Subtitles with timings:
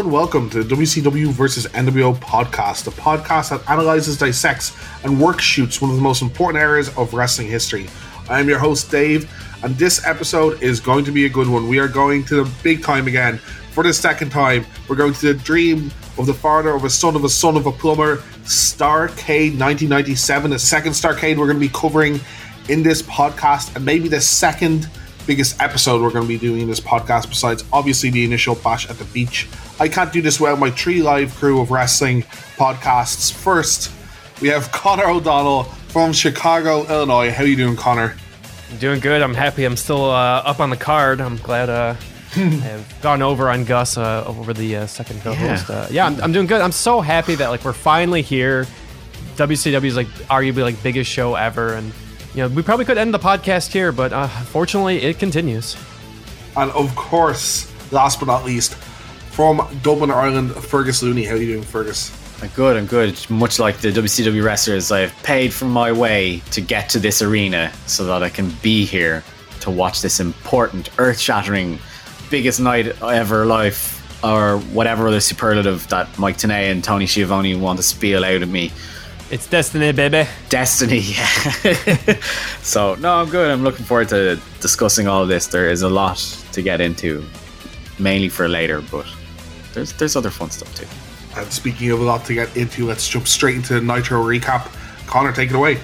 [0.00, 4.74] And welcome to the WCW versus NWO podcast, a podcast that analyzes, dissects,
[5.04, 7.86] and workshoots one of the most important areas of wrestling history.
[8.26, 9.30] I am your host, Dave,
[9.62, 11.68] and this episode is going to be a good one.
[11.68, 13.36] We are going to the big time again.
[13.72, 17.14] For the second time, we're going to the dream of the father of a son
[17.14, 21.68] of a son of a plumber, Starcade 1997, the second Starcade we're going to be
[21.68, 22.18] covering
[22.70, 24.88] in this podcast, and maybe the second
[25.26, 28.88] biggest episode we're going to be doing in this podcast, besides obviously the initial bash
[28.88, 29.46] at the beach.
[29.80, 32.22] I can't do this without my three live crew of wrestling
[32.58, 33.32] podcasts.
[33.32, 33.90] First,
[34.42, 37.30] we have Connor O'Donnell from Chicago, Illinois.
[37.30, 38.14] How are you doing, Connor?
[38.70, 39.22] I'm doing good.
[39.22, 39.64] I'm happy.
[39.64, 41.22] I'm still uh, up on the card.
[41.22, 41.94] I'm glad uh,
[42.36, 45.70] I've gone over on Gus uh, over the uh, second co-host.
[45.70, 46.60] Yeah, uh, yeah I'm, I'm doing good.
[46.60, 48.66] I'm so happy that like we're finally here.
[49.36, 51.90] WCW is like arguably like biggest show ever, and
[52.34, 55.74] you know, we probably could end the podcast here, but uh, fortunately, it continues.
[56.54, 58.76] And of course, last but not least,
[59.30, 61.24] from Dublin, Ireland, Fergus Looney.
[61.24, 62.16] How are you doing, Fergus?
[62.42, 62.76] I'm good.
[62.76, 63.18] I'm good.
[63.30, 67.72] Much like the WCW wrestlers, I've paid for my way to get to this arena
[67.86, 69.22] so that I can be here
[69.60, 71.78] to watch this important, earth-shattering,
[72.30, 77.78] biggest night ever life, or whatever other superlative that Mike Tenay and Tony Schiavone want
[77.78, 78.72] to spiel out of me.
[79.30, 80.28] It's Destiny, baby.
[80.48, 81.22] Destiny, yeah.
[82.62, 83.50] so, no, I'm good.
[83.50, 85.46] I'm looking forward to discussing all this.
[85.46, 86.18] There is a lot
[86.52, 87.24] to get into,
[87.98, 89.06] mainly for later, but
[89.74, 90.86] there's there's other fun stuff too.
[91.40, 94.68] And speaking of a lot to get into, let's jump straight into the Nitro recap.
[95.06, 95.78] Connor, take it away.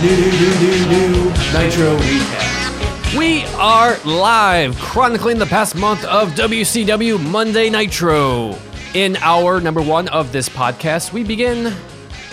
[0.00, 3.18] New, new, new, new, new Nitro recap.
[3.18, 8.58] We are live, chronicling the past month of WCW Monday Nitro.
[8.94, 11.74] In our number one of this podcast, we begin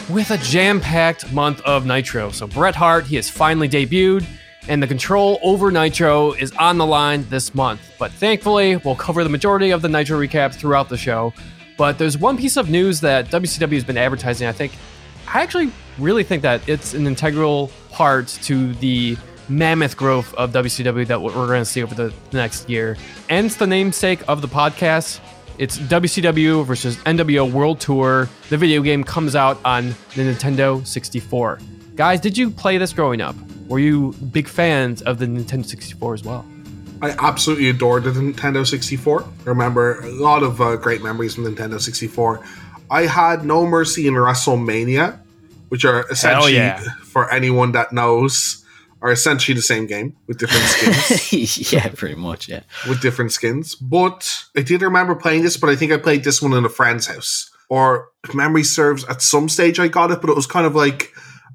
[0.10, 2.32] with a jam packed month of Nitro.
[2.32, 4.26] So, Bret Hart, he has finally debuted,
[4.68, 7.82] and the control over Nitro is on the line this month.
[8.00, 11.34] But thankfully, we'll cover the majority of the Nitro recap throughout the show.
[11.78, 14.74] But there's one piece of news that WCW has been advertising, I think,
[15.34, 21.08] I actually really think that it's an integral part to the mammoth growth of WCW
[21.08, 22.98] that we're going to see over the next year.
[23.30, 25.20] And it's the namesake of the podcast.
[25.62, 28.28] It's WCW versus NWO World Tour.
[28.50, 31.60] The video game comes out on the Nintendo 64.
[31.96, 33.36] Guys, did you play this growing up?
[33.68, 36.44] Were you big fans of the Nintendo 64 as well?
[37.04, 39.22] I absolutely adored the Nintendo 64.
[39.22, 42.44] I remember a lot of uh, great memories from Nintendo 64.
[42.90, 45.20] I had No Mercy in WrestleMania,
[45.70, 46.80] which are essentially, yeah.
[47.04, 48.66] for anyone that knows,
[49.02, 51.72] are essentially the same game with different skins.
[51.74, 52.62] yeah, pretty much, yeah.
[52.88, 53.76] With different skins.
[53.76, 56.70] But I did remember playing this, but I think I played this one in a
[56.70, 57.50] friend's house.
[57.70, 60.76] Or if memory serves, at some stage I got it, but it was kind of
[60.76, 61.12] like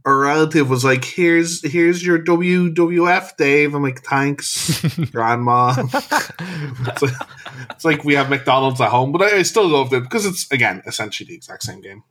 [0.07, 4.81] a relative was like, "Here's here's your WWF, Dave." I'm like, "Thanks,
[5.11, 7.13] Grandma." it's, like,
[7.71, 10.51] it's, like, we have McDonald's at home, but I, I, still loved it because it's
[10.53, 12.05] again essentially the exact same game.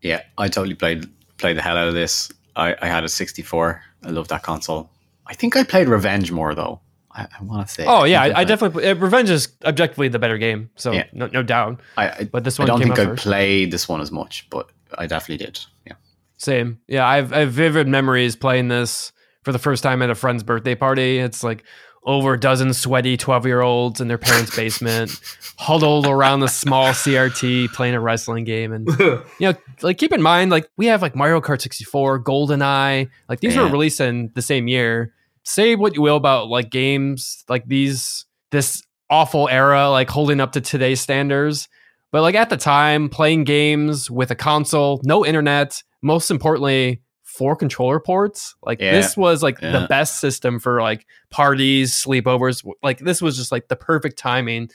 [0.00, 1.06] Yeah, I totally played
[1.36, 2.32] played the hell out of this.
[2.56, 3.82] I, I had a 64.
[4.04, 4.90] I love that console.
[5.26, 6.80] I think I played Revenge more though.
[7.12, 7.84] I, I want to say.
[7.86, 8.86] Oh yeah, I, I definitely.
[8.86, 11.06] Uh, Revenge is objectively the better game, so yeah.
[11.12, 11.80] no, no doubt.
[11.96, 13.22] I, but this one, I don't think I first.
[13.22, 15.60] played this one as much, but I definitely did.
[15.86, 15.94] Yeah.
[16.36, 16.80] Same.
[16.88, 19.12] Yeah, I've, I have vivid memories playing this
[19.42, 21.18] for the first time at a friend's birthday party.
[21.18, 21.64] It's like
[22.04, 25.20] over a dozen sweaty 12 year olds in their parents' basement,
[25.58, 28.72] huddled around the small CRT playing a wrestling game.
[28.72, 33.08] And, you know, like keep in mind, like we have like Mario Kart 64, GoldenEye,
[33.28, 33.64] like these yeah.
[33.64, 35.12] were released in the same year.
[35.44, 40.52] Say what you will about like games like these, this awful era, like holding up
[40.52, 41.68] to today's standards.
[42.12, 47.54] But like at the time, playing games with a console, no internet, most importantly, four
[47.54, 48.56] controller ports.
[48.62, 48.92] Like yeah.
[48.92, 49.78] this was like yeah.
[49.78, 52.68] the best system for like parties, sleepovers.
[52.82, 54.70] Like this was just like the perfect timing,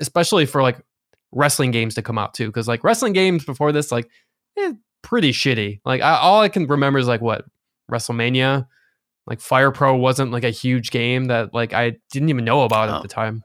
[0.00, 0.80] especially for like
[1.32, 2.46] wrestling games to come out too.
[2.46, 4.08] Because like wrestling games before this, like
[4.56, 4.72] eh,
[5.02, 5.80] pretty shitty.
[5.84, 7.44] Like I, all I can remember is like what
[7.90, 8.66] WrestleMania.
[9.26, 12.88] Like Fire Pro wasn't like a huge game that like I didn't even know about
[12.88, 12.96] no.
[12.96, 13.44] at the time.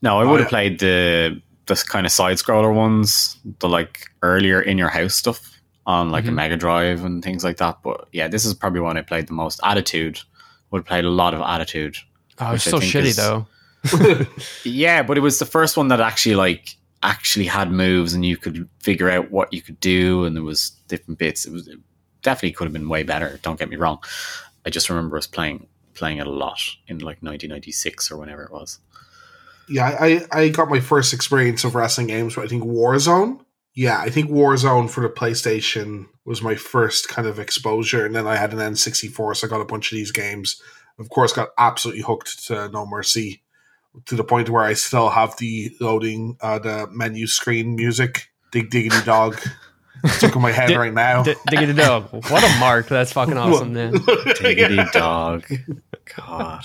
[0.00, 4.62] No, I would have played the this kind of side scroller ones, the like earlier
[4.62, 5.57] in your house stuff
[5.88, 6.34] on like mm-hmm.
[6.34, 7.78] a Mega Drive and things like that.
[7.82, 9.58] But yeah, this is probably one I played the most.
[9.64, 10.20] Attitude
[10.70, 11.96] would played a lot of Attitude.
[12.38, 13.46] Oh, it's so shitty is, though.
[14.64, 18.36] yeah, but it was the first one that actually like actually had moves and you
[18.36, 21.46] could figure out what you could do and there was different bits.
[21.46, 21.78] It was it
[22.22, 23.40] definitely could have been way better.
[23.42, 23.98] Don't get me wrong.
[24.66, 28.52] I just remember us playing playing it a lot in like 1996 or whenever it
[28.52, 28.78] was.
[29.70, 32.36] Yeah, I, I got my first experience of wrestling games.
[32.36, 33.40] I think Warzone
[33.78, 38.26] Yeah, I think Warzone for the PlayStation was my first kind of exposure, and then
[38.26, 40.60] I had an N64, so I got a bunch of these games.
[40.98, 43.40] Of course, got absolutely hooked to No Mercy
[44.06, 48.32] to the point where I still have the loading uh, the menu screen music.
[48.50, 49.40] Dig diggity dog.
[50.06, 51.22] Stuck in my head right now.
[51.22, 52.08] D- diggity dog.
[52.10, 52.88] What a mark.
[52.88, 53.92] That's fucking awesome, man.
[54.40, 55.44] Diggity dog.
[56.16, 56.64] God.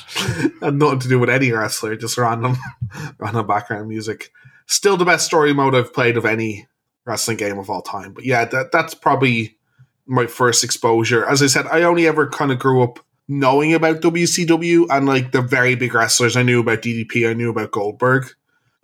[0.62, 2.58] Had nothing to do with any wrestler, just random
[3.20, 4.32] random background music.
[4.66, 6.68] Still the best story mode I've played of any
[7.06, 8.14] wrestling game of all time.
[8.14, 9.58] But yeah, that that's probably
[10.06, 11.26] my first exposure.
[11.26, 15.32] As I said, I only ever kind of grew up knowing about WCW and like
[15.32, 16.36] the very big wrestlers.
[16.36, 18.28] I knew about DDP, I knew about Goldberg.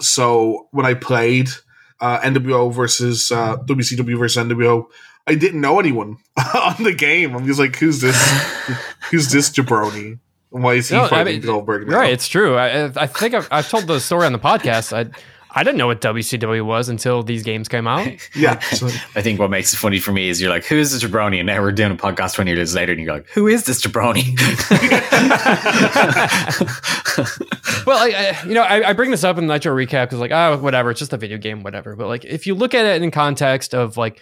[0.02, 1.50] So when I played
[2.00, 4.86] uh, NWO versus uh, WCW versus NWO,
[5.28, 6.18] I didn't know anyone
[6.56, 7.36] on the game.
[7.36, 8.18] I'm just like, who's this?
[9.12, 10.20] who's this jabroni?
[10.50, 11.88] Why is he No, I fighting mean, Goldberg?
[11.88, 11.98] Now?
[11.98, 12.56] Right, it's true.
[12.58, 14.94] I, I think I've, I've told the story on the podcast.
[14.94, 15.12] I
[15.52, 18.08] I didn't know what WCW was until these games came out.
[18.36, 18.54] Yeah.
[19.16, 21.40] I think what makes it funny for me is you're like, who is this jabroni?
[21.40, 23.82] And now we're doing a podcast 20 years later, and you're like, who is this
[23.82, 24.38] jabroni?
[27.86, 30.20] well, I, I, you know, I, I bring this up in the Nitro recap because,
[30.20, 31.96] like, oh, whatever, it's just a video game, whatever.
[31.96, 34.22] But like, if you look at it in context of like,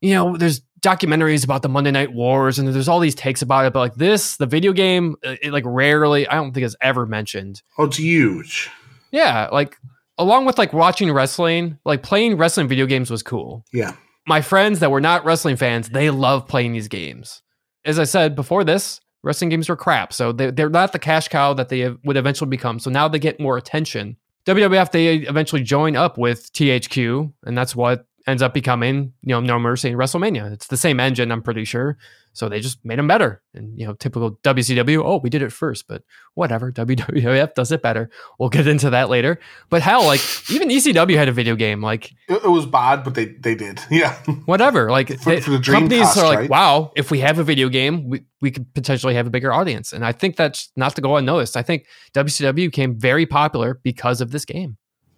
[0.00, 3.66] you know, there's documentaries about the Monday Night Wars, and there's all these takes about
[3.66, 3.72] it.
[3.72, 7.06] But like this, the video game, uh, it, like rarely, I don't think is ever
[7.06, 7.62] mentioned.
[7.76, 8.70] oh, it's huge.
[9.10, 9.76] Yeah, like
[10.18, 13.64] along with like watching wrestling, like playing wrestling video games was cool.
[13.72, 13.94] Yeah.
[14.26, 17.42] My friends that were not wrestling fans, they love playing these games.
[17.84, 20.12] As I said before this, wrestling games were crap.
[20.12, 22.78] So they, they're not the cash cow that they would eventually become.
[22.78, 24.16] So now they get more attention.
[24.46, 29.40] WWF, they eventually join up with THQ, and that's what ends up becoming, you know,
[29.40, 30.52] No Mercy and WrestleMania.
[30.52, 31.96] It's the same engine, I'm pretty sure.
[32.38, 33.42] So they just made them better.
[33.52, 36.02] And, you know, typical WCW, oh, we did it first, but
[36.34, 36.70] whatever.
[36.72, 38.10] WWF does it better.
[38.38, 39.40] We'll get into that later.
[39.70, 40.20] But hell, like,
[40.50, 41.82] even ECW had a video game.
[41.82, 43.80] Like, It, it was bad, but they, they did.
[43.90, 44.14] Yeah.
[44.46, 44.90] whatever.
[44.90, 46.50] Like For- they- for the companies Dreamcast, are like, right?
[46.50, 49.92] wow, if we have a video game, we, we could potentially have a bigger audience.
[49.92, 51.56] And I think that's not to go unnoticed.
[51.56, 54.76] I think WCW became very popular because of this game.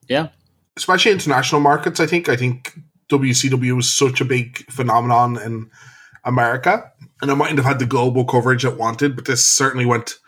[0.09, 0.29] yeah.
[0.77, 2.01] especially international markets.
[2.01, 2.79] I think I think
[3.11, 5.69] WCW was such a big phenomenon in
[6.25, 6.91] America,
[7.21, 10.19] and I mightn't have had the global coverage it wanted, but this certainly went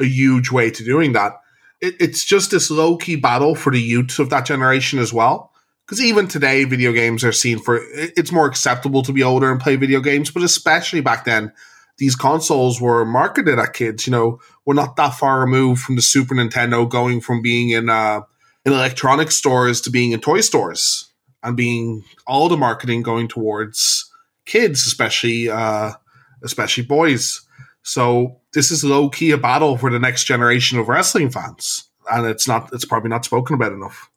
[0.00, 1.32] a huge way to doing that.
[1.80, 5.52] It, it's just this low key battle for the youths of that generation as well.
[5.86, 9.60] Because even today, video games are seen for it's more acceptable to be older and
[9.60, 11.52] play video games, but especially back then,
[11.98, 14.06] these consoles were marketed at kids.
[14.06, 17.90] You know, we're not that far removed from the Super Nintendo going from being in
[17.90, 18.22] uh,
[18.64, 21.10] in electronic stores to being in toy stores
[21.42, 24.10] and being all the marketing going towards
[24.46, 25.92] kids, especially uh,
[26.42, 27.40] especially boys.
[27.82, 32.26] So this is low key a battle for the next generation of wrestling fans, and
[32.26, 34.10] it's not it's probably not spoken about enough.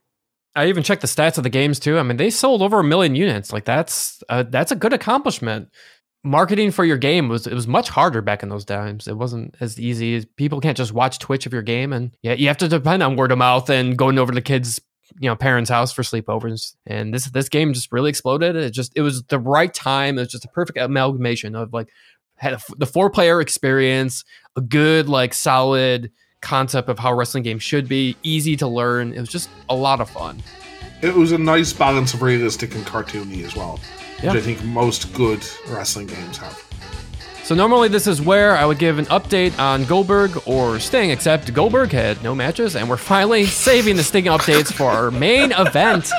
[0.56, 2.00] I even checked the stats of the games too.
[2.00, 3.52] I mean, they sold over a million units.
[3.52, 5.70] Like that's uh, that's a good accomplishment.
[6.24, 9.08] Marketing for your game was it was much harder back in those times.
[9.08, 12.48] It wasn't as easy people can't just watch Twitch of your game, and yeah, you
[12.48, 14.82] have to depend on word of mouth and going over to the kids,
[15.20, 16.76] you know, parents' house for sleepovers.
[16.88, 18.56] And this this game just really exploded.
[18.56, 20.18] It just it was the right time.
[20.18, 21.90] It was just a perfect amalgamation of like
[22.38, 24.24] had a, the four player experience,
[24.56, 26.12] a good like solid
[26.42, 29.14] concept of how wrestling games should be, easy to learn.
[29.14, 30.42] It was just a lot of fun.
[31.02, 33.80] It was a nice balance of realistic and cartoony as well,
[34.22, 34.34] Yeah.
[34.34, 36.62] which I think most good wrestling games have.
[37.46, 41.54] So normally this is where I would give an update on Goldberg or Sting, except
[41.54, 46.10] Goldberg had no matches, and we're finally saving the Sting updates for our main event.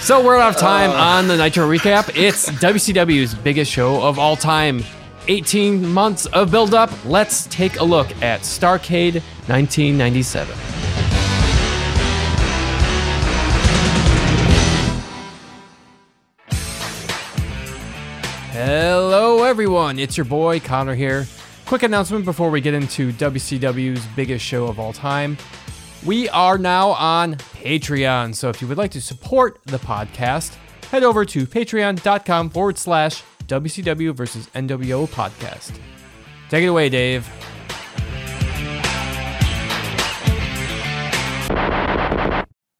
[0.00, 1.18] So we're out of time uh.
[1.18, 2.14] on the Nitro recap.
[2.14, 4.84] It's WCW's biggest show of all time.
[5.26, 6.92] 18 months of build-up.
[7.04, 9.14] Let's take a look at Starcade
[9.48, 10.83] 1997.
[18.66, 19.98] Hello, everyone.
[19.98, 21.26] It's your boy Connor here.
[21.66, 25.36] Quick announcement before we get into WCW's biggest show of all time.
[26.02, 28.34] We are now on Patreon.
[28.34, 30.54] So if you would like to support the podcast,
[30.90, 35.78] head over to patreon.com forward slash WCW versus NWO podcast.
[36.48, 37.28] Take it away, Dave.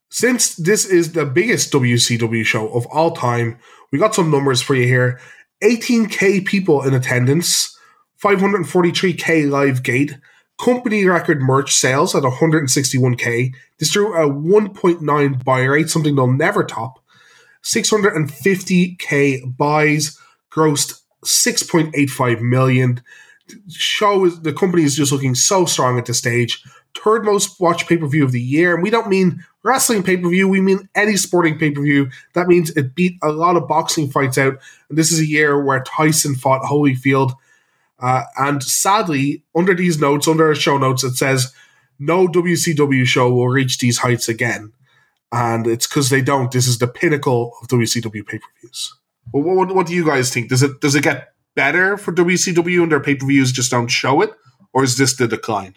[0.08, 3.58] Since this is the biggest WCW show of all time,
[3.92, 5.20] we got some numbers for you here.
[5.64, 7.76] 18k people in attendance,
[8.22, 10.18] 543k live gate,
[10.60, 13.52] company record merch sales at 161k.
[13.78, 17.00] This drew a 1.9 buy rate, something they'll never top.
[17.64, 20.18] 650k buys,
[20.50, 23.02] grossed 6.85 million.
[23.68, 26.62] Show is the company is just looking so strong at this stage.
[26.94, 28.74] third most watched pay per view of the year.
[28.74, 32.10] And we don't mean wrestling pay per view, we mean any sporting pay per view.
[32.34, 34.58] That means it beat a lot of boxing fights out.
[34.88, 37.32] And this is a year where Tyson fought Holyfield.
[37.98, 41.52] Uh, and sadly, under these notes, under our show notes, it says
[41.98, 44.72] no WCW show will reach these heights again.
[45.32, 46.52] And it's because they don't.
[46.52, 48.94] This is the pinnacle of WCW pay per views.
[49.32, 50.50] Well, what, what do you guys think?
[50.50, 53.88] Does it does it get better for WCW and their pay per views just don't
[53.88, 54.32] show it,
[54.72, 55.76] or is this the decline?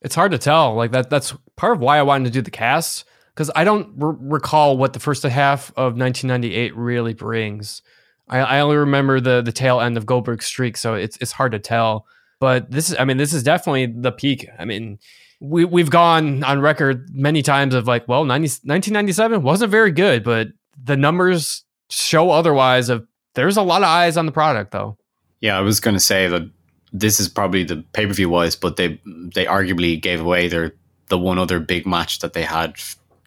[0.00, 0.74] It's hard to tell.
[0.74, 1.10] Like that.
[1.10, 3.04] That's part of why I wanted to do the cast
[3.36, 7.82] because I don't r- recall what the first half of 1998 really brings.
[8.28, 11.52] I, I only remember the the tail end of Goldberg's streak, so it's it's hard
[11.52, 12.06] to tell.
[12.40, 14.48] But this is, I mean, this is definitely the peak.
[14.58, 14.98] I mean,
[15.40, 20.24] we we've gone on record many times of like, well, 90, 1997 wasn't very good,
[20.24, 20.48] but
[20.82, 22.88] the numbers show otherwise.
[22.88, 24.96] Of there's a lot of eyes on the product, though.
[25.40, 26.50] Yeah, I was going to say that
[26.92, 29.00] this is probably the pay per view wise, but they
[29.34, 30.72] they arguably gave away their
[31.08, 32.74] the one other big match that they had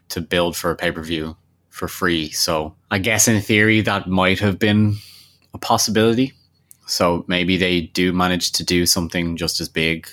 [0.09, 1.35] to build for a pay per view
[1.69, 2.29] for free.
[2.31, 4.95] So I guess in theory that might have been
[5.53, 6.33] a possibility.
[6.87, 10.07] So maybe they do manage to do something just as big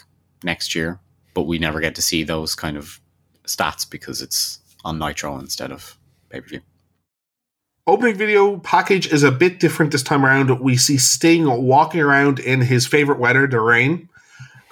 [0.44, 1.00] next year,
[1.34, 3.00] but we never get to see those kind of
[3.46, 5.98] stats because it's on Nitro instead of
[6.30, 6.60] pay per view.
[7.88, 10.60] Opening video package is a bit different this time around.
[10.60, 14.08] We see Sting walking around in his favorite weather, the rain.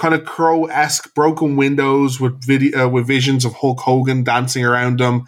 [0.05, 4.63] Kind of crow esque broken windows with video uh, with visions of Hulk Hogan dancing
[4.63, 5.25] around them,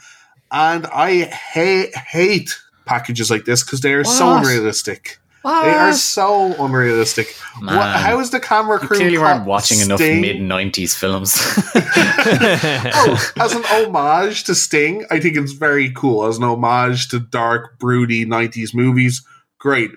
[0.52, 4.42] and I hate hate packages like this because they are so What?
[4.42, 5.18] unrealistic.
[5.42, 7.34] They are so unrealistic.
[7.58, 8.96] What, how is the camera You crew?
[8.98, 11.36] clearly weren't caught watching enough mid '90s films.
[11.74, 16.26] oh, as an homage to Sting, I think it's very cool.
[16.26, 19.24] As an homage to dark, broody 90s movies,
[19.58, 19.92] great.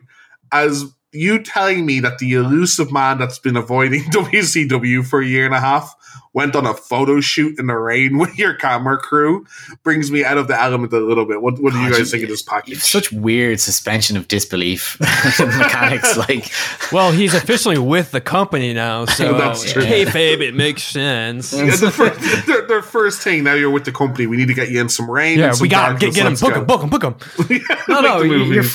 [0.54, 5.46] As you telling me that the elusive man that's been avoiding WCW for a year
[5.46, 5.96] and a half
[6.34, 9.46] went on a photo shoot in the rain with your camera crew
[9.84, 11.42] brings me out of the element a little bit.
[11.42, 12.78] What, what do you guys you- think of this package?
[12.78, 14.98] Such weird suspension of disbelief
[15.39, 16.18] mechanics.
[16.30, 16.51] Like,
[16.92, 19.84] Well, he's officially with the company now, so That's uh, true.
[19.84, 21.54] kayfabe, it makes sense.
[21.54, 24.28] Yeah, the first, their, their first thing now you're with the company.
[24.28, 25.39] We need to get you in some rain.
[25.39, 25.98] Yeah, and some we got him.
[25.98, 26.34] Get, get him.
[26.34, 26.66] Let's Book him.
[26.66, 26.89] Book him.
[26.89, 27.04] Book
[27.50, 27.62] him.
[27.88, 28.66] no, no, you're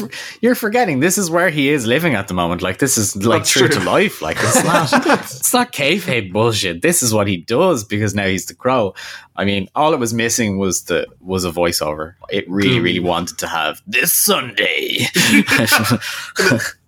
[0.40, 1.00] you're forgetting.
[1.00, 2.62] This is where he is living at the moment.
[2.62, 3.80] Like, this is like true true.
[3.80, 4.22] to life.
[4.22, 4.88] Like, it's not,
[5.20, 6.82] it's not kayfabe bullshit.
[6.82, 8.94] This is what he does because now he's the crow.
[9.36, 12.14] I mean, all it was missing was the was a voiceover.
[12.30, 12.82] It really, Mm.
[12.84, 15.06] really wanted to have this Sunday.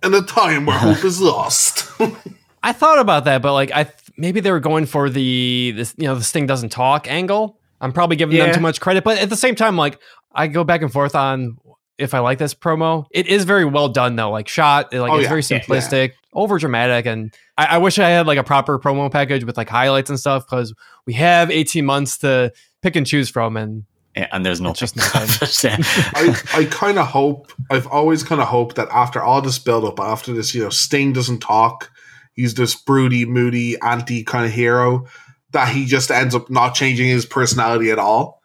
[0.03, 1.89] in a time where hope is lost.
[2.63, 5.93] I thought about that, but like I th- maybe they were going for the this
[5.97, 7.57] you know this thing doesn't talk angle.
[7.79, 8.45] I'm probably giving Yeah.
[8.47, 9.99] them too much credit, but at the same time, like
[10.33, 11.57] I go back and forth on
[11.97, 13.05] if I like this promo.
[13.11, 15.29] It is very well done though, like shot, like Oh, it's yeah.
[15.29, 19.11] very Yeah, simplistic, over dramatic, and I, I wish I had like a proper promo
[19.11, 20.73] package with like highlights and stuff because
[21.05, 22.51] we have 18 months to
[22.81, 23.83] pick and choose from, and
[24.15, 25.83] Yeah, and there's no just nothing.
[26.15, 29.85] I, I kind of hope I've always kind of hoped that after all this build
[29.85, 31.91] up, after this, you know, Sting doesn't talk,
[32.33, 35.07] he's this broody, moody, anti kind of hero,
[35.51, 38.36] that he just ends up not changing his personality at all.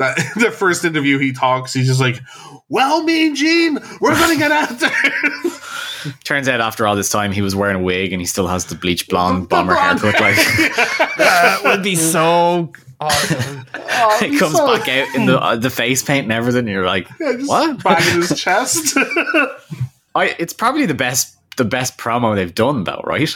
[0.00, 2.18] That the first interview he talks, he's just like,
[2.68, 4.90] "Well, Mean Gene, we're gonna get out there."
[6.24, 8.64] Turns out after all this time, he was wearing a wig and he still has
[8.64, 10.20] the bleach blonde The bomber blonde haircut.
[10.22, 10.36] Like,
[11.18, 13.66] that would be so awesome.
[13.74, 16.60] Oh, it comes so- back out in the uh, the face paint and everything.
[16.60, 17.84] And you're like, Yeah, just What?
[17.84, 18.96] banging his chest.
[20.14, 20.34] I.
[20.38, 23.34] It's probably the best the best promo they've done though, right?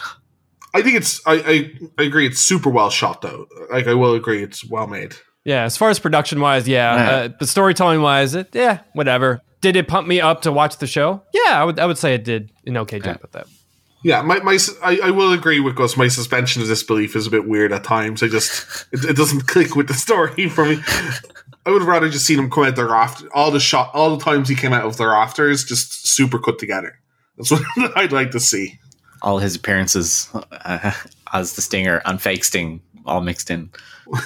[0.73, 1.21] I think it's.
[1.27, 2.27] I, I I agree.
[2.27, 3.47] It's super well shot, though.
[3.71, 5.15] Like I will agree, it's well made.
[5.45, 7.11] Yeah, as far as production wise, yeah, Yeah.
[7.11, 9.41] uh, but storytelling wise, it, yeah, whatever.
[9.61, 11.23] Did it pump me up to watch the show?
[11.33, 11.79] Yeah, I would.
[11.79, 13.23] I would say it did an okay job Yeah.
[13.23, 13.47] with that.
[14.03, 15.97] Yeah, my, my I, I will agree with Gus.
[15.97, 18.23] My suspension of disbelief is a bit weird at times.
[18.23, 20.79] I just it, it doesn't click with the story for me.
[21.67, 23.25] I would have rather just seen him come out the raft.
[23.33, 26.59] All the shot, all the times he came out of the rafters, just super cut
[26.59, 26.99] together.
[27.39, 27.63] That's what
[27.97, 28.79] I'd like to see.
[29.23, 30.93] All his appearances uh,
[31.33, 33.71] as the Stinger and fake Sting all mixed in.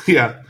[0.09, 0.43] yeah.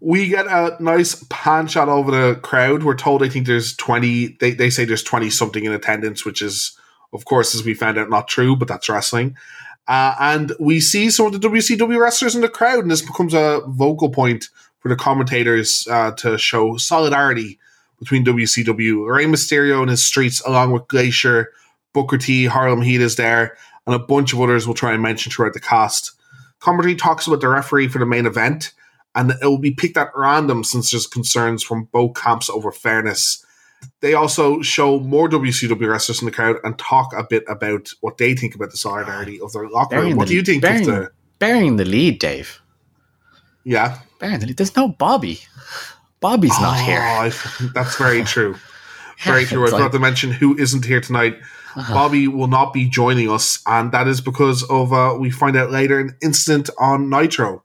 [0.00, 2.82] We get a nice pan shot over the crowd.
[2.82, 6.40] We're told I think there's 20, they, they say there's 20 something in attendance, which
[6.40, 6.76] is,
[7.12, 9.36] of course, as we found out, not true, but that's wrestling.
[9.86, 13.34] Uh, and we see some of the WCW wrestlers in the crowd, and this becomes
[13.34, 17.58] a vocal point for the commentators uh, to show solidarity
[17.98, 19.06] between WCW.
[19.06, 21.52] Rey Mysterio and his streets, along with Glacier,
[21.92, 25.30] Booker T, Harlem Heat is there, and a bunch of others we'll try and mention
[25.30, 26.12] throughout the cast.
[26.60, 28.72] Commentary talks about the referee for the main event,
[29.14, 33.44] and it will be picked at random since there's concerns from both camps over fairness.
[34.00, 38.18] They also show more WCW wrestlers in the crowd and talk a bit about what
[38.18, 40.02] they think about the solidarity of their locker room.
[40.04, 41.10] Bearing What the- do you think bearing- of the?
[41.38, 42.60] Bearing the lead, Dave.
[43.64, 44.56] Yeah, Bearing the lead.
[44.56, 45.40] there's no Bobby.
[46.20, 47.00] Bobby's not Oh, here.
[47.00, 47.32] I-
[47.74, 48.56] that's very true.
[49.24, 49.62] Very true.
[49.64, 51.38] I forgot like- to mention who isn't here tonight.
[51.76, 51.94] Uh-huh.
[51.94, 55.70] Bobby will not be joining us, and that is because of uh, we find out
[55.70, 57.62] later an incident on Nitro.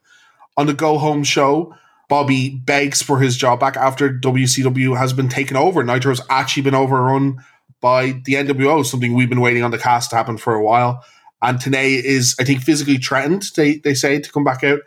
[0.58, 1.76] On the Go Home show,
[2.08, 5.84] Bobby begs for his job back after WCW has been taken over.
[5.84, 7.44] Nitro's actually been overrun
[7.82, 11.04] by the NWO, something we've been waiting on the cast to happen for a while.
[11.42, 13.44] And Tenay is, I think, physically threatened.
[13.56, 14.80] They they say to come back out,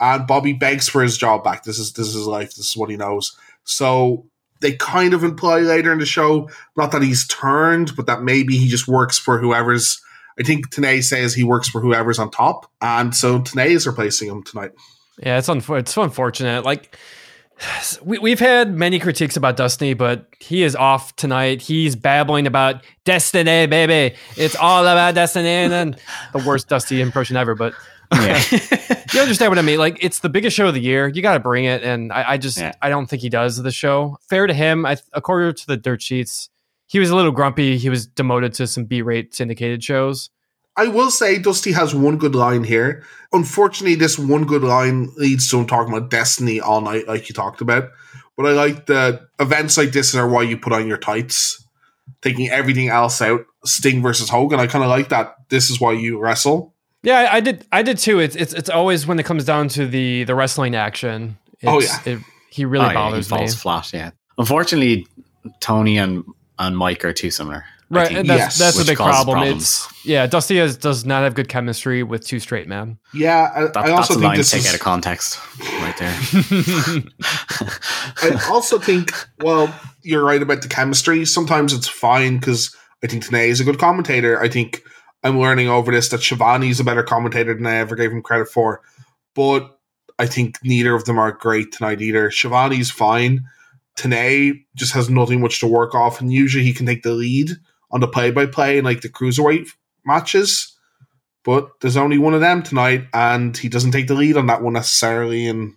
[0.00, 1.64] and Bobby begs for his job back.
[1.64, 2.54] This is this is his life.
[2.54, 3.36] This is what he knows.
[3.64, 4.26] So
[4.60, 8.56] they kind of imply later in the show, not that he's turned, but that maybe
[8.56, 10.00] he just works for whoever's.
[10.38, 14.28] I think Tenay says he works for whoever's on top, and so Tenay is replacing
[14.28, 14.72] him tonight.
[15.22, 16.64] Yeah, it's unfor- it's so unfortunate.
[16.64, 16.96] Like
[18.04, 21.62] we we've had many critiques about Destiny, but he is off tonight.
[21.62, 24.14] He's babbling about Destiny, baby.
[24.36, 25.96] It's all about Destiny, and then
[26.32, 27.54] the worst Dusty impression ever.
[27.54, 27.74] But
[28.12, 28.40] Yeah.
[29.12, 29.78] you understand what I mean?
[29.78, 31.08] Like it's the biggest show of the year.
[31.08, 32.72] You got to bring it, and I, I just Yeah.
[32.82, 34.18] I don't think he does the show.
[34.28, 36.50] Fair to him, I, according to the dirt sheets,
[36.86, 37.78] he was a little grumpy.
[37.78, 40.30] He was demoted to some B-rate syndicated shows.
[40.76, 43.02] I will say Dusty has one good line here.
[43.32, 47.34] Unfortunately, this one good line leads to him talking about Destiny all night, like you
[47.34, 47.90] talked about.
[48.36, 51.64] But I like the events like this are why you put on your tights,
[52.20, 53.40] taking everything else out.
[53.64, 54.60] Sting versus Hogan.
[54.60, 55.34] I kind of like that.
[55.48, 56.74] This is why you wrestle.
[57.02, 57.66] Yeah, I, I did.
[57.72, 58.18] I did too.
[58.20, 61.38] It's it's it's always when it comes down to the the wrestling action.
[61.64, 62.18] Oh, it's- it,
[62.50, 63.38] he really Oh, yeah, bothers he me.
[63.40, 63.92] falls flat.
[63.92, 64.10] Yeah.
[64.38, 65.06] Unfortunately,
[65.60, 66.24] Tony and
[66.58, 67.64] and Mike are too similar.
[67.90, 68.58] I Right, and that's Yes.
[68.58, 69.36] that's a big problem.
[69.36, 69.62] problems.
[69.62, 72.98] It's yeah, Dusty has, does not have good chemistry with two straight men.
[73.14, 74.68] Yeah, I, That, I that's also a think line to this take is.
[74.68, 75.38] out of context,
[75.80, 76.14] right there.
[78.22, 81.24] I also think, well, you're right about the chemistry.
[81.24, 84.40] Sometimes it's fine because I think Tenay is a good commentator.
[84.40, 84.82] I think
[85.22, 88.22] I'm learning over this that Schiavone is a better commentator than I ever gave him
[88.22, 88.80] credit for.
[89.34, 89.78] But
[90.18, 92.30] I think neither of them are great tonight either.
[92.30, 93.44] Schiavone's fine.
[93.98, 97.50] Tenay just has nothing much to work off, and usually he can take the lead
[97.96, 99.70] on the play by play in like the cruiserweight
[100.04, 100.76] matches.
[101.44, 104.62] But there's only one of them tonight, and he doesn't take the lead on that
[104.62, 105.74] one necessarily, and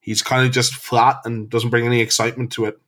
[0.00, 2.80] he's kind of just flat and doesn't bring any excitement to it.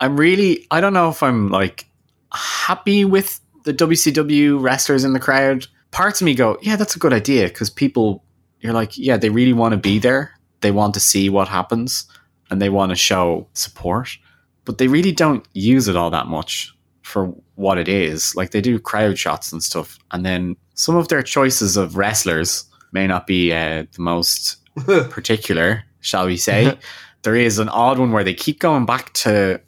[0.00, 1.86] I'm really, I don't know if I'm like
[2.30, 5.66] happy with the WCW wrestlers in the crowd.
[5.92, 8.22] Parts of me go, yeah, that's a good idea because people,
[8.60, 10.32] you're like, yeah, they really want to be there.
[10.60, 12.06] They want to see what happens
[12.50, 14.18] and they want to show support,
[14.66, 16.75] but they really don't use it all that much
[17.06, 18.34] for what it is.
[18.34, 19.96] Like they do crowd shots and stuff.
[20.10, 24.56] And then some of their choices of wrestlers may not be uh, the most
[25.10, 26.76] particular, shall we say.
[27.22, 29.60] there is an odd one where they keep going back to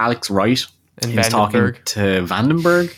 [0.00, 0.66] Alex Wright.
[0.98, 2.92] And He was talking to Vandenberg.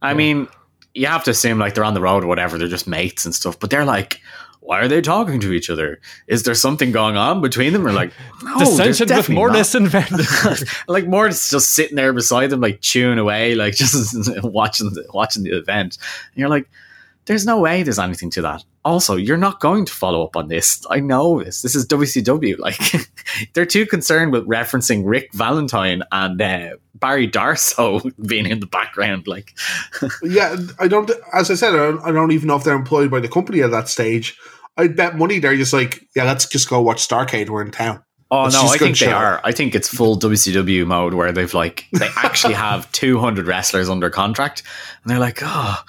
[0.00, 0.16] I Yeah.
[0.16, 0.48] mean,
[0.94, 3.34] you have to assume like they're on the road or whatever, they're just mates and
[3.34, 4.20] stuff, but they're like,
[4.64, 6.00] why are they talking to each other?
[6.26, 7.86] Is there something going on between them?
[7.86, 9.66] Or like, no, Dissension with definitely not.
[9.66, 15.04] And like Mortis just sitting there beside them, like chewing away, like just watching the,
[15.12, 15.98] watching the event.
[16.32, 16.66] And you're like,
[17.26, 18.62] there's no way there's anything to that.
[18.84, 20.84] Also, you're not going to follow up on this.
[20.90, 21.62] I know this.
[21.62, 22.58] This is WCW.
[22.64, 22.78] Like,
[23.54, 29.26] they're too concerned with referencing Rick Valentine and uh, Barry Darsow being in the background.
[29.26, 29.54] Like,
[30.22, 31.10] yeah, I don't.
[31.32, 33.62] As I said, I don't, I don't even know if they're employed by the company
[33.62, 34.38] at that stage.
[34.76, 37.48] I'd bet money they're just like, yeah, let's just go watch Starcade.
[37.48, 38.02] We're in town.
[38.30, 39.12] oh It's no, I think they show.
[39.12, 39.40] are.
[39.44, 44.10] I think it's full WCW mode where they've like they actually have 200 wrestlers under
[44.10, 44.62] contract,
[45.02, 45.82] and they're like, oh.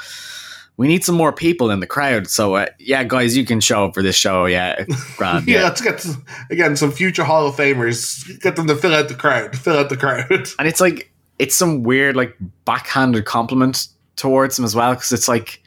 [0.77, 2.27] We need some more people in the crowd.
[2.27, 4.45] So, uh, yeah, guys, you can show up for this show.
[4.45, 4.83] Yeah,
[5.15, 5.47] grand.
[5.47, 5.63] Yeah, Yeah.
[5.63, 8.23] let's get some- again some future Hall of Famers.
[8.41, 9.57] Get them to fill out the crowd.
[9.57, 10.29] Fill out the crowd.
[10.59, 12.35] And it's like, it's some weird, like,
[12.65, 14.93] backhanded compliment towards them as well.
[14.95, 15.61] Cause it's like,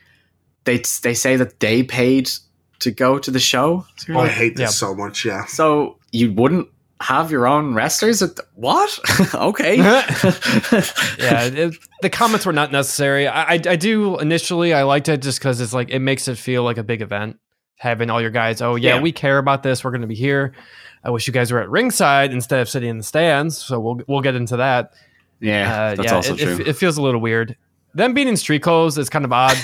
[0.64, 2.30] they, they say that they paid
[2.80, 3.86] to go to the show.
[3.96, 4.68] So, you're Oh, I hate this Yeah.
[4.68, 5.24] so much.
[5.24, 5.44] Yeah.
[5.46, 6.68] so you wouldn't
[7.00, 8.98] have your own wrestlers at the, what?
[9.34, 9.76] okay.
[11.18, 13.26] yeah, it, the comments were not necessary.
[13.28, 16.38] I, I, I do initially I liked it just because it's like it makes it
[16.38, 17.38] feel like a big event.
[17.76, 19.00] Having all your guys, oh yeah, Yeah.
[19.02, 19.84] we care about this.
[19.84, 20.52] We're going to be here.
[21.04, 23.56] I wish you guys were at ringside instead of sitting in the stands.
[23.56, 24.94] So we'll we'll get into that.
[25.40, 26.54] yeah, Uh, that's yeah, also it, true.
[26.54, 27.56] It, it feels a little weird.
[27.94, 29.56] Them being in street clothes is kind of odd.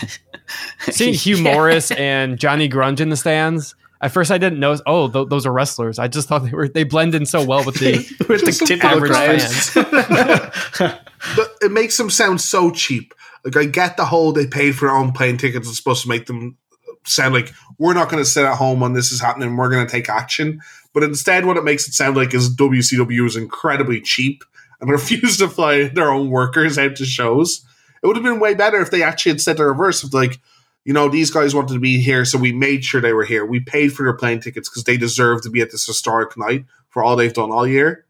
[0.91, 1.43] Seeing Hugh Yeah.
[1.55, 3.75] Morris and Johnny Grunge in the stands.
[4.05, 4.77] At first, I didn't know.
[4.85, 5.99] Oh, th- those are wrestlers.
[5.99, 7.97] I just thought they were they blend in so well with the
[8.29, 9.73] with the Just typical average fans.
[11.37, 13.15] but it makes them sound so cheap.
[13.47, 15.67] Like I get the whole they paid for their own plane tickets.
[15.67, 16.59] It's supposed to make them
[17.05, 19.57] sound like we're not going to sit at home when this is happening.
[19.57, 20.61] We're going to take action.
[20.93, 24.45] But instead, what it makes it sound like is WCW is incredibly cheap
[24.83, 27.65] and refuse to fly their own workers out to shows.
[28.03, 30.41] It would have been way better if they actually had said the reverse of like,
[30.85, 33.45] you know, these guys wanted to be here, so we made sure they were here.
[33.45, 36.65] We paid for their plane tickets because they deserve to be at this historic night
[36.91, 38.05] for all they've done all year.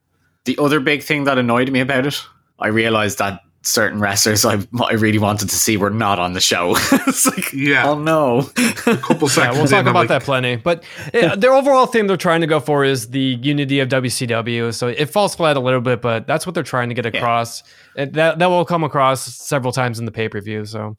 [0.44, 2.20] The other big thing that annoyed me about it,
[2.58, 6.40] I realized that certain wrestlers I, I really wanted to see were not on the
[6.40, 6.74] show.
[6.92, 7.88] it's like, Yeah.
[7.88, 8.40] oh no.
[8.86, 9.36] A couple seconds.
[9.38, 10.56] Yeah, we'll talk I'm about like, that plenty.
[10.56, 10.84] But
[11.14, 14.74] yeah, their overall theme they're trying to go for is the unity of WCW.
[14.74, 17.62] So it falls flat a little bit, but that's what they're trying to get across.
[17.96, 20.66] And that that will come across several times in the pay per view.
[20.66, 20.96] So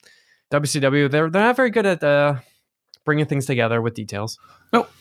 [0.51, 2.35] WCW they're they're not very good at uh,
[3.03, 4.37] bringing things together with details.
[4.71, 4.91] Nope.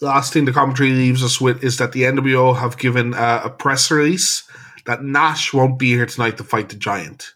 [0.00, 3.50] Last thing the commentary leaves us with is that the NWO have given uh, a
[3.50, 4.44] press release
[4.86, 7.34] that Nash won't be here tonight to fight the Giant.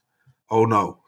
[0.50, 0.98] Oh no.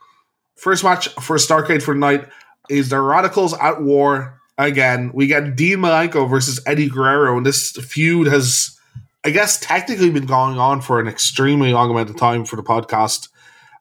[0.57, 2.27] First match for Starcade for tonight
[2.69, 5.11] is the Radicals at war again.
[5.15, 8.79] We get Dean Malenko versus Eddie Guerrero, and this feud has,
[9.25, 12.63] I guess, technically been going on for an extremely long amount of time for the
[12.63, 13.29] podcast.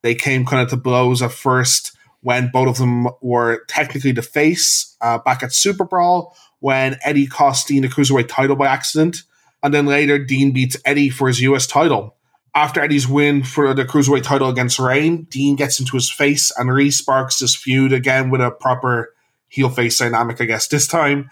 [0.01, 1.94] They came kind of to blows at first
[2.25, 7.27] when both of them were technically the face uh, back at Super Brawl when Eddie
[7.27, 9.17] cost Dean the Cruiserweight title by accident.
[9.61, 12.15] And then later, Dean beats Eddie for his US title.
[12.55, 16.73] After Eddie's win for the Cruiserweight title against Rey, Dean gets into his face and
[16.73, 19.13] re sparks this feud again with a proper
[19.47, 20.67] heel face dynamic, I guess.
[20.67, 21.29] This time,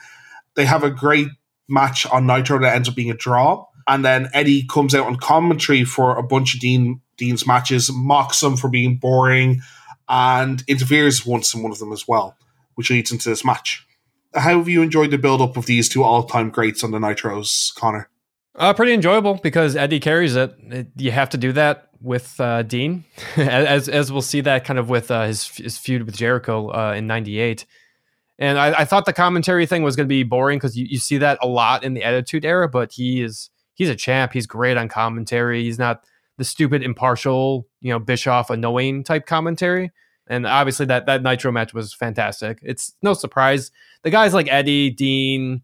[0.53, 1.29] they have a great
[1.67, 3.65] match on Nitro that ends up being a draw.
[3.87, 8.43] And then Eddie comes out on commentary for a bunch of Dean Dean's matches, mocks
[8.43, 9.61] him for being boring,
[10.09, 12.37] and interferes once in one of them as well,
[12.75, 13.85] which leads into this match.
[14.35, 16.99] How have you enjoyed the build up of these two all time greats on the
[16.99, 18.09] Nitros, Connor?
[18.55, 20.53] Uh, pretty enjoyable because Eddie carries it.
[20.69, 23.05] It- You have to do that with uh, Dean,
[23.37, 26.93] as as we'll see that kind of with uh, his his feud with Jericho uh,
[26.97, 27.65] in '98.
[28.39, 30.97] And I, I thought the commentary thing was going to be boring because you, you
[30.97, 34.33] see that a lot in the Attitude Era, but he is he's a champ.
[34.33, 35.63] He's great on commentary.
[35.63, 36.03] He's not
[36.37, 39.91] the stupid, impartial, you know, Bischoff annoying type commentary.
[40.27, 42.59] And obviously that that Nitro match was fantastic.
[42.61, 43.71] It's no surprise
[44.03, 45.61] the guys like Eddie, Dean,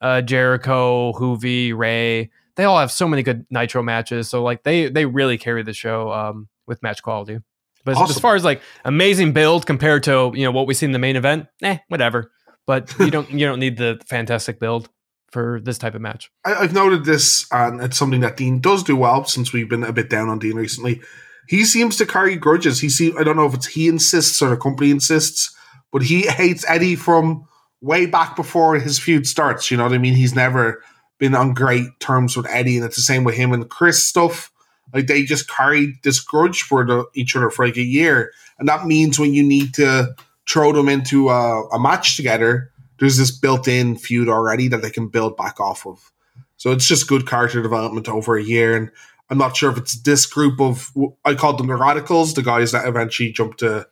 [0.00, 4.28] uh, Jericho, Juvi, Rey, they all have so many good Nitro matches.
[4.28, 7.38] So like they they really carry the show um, with match quality.
[7.84, 10.86] But as- as far as like amazing build compared to you know what we see
[10.86, 12.30] in the main event, eh, whatever.
[12.66, 14.88] But you don't you don't need the fantastic build
[15.32, 16.30] for this type of match.
[16.44, 19.82] I, I've noted this, and it's something that Dean does do well since we've been
[19.82, 21.02] a bit down on Dean recently.
[21.48, 22.80] He seems to carry grudges.
[22.80, 25.54] He see, I don't know if it's he insists or the company insists,
[25.90, 27.46] but he hates Eddie from
[27.80, 29.70] way back before his feud starts.
[29.70, 30.14] You know what I mean?
[30.14, 30.82] He's never
[31.18, 34.50] been on great terms with Eddie, and it's the same with him and Chris stuff.
[34.94, 38.68] Like they just carried this grudge for the, each other for like a year, and
[38.68, 40.14] that means when you need to
[40.48, 42.71] throw them into a, a match together,
[43.02, 46.12] there's this built-in feud already that they can build back off of.
[46.56, 48.92] So it's just good character development over a year, and
[49.28, 50.92] I'm not sure if it's this group of
[51.24, 53.88] I called them the radicals, the guys that eventually jumped to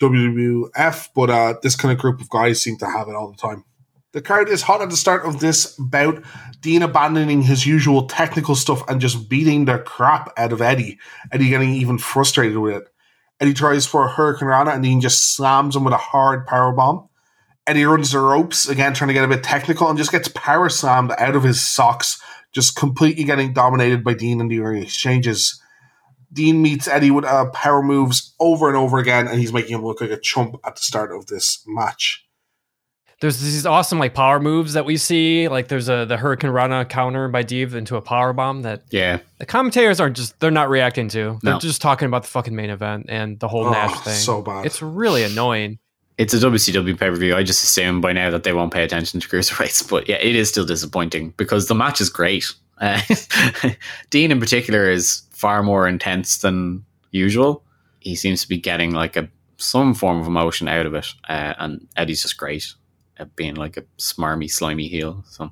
[0.00, 3.36] WWF, but uh, this kind of group of guys seem to have it all the
[3.36, 3.62] time.
[4.10, 6.24] The card is hot at the start of this bout.
[6.60, 10.98] Dean abandoning his usual technical stuff and just beating the crap out of Eddie.
[11.30, 12.88] Eddie getting even frustrated with it.
[13.38, 17.07] Eddie tries for a Hurricanrana and Dean just slams him with a hard power bomb.
[17.68, 20.68] Eddie runs the ropes again, trying to get a bit technical, and just gets power
[20.68, 22.20] slammed out of his socks,
[22.52, 25.60] just completely getting dominated by Dean in the early exchanges.
[26.32, 29.84] Dean meets Eddie with uh, power moves over and over again, and he's making him
[29.84, 32.24] look like a chump at the start of this match.
[33.20, 35.48] There's these awesome like power moves that we see.
[35.48, 39.18] Like there's a the Hurricanrana counter by Deeve into a power bomb that Yeah.
[39.38, 41.38] the commentators aren't just they're not reacting to.
[41.42, 41.58] They're No.
[41.58, 44.14] just talking about the fucking main event and the whole Oh, Nash thing.
[44.14, 44.66] so bad.
[44.66, 45.80] It's really annoying.
[46.18, 47.34] It's a WCW pay per view.
[47.36, 49.88] I just assume by now that they won't pay attention to cruiserweights.
[49.88, 52.44] But yeah, it is still disappointing because the match is great.
[52.80, 53.00] Uh,
[54.10, 57.62] Dean in particular is far more intense than usual.
[58.00, 61.54] He seems to be getting like a some form of emotion out of it, uh,
[61.58, 62.74] and Eddie's just great
[63.16, 65.24] at being like a smarmy, slimy heel.
[65.28, 65.50] So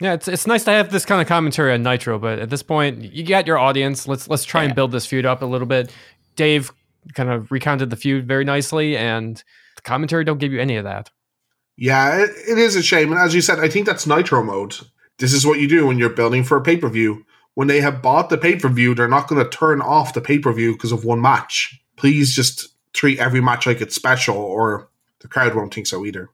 [0.00, 2.62] Yeah, it's it's nice to have this kind of commentary on Nitro, but at this
[2.62, 4.06] point, you got your audience.
[4.08, 4.66] Let's let's try Yeah.
[4.66, 5.90] and build this feud up a little bit.
[6.36, 6.70] Dave
[7.14, 9.42] kind of recounted the feud very nicely, and
[9.84, 11.10] commentary don't give you any of that.
[11.76, 13.10] Yeah, it, it is a shame.
[13.10, 14.76] And as you said, I think that's Nitro mode.
[15.18, 17.24] This is what you do when you're building for a pay per view.
[17.54, 20.20] When they have bought the pay per view, they're not going to turn off the
[20.20, 21.80] pay per view because of one match.
[21.96, 24.88] Please just treat every match like it's special, or
[25.20, 26.28] the crowd won't think so either.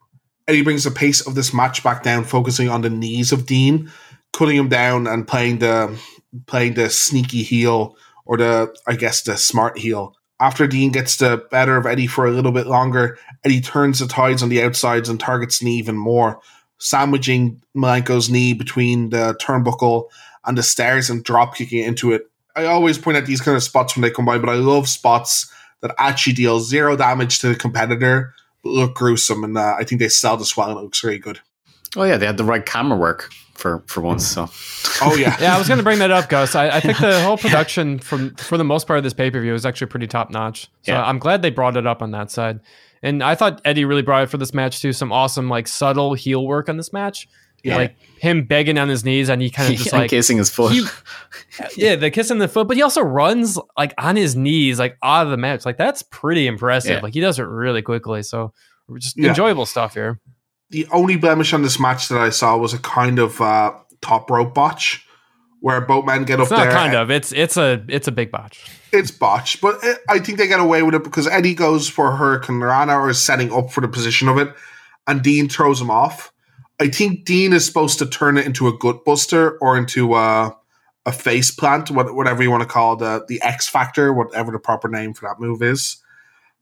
[0.48, 3.90] Eddie brings the pace of this match back down, focusing on the knees of Dean,
[4.32, 5.98] cutting him down and playing the
[6.46, 10.16] playing the sneaky heel or the I guess the smart heel.
[10.40, 14.06] After Dean gets the better of Eddie for a little bit longer, Eddie turns the
[14.06, 16.40] tides on the outsides and targets knee even more,
[16.78, 20.08] sandwiching Malenko's knee between the turnbuckle
[20.46, 22.30] and the stairs and drop kicking into it.
[22.56, 24.88] I always point out these kind of spots when they come by, but I love
[24.88, 29.84] spots that actually deal zero damage to the competitor, but look gruesome, and uh, I
[29.84, 30.70] think they sell the swell.
[30.70, 31.40] It looks very good.
[31.96, 34.26] Oh yeah, they had the right camera work for for once.
[34.26, 34.48] So.
[35.02, 35.54] Oh yeah, yeah.
[35.54, 36.54] I was going to bring that up, Gus.
[36.54, 39.40] I, I think the whole production from for the most part of this pay per
[39.40, 40.64] view is actually pretty top notch.
[40.82, 41.04] So Yeah.
[41.04, 42.60] I'm glad they brought it up on that side.
[43.02, 44.92] And I thought Eddie really brought it for this match too.
[44.92, 47.28] Some awesome like subtle heel work on this match.
[47.62, 47.76] Yeah.
[47.76, 50.48] Like him begging on his knees and he kind of just and like kissing his
[50.50, 50.72] foot.
[50.72, 50.86] he-
[51.76, 54.96] yeah, the kiss in the foot, but he also runs like on his knees, like
[55.02, 55.64] out of the match.
[55.66, 56.90] Like that's pretty impressive.
[56.92, 57.00] Yeah.
[57.00, 58.22] Like he does it really quickly.
[58.22, 58.52] So
[58.98, 59.28] just Yeah.
[59.30, 60.18] enjoyable stuff here.
[60.70, 64.30] The only blemish on this match that I saw was a kind of uh, top
[64.30, 65.04] rope botch,
[65.60, 66.72] where both men get It's up not there.
[66.72, 67.10] kind of.
[67.10, 68.64] It's it's a it's a big botch.
[68.92, 72.12] It's botched, but it, I think they get away with it because Eddie goes for
[72.12, 74.52] Hurricanrana or is setting up for the position of it,
[75.06, 76.32] and Dean throws him off.
[76.80, 80.56] I think Dean is supposed to turn it into a gut buster or into a,
[81.04, 84.88] a face plant, whatever you want to call the the X Factor, whatever the proper
[84.88, 85.98] name for that move is.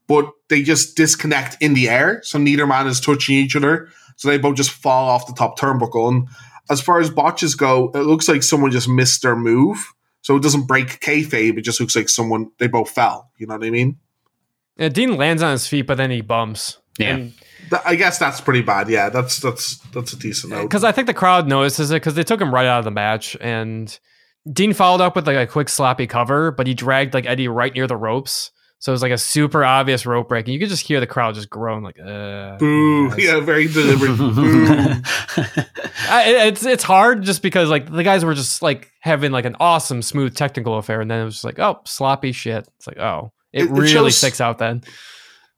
[0.09, 4.27] But they just disconnect in the air, so neither man is touching each other, so
[4.27, 6.09] they both just fall off the top turnbuckle.
[6.09, 6.27] And
[6.69, 9.93] as far as botches go, it looks like someone just missed their move.
[10.21, 11.57] So it doesn't break kayfabe.
[11.57, 13.31] It just looks like someone they both fell.
[13.37, 13.97] You know what I mean?
[14.75, 16.79] Yeah, Dean lands on his feet, but then he bumps.
[16.97, 17.15] Yeah.
[17.15, 17.33] And
[17.85, 18.89] I guess that's pretty bad.
[18.89, 20.63] Yeah, that's that's that's a decent note.
[20.63, 22.91] because I think the crowd notices it because they took him right out of the
[22.91, 23.97] match, and
[24.51, 27.73] Dean followed up with like a quick sloppy cover, but he dragged like Eddie right
[27.73, 30.69] near the ropes, so it was like a super obvious rope break, and you could
[30.69, 33.09] just hear the crowd just groan like, uh, Boo!
[33.09, 33.19] guys.
[33.23, 34.17] Yeah, very deliberate.
[34.17, 34.65] Boo!
[36.09, 39.55] I, it's it's hard just because like the guys were just like having like an
[39.59, 42.67] awesome smooth technical affair, and then it was just like oh sloppy shit.
[42.77, 44.83] It's like oh it, It- it really shows- sticks out then.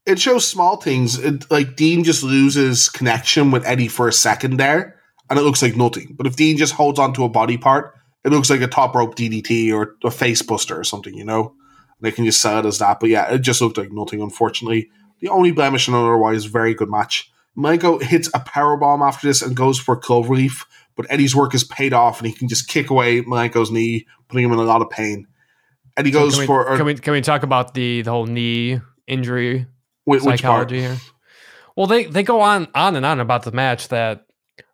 [0.07, 1.19] It shows small things.
[1.19, 5.61] It, like Dean just loses connection with Eddie for a second there, and it looks
[5.61, 6.15] like nothing.
[6.17, 7.93] But if Dean just holds onto a body part,
[8.25, 11.13] it looks like a top rope DDT or a face buster or something.
[11.13, 11.53] You know,
[12.01, 12.99] they can just sell it as that.
[12.99, 14.21] But yeah, it just looked like nothing.
[14.21, 17.31] Unfortunately, the only blemish in otherwise very good match.
[17.55, 21.63] Michael hits a power bomb after this and goes for cloverleaf, but Eddie's work is
[21.65, 24.81] paid off, and he can just kick away Malenko's knee, putting him in a lot
[24.81, 25.27] of pain.
[25.97, 28.79] Eddie goes Can we, for can we can we talk about the the whole knee
[29.07, 29.65] injury
[30.05, 30.39] Wh- which part?
[30.39, 30.97] psychology here?
[31.75, 34.25] Well, they they go on on and on about the match that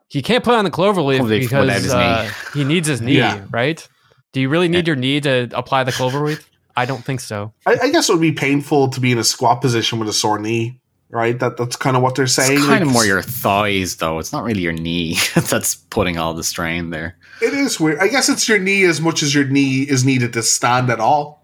[0.07, 3.43] he can't play on the cloverleaf Cloverleaf because his uh, he needs his knee, Yeah.
[3.49, 3.85] right?
[4.33, 6.45] Do you really need your knee to apply the cloverleaf?
[6.77, 7.53] I don't think so.
[7.65, 10.13] I, I guess it would be painful to be in a squat position with a
[10.13, 11.37] sore knee, right?
[11.39, 12.59] That that's kind of what they're saying.
[12.59, 14.19] It's kind of more your thighs, though.
[14.19, 15.17] It's not really your knee
[15.49, 17.17] that's putting all the strain there.
[17.41, 17.97] It is weird.
[17.97, 20.99] I guess it's your knee as much as your knee is needed to stand at
[20.99, 21.43] all.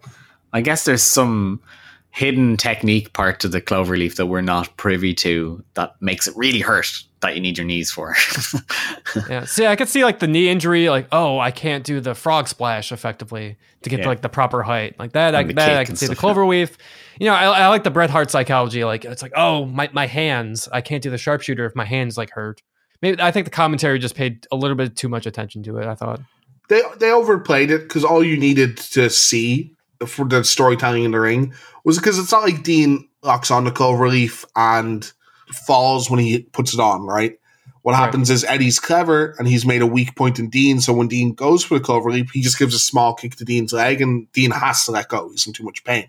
[0.54, 1.62] I guess there's some
[2.14, 6.60] hidden technique part to the cloverleaf that we're not privy to that makes it really
[6.60, 8.16] hurt that you need your knees for.
[9.30, 9.46] Yeah.
[9.46, 12.48] See, I could see like the knee injury, like oh, I can't do the frog
[12.48, 14.08] splash effectively to get Yeah.
[14.08, 15.36] like the proper height, like that.
[15.36, 16.34] I, And the that I can see the stuff, yeah.
[16.34, 16.72] cloverleaf.
[17.20, 18.84] You know, I, I like the Bret Hart psychology.
[18.84, 22.18] Like it's like oh, my my hands, I can't do the sharpshooter if my hands
[22.18, 22.62] like hurt.
[23.02, 25.86] Maybe I think the commentary just paid a little bit too much attention to it.
[25.86, 26.22] I thought.
[26.70, 29.73] They they overplayed it because all you needed to see
[30.06, 33.72] for the storytelling in the ring was because it's not like Dean locks on the
[33.72, 35.12] relief and
[35.52, 37.38] falls when he puts it on, right?
[37.84, 38.00] What Right.
[38.00, 40.80] happens is Eddie's clever and he's made a weak point in Dean.
[40.80, 43.74] So when Dean goes for the cloverleaf, he just gives a small kick to Dean's
[43.74, 45.30] leg and Dean has to let go.
[45.30, 46.08] He's in too much pain.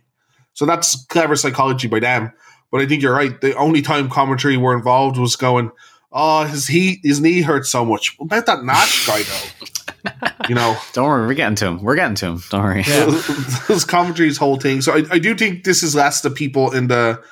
[0.53, 2.33] So that's clever psychology by them.
[2.71, 3.41] But I think you're right.
[3.41, 5.71] The only time commentary were involved was going,
[6.13, 9.67] "Oh, his he his knee hurts so much." What about that Nash guy though?
[10.49, 11.83] you know, Don't worry, we're getting to him.
[11.83, 12.43] We're getting to him.
[12.51, 12.85] Don't worry.
[12.87, 13.11] Yeah.
[13.69, 14.81] his commentary's whole thing.
[14.83, 17.23] So I, I do think this is less the people in the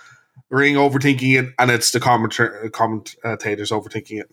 [0.50, 4.30] ring overthinking it, and it's the commenta- commentators overthinking it.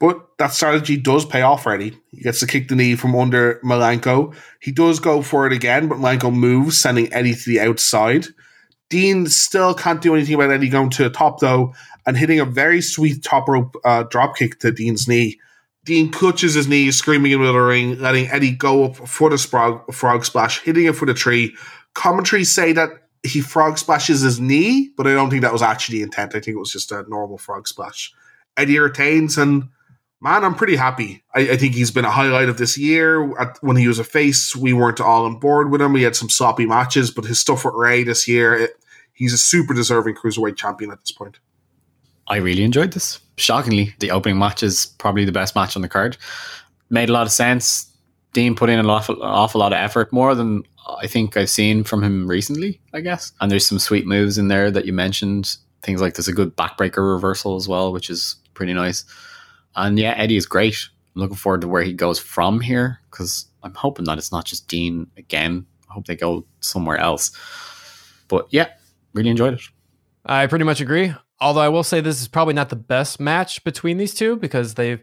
[0.00, 1.98] But that strategy does pay off for Eddie.
[2.12, 4.34] He gets to kick the knee from under Malenko.
[4.60, 8.26] He does go for it again, but Malenko moves, sending Eddie to the outside.
[8.90, 11.74] Dean still can't do anything about Eddie going to the top, though,
[12.06, 15.38] and hitting a very sweet top rope uh, drop kick to Dean's knee.
[15.88, 20.22] Dean clutches his knee, screaming the ring, letting Eddie go up for the frog, frog
[20.22, 21.56] splash, hitting him for the tree.
[21.94, 22.90] Commentaries say that
[23.22, 26.34] he frog splashes his knee, but I don't think that was actually intent.
[26.34, 28.12] I think it was just a normal frog splash.
[28.58, 29.70] Eddie retains, and
[30.20, 31.24] man, I'm pretty happy.
[31.34, 33.34] I, I think he's been a highlight of this year.
[33.40, 35.94] At, when he was a face, we weren't all on board with him.
[35.94, 38.72] We had some sloppy matches, but his stuff with Rey this year, it,
[39.14, 41.38] he's a super deserving cruiserweight champion at this point.
[42.28, 43.18] I really enjoyed this.
[43.36, 46.16] Shockingly, the opening match is probably the best match on the card.
[46.90, 47.90] Made a lot of sense.
[48.32, 50.62] Dean put in an awful, awful lot of effort, more than
[51.00, 53.32] I think I've seen from him recently, I guess.
[53.40, 55.56] And there's some sweet moves in there that you mentioned.
[55.82, 59.04] Things like there's a good backbreaker reversal as well, which is pretty nice.
[59.76, 60.76] And yeah, Eddie is great.
[61.14, 64.44] I'm looking forward to where he goes from here because I'm hoping that it's not
[64.44, 65.66] just Dean again.
[65.88, 67.30] I hope they go somewhere else.
[68.28, 68.68] But yeah,
[69.14, 69.62] really enjoyed it.
[70.26, 71.14] I pretty much agree.
[71.40, 74.74] Although I will say this is probably not the best match between these two because
[74.74, 75.00] they've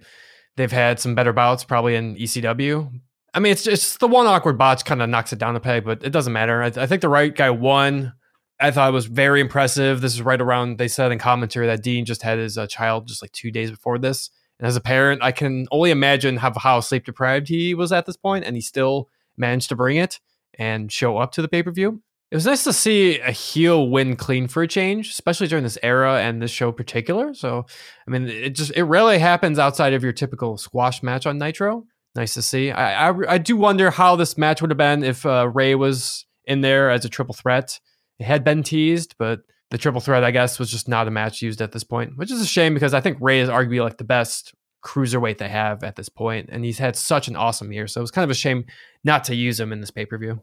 [0.57, 2.91] they've had some better bouts probably in ECW.
[3.33, 5.83] I mean, it's just the one awkward botch kind of knocks it down a peg,
[5.83, 6.63] but it doesn't matter.
[6.63, 8.13] I, I think the right guy won.
[8.59, 9.99] I thought it was very impressive.
[9.99, 13.07] This is right around they said in commentary that Dean just had his uh, child
[13.07, 16.53] just like two days before this, and as a parent, I can only imagine how,
[16.57, 20.19] how sleep deprived he was at this point, and he still managed to bring it
[20.57, 22.01] and show up to the pay per view.
[22.35, 25.77] It was nice to see a heel win clean for a change, especially during this
[25.81, 27.33] era and this show in particular.
[27.33, 27.65] So,
[28.05, 31.85] I mean, it just it rarely happens outside of your typical squash match on Nitro.
[32.13, 32.71] Nice to see.
[32.71, 36.25] I I, I do wonder how this match would have been if uh, Rey was
[36.43, 37.79] in there as a triple threat.
[38.19, 41.41] It had been teased, but the triple threat, I guess, was just not a match
[41.41, 43.97] used at this point, which is a shame because I think Rey is arguably like
[43.97, 47.87] the best cruiserweight they have at this point, and he's had such an awesome year.
[47.87, 48.65] So it was kind of a shame
[49.05, 50.41] not to use him in this pay per view.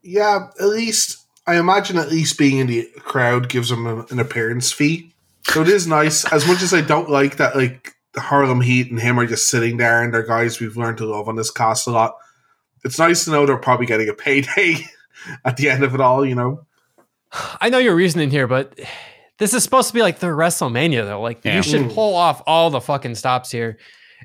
[0.00, 4.18] Yeah, at least I imagine at least being in the crowd gives them a, an
[4.18, 5.12] appearance fee.
[5.44, 6.24] So it is nice.
[6.32, 9.48] As much as I don't like that, like the Harlem Heat and him are just
[9.48, 12.14] sitting there and they're guys we've learned to love on this cast a lot.
[12.84, 14.76] It's nice to know they're probably getting a payday
[15.44, 16.64] at the end of it all, you know.
[17.60, 18.78] I know your reasoning here, but
[19.38, 21.20] this is supposed to be like the WrestleMania though.
[21.20, 21.56] Like Yeah.
[21.56, 21.94] you should Mm.
[21.94, 23.78] pull off all the fucking stops here.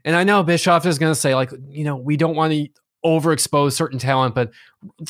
[0.05, 2.67] And I know Bischoff is going to say like, you know, we don't want to
[3.05, 4.51] overexpose certain talent, but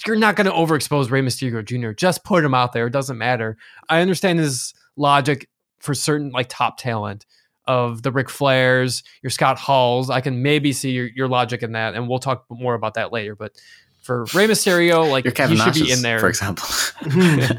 [0.06, 1.92] you're not going to overexpose Rey Mysterio Jr.
[1.92, 2.88] Just put him out there.
[2.88, 3.58] It doesn't matter.
[3.90, 5.50] I understand his logic
[5.80, 7.26] for certain like top talent
[7.66, 10.10] of the Ric Flairs, your Scott Halls.
[10.10, 13.12] I can maybe see your, your logic in that, and we'll talk more about that
[13.12, 13.36] later.
[13.36, 13.54] But
[14.02, 16.68] for Rey Mysterio, like he should be in there for example.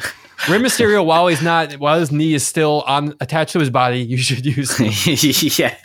[0.48, 4.00] Rey Mysterio, while he's not, while his knee is still on attached to his body,
[4.00, 4.78] you should use.
[5.58, 5.76] Yeah.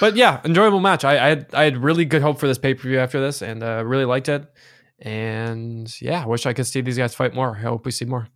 [0.00, 1.04] But yeah, enjoyable match.
[1.04, 3.42] I, I had I had really good hope for this pay per view after this,
[3.42, 4.50] and uh, really liked it.
[4.98, 7.56] And yeah, I wish I could see these guys fight more.
[7.56, 8.28] I hope we see more.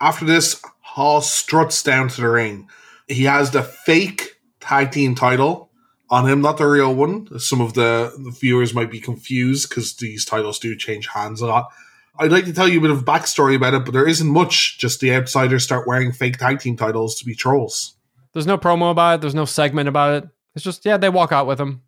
[0.00, 2.68] After this, Hall struts down to the ring.
[3.08, 5.70] He has the fake tag team title
[6.10, 7.38] on him, not the real one.
[7.38, 11.46] Some of the, the viewers might be confused because these titles do change hands a
[11.46, 11.70] lot.
[12.18, 14.78] I'd like to tell you a bit of backstory about it, but there isn't much.
[14.78, 17.94] Just the outsiders start wearing fake tag team titles to be trolls.
[18.32, 19.20] There's no promo about it.
[19.20, 20.28] There's no segment about it.
[20.54, 21.82] It's just yeah, they walk out with him.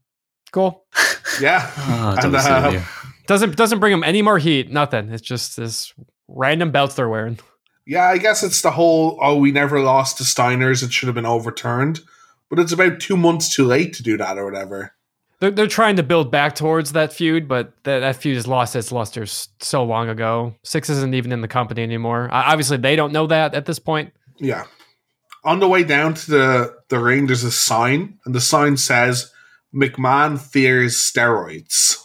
[0.53, 0.85] Cool.
[1.41, 1.71] Yeah.
[1.79, 2.83] Oh, And, uh,
[3.27, 4.71] Doesn't doesn't bring them any more heat.
[4.71, 5.11] Nothing.
[5.11, 5.95] It's just this
[6.27, 7.39] random belts they're wearing.
[7.87, 11.15] Yeah, I guess it's the whole oh, we never lost to Steiners, it should have
[11.15, 12.01] been overturned.
[12.51, 14.93] But it's about two months too late to do that or whatever.
[15.39, 18.77] They're, they're trying to build back towards that feud, but that, that feud has lost
[18.77, 20.55] its luster so long ago.
[20.65, 22.29] Syxx isn't even in the company anymore.
[22.31, 24.13] Obviously, they don't know that at this point.
[24.39, 24.65] Yeah.
[25.45, 29.33] On the way down to the, the ring, there's a sign, and the sign says
[29.75, 31.97] McMahon fears steroids.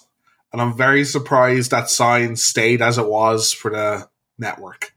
[0.53, 4.93] And I'm very surprised that sign stayed as it was for the network.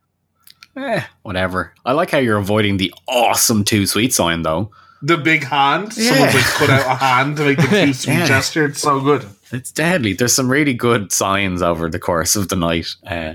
[0.77, 1.73] Eh, whatever.
[1.85, 4.71] I like how you're avoiding the awesome two sweet sign though.
[5.03, 6.11] The big hand, Yeah.
[6.13, 8.27] someone's like put out a hand to make the two sweet Yeah.
[8.27, 8.67] gesture.
[8.67, 9.27] It's so good.
[9.51, 10.13] It's deadly.
[10.13, 12.87] There's some really good signs over the course of the night.
[13.05, 13.35] Uh,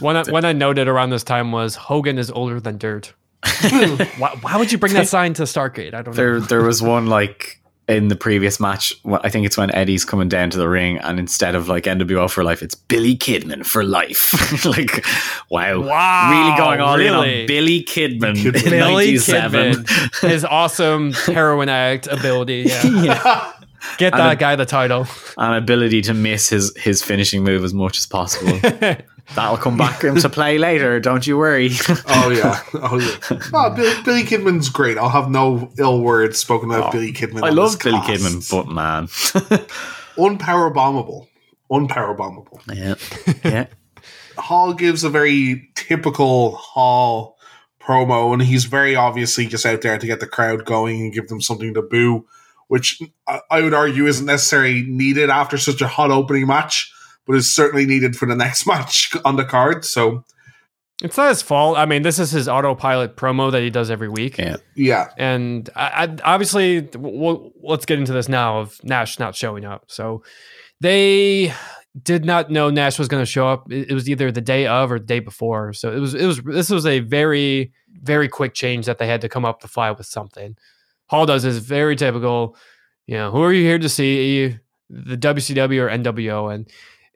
[0.00, 3.14] One I, one I noted around this time was Hogan is older than dirt.
[3.44, 5.88] Why, why would you bring that sign to Starrcade?
[5.94, 6.12] I don't know.
[6.12, 7.56] there, there was one like
[7.88, 8.94] in the previous match.
[9.04, 12.30] I think it's when Eddie's coming down to the ring, and instead of like NWO
[12.30, 14.64] for life, it's Billy Kidman for life.
[14.64, 15.04] like,
[15.50, 18.34] wow, Wow, really going all in on Billy Kidman.
[18.36, 18.64] Kidman.
[18.64, 18.78] in Billy
[19.16, 19.72] 97.
[19.72, 22.64] Kidman, his awesome heroin addict ability.
[22.68, 22.84] Yeah.
[23.02, 23.52] Yeah.
[23.96, 25.06] Get that a- guy the title.
[25.38, 28.52] and ability to miss his his finishing move as much as possible.
[29.36, 30.98] That'll come back into play later.
[30.98, 31.70] Don't you worry.
[32.08, 32.60] Oh, yeah.
[32.74, 33.40] Oh, yeah.
[33.54, 34.98] Oh, Billy, Billy Kidman's great.
[34.98, 37.44] I'll have no ill words spoken about Oh, Billy Kidman.
[37.44, 38.22] I love Billy cast.
[38.24, 39.06] Kidman, but man,
[40.16, 41.28] Unpower bombable.
[41.70, 42.60] Unpower bombable.
[42.74, 42.94] yeah,
[43.44, 43.66] yeah.
[44.38, 47.36] Hall gives a very typical Hall
[47.80, 51.28] promo, and he's very obviously just out there to get the crowd going and give
[51.28, 52.26] them something to boo,
[52.68, 56.92] which I- I would argue isn't necessarily needed after such a hot opening match,
[57.30, 59.84] but is certainly needed for the next match on the card.
[59.84, 60.24] So,
[61.00, 61.78] It's not his fault.
[61.78, 64.36] I mean, this is his autopilot promo that he does every week.
[64.36, 64.56] Yeah.
[64.74, 69.64] yeah, And I, I, obviously, we'll, let's get into this now of Nash not showing
[69.64, 69.84] up.
[69.86, 70.24] So
[70.80, 71.52] they
[72.02, 73.70] did not know Nash was going to show up.
[73.70, 75.72] It, it was either the day of or the day before.
[75.72, 77.72] So it was it was this was a very
[78.02, 80.56] very quick change that they had to come up to fly with something.
[81.06, 82.56] Hall does is very typical.
[83.06, 84.58] You know, who are you here to see?
[84.92, 86.68] The WCW or NWO, and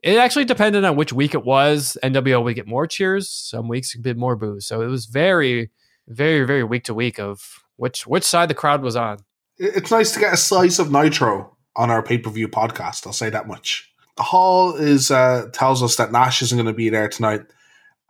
[0.04, 1.96] it actually depended on which week it was.
[2.02, 3.30] NWO would get more cheers.
[3.30, 4.66] Some weeks a bit more boos.
[4.66, 5.70] So it was very,
[6.06, 9.18] very, very week to week of which which side the crowd was on.
[9.56, 13.06] It's nice to get a slice of Nitro on our pay per view podcast.
[13.06, 13.90] I'll say that much.
[14.18, 17.46] Hall is uh, tells us that Nash isn't going to be there tonight,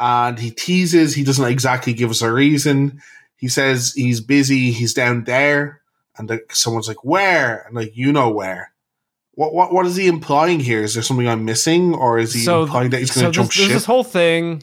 [0.00, 1.14] and he teases.
[1.14, 3.00] He doesn't exactly give us a reason.
[3.36, 5.80] He he says he's busy, he's down there,
[6.18, 8.72] and the, someone's like, "Where?" And like, you know where.
[9.36, 10.82] What what what is he implying here?
[10.82, 13.48] Is there something I'm missing, or is he So- implying that he's going to jump
[13.48, 13.74] there's, there's ship?
[13.74, 14.62] this whole thing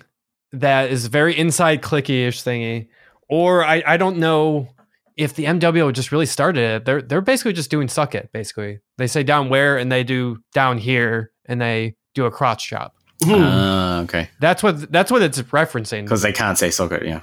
[0.53, 2.87] that is very inside clicky-ish thingy,
[3.29, 4.69] or I, I don't know
[5.17, 6.85] if the NWO just really started it.
[6.85, 8.31] They're they're basically just doing suck it.
[8.31, 12.67] Basically, they say down where and they do down here, and they do a crotch
[12.67, 12.95] chop.
[13.23, 13.33] Hmm.
[13.35, 14.29] Ah, okay.
[14.39, 16.03] That's what that's what it's referencing.
[16.03, 17.05] Because they can't say suck it.
[17.05, 17.21] Yeah.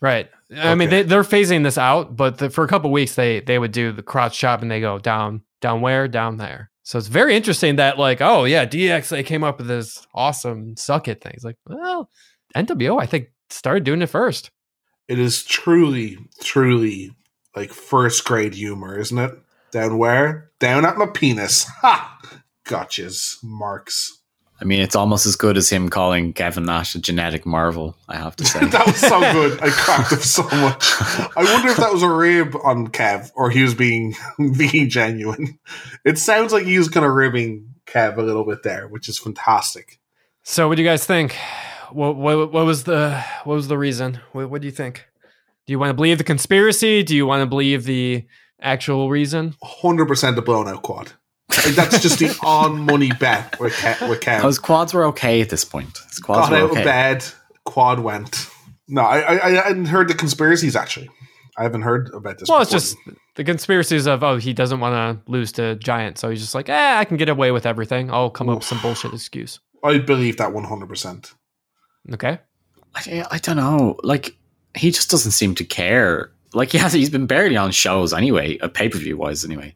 [0.00, 0.30] Right.
[0.54, 3.58] I mean, they, they're phasing this out, but the, for a couple weeks, they they
[3.58, 6.70] would do the crotch chop and they go down, down where, down there.
[6.82, 10.76] So it's very interesting that like, oh yeah, DX they came up with this awesome
[10.76, 11.32] suck it thing.
[11.34, 12.10] It's like, well,
[12.54, 14.50] NWO I think started doing it first.
[15.08, 17.10] It is truly, truly
[17.54, 19.32] like first grade humor, isn't it?
[19.72, 20.50] Down where?
[20.60, 21.66] Down at my penis.
[21.80, 22.18] Ha!
[22.64, 24.20] Gotchas, marks.
[24.58, 27.94] I mean, it's almost as good as him calling Kevin Nash a genetic marvel.
[28.08, 28.60] I have to say.
[28.66, 29.60] that was so good.
[29.60, 30.92] I cracked up so much.
[31.36, 34.14] I wonder if that was a rib on Kev or he was being
[34.56, 35.58] being genuine.
[36.04, 39.18] It sounds like he was kind of ribbing Kev a little bit there, which is
[39.18, 40.00] fantastic.
[40.42, 41.36] So what do you guys think?
[41.90, 44.20] What what, what was the what was the reason?
[44.32, 45.06] What, what do you think?
[45.66, 47.02] Do you want to believe the conspiracy?
[47.02, 48.24] Do you want to believe the
[48.60, 49.54] actual reason?
[49.62, 51.12] Hundred percent a blown out quad.
[51.48, 54.08] Like that's just the on money bet with Kev.
[54.08, 54.44] With Kev.
[54.44, 55.98] His quads were okay at this point.
[56.08, 56.80] His quads got were out okay.
[56.80, 57.24] of bed,
[57.64, 58.48] quad went.
[58.88, 61.10] No, I, I I hadn't heard the conspiracies actually.
[61.56, 62.48] I haven't heard about this.
[62.48, 62.96] Well, it's just
[63.34, 66.68] the conspiracies of oh he doesn't want to lose to Giant, so he's just like,
[66.68, 68.10] eh, I can get away with everything.
[68.10, 69.60] I'll come up with some bullshit excuse.
[69.82, 71.34] I believe that one hundred percent.
[72.12, 72.38] Okay,
[72.94, 73.96] I, I don't know.
[74.02, 74.36] Like
[74.74, 76.30] he just doesn't seem to care.
[76.52, 79.74] Like he has, he's been barely on shows anyway, uh, pay per view wise anyway,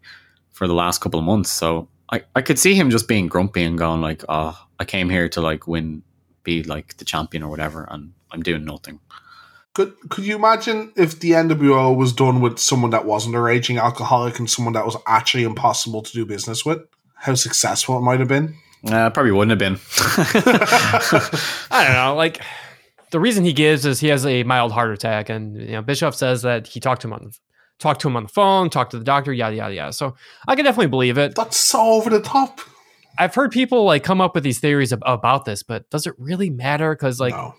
[0.61, 1.51] for the last couple of months.
[1.51, 5.09] So I, I could see him just being grumpy and going like, "Oh, I came
[5.09, 6.03] here to like win,
[6.43, 9.01] be like the champion or whatever, and I'm doing nothing."
[9.73, 13.79] Could could you imagine if the NWO was done with someone that wasn't a raging
[13.79, 16.81] alcoholic and someone that was actually impossible to do business with?
[17.15, 18.55] How successful it might have been.
[18.87, 19.79] Uh, probably wouldn't have been.
[21.71, 22.15] I don't know.
[22.17, 22.43] Like
[23.13, 26.15] the reason he gives is he has a mild heart attack, and you know Bischoff
[26.15, 27.33] says that he talked to him on
[27.81, 29.93] talked to him on the phone, talk to the doctor, yada yada yada.
[29.93, 30.15] So
[30.47, 31.35] I can definitely believe it.
[31.35, 32.61] That's so over the top.
[33.19, 36.15] I've heard people like come up with these theories ab- about this, but does it
[36.19, 36.95] really matter?
[36.95, 37.55] Because like no.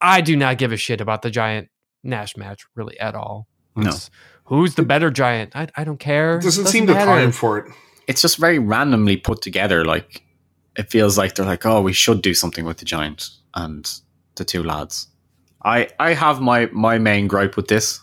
[0.00, 1.68] I do not give a shit about the Giant
[2.04, 3.48] Nash match really at all.
[3.76, 3.82] No.
[3.88, 4.10] It's-
[4.44, 5.54] who's the better Giant?
[5.56, 6.38] I, I don't care.
[6.38, 7.72] It doesn't Doesn't seem the time for it.
[8.06, 9.84] it's just very randomly put together.
[9.84, 10.22] Like
[10.76, 13.90] it feels like they're like, oh, we should do something with the giant and
[14.36, 15.08] the two lads.
[15.64, 18.00] I I have my my main gripe with this.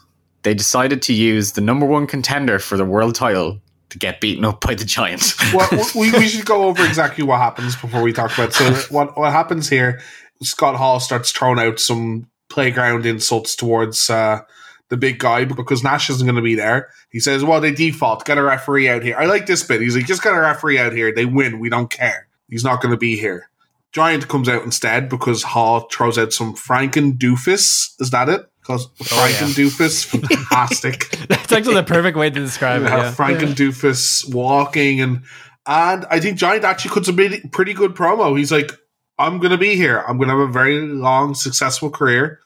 [0.47, 4.45] They decided to use the number one contender for the world title to get beaten
[4.45, 5.35] up by the Giants.
[5.53, 8.53] well, we, we should go over exactly what happens before we talk about.
[8.53, 9.99] So what what happens here?
[10.41, 14.39] Scott Hall starts throwing out some playground insults towards uh,
[14.87, 16.91] the big guy because Nash isn't going to be there.
[17.09, 18.23] He says, "Well, they default.
[18.23, 19.81] Get a referee out here." I like this bit.
[19.81, 21.13] He's like, "Just get a referee out here.
[21.13, 21.59] They win.
[21.59, 22.29] We don't care.
[22.47, 23.49] He's not going to be here."
[23.91, 27.99] Giant comes out instead because Hall throws out some Franken doofus.
[27.99, 28.49] Is that it?
[28.67, 30.05] Because oh, Franken doofus,
[30.39, 31.09] fantastic.
[31.29, 32.89] That's actually the perfect way to describe it.
[32.89, 33.11] have Yeah.
[33.11, 35.23] Frank and Doofus walking and
[35.65, 38.37] and I think Giant actually cuts a pretty, pretty good promo.
[38.37, 38.71] He's like,
[39.17, 40.03] I'm gonna be here.
[40.05, 42.39] I'm gonna have a very long, successful career.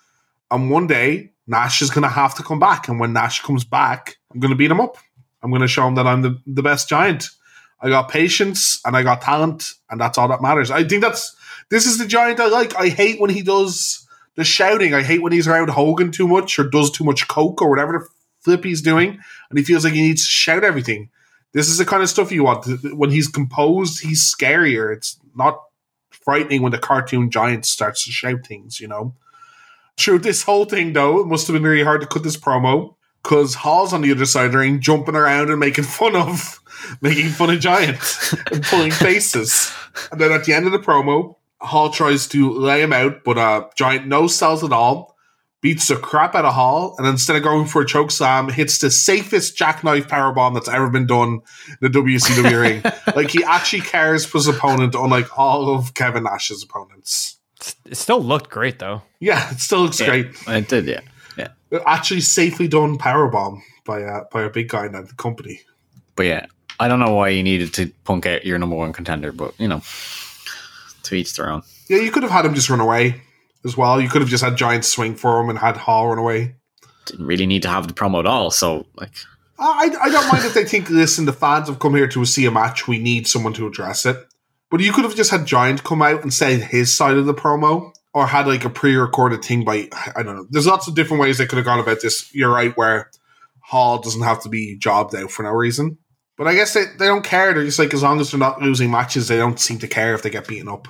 [0.51, 2.87] And one day Nash is gonna have to come back.
[2.87, 4.97] And when Nash comes back, I'm gonna beat him up.
[5.41, 7.25] I'm gonna show him that I'm the, the best giant.
[7.79, 10.69] I got patience and I got talent, and that's all that matters.
[10.69, 11.35] I think that's
[11.69, 12.75] this is the giant I like.
[12.75, 14.93] I hate when he does the shouting.
[14.93, 17.93] I hate when he's around Hogan too much or does too much coke or whatever
[17.93, 18.07] the
[18.39, 19.19] flip he's doing,
[19.49, 21.09] and he feels like he needs to shout everything.
[21.53, 22.65] This is the kind of stuff you want.
[22.95, 24.95] When he's composed, he's scarier.
[24.95, 25.61] It's not
[26.09, 29.15] frightening when the cartoon giant starts to shout things, you know.
[29.97, 32.95] Through this whole thing, though, it must have been really hard to cut this promo
[33.21, 36.61] because Hall's on the other side of the ring, jumping around and making fun of,
[37.01, 37.99] making fun of Giant
[38.51, 39.71] and pulling faces.
[40.11, 43.37] And then at the end of the promo, Hall tries to lay him out, but
[43.37, 45.15] uh, Giant no sells at all,
[45.61, 48.79] beats the crap out of Hall, and instead of going for a choke slam, hits
[48.79, 52.83] the safest jackknife powerbomb that's ever been done in the WCW ring.
[53.15, 57.37] Like he actually cares for his opponent, unlike all of Kevin Nash's opponents.
[57.85, 59.03] It still looked great though.
[59.19, 60.27] Yeah, it still looks Yeah, great.
[60.47, 61.01] it did, yeah.
[61.37, 61.49] Yeah.
[61.85, 65.61] Actually, safely done powerbomb by uh, by a big guy in the company.
[66.15, 66.45] But yeah,
[66.79, 69.67] I don't know why you needed to punk out your number one contender, but you
[69.67, 69.81] know,
[71.03, 71.63] to each their own.
[71.89, 73.21] Yeah, you could have had him just run away
[73.65, 74.01] as well.
[74.01, 76.55] You could have just had Giant swing for him and had Hall run away.
[77.05, 78.51] Didn't really need to have the promo at all.
[78.51, 79.11] So like,
[79.59, 82.45] I, I don't mind if they think, listen, the fans have come here to see
[82.45, 82.87] a match.
[82.87, 84.17] We need someone to address it.
[84.69, 87.33] But you could have just had Giant come out and say his side of the
[87.33, 90.47] promo or had like a pre-recorded thing by I don't know.
[90.49, 92.33] There's lots of different ways they could have gone about this.
[92.33, 93.11] You're right, where
[93.59, 95.97] Hall doesn't have to be jobbed out for no reason.
[96.41, 97.53] But I guess they, they don't care.
[97.53, 100.15] They're just like as long as they're not losing matches, they don't seem to care
[100.15, 100.87] if they get beaten up.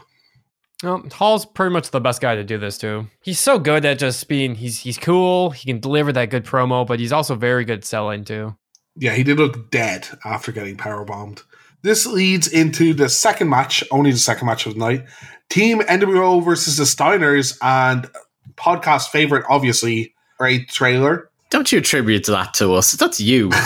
[0.81, 3.07] Well, Hall's pretty much the best guy to do this too.
[3.21, 5.49] He's so good at just being he's he's cool.
[5.49, 8.55] He can deliver that good promo, but he's also very good selling too.
[8.95, 11.43] Yeah, he did look dead after getting power bombed.
[11.81, 15.03] This leads into the second match, only the second match of the night.
[15.49, 18.09] Team NWO versus the Steiners and
[18.55, 21.29] podcast favorite, obviously, Ray Traylor.
[21.51, 22.93] Don't you attribute that to us?
[22.93, 23.49] That's you.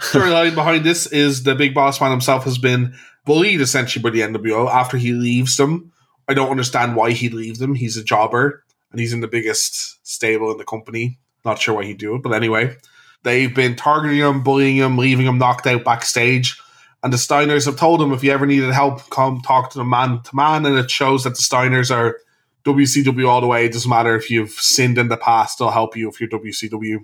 [0.00, 2.92] Storyline behind this is the big boss man himself has been
[3.24, 5.92] bullied essentially by the NWO after he leaves them.
[6.26, 7.76] I don't understand why he'd leave them.
[7.76, 11.20] He's a jobber and he's in the biggest stable in the company.
[11.44, 12.76] Not sure why he'd do it, but anyway.
[13.22, 16.60] They've been targeting him, bullying him, leaving him knocked out backstage.
[17.04, 19.84] And the Steiners have told him if you ever needed help, come talk to the
[19.84, 20.66] man to man.
[20.66, 22.18] And it shows that the Steiners are
[22.64, 23.64] WCW all the way.
[23.64, 26.98] It doesn't matter if you've sinned in the past, they'll help you if you're WCW.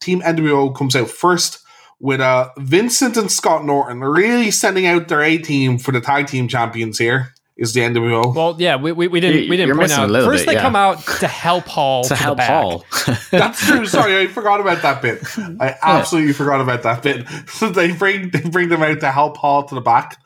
[0.00, 1.60] Team NWO comes out first
[1.98, 6.26] with uh, Vincent and Scott Norton really sending out their A team for the tag
[6.26, 7.32] team champions here.
[7.56, 8.34] Is the NWO?
[8.34, 10.10] Well, yeah, we, we, we didn't we didn't You're point out.
[10.10, 10.62] little First, bit, they yeah.
[10.62, 12.50] come out to help Hall to the help back.
[12.50, 12.84] Hall.
[13.30, 13.86] That's true.
[13.86, 15.22] Sorry, I forgot about that bit.
[15.58, 17.26] I absolutely forgot about that bit.
[17.48, 20.18] So they bring they bring them out to help Hall to the back,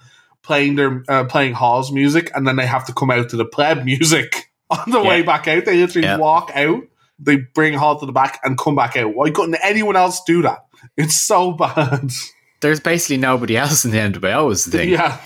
[0.43, 3.45] playing their uh, playing Hall's music, and then they have to come out to the
[3.45, 5.65] pleb music on the way back out.
[5.65, 6.17] They literally Yeah.
[6.19, 6.83] walk out,
[7.19, 9.15] they bring Hall to the back, and come back out.
[9.15, 10.65] Why couldn't anyone else do that?
[10.97, 12.11] It's so bad.
[12.61, 14.89] There's basically nobody else in the NWO is the thing.
[14.91, 15.19] yeah,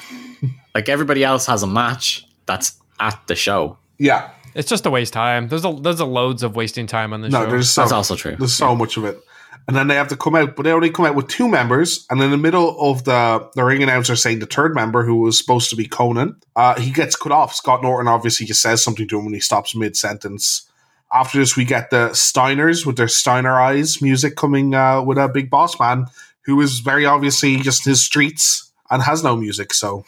[0.75, 3.79] Like everybody else has a match that's at the show.
[3.99, 4.31] yeah.
[4.57, 5.49] It's just a waste of time.
[5.49, 7.51] There's a there's a loads of wasting time on this No, show.
[7.51, 8.37] there's so That's also true.
[8.39, 9.21] There's so much of it.
[9.67, 12.07] And then they have to come out, but they only come out with two members.
[12.11, 15.39] And in the middle of the the ring announcer saying the third member, who was
[15.39, 17.55] supposed to be Konnan, uh, he gets cut off.
[17.55, 20.69] Scott Norton obviously just says something to him when he stops mid sentence.
[21.13, 25.29] After this, we get the Steiners with their Steiner eyes music coming uh, with a
[25.29, 26.07] big boss man
[26.45, 29.73] who is very obviously just his streets and has no music.
[29.73, 30.05] So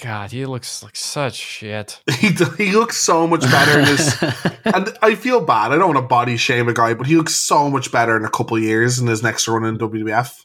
[0.00, 2.00] God, he looks like such shit.
[2.18, 4.22] he he looks so much better in this.
[4.64, 5.72] and I feel bad.
[5.72, 8.24] I don't want to body shame a guy, but he looks so much better in
[8.24, 10.44] a couple of years in his next run in WWF.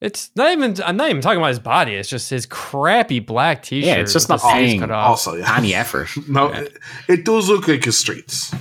[0.00, 0.76] It's not even.
[0.84, 1.94] I'm not even talking about his body.
[1.94, 3.86] It's just his crappy black T-shirt.
[3.86, 5.08] Yeah, it's just not the sleeves paying cut off.
[5.08, 5.56] Also, yeah.
[5.56, 6.08] Any effort.
[6.28, 6.76] No, it,
[7.08, 8.54] it does look like his streets.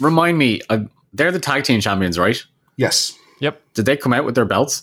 [0.00, 0.80] Remind me, uh,
[1.12, 2.42] they're the tag team champions, right?
[2.76, 3.16] Yes.
[3.40, 3.60] Yep.
[3.74, 4.82] Did they come out with their belts?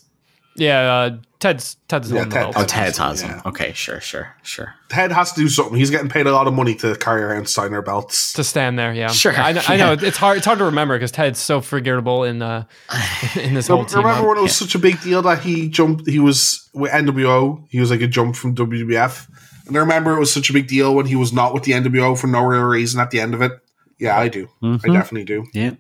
[0.55, 0.93] Yeah.
[0.93, 2.65] Uh, Ted's Ted's the Yeah, one Ted- Oh, the.
[2.67, 3.27] Ted has Yeah.
[3.27, 3.41] them.
[3.47, 4.73] Okay, sure, sure, sure.
[4.87, 5.75] Ted has to do something.
[5.77, 8.31] He's getting paid a lot of money to carry around Steiner belts.
[8.33, 8.93] to stand there.
[8.93, 9.09] Yeah.
[9.09, 9.61] Sure, I know.
[9.67, 9.91] I know.
[9.91, 10.37] It's hard.
[10.37, 12.63] It's hard to remember because Ted's so forgettable in uh
[13.35, 13.97] in this So whole team.
[13.99, 14.27] remember up.
[14.29, 16.07] when it was such a big deal that he jumped?
[16.07, 17.65] He was with NWO.
[17.69, 19.27] He was like a jump from WWF.
[19.67, 21.73] And I remember it was such a big deal when he was not with the
[21.73, 23.51] NWO for no real reason at the end of it.
[23.99, 24.47] Yeah, I do.
[24.63, 25.45] I definitely do.
[25.53, 25.71] Yeah.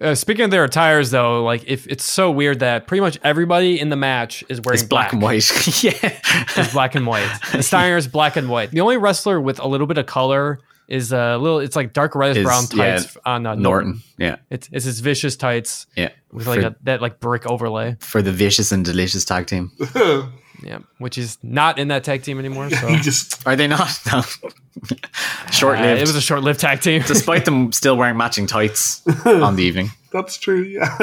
[0.00, 3.78] Uh, speaking of their attires, though, like if it's so weird that pretty much everybody
[3.78, 5.82] in the match is wearing It's black, and white.
[5.84, 5.92] yeah.
[6.56, 7.28] It's black and white.
[7.52, 8.70] The Steiners black and white.
[8.70, 11.58] The only wrestler with a little bit of color is a little.
[11.60, 13.62] It's like dark reddish Is- brown yeah, tights on uh, Norton.
[13.62, 14.02] Norton.
[14.18, 14.36] Yeah.
[14.50, 16.08] It's it's his vicious tights Yeah.
[16.32, 17.96] with like for, a, that like brick overlay.
[18.00, 19.70] for the vicious and delicious tag team.
[20.62, 22.70] Yeah, which is not in that tag team anymore.
[22.70, 23.90] So he just Are they not?
[24.12, 24.22] No.
[25.52, 26.00] Short Uh, lived.
[26.02, 27.02] it was a short-lived tag team.
[27.06, 29.90] Despite them still wearing matching tights on the evening.
[30.12, 30.62] that's true.
[30.62, 30.96] Yeah.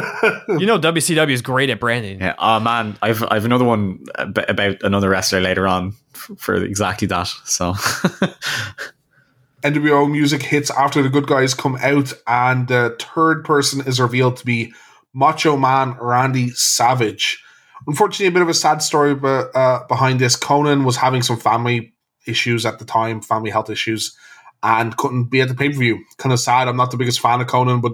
[0.48, 2.20] you know, WCW is great at branding.
[2.20, 2.36] Yeah.
[2.40, 7.28] Oh man, I've I've another one about another wrestler later on for exactly that.
[7.46, 7.74] So
[9.64, 14.38] NWO music hits after the good guys come out, and the third person is revealed
[14.38, 14.74] to be
[15.14, 17.44] Macho Man Randy Savage.
[17.88, 20.36] Unfortunately, a bit of a sad story but, uh, behind this.
[20.36, 21.94] Konnan was having some family
[22.28, 24.16] issues at the time, family health issues,
[24.62, 26.04] and couldn't be at the pay per view.
[26.18, 26.68] Kind of sad.
[26.68, 27.94] I'm not the biggest fan of Konnan, but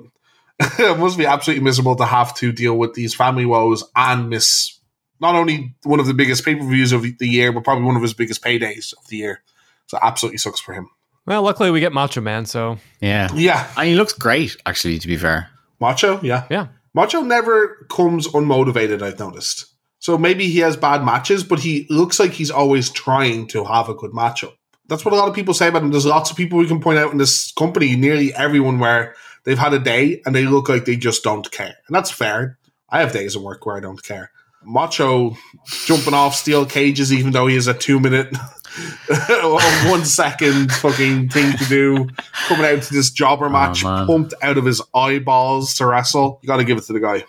[0.80, 4.80] it must be absolutely miserable to have to deal with these family woes and miss
[5.20, 7.96] not only one of the biggest pay per views of the year, but probably one
[7.96, 9.44] of his biggest paydays of the year.
[9.88, 10.90] So absolutely sucks for him.
[11.26, 13.30] Well, luckily we get Macho Man, so yeah.
[13.34, 15.50] Yeah, And he looks great, actually, to be fair.
[15.80, 16.20] Macho.
[16.22, 16.68] Yeah, yeah.
[16.94, 19.02] Macho never comes unmotivated.
[19.02, 19.73] I've noticed.
[20.04, 23.88] So maybe he has bad matches, but he looks like he's always trying to have
[23.88, 24.52] a good matchup.
[24.90, 25.92] That's what a lot of people say about him.
[25.92, 29.58] There's lots of people we can point out in this company, nearly everyone, where they've
[29.58, 32.60] had a day and they look like they just don't care, and that's fair.
[32.90, 34.30] I have days of work where I don't care.
[34.66, 35.38] Macho
[35.86, 38.36] jumping off steel cages, even though he has a two minute,
[39.86, 42.10] one second fucking thing to do,
[42.48, 44.06] coming out to this jobber oh, match, man.
[44.06, 46.40] pumped out of his eyeballs to wrestle.
[46.42, 47.24] You got to give it to the guy.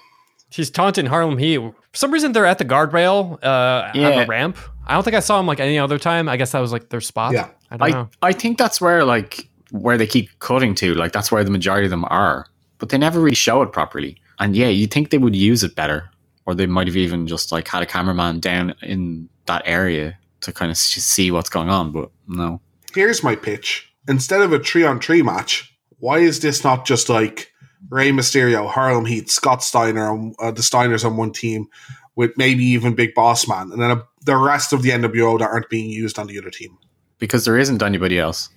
[0.54, 1.58] He's taunting Harlem Heat.
[1.58, 4.10] For some reason, they're at the guardrail uh, Yeah.
[4.10, 4.56] on the ramp.
[4.86, 6.28] I don't think I saw him like any other time.
[6.28, 7.32] I guess that was like their spot.
[7.32, 7.48] Yeah.
[7.70, 8.08] I don't I, know.
[8.22, 10.94] I think that's where like where they keep cutting to.
[10.94, 12.46] Like that's where the majority of them are,
[12.78, 14.16] but they never really show it properly.
[14.38, 16.10] And yeah, you'd think they would use it better,
[16.46, 20.52] or they might have even just like had a cameraman down in that area to
[20.52, 21.92] kind of see what's going on.
[21.92, 22.60] But no.
[22.94, 27.08] Here's my pitch: instead of a tree on tree match, why is this not just
[27.08, 27.52] like
[27.90, 31.68] Rey Mysterio, Harlem Heat, Scott Steiner, um, uh, the Steiners on one team,
[32.16, 35.48] with maybe even Big Boss Man, and then a, the rest of the NWO that
[35.48, 36.76] aren't being used on the other team?
[37.18, 38.48] Because there isn't anybody else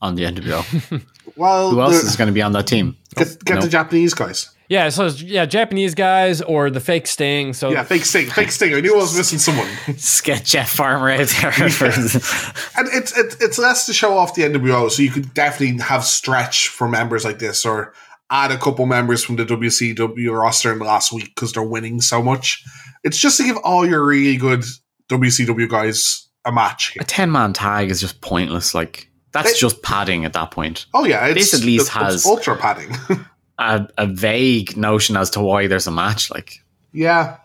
[0.00, 1.04] on the NWO.
[1.36, 2.96] well, who else is going to be on that team?
[3.14, 3.64] Get, get nope.
[3.64, 4.50] the Japanese guys.
[4.68, 7.52] Yeah, so yeah, Japanese guys or the fake Sting.
[7.52, 8.74] So yeah, fake Sting, fake Sting.
[8.74, 9.68] I knew I was missing someone.
[9.86, 11.52] Just get Jeff Farmer out there.
[11.54, 12.52] Yeah.
[12.78, 16.04] and it's, it's it's less to show off the NWO, so you could definitely have
[16.04, 17.92] stretch for members like this, or
[18.34, 22.00] add a couple members from the WCW roster in the last week because they're winning
[22.00, 22.64] so much.
[23.04, 24.64] It's just to give all your really good
[25.08, 26.96] WCW guys a match.
[27.00, 28.74] A ten man tag is just pointless.
[28.74, 30.86] Like that's it, just padding at that point.
[30.92, 32.90] Oh yeah, this at least has ultra padding.
[33.58, 36.30] a, a vague notion as to why there's a match.
[36.30, 36.58] Like,
[36.92, 37.36] yeah,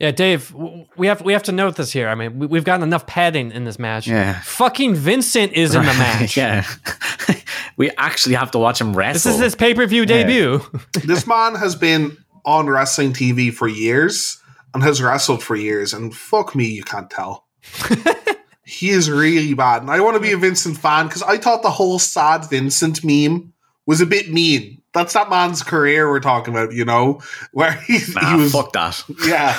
[0.00, 0.54] yeah, Dave,
[0.96, 2.08] we have we have to note this here.
[2.08, 4.06] I mean, we, have gotten enough padding in this match.
[4.06, 6.38] Yeah, fucking Vincent is in the match.
[6.38, 6.66] yeah,
[7.76, 9.12] we actually have to watch him wrestle.
[9.12, 10.24] This is his pay per view yeah.
[10.24, 10.62] debut.
[11.04, 14.40] this man has been on wrestling TV for years
[14.72, 17.46] and has wrestled for years, and fuck me, you can't tell.
[18.64, 21.62] he is really bad, and I want to be a Vincent fan because I thought
[21.62, 23.52] the whole sad Vincent meme
[23.84, 27.20] was a bit mean that's that man's career we're talking about, you know,
[27.52, 29.02] where he, nah, he was fuck that.
[29.24, 29.56] Yeah,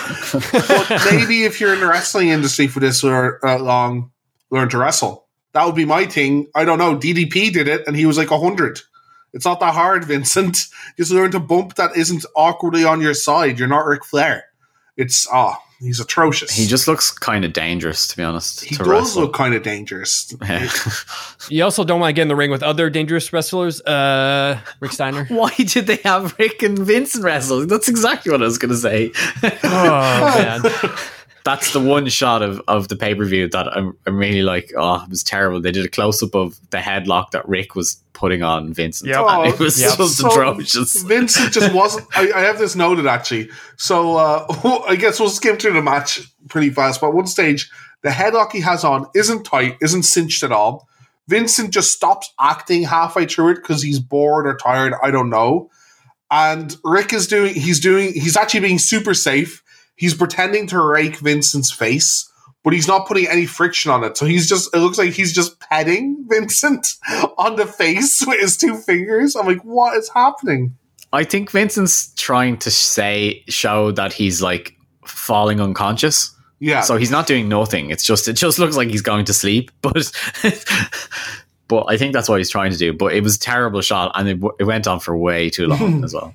[0.51, 4.11] but maybe if you're in the wrestling industry for this or uh, long,
[4.49, 5.27] learn to wrestle.
[5.53, 6.47] That would be my thing.
[6.55, 6.95] I don't know.
[6.95, 8.79] DDP did it, and he was like hundred.
[9.33, 10.57] It's not that hard, Vincent.
[10.97, 13.59] Just learn to bump that isn't awkwardly on your side.
[13.59, 14.45] You're not Ric Flair.
[14.97, 15.57] It's ah.
[15.57, 16.51] Oh, He's atrocious.
[16.51, 18.63] He just looks kind of dangerous, to be honest.
[18.63, 19.23] He does wrestle.
[19.23, 20.31] look kind of dangerous.
[21.49, 23.81] you also don't want to get in the ring with other dangerous wrestlers.
[23.81, 25.25] Uh, Rick Steiner.
[25.29, 27.65] Why did they have Rick and Vincent wrestle?
[27.65, 29.11] That's exactly what I was going to say.
[29.63, 30.97] oh man.
[31.43, 34.71] That's the one shot of, of the pay per view that I'm, I'm really like,
[34.77, 35.59] oh, it was terrible.
[35.61, 39.09] They did a close up of the headlock that Rick was putting on Vincent.
[39.09, 39.97] Yeah, oh, it was yep.
[39.97, 41.01] just so atrocious.
[41.01, 42.07] Vincent just wasn't.
[42.15, 43.49] I, I, have this noted actually.
[43.77, 44.45] So uh,
[44.87, 47.01] I guess we'll skim through the match pretty fast.
[47.01, 47.71] But at one stage,
[48.03, 50.87] the headlock he has on isn't tight, isn't cinched at all.
[51.27, 54.93] Vincent just stops acting halfway through it because he's bored or tired.
[55.01, 55.69] I don't know.
[56.29, 57.53] And Rick is doing.
[57.53, 58.13] He's doing.
[58.13, 59.60] He's actually being super safe.
[60.01, 62.27] He's pretending to rake Vincent's face
[62.63, 64.17] but he's not putting any friction on it.
[64.17, 66.87] So he's just, it looks like he's just petting Vincent
[67.37, 69.35] on the face with his two fingers.
[69.35, 70.77] I'm like, what is happening?
[71.13, 74.75] I think Vincent's trying to say, show that he's like
[75.05, 76.35] falling unconscious.
[76.59, 76.81] Yeah.
[76.81, 77.89] So he's not doing nothing.
[77.89, 80.11] It's just, it just looks like he's going to sleep, but
[81.71, 82.91] but I think that's what he's trying to do.
[82.91, 86.03] But it was a terrible shot, and it, it went on for way too long
[86.03, 86.33] as well.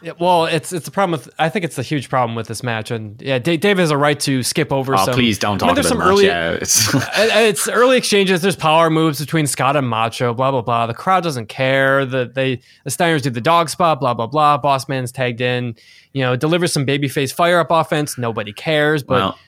[0.00, 1.28] Yeah, well, it's it's a problem with.
[1.38, 3.98] I think it's a huge problem with this match, and yeah, Dave, Dave has a
[3.98, 4.94] right to skip over.
[4.94, 8.40] Oh, some, please don't talk I mean, there's some early, yeah, it's it's early exchanges.
[8.40, 10.32] There's power moves between Scott and Macho.
[10.32, 10.86] Blah blah blah.
[10.86, 12.06] The crowd doesn't care.
[12.06, 14.00] that they the Steiners do the dog spot.
[14.00, 14.56] Blah blah blah.
[14.56, 15.76] Boss Man's tagged in.
[16.14, 18.16] You know, delivers some babyface fire up offense.
[18.16, 19.14] Nobody cares, but.
[19.14, 19.38] Well,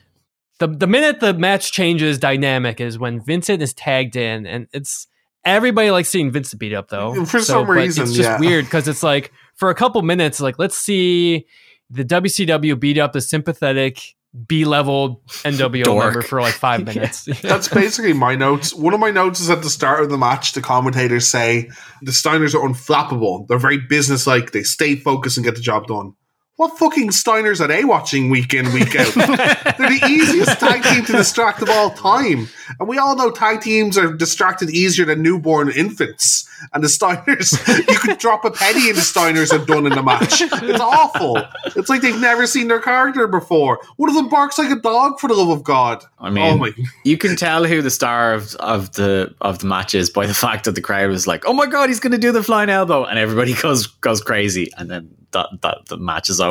[0.59, 5.07] the, the minute the match changes dynamic is when Vincent is tagged in, and it's
[5.43, 7.25] Everybody likes seeing Vincent beat up though.
[7.25, 8.39] For so, some reason, it's just yeah.
[8.39, 11.47] weird because it's like for a couple minutes, like let's see
[11.89, 14.15] the WCW beat up the sympathetic
[14.47, 16.05] B level NWO Dork.
[16.05, 17.27] member for like five minutes.
[17.27, 17.33] yeah.
[17.41, 18.73] That's basically my notes.
[18.73, 21.69] One of my notes is at the start of the match, the commentators say
[22.01, 23.47] the Steiners are unflappable.
[23.47, 24.51] They're very businesslike.
[24.51, 26.13] They stay focused and get the job done.
[26.61, 29.11] What fucking Steiners are they watching week in, week out?
[29.15, 32.49] They're the easiest tag team to distract of all time.
[32.79, 36.47] And we all know tag teams are distracted easier than newborn infants.
[36.71, 37.57] And the Steiners,
[37.89, 40.39] you could drop a penny and the Steiners are done in the match.
[40.39, 41.41] It's awful.
[41.75, 43.79] It's like they've never seen their character before.
[43.95, 46.05] One of them barks like a dog for the love of God.
[46.19, 49.95] I mean, oh you can tell who the star of, of the of the match
[49.95, 52.19] is by the fact that the crowd was like, "Oh my god, he's going to
[52.19, 56.29] do the flying elbow," and everybody goes goes crazy, and then that that the match
[56.29, 56.50] is over.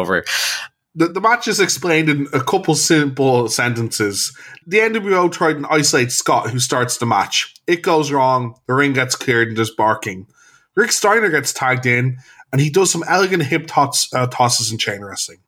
[0.94, 4.36] The, the match is explained in a couple simple sentences.
[4.66, 7.54] The NWO tried and isolate Scott, who starts the match.
[7.66, 8.56] It goes wrong.
[8.66, 10.26] The ring gets cleared and there's barking.
[10.74, 12.18] Rick Steiner gets tagged in,
[12.52, 15.38] and he does some elegant hip toss, uh, tosses in chain wrestling.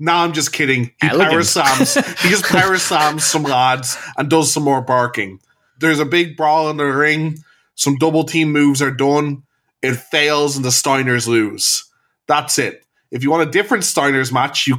[0.00, 0.92] Nah, I'm just kidding.
[1.00, 1.32] He elegant.
[2.20, 5.40] he just power slams some lads and does some more barking.
[5.80, 7.38] There's a big brawl in the ring.
[7.74, 9.44] Some double team moves are done.
[9.82, 11.84] It fails, and the Steiners lose.
[12.26, 12.84] That's it.
[13.10, 14.76] If you want a different Steiners match, you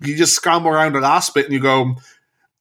[0.00, 1.96] you just scramble around the last bit and you go,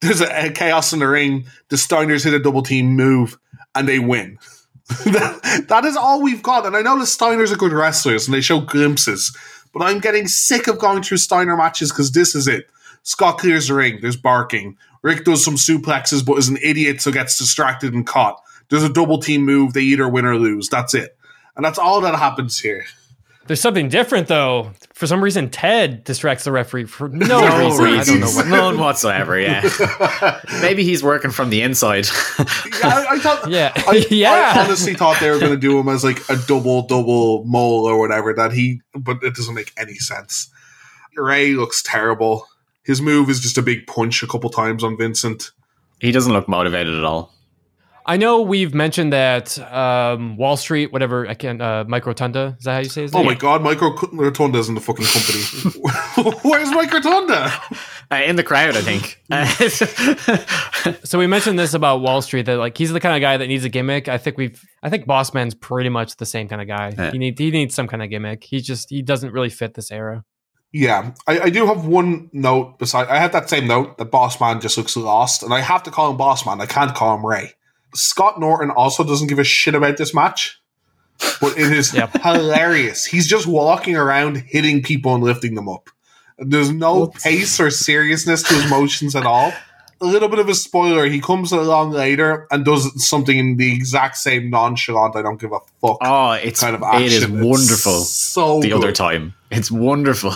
[0.02, 1.46] there's a, a chaos in the ring.
[1.70, 3.38] The Steiners hit a double team move
[3.76, 4.40] and they win.
[5.06, 6.66] that, that is all we've got.
[6.66, 9.36] And I know the Steiners are good wrestlers and they show glimpses,
[9.74, 12.68] but I'm getting sick of going through Steiner matches because this is it.
[13.04, 14.00] Scott clears the ring.
[14.02, 14.78] There's barking.
[15.02, 18.42] Rick does some suplexes, but is an idiot, so gets distracted and caught.
[18.70, 19.74] There's a double team move.
[19.74, 20.68] They either win or lose.
[20.70, 21.18] That's it.
[21.56, 22.86] And that's all that happens here.
[23.48, 24.72] There's something different though.
[24.94, 27.90] For some reason, Ted distracts the referee for no, No reason.
[27.90, 28.48] I don't know what.
[28.48, 29.40] None whatsoever.
[29.40, 30.40] Yeah.
[30.62, 32.08] Maybe he's working from the inside.
[32.78, 33.50] Yeah, I, I thought.
[33.50, 34.54] Yeah, I, yeah.
[34.56, 37.86] I honestly thought they were going to do him as like a double double mole
[37.86, 38.34] or whatever.
[38.34, 40.50] That he, but it doesn't make any sense.
[41.16, 42.46] Ray looks terrible.
[42.84, 45.52] His move is just a big punch a couple times on Vincent.
[46.00, 47.34] he doesn't look motivated at all.
[48.10, 52.56] I know we've mentioned that um, Wall Street, whatever I can, uh, Mike Rotunda.
[52.58, 53.26] Is that how you say his Oh name?
[53.28, 56.40] my god, Mike Rotunda's in the fucking company.
[56.50, 57.52] Where's Mike Rotunda?
[58.10, 59.22] Uh, in the crowd, I think.
[59.30, 59.46] Uh,
[61.04, 63.48] So we mentioned this about Wall Street that like he's the kind of guy that
[63.48, 64.08] needs a gimmick.
[64.08, 66.94] I think we've I think Bossman's pretty much the same kind of guy.
[66.98, 67.12] Yeah.
[67.12, 68.44] He need he needs some kind of gimmick.
[68.46, 70.24] He just he doesn't really fit this era.
[70.72, 73.08] Yeah, I, I do have one note beside.
[73.08, 75.92] I have that same note that Boss Man just looks lost, and I have to
[75.92, 76.62] call him Boss Man.
[76.62, 77.54] I can't call him Ray.
[77.96, 80.62] Scott Norton also doesn't give a shit about this match,
[81.42, 82.22] but it is Yep.
[82.22, 83.06] hilarious.
[83.06, 85.90] He's just walking around hitting people and lifting them up.
[86.40, 87.24] There's no Whoops.
[87.24, 89.52] pace or seriousness to his motions at all.
[90.00, 93.74] A little bit of a spoiler: he comes along later and does something in the
[93.74, 95.16] exact same nonchalant.
[95.16, 97.02] I don't give a fuck oh, it's kind of action.
[97.04, 98.02] it is It's wonderful.
[98.02, 98.76] so the good.
[98.78, 100.36] other time, it's wonderful.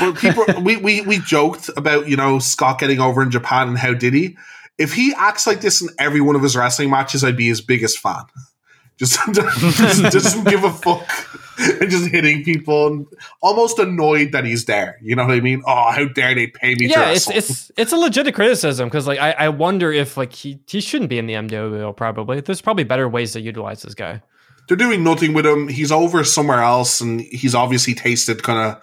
[0.00, 3.76] But people, we, we we joked about you know Scott getting over in Japan and
[3.76, 4.38] how did he?
[4.78, 7.60] If he acts like this in every one of his wrestling matches, I'd be his
[7.60, 8.24] biggest fan.
[8.96, 11.10] Just, just doesn't give a fuck
[11.58, 13.06] and just hitting people and
[13.42, 14.98] almost annoyed that he's there.
[15.02, 15.62] You know what I mean?
[15.66, 19.06] Oh, how dare they pay me to yeah, it's it's it's a legitimate criticism because
[19.06, 22.40] like I, I wonder if like he he shouldn't be in the NWO probably.
[22.40, 24.22] There's probably better ways to utilize this guy.
[24.68, 25.68] They're doing nothing with him.
[25.68, 28.82] He's over somewhere else, and he's obviously tasted kind of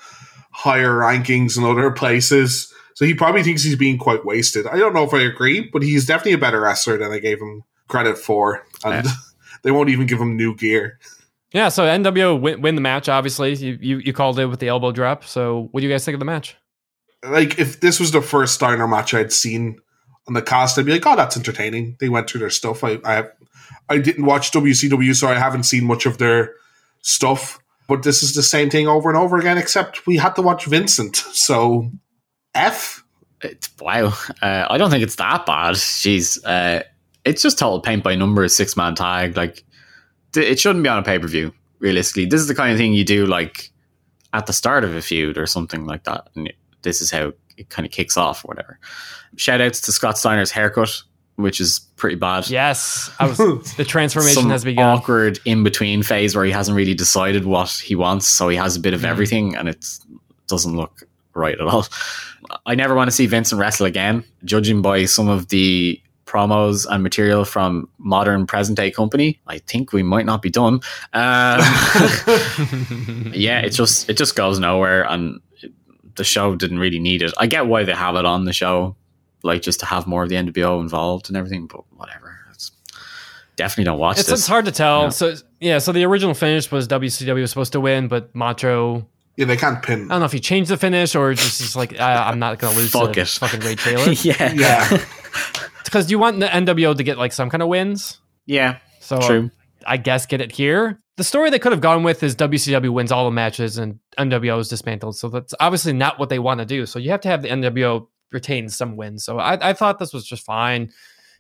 [0.52, 2.72] higher rankings in other places.
[3.02, 4.68] So he probably thinks he's being quite wasted.
[4.68, 7.42] I don't know if I agree, but he's definitely a better wrestler than I gave
[7.42, 8.64] him credit for.
[8.86, 9.08] And
[9.64, 11.00] they won't even give him new gear.
[11.52, 13.10] Yeah, so NWO win, win the match.
[13.10, 15.24] Obviously, you, you you called it with the elbow drop.
[15.24, 16.56] So what do you guys think of the match?
[17.24, 19.80] Like if this was the first Steiner match I'd seen
[20.28, 22.84] on the cast, I'd be like, "Oh, that's entertaining." They went through their stuff.
[22.84, 23.24] I I,
[23.90, 26.54] I didn't watch WCW, so I haven't seen much of their
[27.02, 27.58] stuff.
[27.88, 30.66] But this is the same thing over and over again, except we had to watch
[30.66, 31.26] Vincent.
[31.34, 31.90] So,
[32.56, 33.04] F.
[33.44, 35.76] It's, wow, uh, I don't think it's that bad.
[35.76, 36.84] Jeez, uh,
[37.26, 39.36] it's just total paint by numbers, six man tag.
[39.36, 39.64] Like
[40.34, 41.54] th- it shouldn't be on a pay per view.
[41.80, 43.72] Realistically, this is the kind of thing you do like
[44.34, 46.28] at the start of a feud or something like that.
[46.36, 48.80] And this is how it kind of kicks off or whatever.
[49.38, 51.02] Shout outs to Scott Steiner's haircut,
[51.38, 52.48] which is pretty bad.
[52.48, 53.38] Yes, I was
[53.78, 54.86] the transformation Some has begun.
[54.86, 58.76] awkward in between phase where he hasn't really decided what he wants, so he has
[58.76, 59.06] a bit of Mhm.
[59.08, 59.84] everything, and it
[60.48, 61.04] doesn't look
[61.34, 61.86] right at all.
[62.66, 67.04] I never want to see Vincent wrestle again, judging by some of the promos and
[67.04, 69.40] material from modern present day company.
[69.48, 70.76] I think we might not be done.
[71.14, 71.60] Um,
[73.34, 75.72] yeah, it just it just goes nowhere, and it-
[76.16, 77.34] the show didn't really need it.
[77.38, 78.96] I get why they have it on the show,
[79.44, 82.38] like just to have more of the NWO involved and everything, but whatever.
[82.52, 82.72] It's
[83.56, 84.40] definitely don't watch It's, this.
[84.42, 85.04] it's hard to tell.
[85.04, 85.10] Yeah.
[85.10, 89.08] So yeah, so the original finish was WCW was supposed to win, but Macho.
[89.42, 90.04] Yeah, they can't pin.
[90.06, 92.60] I don't know if he changed the finish or just just like I, I'm not
[92.60, 93.28] gonna lose Fuck to it.
[93.28, 95.04] fucking Ray Traylor yeah, Yeah.
[95.84, 98.20] because you want the NWO to get like some kind of wins.
[98.46, 99.52] yeah, So true.
[99.86, 101.02] I guess get it here.
[101.18, 104.60] The story they could have gone with is WCW wins all the matches and NWO
[104.60, 105.18] is dismantled.
[105.18, 106.86] So that's obviously not what they want to do.
[106.86, 109.26] So you have to have the NWO retain some wins.
[109.26, 110.92] So I, I thought this was just fine.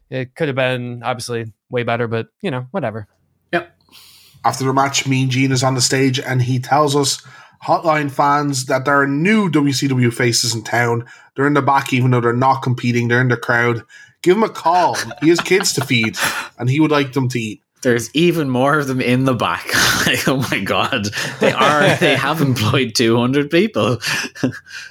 [0.10, 3.08] It could have been obviously way better, but you know, whatever.
[3.54, 3.72] Yep.
[4.43, 7.22] After the match, Mean Gene is on the stage and he tells us,
[7.64, 11.05] Hotline fans, that there are new WCW faces in town.
[11.36, 13.07] They're in the back, even though they're not competing.
[13.07, 13.84] They're in the crowd.
[14.24, 14.95] Give him a call.
[15.22, 16.18] He has kids to feed,
[16.59, 17.62] and he would like them to eat.
[17.84, 19.66] There's even more of them in the back.
[20.05, 21.07] like, oh my god,
[21.39, 21.95] they are.
[21.95, 23.97] they have employed 200 people.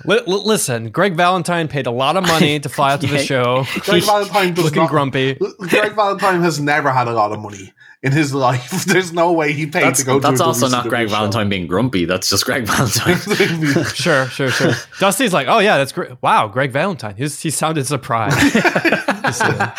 [0.05, 3.19] Li- li- listen, Greg Valentine paid a lot of money to fly out to the
[3.19, 3.65] show.
[3.83, 4.91] Greg Valentine does Looking not.
[4.91, 5.35] grumpy.
[5.61, 7.73] Greg Valentine has never had a lot of money
[8.03, 8.85] in his life.
[8.87, 11.17] There's no way he paid That's, to go that's to a also not Greg show.
[11.17, 12.07] Valentine being grumpy.
[12.07, 13.17] That's just Greg Valentine.
[13.95, 14.73] Sure, sure, sure.
[14.99, 16.11] Dusty's like, oh yeah, that's great.
[16.23, 17.15] Wow, Greg Valentine.
[17.17, 18.39] He's, he sounded surprised.
[18.53, 19.71] Just, uh,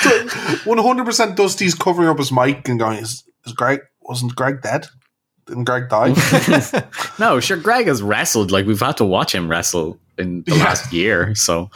[0.66, 4.88] 100% Dusty's covering up his mic and going, is, is Greg, wasn't Greg dead?
[5.48, 6.14] Didn't Greg die?
[7.20, 7.58] no, sure.
[7.58, 8.52] Greg has wrestled.
[8.52, 10.64] Like we've had to watch him wrestle in the Yeah.
[10.64, 11.34] last year.
[11.36, 11.72] So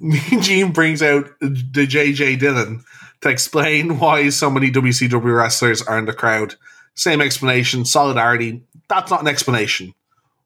[0.00, 2.82] Mean Gene brings out the JJ Dillon
[3.24, 6.56] to explain why so many WCW wrestlers are in the crowd.
[6.94, 8.62] Same explanation, solidarity.
[8.90, 9.94] That's not an explanation.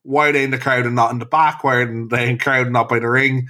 [0.04, 1.64] Why are they in the crowd and not in the back?
[1.64, 3.48] Why are they in the crowd and not by the ring?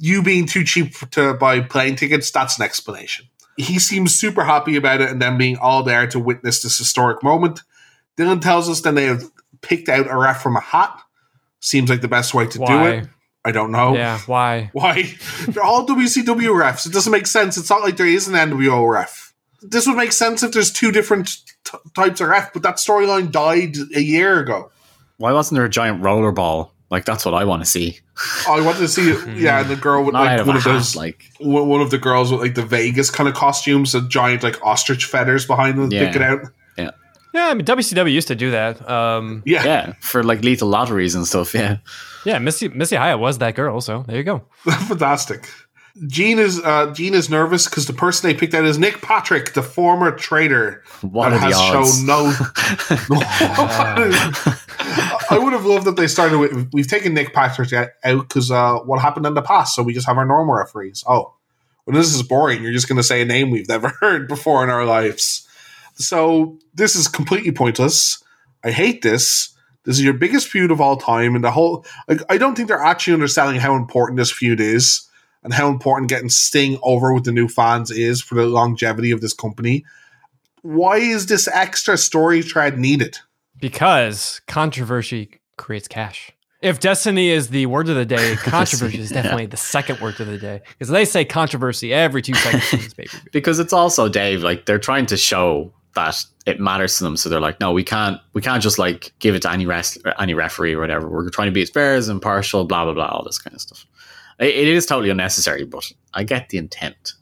[0.00, 3.26] You being too cheap to buy plane tickets, that's an explanation.
[3.56, 7.22] He seems super happy about it and then being all there to witness this historic
[7.22, 7.60] moment.
[8.16, 9.22] Dillon tells us then they have
[9.60, 11.00] picked out a ref from a hat.
[11.60, 13.06] Seems like the best way to do it.
[13.44, 13.94] I don't know.
[13.94, 14.70] Yeah, why?
[14.72, 15.14] Why?
[15.48, 16.86] They're all WCW refs.
[16.86, 17.56] It doesn't make sense.
[17.58, 19.34] It's not like there is an NWO ref.
[19.60, 21.28] This would make sense if there's two different
[21.64, 24.70] t- types of ref, but that storyline died a year ago.
[25.18, 26.70] Why wasn't there a giant rollerball?
[26.90, 27.98] Like that's what I want to see.
[28.46, 29.36] Oh, I wanted to see it.
[29.36, 29.68] Yeah, hmm.
[29.68, 32.30] the girl with like one a of hat, those, like one one of the girls
[32.30, 36.06] with like the Vegas kind of costumes, the giant like ostrich feathers behind them, Yeah.
[36.06, 36.40] pick it out.
[37.34, 38.88] Yeah, I mean WCW used to do that.
[38.88, 41.52] Um, Yeah, yeah, for like lethal lotteries and stuff.
[41.52, 41.78] Yeah,
[42.24, 44.44] yeah, Missy Missy Hyatt was that girl, so there you go.
[44.88, 45.48] fantastic.
[46.08, 49.54] Gene is uh, Gene is nervous because the person they picked out is Nick Patrick,
[49.54, 51.98] the former trader what that are the has odds?
[51.98, 52.24] shown no.
[55.30, 56.68] I would have loved if they started with.
[56.72, 60.06] We've taken Nick Patrick out because uh, what happened in the past, so we just
[60.06, 61.04] have our normal referees.
[61.06, 61.34] Oh,
[61.86, 62.62] well, this is boring.
[62.62, 65.46] You're just going to say a name we've never heard before in our lives.
[65.94, 68.22] So this is completely pointless.
[68.64, 69.50] I hate this.
[69.84, 71.84] This is your biggest feud of all time, and the whole.
[72.08, 75.06] Like, I don't think they're actually understanding how important this feud is,
[75.42, 79.20] and how important getting Sting over with the new fans is for the longevity of
[79.20, 79.84] this company.
[80.62, 83.18] Why is this extra story thread needed?
[83.60, 86.32] Because controversy creates cash.
[86.62, 90.26] If destiny is the word of the day, controversy is definitely the second word of
[90.26, 90.62] the day.
[90.70, 93.18] Because they say controversy every two seconds in this paper.
[93.32, 94.42] because it's also Dave.
[94.42, 96.16] Like they're trying to show that
[96.46, 99.34] it matters to them, so they're like, no, we can't, we can't just like give
[99.34, 101.08] it to any rest, any referee or whatever.
[101.08, 103.60] We're trying to be as fair as impartial, blah blah blah, all this kind of
[103.60, 103.86] stuff.
[104.38, 107.14] It, it is totally unnecessary, but I get the intent.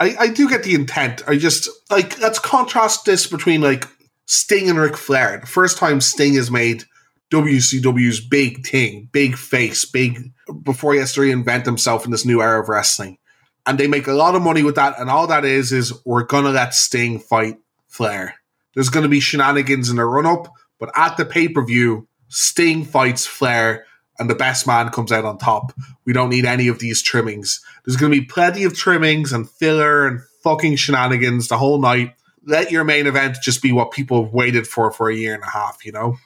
[0.00, 1.22] I, I do get the intent.
[1.26, 3.86] I just like let's contrast this between like
[4.26, 5.38] Sting and Ric Flair.
[5.40, 6.84] The first time Sting has made
[7.32, 12.40] WCW's big thing, big face, big before he has to reinvent himself in this new
[12.40, 13.18] era of wrestling.
[13.66, 16.24] And they make a lot of money with that, and all that is is we're
[16.24, 17.56] gonna let Sting fight
[17.88, 18.36] Flair.
[18.74, 22.84] There's gonna be shenanigans in the run up, but at the pay per view, Sting
[22.84, 23.84] fights Flair,
[24.18, 25.72] and the best man comes out on top.
[26.04, 27.60] We don't need any of these trimmings.
[27.84, 32.14] There's going to be plenty of trimmings and filler and fucking shenanigans the whole night.
[32.44, 35.42] Let your main event just be what people have waited for for a year and
[35.42, 36.16] a half, you know?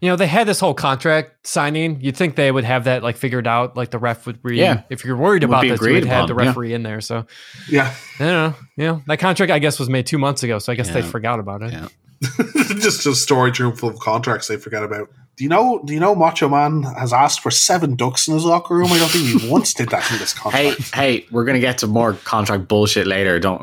[0.00, 2.00] You know, they had this whole contract signing.
[2.00, 4.58] You'd think they would have that like figured out, like the ref would read.
[4.58, 4.82] Yeah.
[4.90, 6.48] If you're worried Would about this, you agreed would have upon, the yeah.
[6.48, 7.00] referee in there.
[7.00, 7.26] So
[7.68, 7.94] Yeah.
[8.20, 8.54] I don't know.
[8.76, 11.02] You know, that contract I guess was made two months ago, so I guess they
[11.02, 11.72] forgot about it.
[11.72, 11.88] Yeah.
[12.78, 15.10] just a storage room full of contracts they forget about.
[15.36, 18.44] Do you know do you know Macho Man has asked for seven ducks in his
[18.44, 18.90] locker room?
[18.90, 20.80] I don't think he once did that in this contract.
[20.94, 23.38] hey, hey, we're gonna get to more contract bullshit later.
[23.38, 23.60] Don't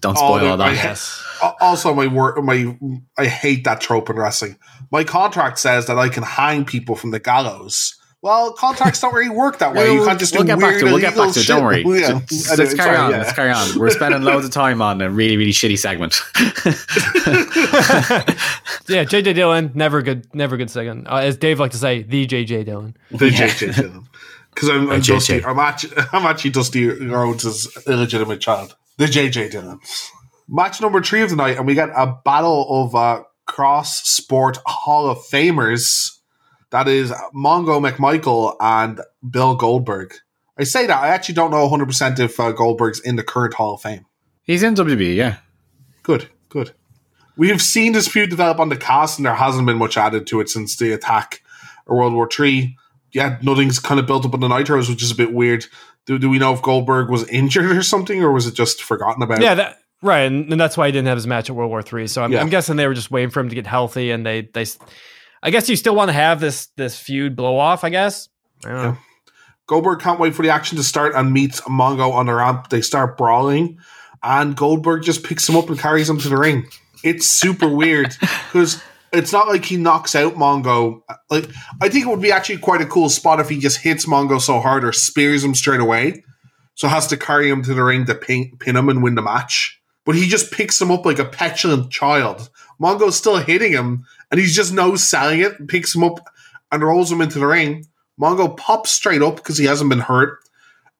[0.00, 0.74] don't Oh, spoil all I- that.
[0.76, 1.20] Yes.
[1.42, 2.76] Al- Also, my wor- my
[3.18, 4.56] I hate that trope in wrestling.
[4.92, 7.95] My contract says that I can hang people from the gallows.
[8.22, 9.92] Well, contracts don't really work that way.
[9.92, 10.84] You can't just do we'll get back to it.
[10.84, 11.46] We'll get back to it.
[11.46, 11.82] Don't worry.
[12.00, 12.20] Yeah.
[12.26, 13.10] Just- Anyway, let's carry sorry, on.
[13.12, 13.16] yeah.
[13.18, 13.78] Let's carry on.
[13.78, 16.20] We're spending loads of time on a really, really shitty segment.
[18.88, 21.08] Yeah, JJ Dillon, never good, never good second.
[21.08, 22.96] Uh, as Dave liked to say, the JJ Dillon.
[23.10, 24.06] The JJ Dillon.
[24.54, 25.44] Because I'm, I'm Dusty.
[25.44, 28.76] I'm actually, I'm actually Dusty Rhodes' illegitimate child.
[28.96, 29.80] The JJ Dillon.
[30.48, 34.58] Match number three of the night, and we get a battle of uh, cross sport
[34.66, 36.15] Hall of Famers.
[36.76, 39.00] That is Mongo McMichael and
[39.30, 40.12] Bill Goldberg.
[40.58, 43.54] I say that I actually don't know 100 percent if uh, Goldberg's in the current
[43.54, 44.04] Hall of Fame.
[44.42, 45.38] He's in WB, yeah.
[46.02, 46.72] Good, good.
[47.34, 50.26] We have seen this feud develop on the cast, and there hasn't been much added
[50.26, 51.40] to it since the attack
[51.86, 52.76] or World War Three.
[53.10, 55.64] Yeah, nothing's kind of built up on the Nitros, which is a bit weird.
[56.04, 59.22] Do, do we know if Goldberg was injured or something, or was it just forgotten
[59.22, 59.40] about?
[59.40, 61.80] Yeah, that right, and, and that's why he didn't have his match at World War
[61.80, 62.06] Three.
[62.06, 62.42] So I'm, Yeah.
[62.42, 64.66] I'm guessing they were just waiting for him to get healthy, and they they.
[65.46, 67.84] I guess you still want to have this this feud blow off.
[67.84, 68.28] I guess.
[68.64, 68.98] I don't.
[69.68, 72.68] Goldberg can't wait for the action to start and meets Mongo on the ramp.
[72.68, 73.78] They start brawling,
[74.24, 76.66] and Goldberg just picks him up and carries him to the ring.
[77.04, 78.82] It's super weird because
[79.12, 81.02] it's not like he knocks out Mongo.
[81.30, 81.48] Like
[81.80, 84.40] I think it would be actually quite a cool spot if he just hits Mongo
[84.40, 86.24] so hard or spears him straight away,
[86.74, 89.22] so has to carry him to the ring to pin, pin him and win the
[89.22, 89.80] match.
[90.04, 92.50] But he just picks him up like a petulant child.
[92.80, 95.68] Mongo's still hitting him, and he's just no selling it.
[95.68, 96.20] Picks him up
[96.70, 97.86] and rolls him into the ring.
[98.20, 100.38] Mongo pops straight up because he hasn't been hurt.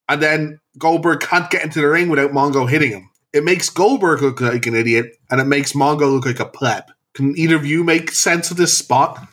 [0.09, 3.11] And then Goldberg can't get into the ring without Mongo hitting him.
[3.33, 6.85] It makes Goldberg look like an idiot, and it makes Mongo look like a pleb.
[7.15, 9.27] Can either of you make sense of this spot?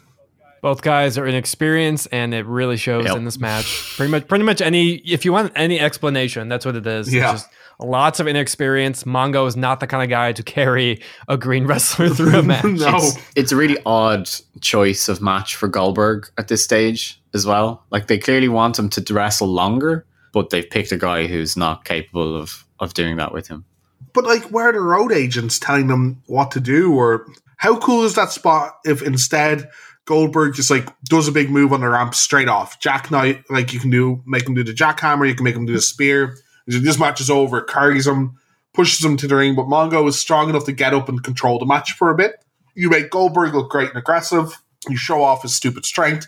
[0.64, 3.18] Both guys are inexperienced, and it really shows Yep.
[3.18, 3.96] in this match.
[3.98, 4.94] Pretty much, pretty much any.
[4.96, 7.10] If you want any explanation, that's what it is.
[7.14, 7.50] It's just
[7.82, 9.04] lots of inexperience.
[9.04, 12.64] Mongo is not the kind of guy to carry a green wrestler through a match.
[12.64, 12.96] no.
[12.96, 14.30] It's, it's a really odd
[14.62, 17.84] choice of match for Goldberg at this stage as well.
[17.92, 21.84] Like they clearly want him to wrestle longer, but they've picked a guy who's not
[21.84, 23.66] capable of of doing that with him.
[24.14, 26.94] But like, where are the road agents telling them what to do?
[26.94, 29.70] Or how cool is that spot if instead
[30.06, 32.80] Goldberg just like does a big move on the ramp straight off?
[32.80, 35.66] Jack Knight, like you can do, make him do the jackhammer, you can make him
[35.66, 36.38] do the spear.
[36.68, 38.38] This match is over, carries him,
[38.74, 41.60] pushes him to the ring, but Mongo is strong enough to get up and control
[41.60, 42.44] the match for a bit.
[42.76, 46.28] You make Goldberg look great and aggressive, you show off his stupid strength,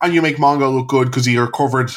[0.00, 1.90] and you make Mongo look good because he recovered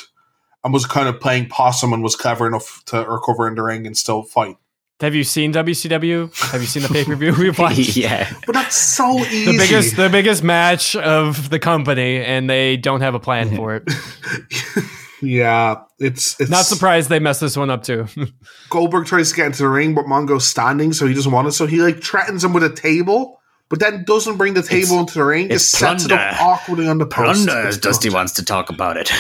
[0.64, 3.86] and was kind of playing possum and was clever enough to recover in the ring
[3.86, 4.58] and still fight.
[5.00, 6.34] Have you seen WCW?
[6.52, 7.98] Have you seen the pay per view we've watched?
[7.98, 9.52] yeah, But that's so easy.
[9.52, 13.76] The biggest, the biggest match of the company, and they don't have a plan for
[13.76, 13.84] it.
[15.22, 18.06] yeah, it's it's Not surprised they messed this one up too.
[18.70, 21.52] Goldberg tries to get into the ring, but Mongo's standing, so he doesn't want it.
[21.54, 25.00] So he like threatens him with a table, but then doesn't bring the table It's-
[25.00, 25.46] into the ring.
[25.46, 26.38] it's Just sets it up plunder.
[26.54, 27.46] awkwardly on the post.
[27.46, 29.12] Plunder, as Dusty wants to talk about it.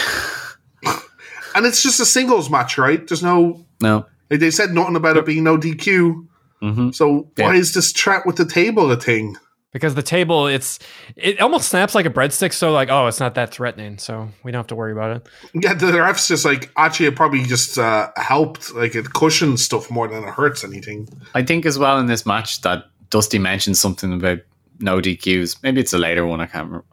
[1.56, 3.06] and it's just a singles match, right?
[3.06, 3.66] There's no.
[3.82, 4.06] no.
[4.34, 6.28] Like, They said nothing about it being no DQ.
[6.62, 7.60] hmm So why Yeah.
[7.60, 9.38] is this trap with the table a thing?
[9.72, 10.78] because the table, it's
[11.16, 12.54] it almost snaps like a breadstick.
[12.54, 15.28] So like, oh, it's not that threatening, so we don't have to worry about it.
[15.56, 19.90] Yeah, the refs just like actually it probably just uh, helped, like it cushions stuff
[19.90, 21.08] more than it hurts anything.
[21.34, 24.40] I think as well in this match that Dusty mentioned something about
[24.80, 25.58] no DQs.
[25.64, 26.40] Maybe it's a later one.
[26.40, 26.86] I can't remember.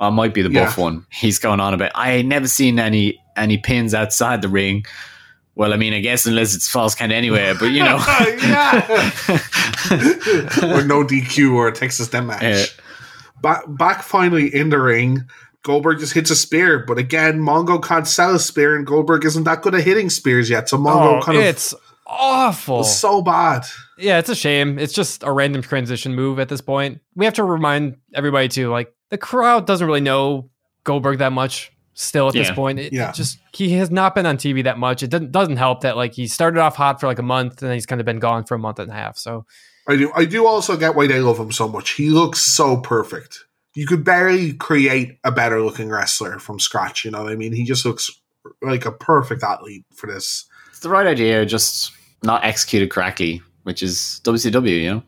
[0.00, 0.64] Or it might be the Yeah.
[0.64, 1.04] buff one.
[1.10, 1.92] He's going on about.
[1.94, 4.86] I ain't never seen any any pins outside the ring.
[5.58, 7.96] Well, I mean, I guess unless it's false count anywhere, but you know.
[8.42, 8.80] yeah.
[10.62, 12.42] or no DQ or a Texas Death Match.
[12.42, 12.64] Yeah.
[13.42, 15.24] Back, back finally in the ring,
[15.64, 19.42] Goldberg just hits a spear, but again, Mongo can't sell a spear, and Goldberg isn't
[19.44, 20.68] that good at hitting spears yet.
[20.68, 21.74] So Mongo Oh, kind of it's
[22.06, 22.84] awful.
[22.84, 23.64] so bad.
[23.98, 24.78] Yeah, it's a shame.
[24.78, 27.00] It's just a random transition move at this point.
[27.16, 30.50] We have to remind everybody too, like the crowd doesn't really know
[30.84, 32.78] Goldberg that much still at this point.
[32.78, 33.10] It, Yeah.
[33.10, 35.02] it just he has not been on TV that much.
[35.02, 37.68] It doesn't doesn't help that like he started off hot for like a month and
[37.68, 39.18] then he's kind of been gone for a month and a half.
[39.18, 39.44] So
[39.88, 40.12] I do.
[40.14, 41.90] I do also get why they love him so much.
[41.90, 43.44] He looks so perfect.
[43.74, 47.04] You could barely create a better looking wrestler from scratch.
[47.04, 47.52] You know what I mean?
[47.52, 48.10] He just looks
[48.62, 50.46] like a perfect athlete for this.
[50.70, 51.92] it's the right idea, just
[52.22, 54.82] not executed correctly, which is WCW.
[54.82, 55.02] You know.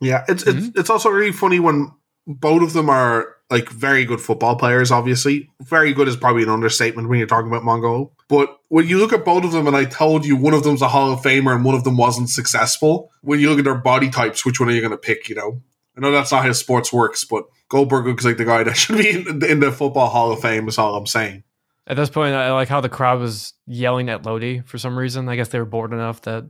[0.00, 0.80] Yeah, it's it's mm-hmm.
[0.80, 1.92] it's also really funny when
[2.26, 4.90] both of them are like very good football players.
[4.90, 8.10] Obviously, very good is probably an understatement when you're talking about Mongo.
[8.28, 10.82] But when you look at both of them, and I told you one of them's
[10.82, 13.10] a Hall of Famer and one of them wasn't successful.
[13.22, 15.28] When you look at their body types, which one are you going to pick?
[15.28, 15.62] You know,
[15.96, 18.98] I know that's not how sports works, but Goldberg looks like the guy that should
[18.98, 20.68] be in, in the football Hall of Fame.
[20.68, 21.42] Is all I'm saying.
[21.86, 25.28] at this point, I like how the crowd was yelling at Lodi for some reason.
[25.28, 26.44] I guess they were bored enough that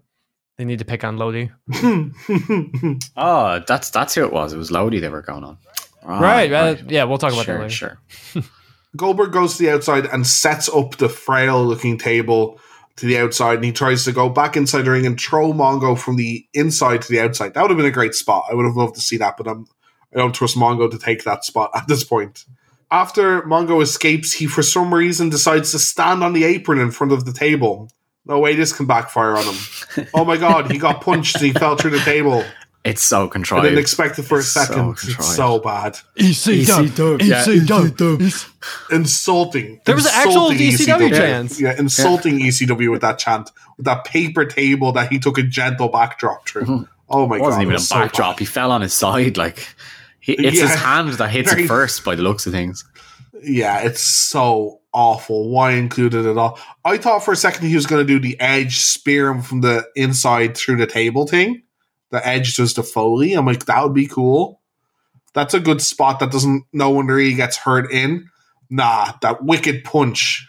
[0.59, 1.49] they need to pick on Lodi.
[3.17, 4.53] Oh, that's that's who it was.
[4.53, 5.57] It was Lodi they were going on.
[6.05, 6.53] Right.
[6.53, 7.99] uh, yeah, we'll talk about sure, that later.
[8.13, 8.43] Sure.
[8.97, 12.61] Goldberg goes to the outside and sets up the frail looking table
[12.97, 15.99] to the outside and he tries to go back inside the ring and throw Mongo
[15.99, 17.55] from the inside to the outside.
[17.55, 18.47] That would have been a great spot.
[18.51, 19.67] I would have loved to see that, but I'm,
[20.15, 22.45] I don't trust Mongo to take that spot at this point.
[22.91, 27.13] After Mongo escapes, he for some reason decides to stand on the apron in front
[27.13, 27.89] of the table.
[28.27, 30.09] No way this can backfire on him.
[30.15, 32.45] oh my god, he got punched and he fell through the table.
[32.83, 33.65] It's so I contrived.
[33.65, 34.95] didn't expect it for a It's so second.
[34.97, 35.19] contrived.
[35.21, 35.99] it's so bad.
[36.19, 37.23] ECW.
[37.23, 37.45] Yeah.
[37.45, 38.51] ECW.
[38.91, 39.81] insulting.
[39.85, 40.59] There was an actual Insulting
[40.99, 41.61] ECW Yeah, chants.
[41.61, 45.89] Yeah, insulting ECW with that chant, with that paper table that he took a gentle
[45.89, 46.65] backdrop through.
[46.65, 46.89] Mhm.
[47.09, 47.43] Oh my God.
[47.43, 48.37] it wasn't god, even it a so backdrop.
[48.37, 48.39] bad.
[48.41, 49.37] he fell on his side.
[49.37, 49.67] Like
[50.21, 50.69] he, it's Yeah.
[50.69, 52.85] his hand that hits Very- it first, by the looks of things.
[53.43, 55.51] yeah, it's so awful.
[55.51, 56.59] Why included it all?
[56.85, 59.61] I thought for a second he was going to do the edge spear him from
[59.61, 61.63] the inside through the table thing.
[62.11, 63.35] The edge does the foley.
[63.35, 64.61] I'm like, that would be cool.
[65.33, 68.29] That's a good spot that doesn't no one really gets hurt in.
[68.69, 70.47] Nah, that wicked punch.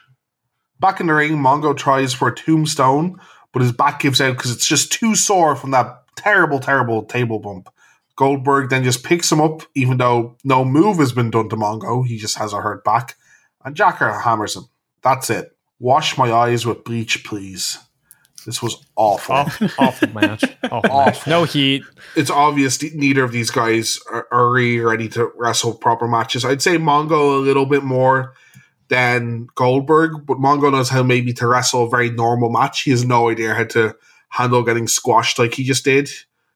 [0.79, 3.19] Back in the ring, Mongo tries for a tombstone,
[3.53, 7.39] but his back gives out because it's just too sore from that terrible, terrible table
[7.39, 7.69] bump.
[8.15, 12.05] Goldberg then just picks him up, even though no move has been done to Mongo.
[12.05, 13.15] He just has a hurt back.
[13.63, 14.65] And Jackhammers him.
[15.03, 15.55] That's it.
[15.79, 17.79] Wash my eyes with bleach, please.
[18.45, 19.35] This was awful.
[19.35, 20.43] Awful, awful match.
[20.63, 21.27] Awful, match.
[21.27, 21.83] No heat.
[22.15, 26.43] It's obvious neither of these guys are, are really ready to wrestle proper matches.
[26.43, 28.33] I'd say Mongo a little bit more
[28.87, 32.81] than Goldberg, but Mongo knows how maybe to wrestle a very normal match.
[32.81, 33.95] He has no idea how to
[34.29, 36.09] handle getting squashed like he just did.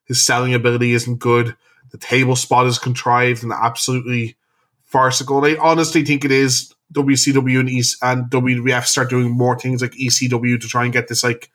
[0.05, 1.55] His selling ability isn't good.
[1.91, 4.35] The table spot is contrived and absolutely
[4.83, 5.43] farcical.
[5.43, 9.81] And I honestly think it is WCW and, East, and WWF start doing more things
[9.81, 11.51] like ECW to try and get this like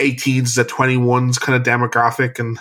[0.00, 2.38] 18s to 21s kind of demographic.
[2.38, 2.58] And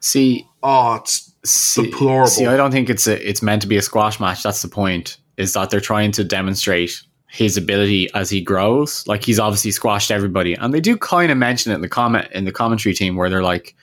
[0.00, 2.28] See, oh, it's see, Deplorable.
[2.28, 4.42] see, I don't think it's a, it's meant to be a squash match.
[4.42, 5.18] That's the point.
[5.36, 9.06] Is that they're trying to demonstrate his ability as he grows.
[9.06, 12.28] Like he's obviously squashed everybody, and they do kind of mention it in the comment
[12.32, 13.74] in the commentary team where they're like,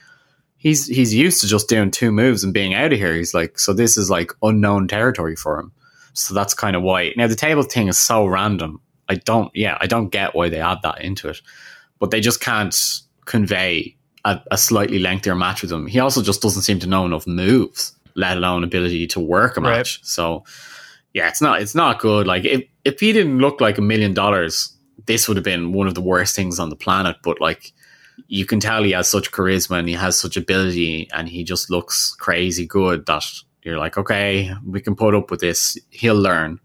[0.56, 3.14] he's he's used to just doing two moves and being out of here.
[3.14, 5.72] He's like, so this is like unknown territory for him.
[6.12, 7.12] So that's kind of why.
[7.16, 8.80] Now the table thing is so random.
[9.08, 11.40] I don't, yeah, I don't get why they add that into it,
[11.98, 12.76] but they just can't
[13.24, 15.86] convey a, a slightly lengthier match with him.
[15.86, 19.60] He also just doesn't seem to know enough moves, let alone ability to work a
[19.60, 19.78] Right.
[19.78, 20.00] match.
[20.04, 20.44] So
[21.12, 22.26] yeah, it's not it's not good.
[22.26, 24.76] Like if if he didn't look like a million dollars,
[25.06, 27.16] this would have been one of the worst things on the planet.
[27.22, 27.72] But like
[28.28, 31.70] you can tell he has such charisma and he has such ability and he just
[31.70, 33.24] looks crazy good that
[33.62, 35.76] you're like, okay, we can put up with this.
[35.90, 36.58] He'll learn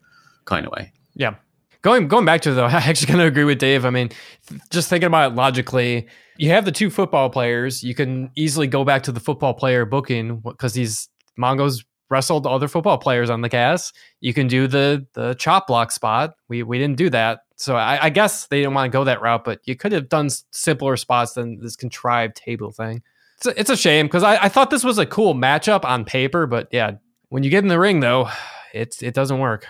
[0.46, 0.94] kind of way.
[1.16, 1.36] Yeah.
[1.82, 3.86] Going going back to though, I actually kind of agree with Dave.
[3.86, 4.10] I mean,
[4.48, 6.08] th- just thinking about it logically,
[6.38, 7.84] you have the two football players.
[7.84, 12.68] You can easily go back to the football player booking because these Mongo's wrestled other
[12.68, 13.96] football players on the cast.
[14.20, 16.36] You can do the the chop block spot.
[16.50, 19.22] We we didn't do that, so I, I guess they didn't want to go that
[19.22, 19.44] route.
[19.44, 23.02] But you could have done simpler spots than this contrived table thing.
[23.38, 26.06] It's a, it's a shame because I, I thought this was a cool matchup on
[26.06, 26.92] paper, but yeah,
[27.30, 28.30] when you get in the ring though,
[28.74, 29.66] it's it doesn't work.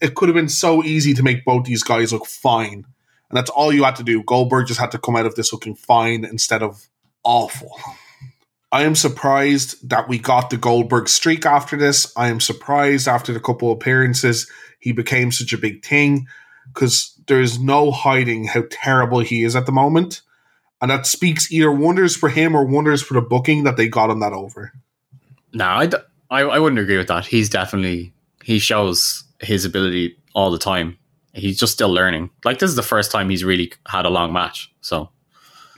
[0.00, 2.84] It could have been so easy to make both these guys look fine.
[3.30, 4.22] And that's all you had to do.
[4.22, 6.88] Goldberg just had to come out of this looking fine instead of
[7.24, 7.78] awful.
[8.70, 12.12] I am surprised that we got the Goldberg streak after this.
[12.16, 16.26] I am surprised after the couple appearances he became such a big thing
[16.72, 20.22] because there's no hiding how terrible he is at the moment.
[20.80, 24.10] And that speaks either wonders for him or wonders for the booking that they got
[24.10, 24.72] him that over.
[25.52, 25.96] No, I, d-
[26.30, 27.26] I, I wouldn't agree with that.
[27.26, 28.12] He's definitely
[28.44, 30.98] he shows his ability all the time.
[31.34, 32.30] He's just still learning.
[32.44, 34.72] Like this is the first time he's really had a long match.
[34.80, 35.10] So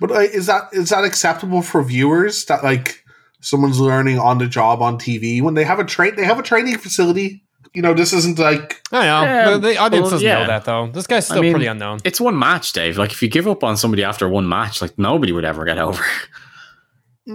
[0.00, 3.04] But uh, is that is that acceptable for viewers that like
[3.40, 6.42] someone's learning on the job on TV when they have a train they have a
[6.42, 7.42] training facility?
[7.74, 10.40] You know, this isn't like I know Yeah, the, the audience well, doesn't yeah.
[10.40, 10.88] know that though.
[10.90, 12.00] This guy's still I mean, pretty unknown.
[12.04, 12.96] it's one match, Dave.
[12.98, 15.78] Like if you give up on somebody after one match, like nobody would ever get
[15.78, 16.02] over.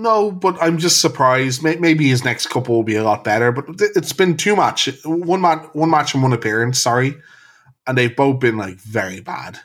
[0.02, 1.64] no, but I'm just surprised.
[1.64, 3.52] Maybe his next couple will be a lot better.
[3.52, 4.90] But it's been too much.
[5.06, 6.80] one match, one match and one appearance.
[6.80, 7.16] Sorry,
[7.88, 9.60] and they've both been like very bad.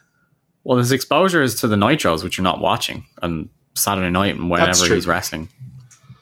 [0.64, 4.51] well, his exposure is to the nitros, which you're not watching, on Saturday night and
[4.51, 5.49] whenever he's wrestling.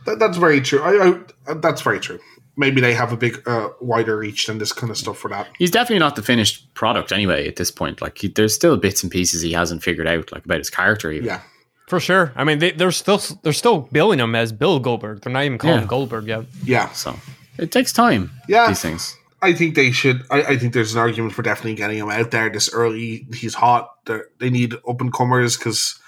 [0.06, 0.80] That, that's very true.
[0.82, 2.18] I, I, that's very true.
[2.56, 5.46] Maybe they have a big, uh, wider reach than this kind of stuff for that.
[5.58, 8.00] He's definitely not the finished product anyway at this point.
[8.02, 11.12] Like he, there's still bits and pieces he hasn't figured out, like about his character.
[11.12, 11.26] Even.
[11.26, 11.40] Yeah.
[11.88, 12.32] For sure.
[12.36, 15.22] I mean, they, they're still they're still billing him as Bill Goldberg.
[15.22, 15.82] They're not even calling Yeah.
[15.82, 16.44] him Goldberg yet.
[16.62, 16.90] Yeah.
[16.92, 17.16] So
[17.58, 18.30] it takes time.
[18.48, 18.68] Yeah.
[18.68, 19.16] These things.
[19.40, 20.22] I think they should.
[20.30, 23.26] I, I think there's an argument for definitely getting him out there this early.
[23.32, 23.88] He's hot.
[24.04, 25.98] They're, they need up and comers because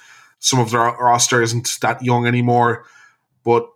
[0.41, 2.85] some of their roster isn't that young anymore.
[3.45, 3.67] But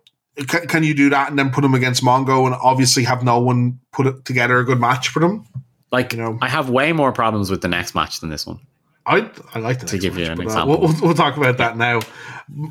[0.47, 3.39] can, can you do that and then put him against Mongo and obviously have no
[3.39, 5.45] one put it together a good match for them?
[5.91, 6.37] Like You know.
[6.41, 8.59] I have way more problems with the next match than this one.
[9.05, 10.79] I I like the To give you an but, uh, example.
[10.79, 12.01] we'll, we'll, talk about that now.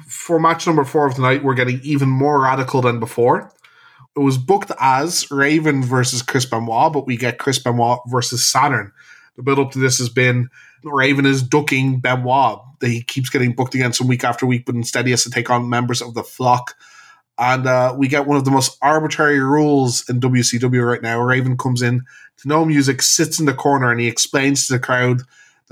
[0.07, 3.53] For match number four of the night, we're getting even more radical than before.
[4.17, 8.93] It was booked as Raven versus Chris Benoit, but we get Chris Benoit versus Saturn.
[9.37, 10.49] The build up to this has been
[10.85, 12.61] Raven is ducking Benoit.
[12.81, 15.51] He keeps getting booked against him week after week, but instead he has to take
[15.51, 16.77] on members of the flock.
[17.37, 21.21] And uh, we get one of the most arbitrary rules in WCW right now.
[21.21, 22.05] Raven comes in
[22.39, 25.23] to no music, sits in the corner, and he explains to the crowd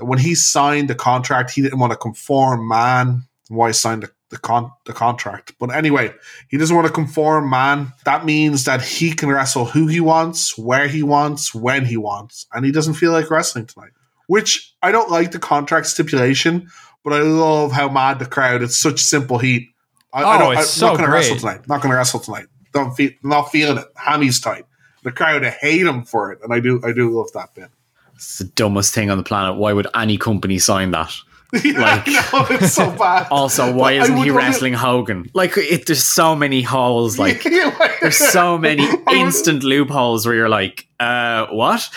[0.07, 3.23] when he signed the contract, he didn't want to conform man.
[3.49, 5.53] Why he signed the, the, con- the contract?
[5.59, 6.13] But anyway,
[6.49, 7.91] he doesn't want to conform man.
[8.05, 12.47] That means that he can wrestle who he wants, where he wants, when he wants,
[12.53, 13.91] and he doesn't feel like wrestling tonight.
[14.27, 16.69] Which I don't like the contract stipulation,
[17.03, 18.61] but I love how mad the crowd.
[18.63, 19.69] It's such simple heat.
[20.13, 21.67] I, I Oh, don't, it's I'm so not going to wrestle tonight.
[21.67, 22.45] Not going to wrestle tonight.
[22.73, 23.85] Don't feel not feeling it.
[23.95, 24.65] Hammy's tight.
[25.03, 26.79] The crowd hate him for it, and I do.
[26.83, 27.69] I do love that bit.
[28.15, 29.57] It's the dumbest thing on the planet.
[29.57, 31.11] Why would any company sign that?
[31.63, 33.27] Yeah, Like- know, it's so bad.
[33.29, 35.29] Also, why But isn't he wrestling Hogan?
[35.35, 37.19] Like, it, there's so many holes.
[37.19, 41.87] Like, there's so many instant loopholes where you're like, uh, what?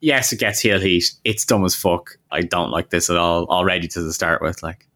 [0.00, 1.12] Yes, it gets heel heat.
[1.24, 2.16] It's dumb as fuck.
[2.30, 4.62] I don't like this at all already to the start with.
[4.62, 4.88] Like,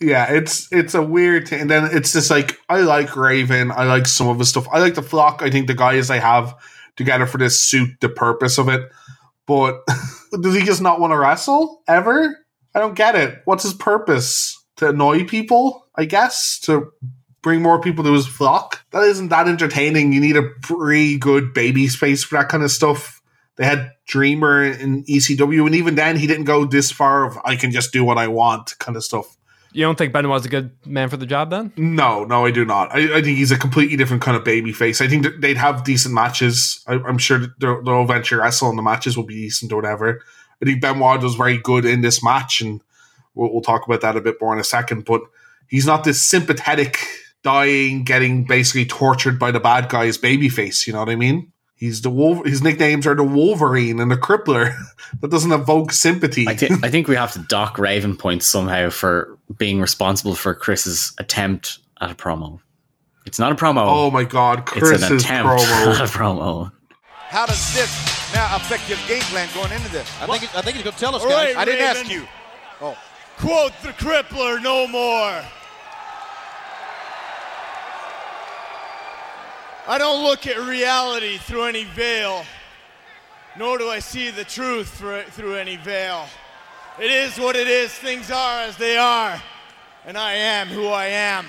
[0.00, 1.62] Yeah, it's it's a weird thing.
[1.62, 3.72] And then it's just like I like Raven.
[3.72, 4.68] I like some of his stuff.
[4.72, 5.42] I like the flock.
[5.42, 6.54] I think the guys they have
[6.94, 8.88] together for this suit the purpose of it.
[9.46, 9.82] But
[10.40, 12.36] does he just not want to wrestle ever?
[12.74, 13.40] I don't get it.
[13.44, 14.62] What's his purpose?
[14.76, 15.86] To annoy people?
[15.94, 16.92] I guess to
[17.42, 18.84] bring more people to his flock.
[18.90, 20.12] That isn't that entertaining.
[20.12, 23.22] You need a pretty good baby face for that kind of stuff.
[23.56, 27.56] They had Dreamer in ECW, and even then, he didn't go this far of I
[27.56, 29.35] can just do what I want kind of stuff.
[29.76, 31.70] You don't think Benoit's a good man for the job then?
[31.76, 32.94] No, no, I do not.
[32.94, 35.02] I, I think he's a completely different kind of baby face.
[35.02, 36.82] I think they'd have decent matches.
[36.86, 40.22] I, I'm sure they'll, they'll eventually wrestle, and the matches will be decent or whatever.
[40.62, 42.80] I think Benoit was very good in this match, and
[43.34, 45.04] we'll, we'll talk about that a bit more in a second.
[45.04, 45.20] But
[45.68, 46.98] he's not this sympathetic,
[47.42, 50.86] dying, getting basically tortured by the bad guy's baby face.
[50.86, 51.52] You know what I mean?
[51.78, 52.46] He's the wolf.
[52.46, 54.74] His nicknames are the Wolverine and the Crippler.
[55.20, 56.48] that doesn't evoke sympathy.
[56.48, 60.54] I, thi- I think we have to dock Raven points somehow for being responsible for
[60.54, 62.60] Chris's attempt at a promo.
[63.26, 63.84] It's not a promo.
[63.86, 66.72] oh my god, it's Chris's an attempt at a promo.
[67.28, 70.08] How does this now affect your game plan going into this?
[70.22, 71.54] I think I think he's gonna tell us, All guys.
[71.54, 72.02] right, I didn't Raven.
[72.02, 72.26] ask you.
[72.80, 72.96] Oh,
[73.38, 75.42] Quote the crippler no more.
[79.88, 82.44] I don't look at reality through any veil,
[83.56, 86.26] nor do I see the truth through, any veil.
[86.98, 89.40] It is what it is, things are as they are,
[90.04, 91.46] and I am who I am.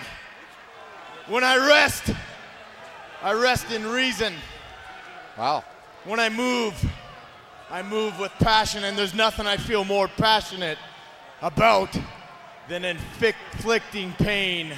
[1.27, 2.11] When I rest,
[3.23, 4.35] I rest in reason.
[5.35, 5.63] wow.
[6.03, 6.75] When I move,
[7.71, 10.77] I move with passion, and there's nothing I feel more passionate
[11.41, 11.97] about
[12.69, 14.73] than inflicting pain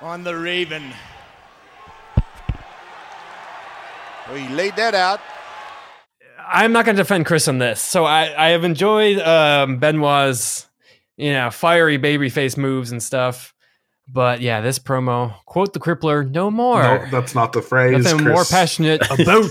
[0.00, 0.92] on the raven.
[4.30, 5.20] Well, he laid that out.
[6.52, 7.80] I'm not going to defend Chris on this.
[7.80, 10.66] So I, I have enjoyed um, Benoit's,
[11.16, 13.54] you know, fiery babyface moves and stuff.
[14.12, 16.82] But yeah, this promo, quote the crippler, no more.
[16.82, 18.02] No, that's not the phrase.
[18.02, 18.34] Nothing Chris.
[18.34, 19.50] more passionate about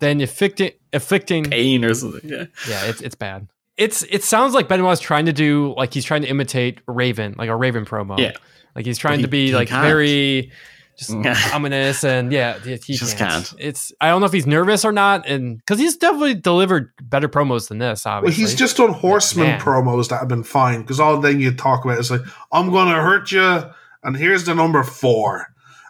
[0.00, 1.44] than afflicting, afflicting.
[1.44, 2.28] Pain or something.
[2.28, 2.44] Yeah.
[2.68, 3.48] Yeah, it's it's bad.
[3.78, 7.48] It's it sounds like Benoit's trying to do like he's trying to imitate Raven, like
[7.48, 8.18] a Raven promo.
[8.18, 8.32] Yeah.
[8.74, 9.82] like he's trying But to be he- he like can't.
[9.86, 10.52] very
[10.96, 11.10] just
[11.54, 13.44] ominous and yeah, he, he Just can't.
[13.46, 13.54] can't.
[13.58, 17.28] It's I don't know if he's nervous or not, and because he's definitely delivered better
[17.28, 18.04] promos than this.
[18.04, 19.60] Well, Obviously, he's just done horseman Man.
[19.60, 22.88] promos that have been fine because all then you talk about is like, I'm going
[22.88, 23.64] to hurt you,
[24.02, 25.46] and here's the number four.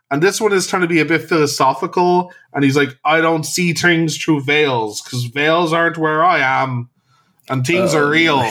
[0.09, 3.45] And this one is trying to be a bit philosophical, and he's like, I don't
[3.45, 6.91] see things through veils because veils aren't where I am,
[7.49, 8.51] and things Oh, are real.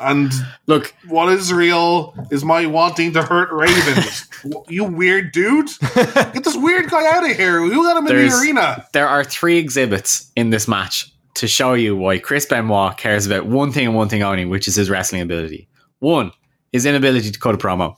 [0.00, 0.32] And
[0.66, 4.28] Look, what is real is my wanting to hurt ravens.
[4.68, 7.60] you weird dude, get this weird guy out of here.
[7.60, 8.86] Who got him in the arena?
[8.92, 13.46] there are three exhibits in this match to show you why Chris Benoit cares about
[13.46, 15.68] one thing and one thing only, which is his wrestling ability.
[15.98, 16.30] One,
[16.72, 17.96] his inability to cut a promo.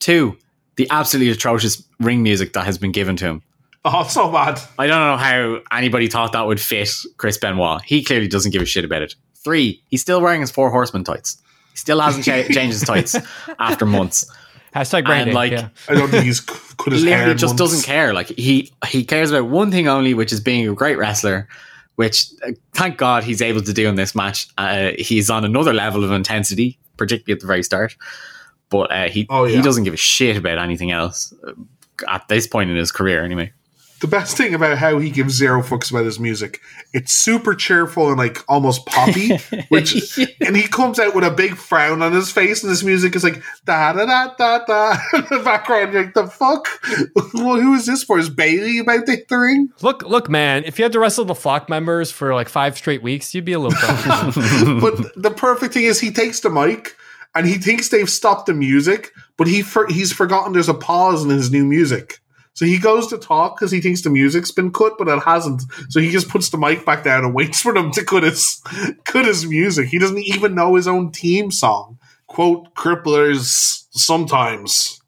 [0.00, 0.36] Two,
[0.76, 3.42] the absolutely atrocious ring music that has been given to him.
[3.84, 4.58] Oh, so bad.
[4.78, 6.88] I don't know how anybody thought that would fit
[7.18, 7.82] Chris Benoit.
[7.82, 9.14] He clearly doesn't give a shit about it.
[9.44, 11.40] Three, he's still wearing his Four Horsemen tights.
[11.72, 13.14] He still hasn't cha- changed his tights
[13.58, 14.30] after months.
[14.74, 15.34] hashtag branding.
[15.34, 15.68] like, yeah.
[15.88, 17.72] I don't think he's c- cut his literally in just months.
[17.72, 18.12] doesn't care.
[18.14, 21.46] Like he he cares about one thing only, which is being a great wrestler.
[21.96, 24.48] Which uh, thank God he's able to do in this match.
[24.58, 27.94] Uh, he's on another level of intensity, particularly at the very start.
[28.68, 29.56] But uh, he Oh, yeah.
[29.56, 31.52] he doesn't give a shit about anything else uh,
[32.08, 33.52] at this point in his career, anyway.
[34.04, 36.60] The best thing about how he gives zero fucks about his music,
[36.92, 39.38] it's super cheerful and like almost poppy.
[39.70, 43.16] which and he comes out with a big frown on his face, and his music
[43.16, 44.98] is like da da da da da.
[45.14, 46.68] In the background, you're like the fuck.
[47.14, 47.28] well,
[47.58, 48.18] who is this for?
[48.18, 49.70] Is Bayley about to hit the ring?
[49.80, 50.64] Look, look, man.
[50.64, 53.54] If you had to wrestle the flock members for like five straight weeks, you'd be
[53.54, 53.80] a little.
[54.82, 56.94] but the perfect thing is he takes the mic
[57.34, 61.24] and he thinks they've stopped the music, but he for, he's forgotten there's a pause
[61.24, 62.20] in his new music.
[62.54, 65.62] So he goes to talk because he thinks the music's been cut, but it hasn't.
[65.88, 68.62] So he just puts the mic back down and waits for them to cut his
[69.04, 69.88] cut his music.
[69.88, 71.98] He doesn't even know his own team song.
[72.28, 75.00] Quote cripplers sometimes.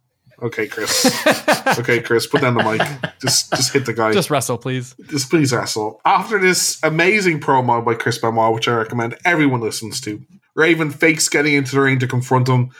[0.42, 1.06] Okay, Chris.
[1.78, 2.82] okay, Chris, put down the mic.
[3.20, 4.94] Just just hit the guy Just wrestle, please.
[5.08, 6.00] just please wrestle.
[6.04, 10.20] After this amazing promo by Chris Benoit, which I recommend everyone listens to,
[10.54, 12.70] Raven fakes getting into the ring to confront him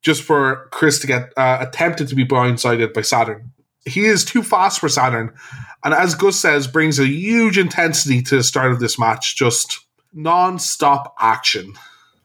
[0.00, 3.52] just for Chris to get uh, attempted to be blindsided by Saturn.
[3.84, 5.32] He is too fast for Saturn,
[5.84, 9.36] and as Gus says, brings a huge intensity to the start of this match.
[9.36, 9.78] Just
[10.12, 11.74] non-stop action.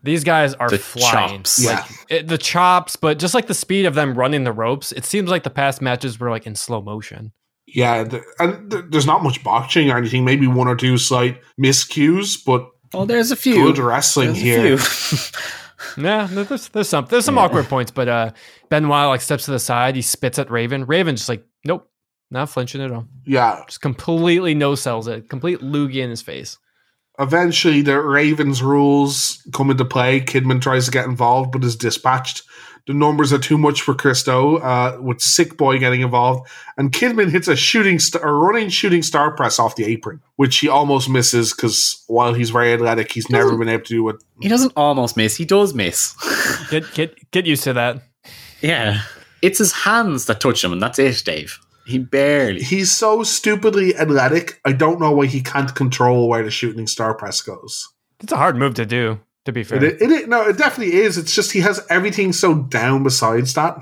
[0.04, 1.38] These guys are The flying.
[1.40, 1.60] chops.
[1.64, 1.86] Yeah.
[2.10, 5.30] It, the chops, but just like the speed of them running the ropes, it seems
[5.30, 7.32] like the past matches were like in slow motion.
[7.66, 10.24] Yeah, th- and th- there's not much botching or anything.
[10.24, 13.56] Maybe one or two slight miscues, but Well, there's a few.
[13.56, 14.78] good wrestling There's here.
[15.96, 18.32] Yeah, there's there's some there's some awkward points, but uh
[18.70, 20.86] Benoit like steps to the side, he spits at Raven.
[20.86, 21.90] Raven just like, nope,
[22.32, 23.08] not flinching at all.
[23.26, 25.30] Yeah, Just completely no sells it.
[25.30, 26.58] Complete loogie in his face.
[27.20, 30.20] Eventually, the Ravens rules come into play.
[30.22, 32.44] Kidman tries to get involved, but is dispatched.
[32.86, 36.48] The numbers are too much for Christo, uh, with Sick Boy getting involved.
[36.78, 40.60] And Kidman hits a shooting star, a running shooting star press off the apron, which
[40.60, 44.24] he almost misses because while he's very athletic, he's never been able to do it.
[44.40, 45.36] He doesn't almost miss.
[45.36, 46.14] He does miss.
[46.70, 48.04] Get get get used to that.
[48.62, 49.02] yeah.
[49.48, 51.58] It's his hands that touch him, and that's it, Dave.
[51.86, 52.62] He barely.
[52.62, 54.60] He's so stupidly athletic.
[54.66, 57.88] I don't know why he can't control where the shooting star press goes.
[58.20, 59.20] It's a hard move to do.
[59.46, 61.18] To be fair, It, it, it no, it definitely is.
[61.18, 63.78] It's just he has everything so down besides that.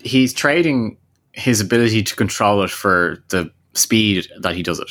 [0.00, 0.96] He's trading
[1.30, 4.90] his ability to control it for the speed that he does it.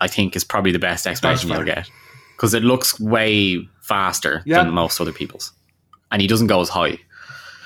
[0.00, 1.58] I think is probably the best explanation fair.
[1.58, 1.88] you'll get
[2.36, 4.64] because it looks way faster Yeah.
[4.64, 5.52] than most other people's,
[6.10, 6.98] and he doesn't go as high.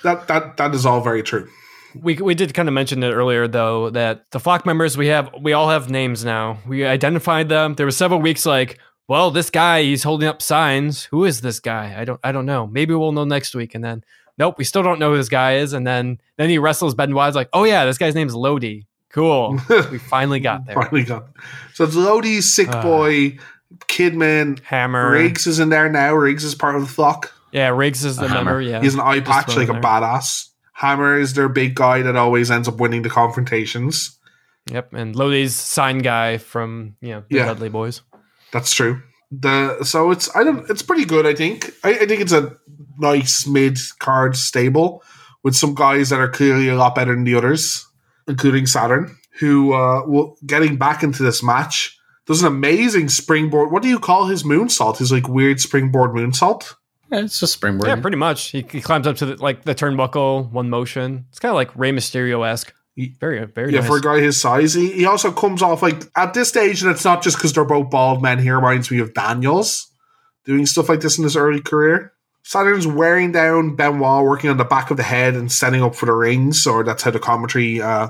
[0.03, 1.49] That that that is all very true.
[1.95, 5.31] We we did kind of mention it earlier though that the flock members we have
[5.41, 6.59] we all have names now.
[6.67, 7.75] We identified them.
[7.75, 8.79] There were several weeks like,
[9.09, 11.05] well, this guy he's holding up signs.
[11.05, 11.95] Who is this guy?
[11.99, 12.67] I don't I don't know.
[12.67, 13.75] Maybe we'll know next week.
[13.75, 14.05] And then
[14.39, 15.73] nope, we still don't know who this guy is.
[15.73, 18.87] And then then he wrestles Benoit's like, oh yeah, this guy's name's Lodi.
[19.11, 19.59] Cool.
[19.91, 20.75] we finally got there.
[20.75, 21.27] Finally got.
[21.75, 22.83] So it's Lodi, Sick Ah.
[22.83, 23.37] Boy,
[23.89, 25.11] Kidman, Hammer.
[25.11, 26.15] Riggs is in there now.
[26.15, 27.33] Riggs is part of the flock.
[27.53, 28.45] Yeah, Riggs is the A hammer.
[28.45, 28.61] member.
[28.63, 29.83] Yeah, he's an eye patch like a there.
[29.83, 30.49] badass.
[30.83, 34.19] Hammer is their big guy that always ends up winning the confrontations.
[34.67, 37.47] Yep, and Lodi's sign guy from you know the Yeah.
[37.47, 38.03] Dudley Boys.
[38.53, 39.01] That's true.
[39.31, 41.25] The so it's I don't it's pretty good.
[41.25, 42.57] I think I, I think it's a
[42.99, 45.05] nice mid card stable
[45.45, 47.87] with some guys that are clearly a lot better than the others,
[48.27, 51.97] including Saturn, who uh, will getting back into this match
[52.27, 53.71] does an amazing springboard.
[53.71, 54.99] What do you call his moonsault?
[54.99, 56.75] His like weird springboard moonsault.
[57.13, 57.89] Yeah, it's just springboard.
[57.89, 58.49] Yeah, pretty much.
[58.51, 61.27] He, he climbs up to the, like the turnbuckle, one motion.
[61.29, 62.73] It's kind of like Rey Mysterio esque.
[63.21, 63.89] Very, very Yeah, nice.
[63.89, 66.91] for a guy his size, he, he also comes off like at this stage, and
[66.91, 68.39] it's not just because they're both bald men.
[68.39, 69.91] He reminds me of Daniels
[70.45, 72.13] doing stuff like this in his early career.
[72.45, 76.07] Saturn's wearing down Benoit, working on the back of the head and setting up for
[76.07, 77.81] the rings, or that's how the commentary.
[77.81, 78.09] Uh,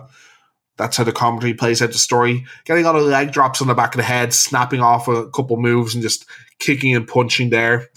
[0.79, 2.47] that's how the commentary plays out the story.
[2.65, 5.59] Getting all the leg drops on the back of the head, snapping off a couple
[5.59, 6.25] moves, and just
[6.59, 7.89] kicking and punching there.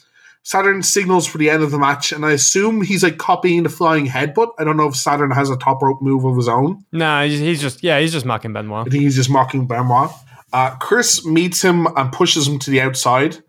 [0.46, 3.70] Saturn signals for the end of the match, and I assume he's like copying the
[3.70, 4.50] flying headbutt.
[4.60, 6.86] I don't know if Saturn has a top rope move of his own.
[6.92, 8.92] Nah, he's, just yeah, he's just mocking I Benoit.
[8.92, 10.12] think he's just mocking Benoit.
[10.54, 13.40] Uh, Chris meets him and pushes him to the outside.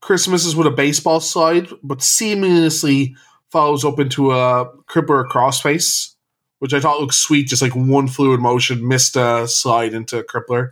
[0.00, 3.12] Chris misses with a baseball slide, but seamlessly
[3.52, 6.14] follows up into a Crippler crossface,
[6.60, 7.48] which I thought looked sweet.
[7.48, 10.70] Just like one fluid motion, missed a slide into a Crippler.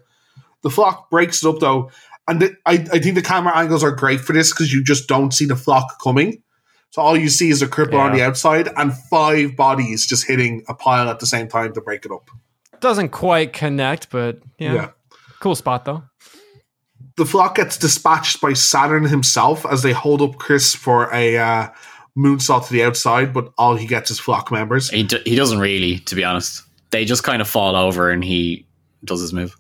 [0.62, 1.90] The flock breaks it up though,
[2.28, 5.08] and the, I, I think the camera angles are great for this because you just
[5.08, 6.42] don't see the flock coming.
[6.90, 10.64] So all you see is a Crippler on the outside and five bodies just hitting
[10.68, 12.30] a pile at the same time to break it up.
[12.80, 14.88] Doesn't quite connect, but yeah, yeah.
[15.40, 16.04] cool spot though.
[17.16, 21.68] the flock gets dispatched by Saturn himself as they hold up Chris for a uh,
[22.16, 24.90] moonsault to the outside, but all he gets is flock members.
[24.90, 26.62] He, d- he doesn't really, to be honest.
[26.90, 28.66] They just kind of fall over and he
[29.04, 29.56] does his move.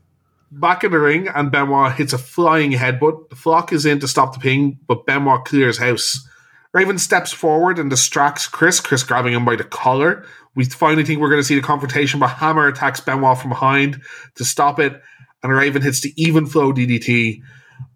[0.56, 3.28] Back in the ring, and Benoit hits a flying headbutt.
[3.28, 6.26] The flock is in to stop the ping, but Benoit clears house.
[6.72, 10.24] Raven steps forward and distracts Chris, Chris grabbing him by the collar.
[10.54, 14.00] We finally think we're going to see the confrontation, but Hammer attacks Benoit from behind
[14.36, 15.02] to stop it,
[15.42, 17.42] and Raven hits the even flow DDT.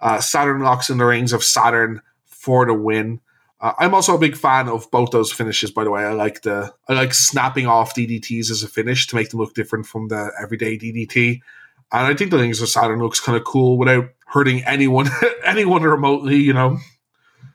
[0.01, 3.21] Uh, Saturn locks in the rings of Saturn for the win.
[3.61, 5.71] Uh, I'm also a big fan of both those finishes.
[5.71, 9.17] By the way, I like the I like snapping off DDTs as a finish to
[9.17, 11.41] make them look different from the everyday DDT.
[11.93, 15.09] And I think the rings of Saturn looks kind of cool without hurting anyone
[15.45, 16.37] anyone remotely.
[16.37, 16.79] You know,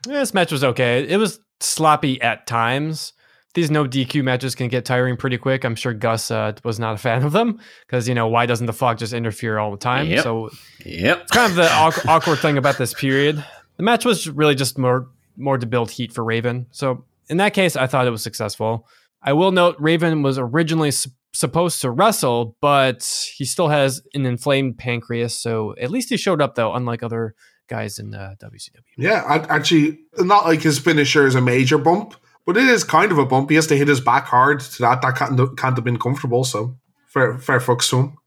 [0.04, 1.06] this match was okay.
[1.08, 3.12] It was sloppy at times.
[3.54, 5.62] These no DQ matches can get tiring pretty quick.
[5.64, 8.66] I'm sure Gus uh, was not a fan of them because you know why doesn't
[8.66, 10.08] the flock just interfere all the time?
[10.08, 10.22] Yep.
[10.24, 10.50] So
[10.84, 11.28] Yep.
[11.28, 13.44] kind of the awk- awkward thing about this period.
[13.76, 15.06] The match was really just more
[15.36, 16.66] more to build heat for Raven.
[16.72, 18.88] So in that case, I thought it was successful.
[19.22, 23.04] I will note Raven was originally s- supposed to wrestle, but
[23.36, 25.36] he still has an inflamed pancreas.
[25.36, 27.34] So at least he showed up though, unlike other
[27.68, 28.80] guys in uh, WCW.
[28.96, 29.22] yeah.
[29.26, 32.14] I, actually, not like his finisher is a major bump,
[32.46, 33.50] but it is kind of a bump.
[33.50, 35.02] He has to hit his back hard to that.
[35.02, 36.44] That can't can't have been comfortable.
[36.44, 36.76] So
[37.08, 38.18] fair fair fucks to him.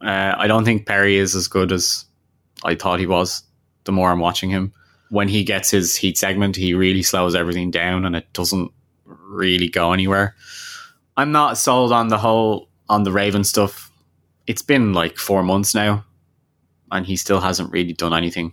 [0.00, 2.04] Uh, I don't think Perry is as good as
[2.64, 3.42] I thought he was.
[3.84, 4.72] The more I'm watching him,
[5.10, 8.72] when he gets his heat segment, he really slows everything down, and it doesn't
[9.04, 10.34] really go anywhere.
[11.16, 13.90] I'm not sold on the whole on the Raven stuff.
[14.46, 16.04] It's been like four months now,
[16.92, 18.52] and he still hasn't really done anything.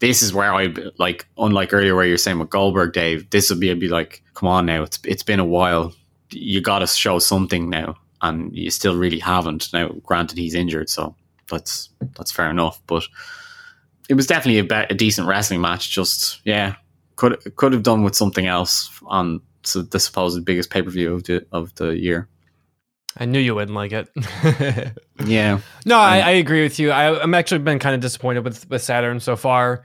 [0.00, 3.30] This is where I like, unlike earlier where you're saying with Goldberg, Dave.
[3.30, 5.92] This would be, I'd be like, come on now, it's it's been a while.
[6.30, 9.72] You got to show something now, and you still really haven't.
[9.72, 11.14] Now, granted, he's injured, so
[11.50, 12.80] that's that's fair enough.
[12.86, 13.04] But
[14.08, 15.90] it was definitely a, be- a decent wrestling match.
[15.90, 16.74] Just yeah,
[17.16, 20.82] could could have done with something else on so this was the supposed biggest pay
[20.82, 22.28] per view of the of the year.
[23.16, 24.08] I knew you wouldn't like it.
[25.24, 26.90] Yeah, No, I, I agree with you.
[26.90, 29.84] I, I'm actually been kind of disappointed with with Saturn so far.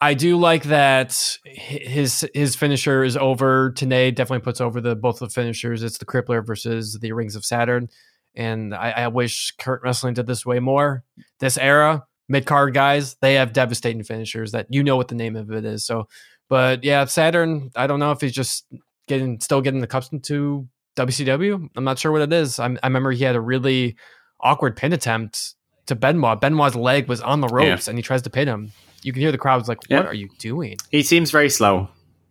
[0.00, 3.72] I do like that his his finisher is over.
[3.72, 5.82] Tenay definitely puts over the both the finishers.
[5.82, 7.88] It's the Crippler versus the Rings of Saturn,
[8.34, 11.02] and I, I wish Kurt Wrestling did this way more.
[11.40, 15.34] This era, mid card guys, they have devastating finishers that you know what the name
[15.34, 15.84] of it is.
[15.84, 16.06] So,
[16.48, 17.72] but yeah, Saturn.
[17.74, 18.66] I don't know if he's just
[19.08, 21.68] getting still getting accustomed to WCW.
[21.76, 22.58] I'm not sure what it is.
[22.58, 23.96] I'm, I remember he had a really
[24.40, 25.54] awkward pin attempt
[25.86, 26.40] to Benoit.
[26.40, 28.72] Benoit's leg was on the ropes and he tries to pin him.
[29.02, 30.02] You can hear the crowd's like, "What Yeah.
[30.04, 31.88] are you doing?" he seems very slow.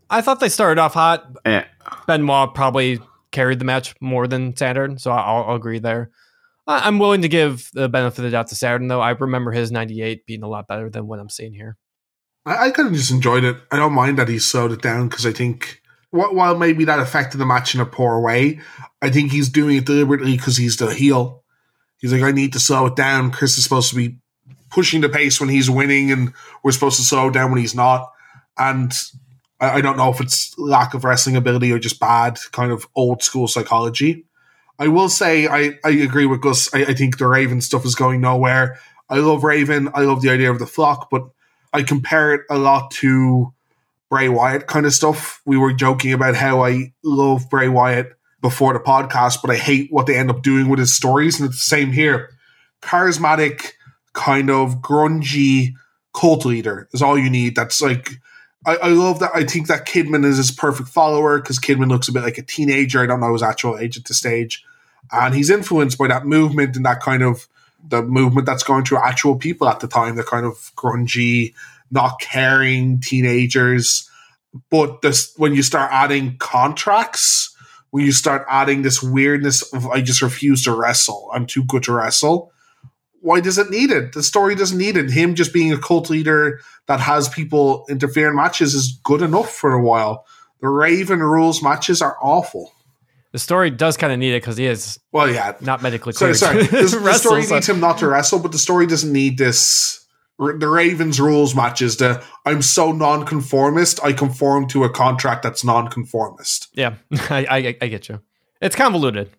[0.10, 1.26] I thought they started off hot.
[1.46, 1.66] Yeah,
[2.08, 3.00] Benoit probably
[3.32, 6.12] carried the match more than Saturn, so I'll, I'll agree there.
[6.66, 9.02] I- I'm willing to give the benefit of the doubt to Saturn, though.
[9.02, 11.78] I remember his 98 being a lot better than what I'm seeing here.
[12.46, 13.58] I, I kind of just enjoyed it.
[13.72, 17.00] I don't mind that he slowed it down because I think wh- while maybe that
[17.00, 18.60] affected the match in a poor way,
[19.02, 21.44] I think he's doing it deliberately because he's the heel.
[22.00, 23.32] He's like, I need to slow it down.
[23.32, 24.18] Chris is supposed to be
[24.70, 28.12] pushing the pace when he's winning, and we're supposed to slow down when he's not.
[28.58, 28.94] And
[29.60, 32.88] I, I don't know if it's lack of wrestling ability or just bad kind of
[32.96, 34.26] old school psychology.
[34.80, 36.74] I will say I, I agree with Gus.
[36.74, 38.80] I, I think the Raven stuff is going nowhere.
[39.10, 39.90] I love Raven.
[39.94, 41.28] I love the idea of the flock, but
[41.74, 43.54] I compare it a lot to
[44.10, 45.42] Bray Wyatt kind of stuff.
[45.46, 49.92] We were joking about how I love Bray Wyatt before the podcast, but I hate
[49.92, 51.40] what they end up doing with his stories.
[51.40, 52.30] And it's the same here.
[52.82, 53.72] Charismatic,
[54.14, 55.74] kind of grungy
[56.16, 57.56] cult leader is all you need.
[57.56, 58.12] That's like,
[58.66, 59.32] I, I love that.
[59.34, 62.44] I think that Kidman is his perfect follower because Kidman looks a bit like a
[62.44, 63.02] teenager.
[63.02, 64.64] I don't know his actual age at the stage.
[65.12, 67.48] And he's influenced by that movement and that kind of
[67.88, 71.54] the movement that's going through actual people at the time, the kind of grungy,
[71.92, 74.10] not caring teenagers.
[74.70, 77.56] But this when you start adding contracts,
[77.92, 81.84] when you start adding this weirdness of I just refuse to wrestle, I'm too good
[81.84, 82.52] to wrestle.
[83.22, 84.14] Why does it need it?
[84.14, 85.10] The story doesn't need it.
[85.10, 89.52] Him just being a cult leader that has people interfere in matches is good enough
[89.52, 90.26] for a while.
[90.62, 92.72] The Raven rules matches are awful.
[93.32, 96.34] The story does kind of need it because he is Well, yeah, not medically Sorry,
[96.34, 96.64] sorry.
[96.68, 100.07] The, the story needs him not to wrestle, but the story doesn't need this.
[100.40, 101.98] The Ravens rules matches.
[101.98, 104.04] The I'm so non-conformist.
[104.04, 106.68] I conform to a contract that's non-conformist.
[106.74, 108.22] Yeah, I, I, I get you.
[108.62, 109.32] It's convoluted.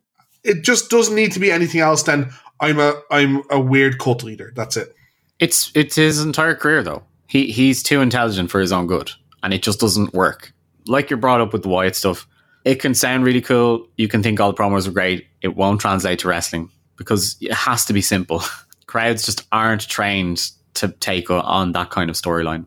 [0.44, 2.30] It just doesn't need to be anything else than
[2.60, 4.52] I'm a I'm a weird cult leader.
[4.54, 4.94] That's it.
[5.38, 7.04] it's it's his entire career though.
[7.26, 9.12] He he's too intelligent for his own good,
[9.42, 10.52] and it just doesn't work.
[10.86, 12.26] Like you're brought up with the Wyatt stuff,
[12.64, 13.86] it can sound really cool.
[13.96, 15.26] You can think all the promos are great.
[15.42, 18.42] It won't translate to wrestling because it has to be simple.
[18.86, 22.66] Crowds just aren't trained to take on that kind of storyline.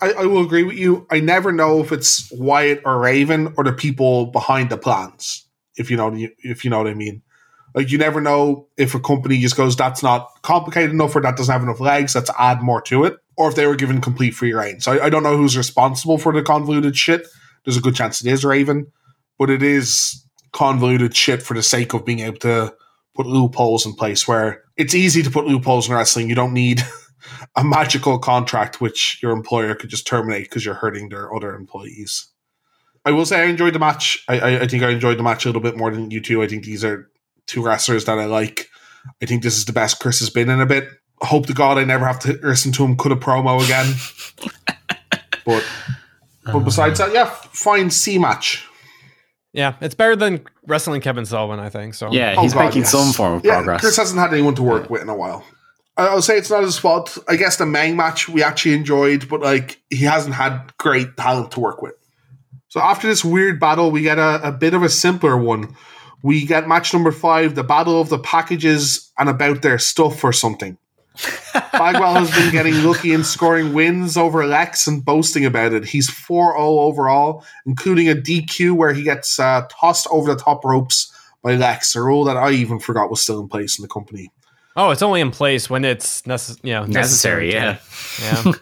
[0.00, 1.06] I, I will agree with you.
[1.10, 5.46] I never know if it's Wyatt or Raven or the people behind the plans.
[5.76, 7.22] If you know, if you know what I mean.
[7.74, 11.36] Like you never know if a company just goes, "That's not complicated enough," or "That
[11.36, 13.16] doesn't have enough legs." Let's add more to it.
[13.36, 14.80] Or if they were given complete free reign.
[14.80, 17.26] So I, I don't know who's responsible for the convoluted shit.
[17.64, 18.86] There's a good chance it is Raven,
[19.38, 22.74] but it is convoluted shit for the sake of being able to
[23.14, 26.30] put loopholes in place where it's easy to put loopholes in wrestling.
[26.30, 26.82] You don't need
[27.54, 32.28] a magical contract which your employer could just terminate because you're hurting their other employees.
[33.04, 34.24] I will say I enjoyed the match.
[34.28, 36.42] I, I, I think I enjoyed the match a little bit more than you two.
[36.42, 37.08] I think these are
[37.46, 38.68] two wrestlers that I like.
[39.22, 40.88] I think this is the best Chris has been in a bit.
[41.22, 43.94] Hope to God I never have to listen to him cut a promo again.
[45.46, 45.64] but
[46.46, 46.58] but uh-huh.
[46.60, 48.66] besides that, yeah, fine C match.
[49.52, 51.94] Yeah, it's better than wrestling Kevin Sullivan, I think.
[51.94, 52.92] So Yeah, Oh, he's God, making yes.
[52.92, 53.80] some form of Yeah, progress.
[53.80, 55.44] Chris hasn't had anyone to work with in a while.
[55.96, 57.16] I- I'll say it's not his fault.
[57.28, 61.52] I guess the Meng match we actually enjoyed, but like he hasn't had great talent
[61.52, 61.94] to work with.
[62.68, 65.74] So after this weird battle, we get a, a bit of a simpler one.
[66.22, 70.32] We get match number five, the battle of the packages and about their stuff or
[70.32, 70.76] something.
[71.72, 75.86] Bagwell has been getting lucky and scoring wins over Lex and boasting about it.
[75.86, 80.64] He's 4 0 overall, including a DQ where he gets uh, tossed over the top
[80.64, 81.10] ropes
[81.42, 84.30] by Lex, a rule that I even forgot was still in place in the company.
[84.76, 87.78] Oh, it's only in place when it's necess- you know, Necessary, yeah.
[88.20, 88.54] yeah.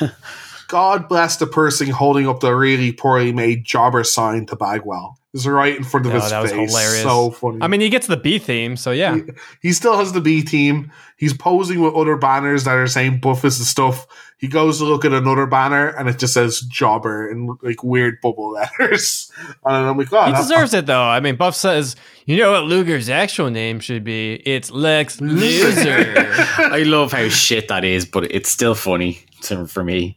[0.68, 5.19] God bless the person holding up the really poorly made jobber sign to Bagwell.
[5.32, 6.70] It's right in front of Oh, his that was face.
[6.70, 7.02] hilarious.
[7.02, 7.58] So funny.
[7.62, 9.16] I mean, he gets the B theme, so yeah.
[9.62, 10.90] he still has the B team.
[11.16, 14.08] He's posing with other banners that are saying Buffus and stuff.
[14.38, 18.20] He goes to look at another banner and it just says jobber in like weird
[18.22, 18.50] bubble
[18.80, 19.30] letters.
[19.64, 21.00] And I'm like, oh, He that's- deserves it though.
[21.02, 21.94] I mean, Buff says,
[22.24, 24.34] "You know what Luger's actual name should be?
[24.44, 26.14] It's Lex Loser."
[26.58, 30.16] I love how shit that is, but it's still funny to, for me.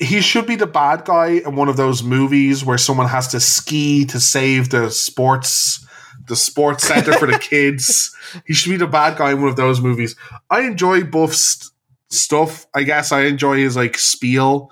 [0.00, 3.40] He should be the bad guy in one of those movies where someone has to
[3.40, 5.86] ski to save the sports
[6.26, 8.14] the sports center for the kids.
[8.46, 10.16] He should be the bad guy in one of those movies.
[10.48, 11.72] I enjoy Buff's
[12.08, 12.66] stuff.
[12.74, 14.70] I guess I enjoy his like spiel,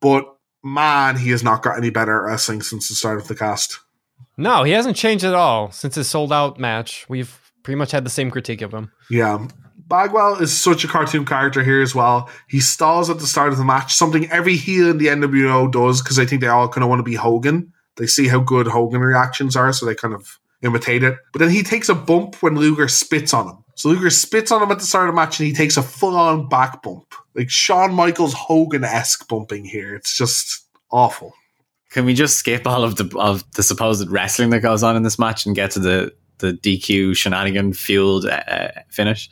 [0.00, 0.24] but
[0.62, 3.80] man, he has not got any better at wrestling since the start of the cast.
[4.36, 7.06] No, he hasn't changed at all since his Souled Out match.
[7.08, 8.90] We've pretty much had the same critique of him.
[9.10, 9.46] Yeah.
[9.86, 12.30] Bagwell is such a cartoon character here as well.
[12.48, 16.02] He stalls at the start of the match, something every heel in the NWO does
[16.02, 17.72] because I think they all kind of want to be Hogan.
[17.96, 21.18] They see how good Hogan reactions are, so they kind of imitate it.
[21.32, 23.64] But then he takes a bump when Luger spits on him.
[23.76, 25.82] So Luger spits on him at the start of the match and he takes a
[25.82, 27.14] full on back bump.
[27.34, 29.94] Like Shawn Michaels Hogan esque bumping here.
[29.94, 31.34] It's just awful.
[31.90, 35.02] Can we just skip all of the of the supposed wrestling that goes on in
[35.02, 39.28] this match and get to the the DQ shenanigan fueled uh, finish?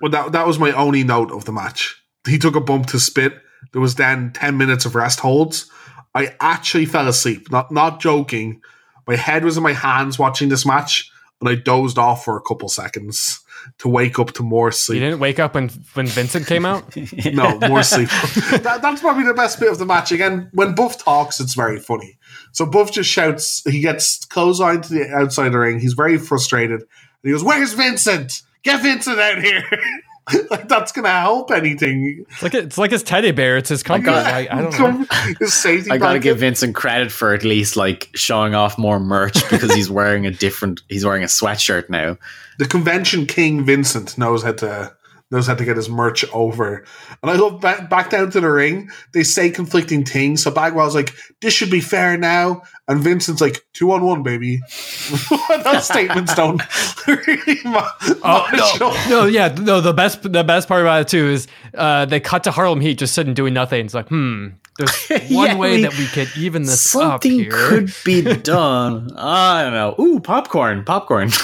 [0.00, 2.00] Well, that, that was my only note of the match.
[2.26, 3.34] He took a bump to spit.
[3.72, 5.70] There was then 10 minutes of rest holds.
[6.14, 8.62] I actually fell asleep, not not joking.
[9.06, 11.10] My head was in my hands watching this match,
[11.40, 13.40] and I dozed off for a couple seconds
[13.78, 14.96] to wake up to more sleep.
[15.00, 16.84] You didn't wake up when when Vincent came out.
[17.32, 18.08] No, more sleep.
[18.62, 20.12] that, that's probably the best bit of the match.
[20.12, 22.18] Again, when Buff talks, it's very funny.
[22.52, 25.78] So Buff just shouts, he gets clotheslined to the outside of the ring.
[25.78, 26.80] He's very frustrated.
[26.80, 26.88] And
[27.22, 28.42] he goes, Where's Vincent?
[28.62, 29.64] Get Vincent out here.
[30.50, 32.24] like, that's going to help anything.
[32.28, 33.56] It's like it's like his teddy bear.
[33.56, 34.14] It's his company.
[34.14, 35.06] I, I don't know.
[35.40, 36.22] His safety I gotta blanket.
[36.22, 40.30] give Vincent credit for at least like showing off more merch because he's wearing a
[40.30, 40.82] different.
[40.88, 42.18] He's wearing a sweatshirt now.
[42.58, 44.92] the convention king Vincent knows how to
[45.30, 46.84] knows how to get his merch over.
[47.22, 48.90] And I love back, back down to the ring.
[49.12, 50.42] They say conflicting things.
[50.42, 54.60] So Bagwell's like, "This should be fair now," and Vincent's like, two on one, baby."
[55.64, 56.62] Those statements don't
[57.06, 57.88] really ma-
[58.22, 58.48] Oh
[58.80, 59.80] no, no, yeah, no.
[59.80, 62.98] The best, the best part about it too is uh, they cut to Harlem Heat
[62.98, 63.84] just sitting doing nothing.
[63.84, 64.48] It's like, hmm,
[64.78, 67.50] there's one Yeah, way we- that we could even this Something up here.
[67.52, 69.10] could be done.
[69.16, 69.94] I don't know.
[70.02, 71.30] Ooh, popcorn, popcorn.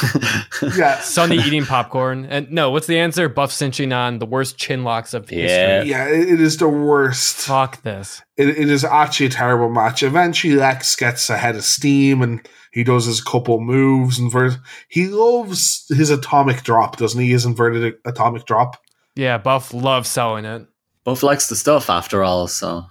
[0.77, 3.29] Yeah, Sonny eating popcorn, and no, what's the answer?
[3.29, 5.39] Buff cinching on the worst chin locks of Yeah.
[5.83, 5.91] history.
[5.91, 7.37] yeah, it- it is the worst.
[7.47, 8.23] Fuck this.
[8.37, 10.03] it, it is actually a terrible match.
[10.03, 14.19] Eventually, Lex gets ahead of steam and he does his couple moves.
[14.19, 14.57] And ver-
[14.89, 17.31] he loves his atomic drop, doesn't he?
[17.31, 18.77] His inverted atomic drop.
[19.17, 20.67] Yeah, Buff loves selling it.
[21.05, 22.85] Buff likes the stuff after all, so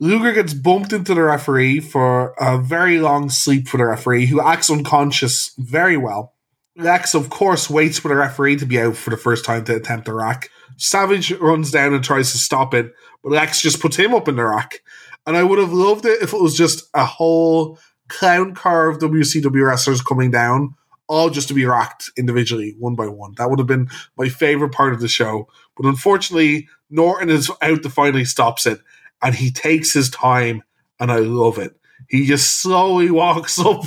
[0.00, 4.40] Luger gets bumped into the referee for a very long sleep for the referee, who
[4.40, 6.34] acts unconscious very well.
[6.76, 9.74] Lex, of course, waits for the referee to be out for the first time to
[9.74, 10.50] attempt the rack.
[10.76, 12.92] Savage runs down and tries to stop it,
[13.24, 14.80] but Lex just puts him up in the rack.
[15.26, 18.98] And I would have loved it if it was just a whole clown car of
[18.98, 20.76] WCW wrestlers coming down,
[21.08, 23.34] all just to be racked individually, one by one.
[23.36, 25.48] That would have been my favorite part of the show.
[25.76, 28.80] But unfortunately, Norton is out to finally stops it,
[29.22, 30.62] and he takes his time,
[31.00, 31.74] and I love it.
[32.08, 33.84] He just slowly walks up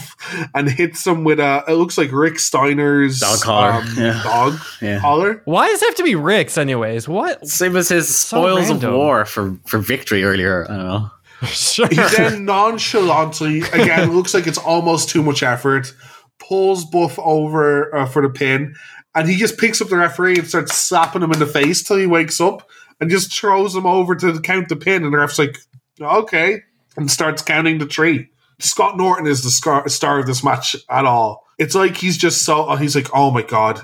[0.53, 1.63] and hits him with a.
[1.67, 4.21] It looks like Rick Steiner's Dog collar, um, yeah.
[4.23, 4.99] dog yeah.
[4.99, 5.41] collar.
[5.45, 7.07] Why does it have to be Rick's, anyways?
[7.07, 7.47] What?
[7.47, 8.91] Same as his So spoils random.
[8.91, 10.65] of war for for victory earlier.
[10.69, 11.11] I don't know.
[11.47, 11.87] sure.
[11.87, 15.91] He then nonchalantly, again, looks like it's almost too much effort,
[16.37, 18.75] pulls Buff over uh, for the pin,
[19.15, 21.97] and he just picks up the referee and starts slapping him in the face till
[21.97, 22.69] he wakes up
[23.01, 25.03] and just throws him over to count the pin.
[25.03, 25.57] And the ref's like,
[25.99, 26.61] okay,
[26.95, 28.29] and starts counting the tree.
[28.59, 31.43] Scott Norton is the scar- star of this match at all.
[31.57, 33.81] It's like he's just so, oh, he's like, oh my God.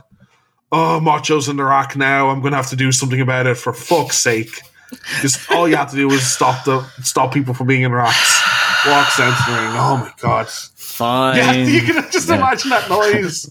[0.72, 2.30] Oh, Macho's in the rack now.
[2.30, 4.62] I'm going to have to do something about it for fuck's sake.
[5.22, 8.42] Just all you have to do is stop the stop people from being in rocks.
[8.86, 9.72] Walks down to the ring.
[9.74, 10.48] Oh my god!
[10.48, 11.36] Fine.
[11.38, 12.36] Yeah, you can just Yeah.
[12.38, 13.50] imagine that noise.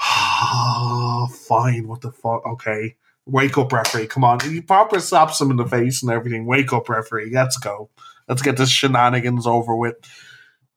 [0.00, 1.88] oh, fine.
[1.88, 2.46] What the fuck?
[2.46, 2.94] Okay,
[3.26, 4.06] wake up, referee.
[4.06, 4.40] Come on.
[4.40, 6.46] He proper slaps him in the face and everything.
[6.46, 7.30] Wake up, referee.
[7.32, 7.88] Let's go.
[8.28, 9.96] Let's get this shenanigans over with.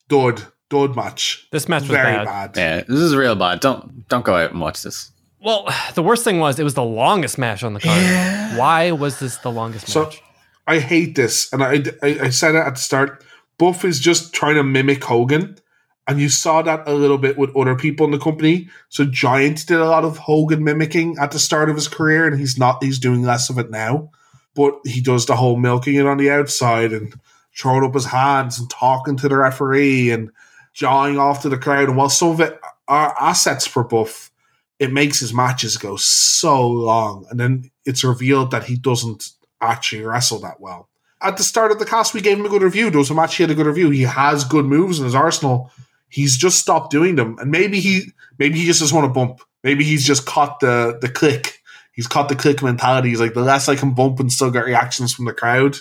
[0.08, 1.48] Dud, dud match.
[1.52, 2.54] This match was Very bad.
[2.54, 2.58] bad.
[2.58, 3.60] Yeah, this is real bad.
[3.60, 5.12] Don't don't go out and watch this.
[5.42, 8.02] Well, the worst thing was it was the longest match on the card.
[8.02, 8.58] Yeah.
[8.58, 10.22] Why was this the longest So- match?
[10.68, 13.24] I hate this, and I, I I said it at the start.
[13.60, 15.58] Buff is just trying to mimic Hogan,
[16.08, 18.70] and you saw that a little bit with other people in the company.
[18.90, 22.40] So Giant did a lot of Hogan mimicking at the start of his career, and
[22.40, 22.84] he's not.
[22.84, 24.12] He's doing less of it now,
[24.54, 27.14] but he does the whole milking it on the outside and
[27.58, 30.30] throwing up his hands and talking to the referee and
[30.74, 31.88] jawing off to the crowd.
[31.88, 34.32] And while some of it are assets for Buff,
[34.78, 40.04] it makes his matches go so long, and then it's revealed that he doesn't actually
[40.04, 40.90] wrestle that well.
[41.22, 42.90] At the start of the cast, we gave him a good review.
[42.92, 43.90] There was a match he had a good review.
[43.90, 45.72] He has good moves in his arsenal.
[46.16, 49.42] He's just stopped doing them, and maybe he maybe he just doesn't want to bump.
[49.66, 51.52] Maybe he's just caught the the Kliq.
[51.92, 53.10] He's caught the Kliq mentality.
[53.10, 55.76] He's like the less I can bump and still get reactions from the crowd,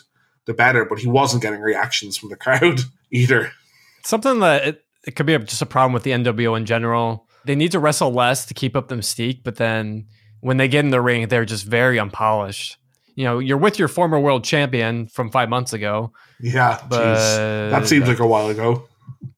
[0.46, 0.84] the better.
[0.84, 2.80] But he wasn't getting reactions from the crowd
[3.12, 3.52] either.
[4.02, 7.28] Something that it, it could be just a problem with the NWO in general.
[7.44, 10.06] They need to wrestle less to keep up the mystique, but then
[10.40, 12.76] when they get in the ring, they're just very unpolished.
[13.14, 16.12] You know, you're with your former world champion from five months ago.
[16.40, 17.70] Yeah, But- jeez.
[17.70, 18.88] that seems like a while ago.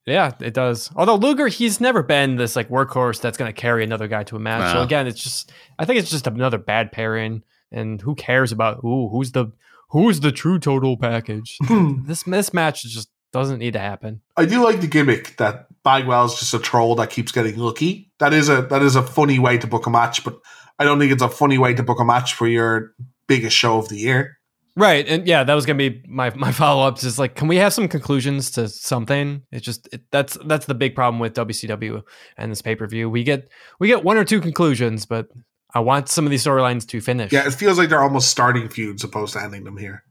[0.07, 0.91] Yeah, it does.
[0.97, 4.37] Although Luger, he's never been this like workhorse that's going to carry another guy to
[4.37, 4.73] a match.
[4.73, 7.43] So again, it's just I think it's just another bad pairing.
[7.73, 9.53] And who cares about who who's the
[9.91, 11.59] who's the true total package?
[12.07, 14.21] this this match just doesn't need to happen.
[14.37, 18.11] I do like the gimmick that Bagwell's just a troll that keeps getting lucky.
[18.19, 20.39] That is a that is a funny way to book a match, but
[20.79, 22.93] I don't think it's a funny way to book a match for your
[23.27, 24.39] biggest show of the year.
[24.79, 27.03] Right, and yeah, that was gonna be my my follow ups.
[27.03, 29.43] Is like, can we have some conclusions to something?
[29.51, 32.03] It's just it, that's that's the big problem with WCW
[32.37, 33.09] and this pay per view.
[33.09, 33.49] We get
[33.81, 35.29] we get one or two conclusions, but
[35.75, 37.33] I want some of these storylines to finish.
[37.33, 40.05] Yeah, it feels like they're almost starting feuds opposed to ending them here.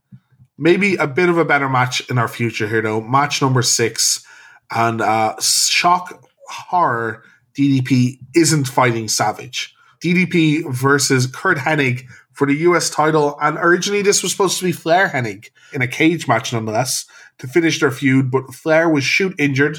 [0.58, 3.00] Maybe a bit of a better match in our future here, though.
[3.00, 4.24] Match number six,
[4.72, 7.22] and uh, shock horror.
[7.56, 9.74] DDP isn't fighting Savage.
[10.04, 12.04] DDP versus Curt Hennig
[12.36, 15.88] for the US title, and originally this was supposed to be Flair Hennig in a
[15.88, 17.06] cage match, nonetheless,
[17.38, 18.30] to finish their feud.
[18.30, 19.78] But Flair was shoot injured,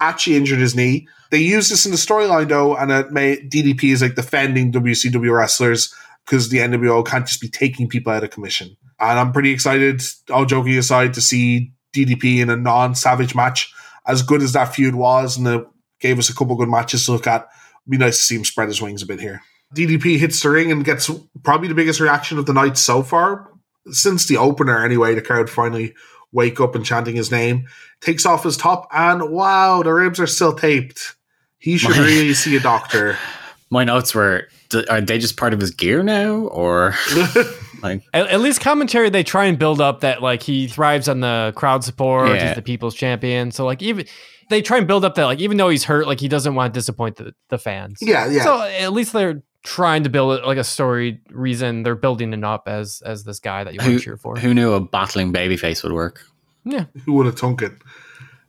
[0.00, 1.08] actually injured his knee.
[1.32, 4.70] They used this in the storyline though, and uh, it made DDP is like defending
[4.70, 5.92] WCW wrestlers
[6.24, 8.76] because the NWO can't just be taking people out of commission.
[9.00, 10.00] And I'm pretty excited,
[10.30, 13.72] all joking aside, to see DDP in a non-Savage match.
[14.06, 15.66] As good as that feud was, and it
[15.98, 17.40] gave us a couple good matches to look at.
[17.40, 19.42] It'd be nice to see him spread his wings a bit here.
[19.74, 21.10] DDP hits the ring and gets
[21.42, 23.50] probably the biggest reaction of the night so far.
[23.90, 25.94] Since the opener, anyway, the crowd finally
[26.32, 27.66] wake up and chanting his name.
[28.00, 31.16] Takes off his top, and wow, the ribs are still taped.
[31.58, 33.16] He should really see a doctor.
[33.70, 34.48] My notes were:
[34.90, 36.94] Are they just part of his gear now, or
[37.82, 38.02] like?
[38.12, 41.52] At, at least commentary, they try and build up that like he thrives on the
[41.56, 42.28] crowd support.
[42.28, 42.48] Yeah.
[42.48, 43.50] He's the people's champion.
[43.50, 44.06] So like even
[44.50, 46.72] they try and build up that like even though he's hurt, like he doesn't want
[46.72, 47.98] to disappoint the, the fans.
[48.00, 48.44] yeah, yeah.
[48.44, 51.82] So at least they're trying to build it like a story reason.
[51.82, 54.36] They're building it up as as this guy that you want Who, to cheer for.
[54.36, 56.22] who knew a battling babyface would work?
[56.64, 57.72] yeah, Who would have thunk it?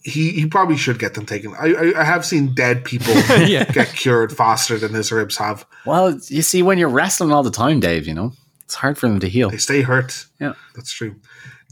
[0.04, 1.54] He he probably should get them taken.
[1.60, 3.14] I I, I have seen dead people
[3.46, 3.66] Yeah.
[3.66, 5.66] get cured faster than his ribs have.
[5.86, 8.32] Well, you see, when you're wrestling all the time, Dave, you know
[8.64, 9.50] it's hard for them to heal.
[9.50, 10.26] They stay hurt.
[10.40, 10.54] Yeah.
[10.76, 11.16] That's true.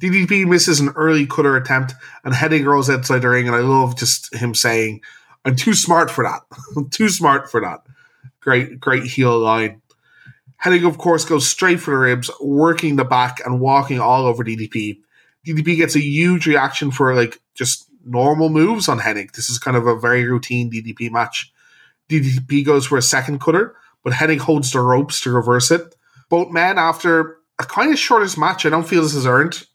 [0.01, 1.93] DDP misses an early cutter attempt
[2.25, 5.01] and Hennig rolls outside the ring, and I love just him saying,
[5.45, 6.41] "I'm too smart for that.
[6.75, 7.79] I'm too smart for that."
[8.45, 9.81] Great, great heel line.
[10.63, 14.43] Hennig, of course, goes straight for the ribs, working the back and walking all over
[14.43, 14.99] DDP.
[15.45, 19.31] DDP gets a huge reaction for like just normal moves on Hennig.
[19.31, 21.51] This is kind of a very routine DDP match.
[22.07, 25.95] DDP goes for a second cutter, but Hennig holds the ropes to reverse it.
[26.29, 29.65] Both men, after a kind of shortest match, I don't feel this is earned,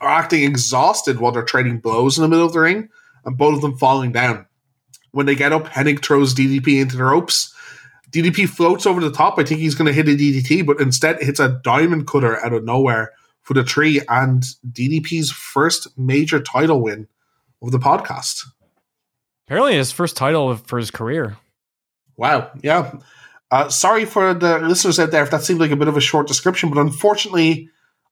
[0.00, 2.88] are acting exhausted while they're trading blows in the middle of the ring,
[3.26, 4.46] and both of them falling down.
[5.10, 7.51] When they get up, Hennig throws DDP into the ropes.
[8.12, 9.38] DDP floats over the top.
[9.38, 12.52] I think he's going to hit a DDT, but instead hits a diamond cutter out
[12.52, 17.08] of nowhere for the tree and DDP's first major title win
[17.62, 18.44] of the podcast.
[19.46, 21.36] apparently his first title for his career.
[22.16, 22.50] Wow.
[22.62, 22.92] Yeah.
[23.50, 26.00] Uh, sorry for the listeners out there if that seemed like a bit of a
[26.00, 27.68] short description, but unfortunately,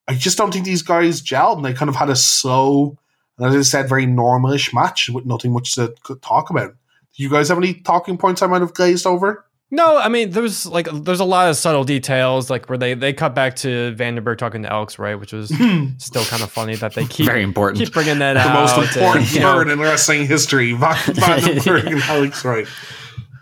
[0.09, 2.99] I just don't think these guys gelled and they kind of had a slow,
[3.39, 6.75] and as I said, very normalish match with nothing much to talk about.
[7.17, 9.45] Do you guys have any talking points I might have glazed over?
[9.73, 13.13] No, I mean there's like there's a lot of subtle details like where they they
[13.13, 15.15] cut back to Vandenberg talking to Alex, right?
[15.15, 15.91] Which was hmm.
[15.99, 17.79] still kind of funny that they keep Very important.
[17.79, 18.55] keep bringing that The out.
[18.55, 20.73] most and, important you know, in wrestling history.
[20.75, 22.67] Vandenberg and Alex Wright.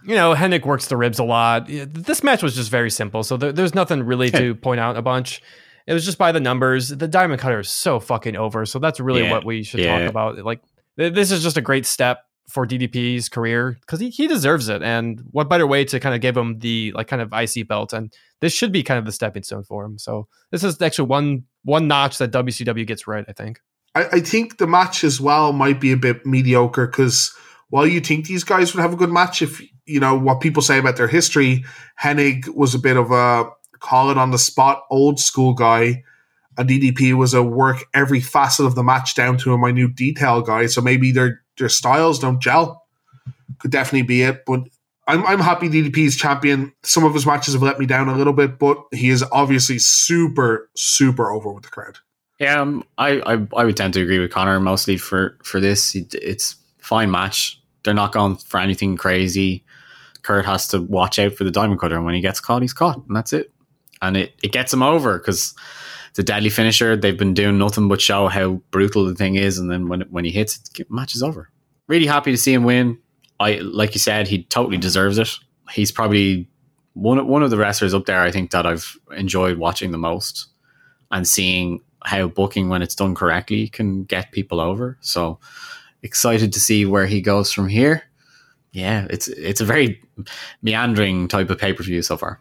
[0.05, 1.67] you know, Hennig works the ribs a lot.
[1.67, 5.03] This match was just very simple, so there, there's nothing really to point out a
[5.03, 5.41] bunch.
[5.87, 6.91] It was just by the numbers.
[6.91, 10.01] The Diamond Cutter is so fucking over, so that's really Yeah, what we should yeah.
[10.01, 10.45] talk about.
[10.45, 10.61] Like,
[10.99, 14.83] th- this is just a great step for DDP's career because he, he deserves it.
[14.83, 17.93] And what better way to kind of give him the like kind of IC belt?
[17.93, 19.99] And this should be kind of the stepping stone for him.
[19.99, 23.25] So this is actually one one notch that WCW gets right.
[23.29, 23.61] I think.
[23.95, 27.35] I, I think the match as well might be a bit mediocre because
[27.70, 30.62] while you think these guys would have a good match, if you know what people
[30.62, 31.65] say about their history,
[32.01, 36.03] Hennig was a bit of a call it on the spot old school guy,
[36.57, 40.41] and DDP was a work every facet of the match down to a minute detail
[40.41, 40.66] guy.
[40.66, 42.87] So maybe their their styles don't gel.
[43.59, 44.63] Could definitely be it, but.
[45.11, 46.71] I'm, I'm happy DDP is champion.
[46.83, 49.79] Some of his matches have let me down a little bit, but he is obviously
[49.79, 51.97] super, super over with the crowd.
[52.39, 55.95] Yeah, um, I, I I would tend to agree with Connor mostly for for this.
[55.95, 57.61] It, it's fine match.
[57.85, 59.65] They're not going for anything crazy.
[60.23, 62.73] Curt has to watch out for the diamond cutter, and when he gets caught, he's
[62.73, 63.51] caught, and that's it.
[64.01, 65.55] And it, it gets him over because
[66.19, 66.97] the deadly finisher.
[66.97, 70.24] They've been doing nothing but show how brutal the thing is, and then when when
[70.24, 71.49] he hits, it, match is over.
[71.86, 72.99] Really happy to see him win.
[73.39, 75.28] I like you said, he totally deserves it.
[75.70, 76.49] He's probably
[76.95, 78.20] one one of the wrestlers up there.
[78.20, 80.49] I think that I've enjoyed watching the most
[81.12, 84.99] and seeing how booking when it's done correctly can get people over.
[85.01, 85.39] So
[86.03, 88.03] excited to see where he goes from here.
[88.73, 90.03] Yeah, it's it's a very
[90.62, 92.40] meandering type of pay per view so far.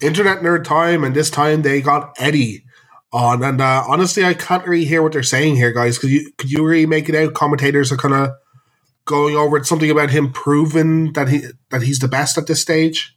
[0.00, 2.64] Internet nerd time, and this time they got Eddie
[3.12, 3.42] on.
[3.42, 5.98] And uh, honestly, I can't really hear what they're saying here, guys.
[5.98, 7.34] Could you could you really make it out?
[7.34, 8.30] Commentators are kind of
[9.04, 9.66] going over it.
[9.66, 13.16] Something about him proving that he that he's the best at this stage.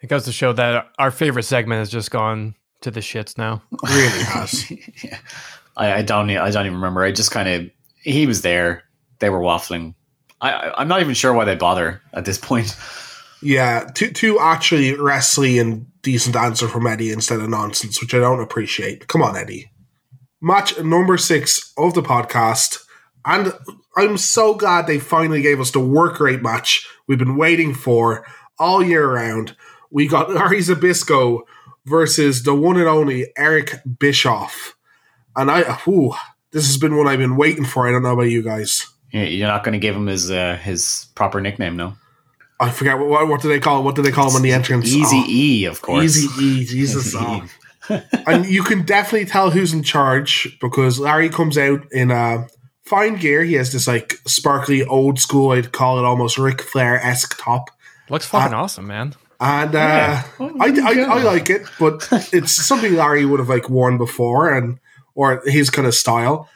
[0.00, 3.62] It goes to show that our favorite segment has just gone to the shits now.
[3.82, 4.70] Really has.
[5.02, 5.18] yeah.
[5.76, 7.02] I, I don't I don't even remember.
[7.02, 7.70] I just kind of
[8.02, 8.84] he was there.
[9.20, 9.94] They were waffling.
[10.40, 12.76] I, I I'm not even sure why they bother at this point.
[13.42, 18.18] Yeah, to to actually wrestling and decent answer from Eddie instead of nonsense, which I
[18.18, 19.08] don't appreciate.
[19.08, 19.70] Come on, Eddie.
[20.40, 22.84] Match number six of the podcast,
[23.24, 23.52] and
[23.96, 28.26] I'm so glad they finally gave us the work rate match we've been waiting for
[28.58, 29.56] all year round.
[29.90, 31.40] We got Larry Zbyszko
[31.86, 34.76] versus the one and only Eric Bischoff,
[35.34, 35.62] and I,
[36.52, 37.88] this has been one I've been waiting for.
[37.88, 38.86] I don't know about you guys.
[39.10, 41.94] You're not going to give him his uh, his proper nickname, no?
[42.60, 44.52] I forget what what, what do they call what do they call him on the
[44.52, 44.86] entrance?
[44.86, 45.26] Easy Oh.
[45.28, 46.04] E, of course.
[46.16, 47.14] Easy E, Jesus.
[47.16, 47.46] oh.
[48.26, 52.46] and you can definitely tell who's in charge because Larry comes out in a
[52.84, 53.42] fine gear.
[53.44, 57.70] He has this like sparkly old school, I'd call it almost Ric Flair esque top.
[58.08, 59.14] Looks fucking Uh, awesome, man.
[59.40, 60.22] And uh, Yeah.
[60.38, 60.46] I,
[60.82, 64.78] I, I like it, but it's something Larry would have like worn before and
[65.14, 66.48] or his kind of style.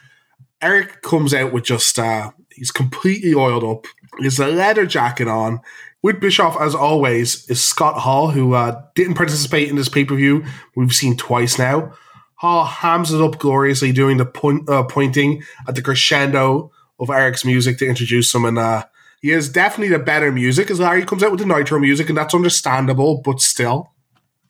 [0.62, 3.84] Eric comes out with just uh, he's completely oiled up.
[4.18, 5.60] He's a leather jacket on.
[6.02, 10.14] With Bischoff, as always, is Scott Hall, who uh, didn't participate in this pay per
[10.14, 10.44] view.
[10.76, 11.92] We've seen twice now.
[12.36, 16.70] Hall hams it up gloriously, doing the point, uh, pointing at the crescendo
[17.00, 18.44] of Eric's music to introduce him.
[18.44, 18.84] And uh,
[19.20, 22.16] he is definitely the better music, as Larry comes out with the Nitro music, and
[22.16, 23.90] that's understandable, but still.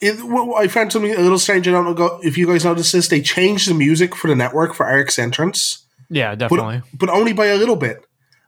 [0.00, 0.16] It,
[0.56, 1.66] I found something a little strange.
[1.66, 3.08] I don't know if you guys noticed this.
[3.08, 6.82] They changed the music for the network for Eric's entrance Yeah, definitely.
[6.92, 8.04] but only by a little bit.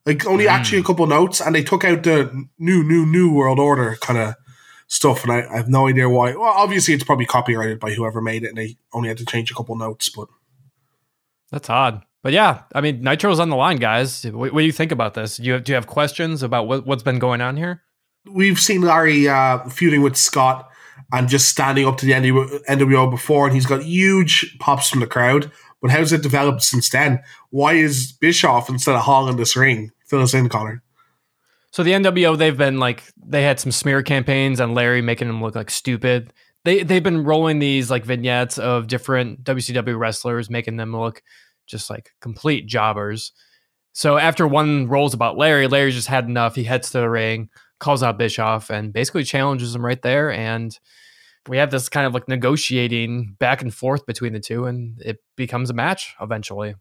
[0.07, 3.59] Like only actually a couple notes, and they took out the new, new, new world
[3.59, 4.35] order kind of
[4.89, 6.35] stuff, and I, I have no idea why.
[6.35, 9.51] Well, obviously it's probably copyrighted by whoever made it, and they only had to change
[9.51, 10.09] a couple notes.
[10.09, 10.29] But
[11.51, 12.03] That's odd.
[12.23, 14.25] But yeah, I mean, Nitro's on the line, guys.
[14.25, 15.37] What, what do you think about this?
[15.37, 17.83] Do you have, do you have questions about what, what's been going on here?
[18.27, 20.69] we've seen Larry uh, feuding with Scott
[21.13, 25.07] and just standing up to the NWO before, and he's got huge pops from the
[25.07, 25.51] crowd.
[25.81, 27.23] But how's it developed since then?
[27.51, 29.91] Why is Bischoff instead of Hall in this ring?
[30.07, 30.83] Fill us in, Connor.
[31.71, 35.43] So the NWO, they've been like they had some smear campaigns on Larry, making him
[35.43, 36.33] look like stupid.
[36.65, 41.23] They they've been rolling these like vignettes of different WCW wrestlers, making them look
[41.67, 43.33] just like complete jobbers.
[43.93, 46.57] So after one rolls about Larry, Larry just had enough.
[46.57, 47.49] He heads to the ring,
[47.79, 50.31] calls out Bischoff, and basically challenges him right there.
[50.31, 50.77] And
[51.49, 55.19] we have this kind of like negotiating back and forth between the two, and it
[55.37, 56.75] becomes a match eventually.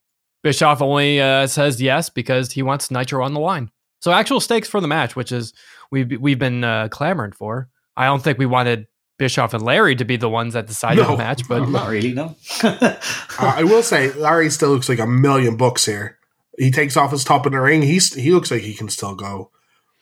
[0.43, 3.71] Bischoff only uh, says yes because he wants Nitro on the line.
[4.01, 5.53] So actual stakes for the match, which is
[5.91, 7.69] we've we've been uh, clamoring for.
[7.97, 8.87] I don't think we wanted
[9.17, 11.11] Bischoff and Larry to be the ones that decided No.
[11.11, 12.35] the match, but Not really, no.
[12.63, 12.95] Uh,
[13.39, 16.17] I will say Larry still looks like a million bucks here.
[16.57, 17.81] He takes off his top in the ring.
[17.81, 19.51] He's he looks like he can still go.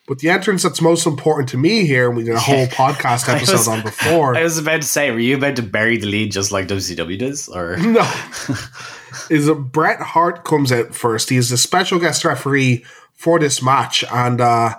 [0.07, 3.27] But the entrance that's most important to me here, and we did a whole podcast
[3.27, 4.37] episode was- on before.
[4.37, 7.19] I was about to say, were you about to bury the lead just like WCW
[7.19, 7.49] does?
[7.49, 8.01] Or no,
[9.29, 11.29] is that Bret Hart comes out first.
[11.29, 12.85] He is the special guest referee
[13.15, 14.75] for this match, and uh,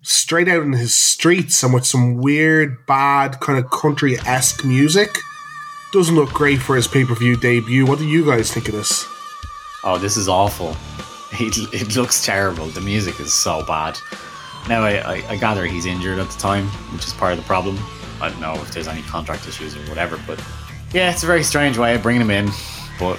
[0.00, 5.18] straight out in his streets and with some weird, bad kind of country esque music.
[5.92, 7.84] Doesn't look great for his pay per view debut.
[7.84, 9.04] What do you guys think of this?
[9.84, 10.74] Oh, this is awful.
[11.32, 12.66] It, it looks terrible.
[12.66, 13.98] The music is so bad.
[14.68, 17.44] Now, I, I, I gather he's injured at the time, which is part of the
[17.44, 17.78] problem.
[18.20, 20.42] I don't know if there's any contract issues or whatever, but
[20.92, 22.50] yeah, it's a very strange way of bringing him in.
[22.98, 23.18] But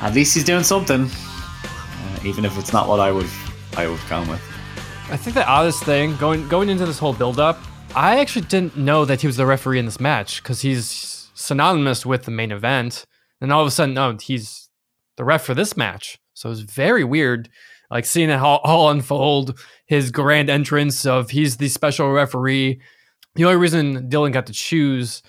[0.00, 3.28] at least he's doing something, uh, even if it's not what I would
[3.76, 4.40] I would come with.
[5.10, 7.58] I think the oddest thing going going into this whole build up,
[7.94, 12.06] I actually didn't know that he was the referee in this match because he's synonymous
[12.06, 13.04] with the main event,
[13.40, 14.70] and all of a sudden, no, he's
[15.16, 16.18] the ref for this match.
[16.32, 17.48] So it's very weird,
[17.90, 19.58] like seeing it all, all unfold.
[19.86, 22.80] His grand entrance of he's the special referee.
[23.34, 25.22] The only reason Dillon got to choose,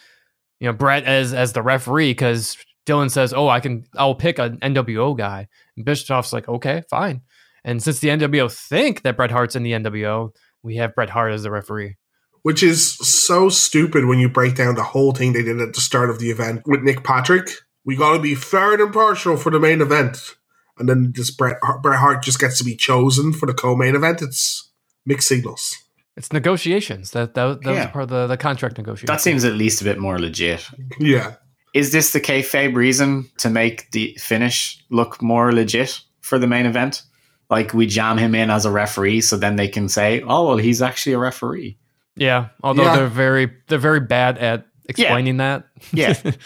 [0.60, 4.40] you know, Bret as as the referee because Dillon says, "Oh, I can, I'll pick
[4.40, 7.22] an NWO guy." And Bischoff's like, "Okay, fine."
[7.66, 10.30] And since the NWO think that Bret Hart's in the NWO,
[10.62, 11.98] we have Bret Hart as the referee.
[12.44, 15.82] Which is so stupid when you break down the whole thing they did at the
[15.82, 17.50] start of the event with Nick Patrick.
[17.84, 20.36] we got to be fair and impartial for the main event.
[20.78, 24.22] And then this Bret, Bret Hart just gets to be chosen for the co-main event.
[24.22, 24.70] It's
[25.06, 25.76] mixed signals.
[26.18, 27.12] It's negotiations.
[27.12, 27.84] That that, that Yeah.
[27.86, 29.08] was part of the, the contract negotiation.
[29.08, 30.66] That seems at least a bit more legit.
[31.00, 31.36] Yeah.
[31.74, 36.66] Is this the kayfabe reason to make the finish look more legit for the main
[36.66, 37.04] event?
[37.50, 40.58] Like we jam him in as a referee, so then they can say, "Oh, well,
[40.58, 41.78] he's actually a referee."
[42.16, 42.48] yeah.
[42.64, 42.96] Although Yeah.
[42.96, 45.68] they're very they're very bad at explaining that.
[45.94, 46.38] Yeah, It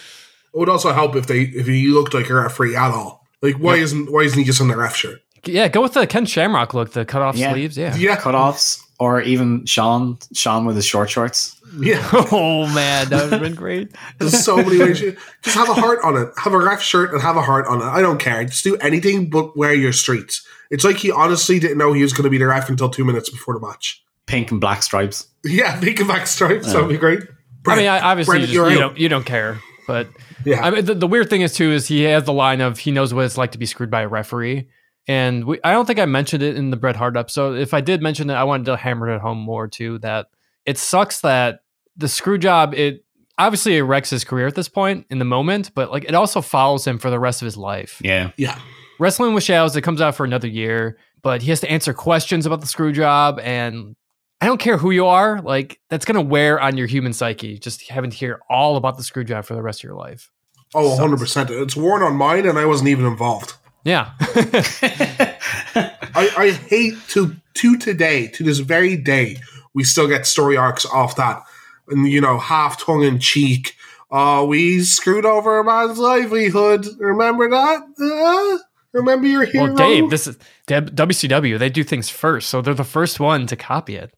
[0.53, 3.18] would also help if they if he looked like a referee at all.
[3.41, 5.19] Like why isn't why isn't he just in the ref shirt?
[5.45, 5.67] yeah.
[5.69, 7.51] Go with the Ken Shamrock look, the cut off Yeah.
[7.53, 7.77] sleeves.
[7.77, 7.95] Yeah.
[7.95, 11.55] yeah, cut offs, or even Shawn, Shawn with his short shorts.
[11.79, 12.05] Yeah.
[12.31, 13.91] Oh man, that would have been great.
[14.19, 14.99] There's so many ways.
[15.01, 16.29] You, just have a heart on it.
[16.37, 17.85] Have a ref shirt and have a heart on it.
[17.85, 18.43] I don't care.
[18.43, 20.45] Just do anything but wear your streets.
[20.71, 23.05] It's like he honestly didn't know he was going to be the ref until two
[23.05, 24.03] minutes before the match.
[24.25, 25.27] Pink and black stripes.
[25.43, 26.71] Yeah, pink and black stripes.
[26.71, 27.21] That'd be great.
[27.65, 28.89] I mean, I, obviously, Brendan, you, just, you're you out.
[28.89, 29.59] don't you don't care,
[29.89, 30.07] but
[30.45, 30.61] Yeah.
[30.63, 32.91] I mean, the, the weird thing is too is he has the line of he
[32.91, 34.69] knows what it's like to be screwed by a referee,
[35.07, 37.57] and we, I don't think I mentioned it in the Bret Hart episode.
[37.57, 39.97] If I did mention it, I wanted to hammer it home more too.
[39.99, 40.27] That
[40.65, 41.61] it sucks that
[41.97, 43.03] the screw job it
[43.39, 46.41] obviously it wrecks his career at this point in the moment, but like it also
[46.41, 47.99] follows him for the rest of his life.
[48.03, 48.59] Yeah, yeah.
[48.99, 52.45] Wrestling with Shadows it comes out for another year, but he has to answer questions
[52.45, 53.95] about the screw job and.
[54.41, 57.87] I don't care who you are, like that's gonna wear on your human psyche, just
[57.89, 60.31] having to hear all about the screw job for the rest of your life.
[60.73, 61.49] Oh, 100%.
[61.49, 63.53] It's worn on mine and I wasn't even involved.
[63.83, 64.11] Yeah.
[64.19, 69.37] I, I hate to to today, to this very day,
[69.73, 71.41] we still get story arcs off that.
[71.87, 73.75] And, you know, half tongue in cheek.
[74.11, 76.85] Oh, we screwed over a man's livelihood.
[76.99, 77.81] Remember that?
[77.99, 78.63] Uh,
[78.93, 79.65] remember your hero?
[79.65, 80.37] Well, Dave, this is
[80.67, 81.59] WCW.
[81.59, 84.13] They do things first, so they're the first one to copy it.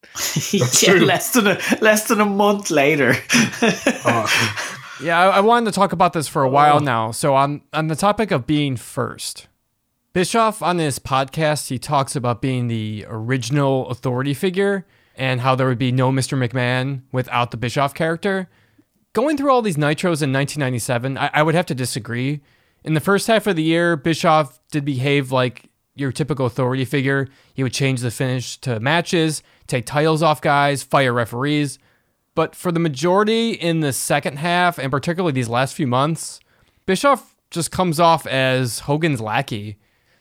[0.82, 3.16] yeah less than a less than a month later.
[4.06, 6.54] Oh, Yeah, I, I wanted to talk about this for a uh-huh.
[6.54, 7.12] while now.
[7.12, 9.48] So on on the topic of being first,
[10.14, 14.86] Bischoff on his podcast he talks about being the original authority figure
[15.16, 16.38] and how there would be no Mr.
[16.38, 18.50] McMahon without the Bischoff character.
[19.14, 22.42] Going through all these nitros in 1997, I, I would have to disagree.
[22.84, 27.28] In the first half of the year, Bischoff did behave like your typical authority figure.
[27.54, 31.78] He would change the finish to matches, take titles off guys, fire referees.
[32.34, 36.40] But for the majority in the second half, and particularly these last few months,
[36.86, 39.78] Bischoff just comes off as Hogan's lackey.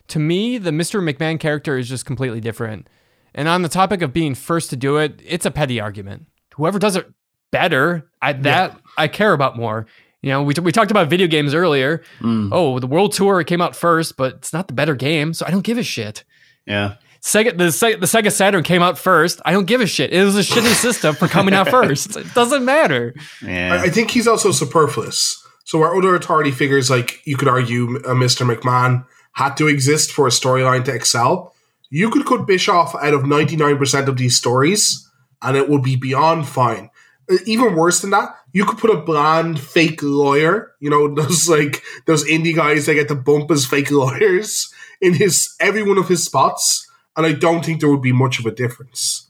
[0.08, 1.00] To me, the Mr.
[1.00, 2.88] McMahon character is just completely different.
[3.32, 6.26] And on the topic of being first to do it, it's a petty argument.
[6.56, 7.08] Whoever does it
[7.52, 9.86] better, I, that I care about more.
[10.22, 12.02] You know, we, we talked about video games earlier.
[12.22, 15.50] Oh, the World Tour came out first, but it's not the better game, so I
[15.50, 16.24] don't give a shit.
[16.66, 19.40] yeah, Sega, the, Se- the Sega Saturn came out first.
[19.44, 20.12] I don't give a shit.
[20.12, 22.16] It was a shitty system for coming out first.
[22.16, 23.14] It doesn't matter.
[23.42, 23.74] yeah.
[23.74, 25.36] I, I think he's also superfluous.
[25.64, 28.50] So where other authority figures, like you could argue, uh, Mr.
[28.50, 31.54] McMahon had to exist for a storyline to excel,
[31.90, 35.06] you could cut Bischoff out of ninety nine percent of these stories,
[35.42, 36.88] and it would be beyond fine.
[37.30, 41.48] Uh, Even worse than that, you could put a bland fake lawyer, you know, those
[41.48, 45.98] like those indie guys that get to bump as fake lawyers in his every one
[45.98, 46.86] of his spots,
[47.16, 49.28] and I don't think there would be much of a difference.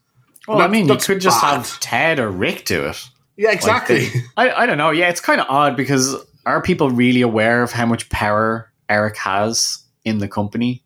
[0.49, 1.57] well, that- I mean, you could just bad.
[1.59, 3.09] have Ted or Rick do it.
[3.37, 4.09] Yeah, Like, exactly.
[4.37, 4.91] I, I don't know.
[4.91, 6.15] Yeah, it's kind of odd because
[6.45, 10.83] are people really aware of how much power Eric has in the company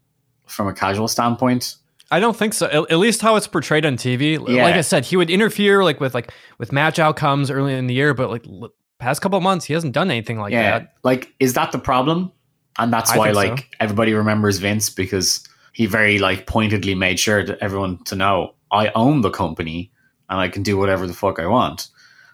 [0.46, 1.74] from a casual standpoint?
[2.10, 2.66] I don't think so.
[2.66, 4.32] At, at least how it's portrayed on TV.
[4.48, 4.64] Yeah.
[4.64, 7.94] Like I said, he would interfere like with like with match outcomes early in the
[7.94, 10.94] year, but like l- past couple of months, he hasn't done anything like yeah, that.
[11.02, 12.30] like is that the problem?
[12.78, 13.50] And that's why think so.
[13.50, 18.54] like everybody remembers Vince because he very like pointedly made sure that everyone to know
[18.70, 19.92] I own the company
[20.28, 21.88] and I can do whatever the fuck I want.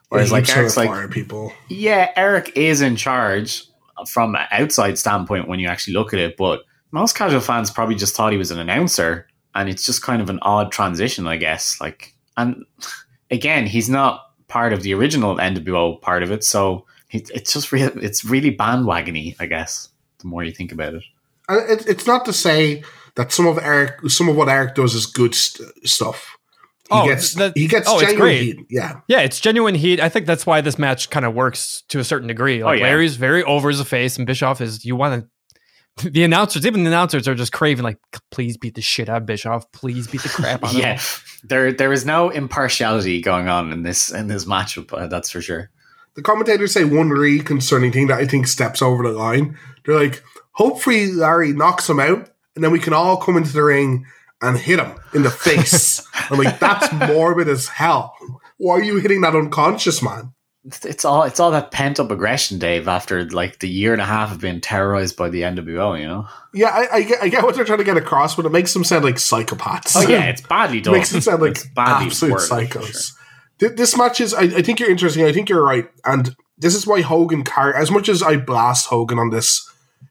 [0.09, 1.53] Whereas like Heaps Eric's like fire people.
[1.69, 3.65] yeah, Eric is in charge
[4.09, 7.95] from an outside standpoint when you actually look at it, but most casual fans probably
[7.95, 11.37] just thought he was an announcer, and it's just kind of an odd transition, I
[11.37, 11.81] guess.
[11.81, 12.65] Like, and
[13.31, 17.73] again, he's not part of the original NWO part of it, so it, it's just
[17.73, 17.91] real.
[18.03, 19.89] It's really bandwagony, I guess.
[20.19, 21.03] The more you think about it,
[21.49, 22.83] And it, it's not to say
[23.17, 26.37] that some of Eric, some of what Eric does is good st- stuff.
[26.83, 28.43] He Oh, gets that- he gets oh, it's genuine great.
[28.43, 28.67] heat.
[28.69, 30.01] Yeah, Yeah, it's genuine heat.
[30.01, 32.63] I think that's why this match kind of works to a certain degree.
[32.63, 32.87] Oh, like yeah.
[32.87, 35.29] Larry's very over as a face, and Bischoff is you want to.
[36.13, 37.99] The announcers, even the announcers, are just craving like,
[38.31, 39.71] please beat the shit out of Bischoff.
[39.73, 41.23] Please beat the crap out of yeah, him.
[41.45, 44.93] there there is no impartiality going on in this in this matchup.
[44.93, 45.71] Uh, that's for sure.
[46.15, 49.59] the commentators say one really concerning thing that I think steps over the line.
[49.85, 50.23] They're like,
[50.53, 54.07] hopefully Larry knocks him out, and then we can all come into the ring
[54.43, 56.07] and hit him in the face.
[56.31, 58.17] I'm like, that's morbid as hell.
[58.57, 60.33] Why are you hitting that unconscious man?
[60.67, 62.87] It's- all it's all that pent up aggression, Dave.
[62.87, 66.27] After like the year and a half of being terrorized by the NWO, you know.
[66.53, 68.75] Yeah, I, I, get, I get what they're trying to get across, but it makes
[68.75, 69.93] them sound like psychopaths.
[69.97, 70.95] Oh yeah, it's badly done.
[70.95, 72.93] It makes them sound like badly absolute psychos.
[72.93, 73.17] sure.
[73.59, 75.25] Th- This match is, I, I think you're interesting.
[75.25, 75.89] I think you're right.
[76.05, 79.67] And this is why Hogan, car- as much as I blast Hogan on this,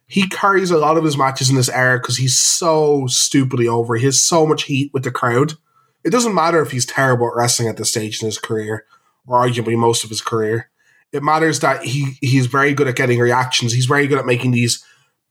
[0.07, 3.95] he carries a lot of his matches in this era because he's so stupidly over.
[3.97, 5.53] He has so much heat with the crowd.
[6.03, 8.85] It doesn't matter if he's terrible at wrestling at this stage in his career,
[9.30, 10.69] or arguably most of his career.
[11.14, 13.72] It matters that he he's very good at getting reactions.
[13.73, 14.84] He's very good at making these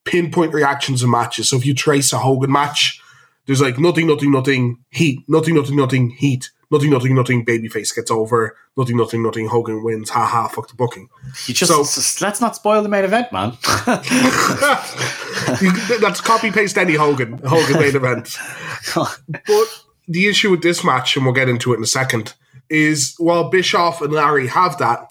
[0.04, 1.50] pinpoint reactions in matches.
[1.50, 3.00] So if you trace a Hogan match,
[3.46, 8.10] there's like nothing, nothing, nothing, heat, nothing, nothing, nothing, heat, nothing, nothing, nothing, babyface gets
[8.10, 11.08] over, nothing, nothing, nothing, Hogan wins, ha ha, fuck the booking.
[11.46, 13.56] You just, So- just- let's not spoil the main event, man.
[16.00, 18.36] That's copy paste any Hogan, Hogan main event.
[19.46, 22.34] But the issue with this match, and we'll get into it in a second,
[22.70, 25.08] is while Bischoff and Larry have that,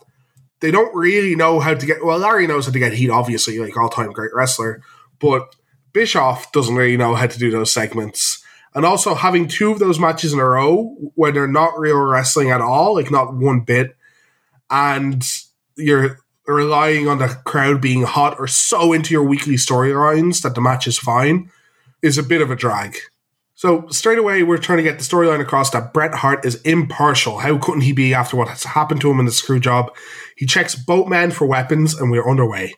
[0.59, 2.03] they don't really know how to get.
[2.03, 4.81] Well, Larry knows how to get heat, obviously, like all time great wrestler,
[5.19, 5.55] but
[5.93, 8.43] Bischoff doesn't really know how to do those segments.
[8.73, 12.51] And also having two of those matches in a row when they're not real wrestling
[12.51, 13.95] at all, like not one bit,
[14.69, 15.23] and
[15.75, 20.61] you're relying on the crowd being hot or so into your weekly storylines that the
[20.61, 21.51] match is fine,
[22.01, 22.95] is a bit of a drag.
[23.57, 27.39] So straight away, we're trying to get the storyline across that Bret Hart is impartial.
[27.39, 29.95] How couldn't he be after what has happened to him in the screw job?
[30.35, 32.75] He checks both men for weapons, and we're underway.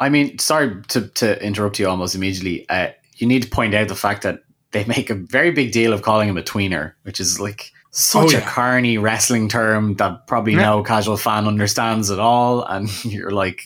[0.00, 2.66] I mean, sorry to, to interrupt you almost immediately.
[2.70, 4.40] Uh, you need to point out the fact that
[4.70, 8.32] they make a very big deal of calling him a tweener, which is like such
[8.34, 10.62] Oh, a carny wrestling term that probably Yeah.
[10.62, 12.62] no casual fan understands at all.
[12.64, 13.60] And you're like,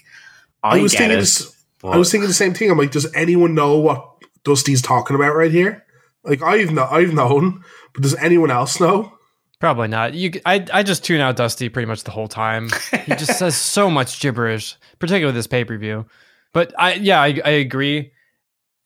[0.65, 1.21] I, I was thinking it.
[1.21, 1.55] this-
[1.85, 2.69] I was thinking the same thing.
[2.69, 4.05] I'm like, does anyone know what
[4.43, 5.85] Dusty's talking about right here?
[6.29, 7.65] Like I've no, I've known,
[7.95, 9.13] but does anyone else know?
[9.61, 10.15] Probably not.
[10.15, 12.71] You, I, I just tune out Dusty pretty much the whole time.
[13.07, 16.07] He just says so much gibberish, particularly this pay per view.
[16.53, 18.13] But I, yeah, I, I agree.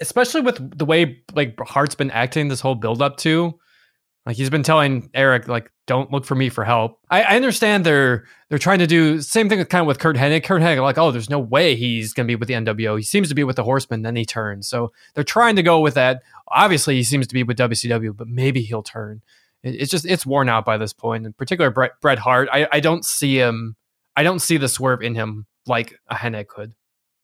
[0.00, 3.58] Especially with the way like Hart's been acting this whole build up to,
[4.26, 7.84] like he's been telling Eric like, "Don't look for me for help." I, I understand
[7.84, 10.44] they're they're trying to do same thing with kind of with Curt Hennig.
[10.44, 12.96] Curt Hennig like, "Oh, there's no way he's to be with the NWO.
[12.96, 15.80] He seems to be with the Horsemen, then he turns." So they're trying to go
[15.80, 16.22] with that.
[16.48, 19.22] Obviously, he seems to be with WCW, but maybe he'll turn
[19.62, 21.24] it- it's just it's worn out by this point.
[21.26, 23.76] In particular, Bret, Bret Hart, I, I don't see him.
[24.16, 26.74] I don't see the swerve in him like a Hennig could.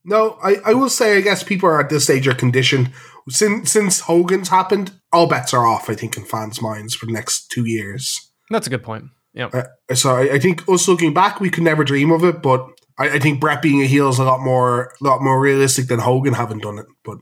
[0.09, 2.91] No, I, I will say I guess people are at this stage are conditioned
[3.29, 4.93] since since Hogan's happened.
[5.13, 5.89] All bets are off.
[5.91, 8.19] I think in fans' minds for the next two years.
[8.51, 9.05] That's a good point.
[9.35, 12.43] Yeah, Uh, so I, I think us looking back, we could never dream of it.
[12.43, 12.67] But
[12.99, 16.01] I, I think Bret being a heel is a lot more lot more realistic than
[16.01, 16.87] Hogan having done it.
[17.05, 17.19] But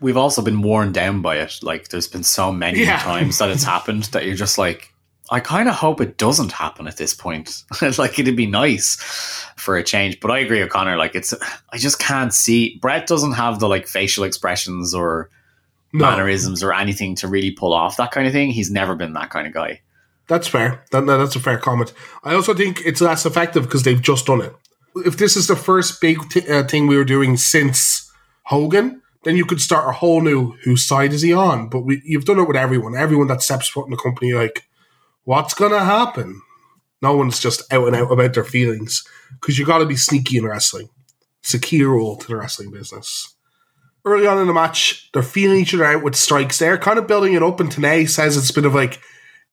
[0.00, 1.58] we've also been worn down by it.
[1.62, 2.98] Like there's been so many Yeah.
[3.00, 4.89] times that it's happened that you're just like,
[5.30, 7.62] I kind of hope it doesn't happen at this point.
[7.98, 8.96] like it'd be nice
[9.56, 10.18] for a change.
[10.20, 10.96] But I agree with Connor.
[10.96, 11.32] Like it's,
[11.72, 12.78] I just can't see.
[12.78, 15.30] Bret doesn't have the like facial expressions or
[15.92, 18.50] no, mannerisms or anything to really pull off that kind of thing.
[18.50, 19.80] He's never been that kind of guy.
[20.26, 20.84] That's fair.
[20.92, 21.92] That, that's a fair comment.
[22.24, 24.54] I also think it's less effective because they've just done it.
[24.96, 28.10] If this is the first big t- uh, thing we were doing since
[28.44, 31.68] Hogan, then you could start a whole new whose side is he on?
[31.68, 32.96] But we, you've done it with everyone.
[32.96, 34.68] Everyone that steps foot in the company, like,
[35.30, 36.42] what's going to happen?
[37.00, 40.38] No one's just out and out about their feelings because you've got to be sneaky
[40.38, 40.88] in wrestling.
[41.38, 43.32] It's a key rule to the wrestling business.
[44.04, 46.58] Early on in the match, they're feeling each other out with strikes.
[46.58, 49.00] They're kind of building it up, and Tenay says it's a bit of like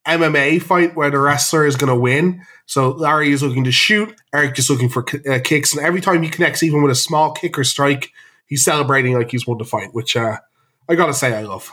[0.08, 2.42] MMA fight where the wrestler is going to win.
[2.66, 6.24] So Larry is looking to shoot, Eric just looking for uh, kicks, and every time
[6.24, 8.10] he connects, even with a small kick or strike,
[8.48, 10.38] he's celebrating like he's won the fight, which uh,
[10.90, 11.72] I gotta say I love.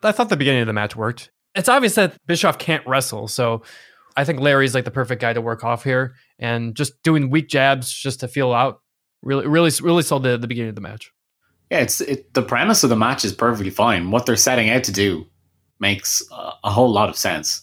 [0.00, 1.32] I thought the beginning of the match worked.
[1.54, 3.62] It's obvious that Bischoff can't wrestle, so
[4.16, 7.48] I think Larry's like the perfect guy to work off here, and just doing weak
[7.48, 8.80] jabs just to feel out
[9.22, 11.12] really, really, really sold the, the beginning of the match.
[11.70, 14.10] Yeah, it's it, the premise of the match is perfectly fine.
[14.10, 15.26] What they're setting out to do
[15.80, 17.62] makes uh, a whole lot of sense.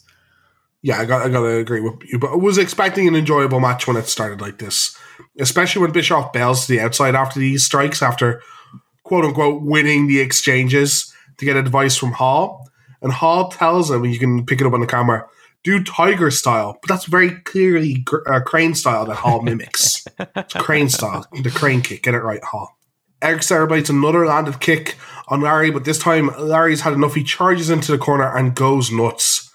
[0.82, 3.86] Yeah, I got I gotta agree with you, but I was expecting an enjoyable match
[3.86, 4.98] when it started like this,
[5.40, 8.42] especially when Bischoff bails to the outside after these strikes, after
[9.04, 12.69] quote unquote winning the exchanges to get advice from Hall,
[13.02, 15.28] and Hall tells him, you can pick it up on the camera,
[15.64, 20.06] do Tiger style, but that's very clearly uh, Crane style that Hall mimics.
[20.56, 22.78] Crane style, the Crane kick, get it right, Hall.
[23.22, 24.98] Eric celebrates another landed kick
[25.28, 27.16] on Larry, but this time Larry's had enough.
[27.16, 29.52] He charges into the corner and goes nuts.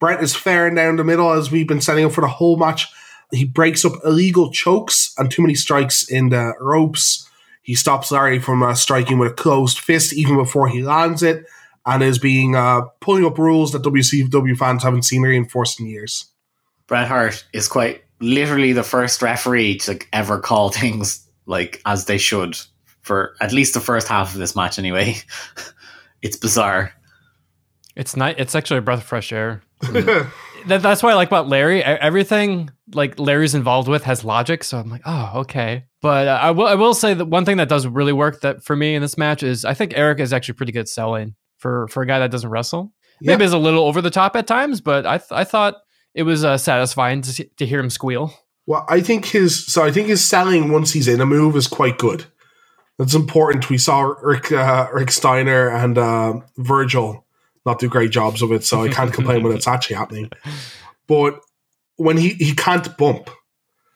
[0.00, 2.88] Bret is faring down the middle as we've been setting up for the whole match.
[3.30, 7.28] He breaks up illegal chokes and too many strikes in the ropes.
[7.62, 11.46] He stops Larry from uh, striking with a closed fist even before he lands it,
[11.86, 16.26] and is being uh, pulling up rules that WCW fans haven't seen reinforced in years.
[16.86, 22.18] Bret Hart is quite literally the first referee to ever call things like as they
[22.18, 22.56] should
[23.02, 25.16] for at least the first half of this match anyway.
[26.22, 26.92] it's bizarre.
[27.96, 28.38] It's not.
[28.40, 29.62] It's actually a breath of fresh air.
[29.82, 30.30] that,
[30.66, 31.84] that's what I like about Larry.
[31.84, 35.84] Everything like Larry's involved with has logic, so I'm like, oh, okay.
[36.00, 36.66] But uh, I will.
[36.66, 39.16] I will say that one thing that does really work that for me in this
[39.16, 42.18] match is I think Eric is actually pretty good at selling for for a guy
[42.18, 42.92] that doesn't wrestle.
[43.22, 43.46] Maybe Yeah.
[43.46, 45.76] it's a little over the top at times, but I th- I thought
[46.14, 48.34] it was uh, satisfying to see, to hear him squeal.
[48.66, 51.66] Well, I think his so I think his selling once he's in a move is
[51.66, 52.26] quite good.
[52.98, 53.70] That's important.
[53.70, 57.24] We saw Rick uh, Rick Steiner and uh, Virgil
[57.66, 60.30] not do great jobs of it, so I can't complain when it's actually happening.
[61.08, 61.40] But
[61.96, 63.30] when he he can't bump,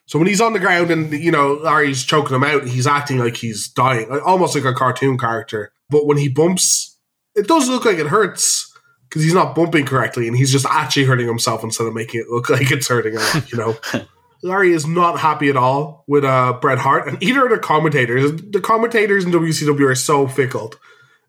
[0.07, 3.19] so when he's on the ground and you know Larry's choking him out, he's acting
[3.19, 5.71] like he's dying, almost like a cartoon character.
[5.89, 6.88] But when he bumps,
[7.35, 8.65] it does look like it hurts
[9.07, 12.29] because he's not bumping correctly, and he's just actually hurting himself instead of making it
[12.29, 13.43] look like it's hurting him.
[13.51, 13.77] You know.
[14.41, 18.31] Larry is not happy at all with uh, Bret Hart, and either of the commentators.
[18.41, 20.73] The commentators in WCW are so fickle.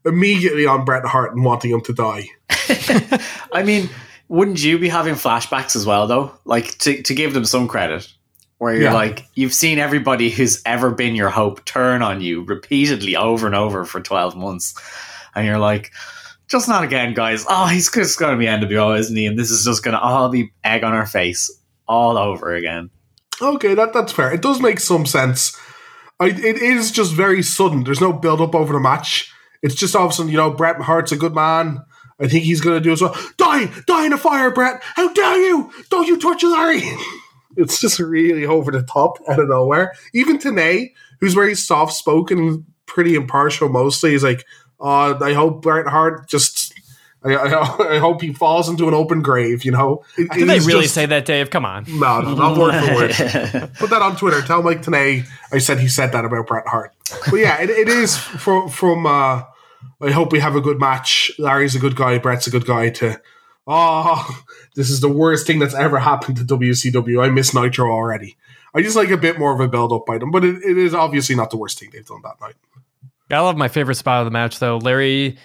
[0.05, 2.29] Immediately on Bret Hart and wanting him to die.
[3.53, 3.91] I mean,
[4.29, 6.33] wouldn't you be having flashbacks as well, though?
[6.45, 8.09] Like to to give them some credit,
[8.59, 8.95] where you're Yeah.
[8.95, 13.57] like, you've seen everybody who's ever been your hope turn on you repeatedly over and
[13.57, 14.73] over for twelve months,
[15.35, 15.93] and you're like,
[16.49, 17.45] just not again, guys.
[17.49, 19.27] Oh, he's just going to be NWO, isn't he?
[19.27, 21.51] And this is just going to all be egg on our face
[21.87, 22.91] all over again.
[23.41, 24.33] Okay, that that's fair.
[24.33, 25.59] It does make some sense.
[26.19, 27.85] I, it is just very sudden.
[27.85, 29.33] There's no build up over the match.
[29.63, 31.83] It's just all of a sudden, you know, Bret Hart's a good man.
[32.21, 33.17] I think he's going to do as well.
[33.39, 33.67] Die!
[33.87, 34.83] Die in a fire, Bret!
[34.83, 35.73] How dare you!
[35.89, 36.83] Don't you touch Larry!
[37.57, 39.93] It's just really over the top out of nowhere.
[40.15, 44.45] Even Tenay, who's very soft spoken, and pretty impartial mostly, is like,
[44.81, 46.75] uh, I hope Bret Hart just.
[47.23, 50.03] I, I, I hope he falls into an open grave, you know?
[50.17, 51.51] It- Did it they really just- say that, Dave?
[51.51, 51.85] Come on.
[51.87, 53.11] No, no, not word for word.
[53.79, 54.41] Put that on Twitter.
[54.41, 56.95] Tell Mike Tenay I said he said that about Bret Hart.
[57.29, 59.05] But yeah, it, it is from from.
[59.07, 59.43] Uh,
[60.03, 61.31] I hope we have a good match.
[61.39, 62.17] Larry's a good guy.
[62.17, 62.89] Bret's a good guy.
[62.89, 63.21] To
[63.67, 64.43] oh,
[64.75, 67.23] this is the worst thing that's ever happened to WCW.
[67.23, 68.37] I miss Nitro already.
[68.75, 70.79] I just like a bit more of a build up by them, but it, it
[70.79, 72.55] is obviously not the worst thing they've done that night.
[73.31, 74.79] I love my favorite spot of the match though.
[74.79, 75.39] Larry,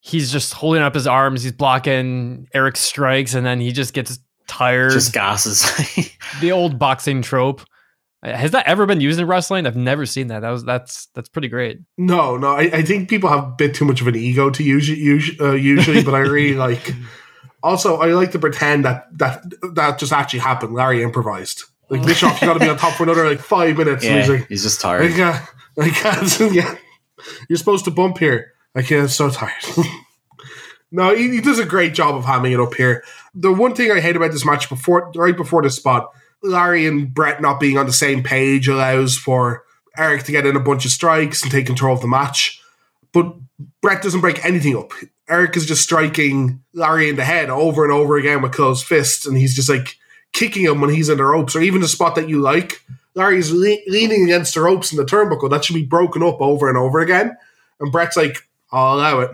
[0.00, 4.18] he's just holding up his arms, he's blocking Eric's strikes, and then he just gets
[4.46, 4.92] tired.
[4.92, 5.62] Just gases.
[6.40, 7.62] the old boxing trope.
[8.22, 9.66] Uh, Has that ever been used in wrestling?
[9.66, 10.40] I've never seen that.
[10.40, 11.78] That was that's that's pretty great.
[11.98, 14.62] No, no, I, I think people have a bit too much of an ego to
[14.62, 16.92] use it usu- uh, usually, but I really like.
[17.62, 19.42] Also, I like to pretend that that
[19.74, 20.74] that just actually happened.
[20.74, 21.64] Larry improvised.
[21.90, 24.04] Like Bischoff, you got to be on top for another like five minutes.
[24.04, 25.12] and yeah, he's like, he's just tired.
[25.12, 25.42] can't,
[25.78, 26.54] I can't.
[26.54, 26.76] Yeah,
[27.48, 28.52] you're supposed to bump here.
[28.74, 29.02] I can't.
[29.02, 29.52] I'm so tired.
[30.90, 33.04] no, he, he does a great job of hamming it up here.
[33.34, 37.12] The one thing I hate about this match before, right before the spot, Larry and
[37.12, 39.64] Bret not being on the same page allows for
[39.96, 42.60] Eric to get in a bunch of strikes and take control of the match.
[43.12, 43.34] But
[43.80, 44.92] Bret doesn't break anything up.
[45.28, 49.24] Eric is just striking Larry in the head over and over again with closed fists,
[49.24, 49.96] and he's just like
[50.32, 52.82] kicking him when he's in the ropes, or even the spot that you like.
[53.14, 55.50] Larry's le- leaning against the ropes in the turnbuckle.
[55.50, 57.36] That should be broken up over and over again.
[57.80, 59.30] And Bret's like, I'll allow it.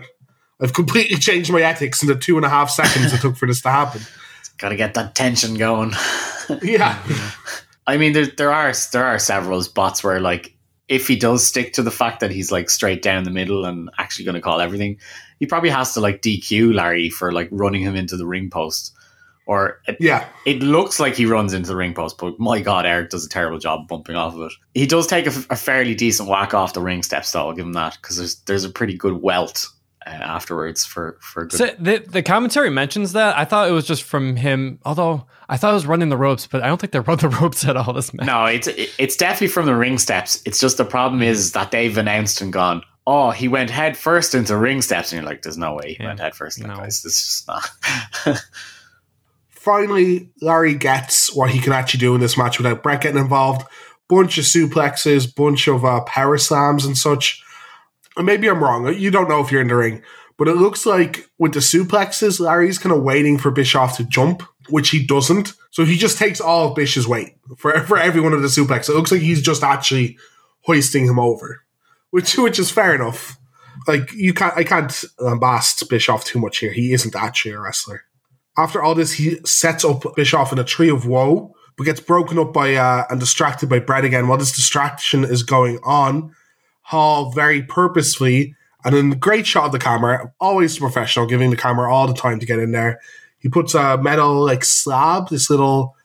[0.61, 3.47] I've completely changed my ethics in the two and a half seconds it took for
[3.47, 4.01] this to happen.
[4.57, 5.93] Got to get that tension going.
[6.61, 7.01] Yeah.
[7.87, 10.53] I mean, there there are there are several spots where like
[10.89, 13.89] if he does stick to the fact that he's like straight down the middle and
[13.97, 14.99] actually going to call everything,
[15.39, 18.93] he probably has to like DQ Larry for like running him into the ring post.
[19.47, 20.25] Or it, Yeah.
[20.45, 23.29] it looks like he runs into the ring post, but my God, Eric does a
[23.29, 24.53] terrible job bumping off of it.
[24.73, 27.47] He does take a, a fairly decent whack off the ring steps, though.
[27.47, 29.67] I'll give him that because there's there's a pretty good welt
[30.05, 31.57] uh, afterwards for for good.
[31.57, 33.37] So the the commentary mentions that.
[33.37, 34.79] I thought it was just from him.
[34.85, 37.29] Although I thought it was running the ropes, but I don't think they run the
[37.29, 37.91] ropes at all.
[37.93, 38.27] This match.
[38.27, 40.41] No, it's it's definitely from the ring steps.
[40.45, 42.83] It's just the problem is that they've announced and gone.
[43.07, 46.03] Oh, he went head first into ring steps, and you're like, "There's no way he
[46.03, 46.09] Yeah.
[46.09, 46.75] went head first." Like, No.
[46.77, 48.41] guys, this is just not.
[49.61, 53.67] Finally, Larry gets what he can actually do in this match without Bret getting involved.
[54.09, 57.43] Bunch of suplexes, bunch of uh, power slams and such.
[58.17, 58.91] And maybe I'm wrong.
[58.91, 60.01] You don't know if you're in the ring.
[60.35, 64.41] But it looks like with the suplexes, Larry's kind of waiting for Bischoff to jump,
[64.69, 65.53] which he doesn't.
[65.69, 68.89] So he just takes all of Bish's weight for, for every one of the suplexes.
[68.89, 70.17] It looks like he's just actually
[70.61, 71.61] hoisting him over,
[72.09, 73.37] which which is fair enough.
[73.87, 74.89] Like you can't, I can't
[75.19, 76.71] lambast Bischoff too much here.
[76.71, 78.05] He isn't actually a wrestler.
[78.61, 82.37] After all this, he sets up Bischoff in a tree of woe, but gets broken
[82.37, 84.27] up by uh, and distracted by Bret again.
[84.27, 86.35] While this distraction is going on,
[86.81, 91.57] Hall very purposefully and in a great shot of the camera, always professional, giving the
[91.57, 92.99] camera all the time to get in there.
[93.39, 95.95] He puts a metal like slab, this little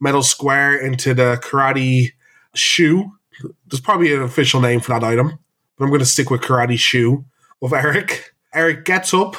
[0.00, 2.12] metal square into the karate
[2.54, 3.12] shoe.
[3.66, 5.38] There's probably an official name for that item,
[5.76, 7.24] but I'm going to stick with karate shoe
[7.62, 8.34] of Eric.
[8.52, 9.36] Eric gets up,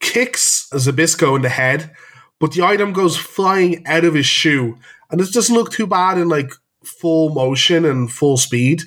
[0.00, 1.92] kicks Zbyszko in the head,
[2.42, 4.76] but the item goes flying out of his shoe.
[5.12, 6.50] And it doesn't look too bad in like
[6.82, 8.82] full motion and full speed.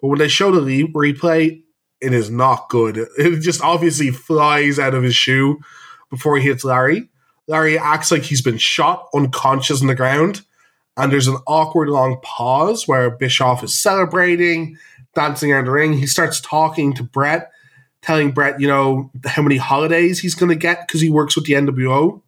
[0.00, 1.64] But when they show the re- replay,
[2.00, 3.08] it is not good.
[3.18, 5.58] It just obviously flies out of his shoe
[6.10, 7.08] before he hits Larry.
[7.48, 10.42] Larry acts like he's been shot unconscious on the ground.
[10.96, 14.78] And there's an awkward long pause where Bischoff is celebrating,
[15.16, 15.94] dancing around the ring.
[15.94, 17.50] He starts talking to Bret,
[18.00, 21.46] telling Bret, you know, how many holidays he's going to get because he works with
[21.46, 22.21] the NWO.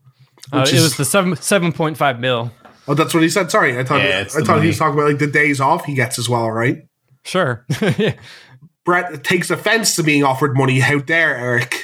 [0.52, 2.50] Uh, which it is- was the seven seven point five mil.
[2.86, 3.50] Oh, that's what he said.
[3.50, 5.86] Sorry, I thought Yeah, I thought the he was talking about like the days off
[5.86, 6.86] he gets as well, right?
[7.24, 7.64] Sure.
[8.84, 10.80] Bret takes offense to being offered money.
[10.80, 11.74] How dare Eric?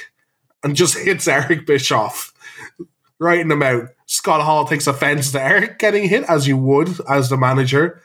[0.63, 2.31] And just hits Eric Bischoff
[3.19, 3.89] right in the mouth.
[4.05, 7.99] Scott Hall takes offense to Eric getting hit, as you would as the manager.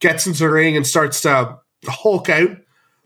[0.00, 2.56] Gets into the ring and starts to hulk out,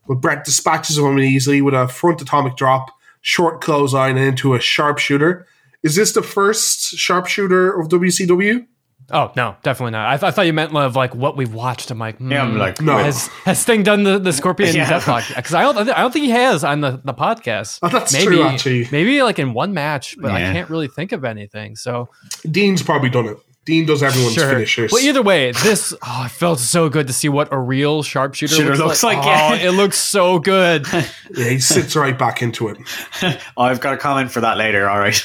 [0.07, 2.91] but Bret dispatches him easily with a front atomic drop,
[3.23, 5.47] short clothesline, and into a sharpshooter.
[5.83, 8.67] Is this the first sharpshooter of WCW?
[9.11, 10.09] oh no, definitely not.
[10.09, 11.91] I, th- I thought you meant of like what we've watched.
[11.91, 12.59] I'm like, Yeah, I'm hmm.
[12.59, 12.99] like, No.
[12.99, 14.89] Has has Sting done the, the Scorpion Yeah.
[14.89, 15.35] Deathlock?
[15.35, 17.81] Because I don't I don't think he has on the, the podcast.
[17.83, 18.89] Oh, that's maybe, true, actually.
[18.91, 21.77] Maybe like in one match, but I can't really think of anything.
[21.77, 22.09] So
[22.51, 23.39] Dean's probably done it.
[23.65, 24.49] Dean does everyone's sure.
[24.49, 24.91] finishers.
[24.91, 28.55] Well, either way, this oh, it felt so good to see what a real sharpshooter
[28.57, 29.19] Shooter looks, looks like.
[29.19, 29.69] like, oh, yeah.
[29.69, 30.85] it looks so good.
[30.93, 32.79] yeah, he sits right back into it.
[33.57, 34.89] I've got a comment for that later.
[34.91, 35.21] All right.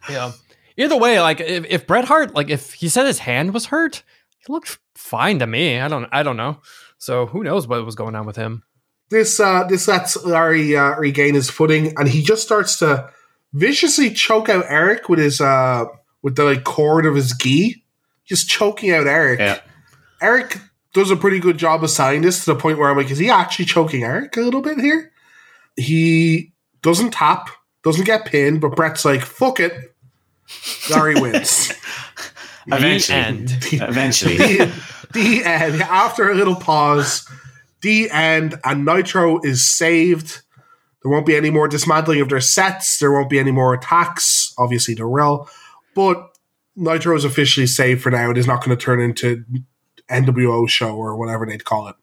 [0.08, 0.32] yeah.
[0.78, 4.02] Either way, like if, if Bret Hart, like if he said his hand was hurt,
[4.38, 5.78] he looked fine to me.
[5.78, 6.62] I don't, I don't know.
[6.96, 8.62] So who knows what was going on with him?
[9.10, 13.10] This uh, this lets Larry uh, regain his footing, and he just starts to
[13.52, 15.86] viciously choke out Eric with his uh,
[16.22, 17.82] with the like cord of his gi,
[18.24, 19.40] just choking out Eric.
[19.40, 19.60] yeah.
[20.22, 20.58] Eric
[20.92, 23.18] does a pretty good job of selling this to the point where I'm like, is
[23.18, 25.12] he actually choking Eric a little bit here?
[25.76, 26.52] He
[26.82, 27.48] doesn't tap,
[27.84, 29.94] doesn't get pinned, but Bret's like, fuck it.
[30.90, 31.72] Larry wins.
[32.66, 33.18] Eventually.
[33.18, 33.50] end.
[33.72, 34.36] Eventually.
[34.36, 34.72] the,
[35.12, 35.80] the end.
[35.82, 37.26] After a little pause,
[37.82, 40.42] the end, and Nitro is saved.
[41.02, 42.98] There won't be any more dismantling of their sets.
[42.98, 44.52] There won't be any more attacks.
[44.58, 45.48] Obviously, there will.
[45.94, 46.36] But
[46.76, 48.30] Nitro is officially saved for now.
[48.30, 49.44] It is not going to turn into
[50.10, 51.96] NWO show or whatever they'd call it.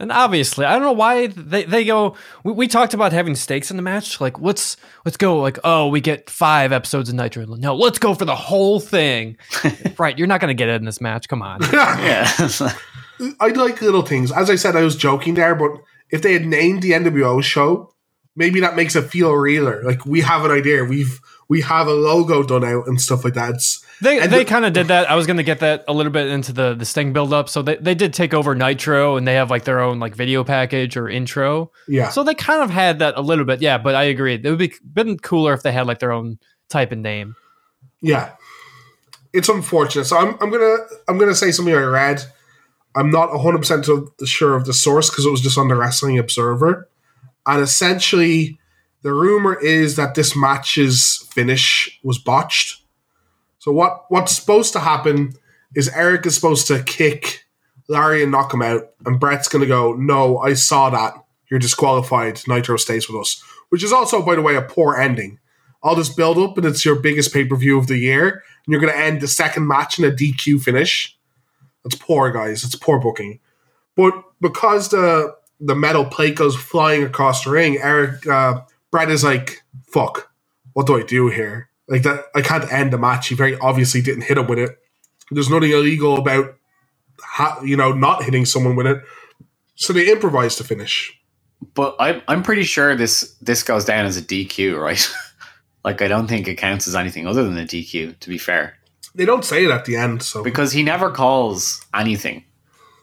[0.00, 2.14] And obviously, I don't know why they, they go.
[2.44, 4.20] We, we talked about having stakes in the match.
[4.20, 5.40] Like, let's let's go.
[5.40, 7.44] Like, oh, we get five episodes of Nitro.
[7.46, 9.36] No, let's go for the whole thing.
[9.98, 11.28] right, you're not going to get it in this match.
[11.28, 11.60] Come on.
[11.72, 12.30] yeah.
[13.40, 14.30] I like little things.
[14.30, 15.72] As I said, I was joking there, but
[16.10, 17.92] if they had named the NWO show,
[18.38, 19.82] maybe that makes it feel realer.
[19.84, 20.84] Like we have an idea.
[20.84, 23.54] We've we have a logo done out and stuff like that.
[23.56, 25.10] It's They they the- kind of did that.
[25.10, 27.48] I was going to get that a little bit into the the Sting build up.
[27.48, 30.44] So they, they did take over Nitro and they have like their own like video
[30.44, 31.72] package or intro.
[31.88, 32.10] yeah.
[32.10, 33.60] So they kind of had that a little bit.
[33.62, 34.34] Yeah, but I agree.
[34.34, 36.38] It would be been cooler if they had like their own
[36.68, 37.34] type and name.
[38.00, 38.30] Yeah,
[39.32, 40.04] it's unfortunate.
[40.04, 40.76] So I'm, I'm gonna
[41.08, 42.22] I'm gonna say something I read.
[42.94, 43.86] I'm not 100 percent
[44.24, 46.88] sure of the source because it was just on the Wrestling Observer,
[47.48, 48.58] and essentially
[49.02, 52.82] the rumor is that this match's finish was botched.
[53.58, 55.34] So what what's supposed to happen
[55.74, 57.44] is Eric is supposed to kick
[57.88, 61.14] Larry and knock him out, and Bret's gonna go, "No, I saw that.
[61.50, 62.40] You're disqualified.
[62.46, 65.40] Nitro stays with us," which is also, by the way, a poor ending
[65.82, 68.42] all this build up and it's your biggest pay per view of the year, and
[68.66, 71.16] you're going to end the second match in a DQ finish.
[71.84, 72.64] That's poor, guys.
[72.64, 73.40] It's poor booking.
[73.96, 79.24] But because the the metal plate goes flying across the ring, Eric uh, Bret is
[79.24, 80.30] like, "Fuck,
[80.74, 81.70] what do I do here?
[81.88, 83.28] Like that, I can't end the match.
[83.28, 84.78] He very obviously didn't hit him with it.
[85.30, 86.54] There's nothing illegal about,
[87.20, 89.02] ha- you know, not hitting someone with it.
[89.76, 91.18] So they improvise to finish.
[91.74, 95.10] But I'm I'm pretty sure this this goes down as a DQ, right?
[95.84, 98.18] like I don't think it counts as anything other than a DQ.
[98.20, 98.74] To be fair,
[99.14, 102.44] They don't say it at the end, so because he never calls anything.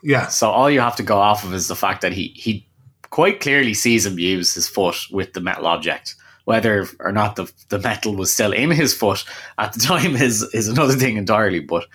[0.07, 2.67] Yeah, So all you have to go off of is the fact that he he
[3.09, 6.13] quite clearly sees him use his foot with the metal object.
[6.43, 9.25] Whether or not the the metal was still in his foot
[9.57, 11.59] at the time is is another thing entirely.
[11.59, 11.85] But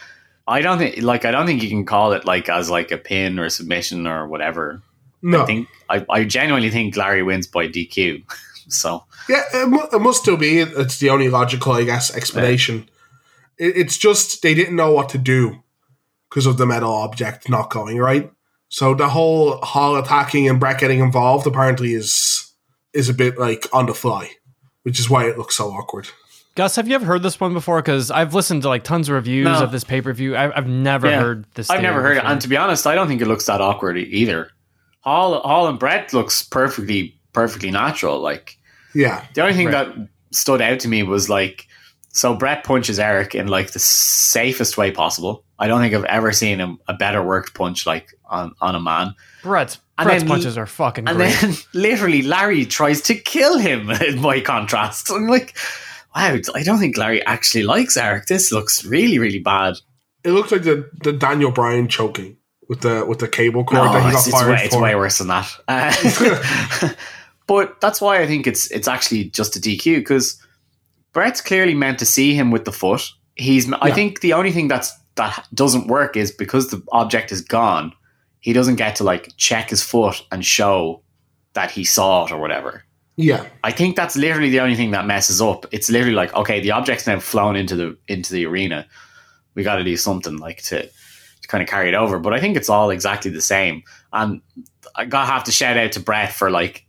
[0.49, 2.99] I don't think like I don't think you can call it like as like a
[2.99, 4.83] pin or a submission or whatever.
[5.23, 8.25] no, I think I, I genuinely think Larry wins by DQ.
[8.69, 10.59] so Yeah, it, mu- it must still be.
[10.59, 12.89] It's the only logical, I guess, explanation.
[13.57, 15.63] It, it's just they didn't know what to do
[16.31, 18.31] because of the metal object not going right.
[18.69, 22.53] So the whole Hall attacking and Bret getting involved apparently is
[22.93, 24.31] is a bit like on the fly,
[24.85, 26.09] which is why it looks so awkward.
[26.57, 27.81] Gus, have you ever heard this one before?
[27.81, 29.63] Because I've listened to like tons of reviews No.
[29.63, 30.37] of this pay per view.
[30.37, 31.21] I've, I've never Yeah.
[31.21, 31.71] heard this.
[31.71, 33.61] I've never theory heard it, and to be honest, I don't think it looks that
[33.61, 34.51] awkward either.
[35.01, 38.21] Hall, Hall and Bret looks perfectly, perfectly natural.
[38.21, 38.57] Like
[38.95, 39.25] Yeah.
[39.35, 39.95] the only thing Right.
[39.95, 41.67] that stood out to me was like,
[42.13, 45.45] so Bret punches Eric in like the safest way possible.
[45.59, 48.81] I don't think I've ever seen a, a better worked punch like on on a
[48.81, 49.15] man.
[49.43, 51.35] Bret's, And Bret's then- punches are fucking And great.
[51.41, 53.87] then literally Larry tries to kill him
[54.23, 55.11] by contrast.
[55.11, 55.57] I'm like,
[56.17, 58.27] wow, I don't think Larry actually likes Eric.
[58.27, 59.77] This looks really, really bad.
[60.25, 62.37] It looks like the, the Daniel Bryan choking
[62.69, 64.77] with the with the cable cord No, that he got it's, it's fired way, it's
[64.77, 65.51] way worse than that.
[65.67, 66.91] Uh,
[67.47, 70.41] but that's why I think it's it's actually just a DQ because
[71.13, 73.11] Bret's clearly meant to see him with the foot.
[73.35, 73.73] He's.
[73.73, 77.93] I think the only thing that's that doesn't work is because the object is gone.
[78.41, 81.03] He doesn't get to like check his foot and show
[81.55, 82.85] that he saw it or whatever.
[83.17, 83.47] Yeah.
[83.65, 85.67] I think that's literally the only thing that messes up.
[85.73, 88.87] It's literally like, okay, the object's now flown into the into the arena.
[89.55, 92.19] We got to do something like to, to kind of carry it over.
[92.19, 93.83] But I think it's all exactly the same.
[94.13, 94.41] And
[94.97, 96.87] I got to have to shout out to Brett for like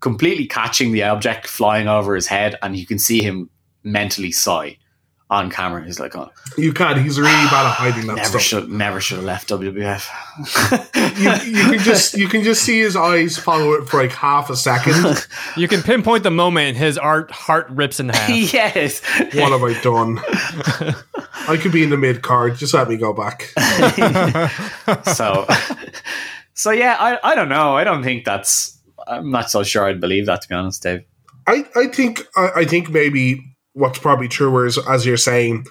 [0.00, 3.50] completely catching the object flying over his head, and you can see him
[3.82, 4.78] mentally sigh
[5.30, 5.84] on camera.
[5.84, 6.98] He's like, oh, You can't.
[7.00, 8.40] He's really bad at hiding that never stuff.
[8.40, 10.08] should never should have left WWF.
[11.18, 14.48] You, you can just you can just see his eyes follow it for like half
[14.48, 15.26] a second.
[15.56, 18.30] you can pinpoint the moment his art heart rips in half.
[18.52, 19.02] yes.
[19.34, 20.18] What have I done?
[21.46, 22.56] I could be in the mid card.
[22.56, 23.52] Just let me go back.
[25.14, 25.46] so
[26.54, 28.76] so yeah I, I don't know i don't think that's
[29.06, 31.04] i'm not so sure i'd believe that to be honest dave
[31.46, 33.47] I, I think I, I think maybe
[33.78, 35.66] what's probably true is as you're saying,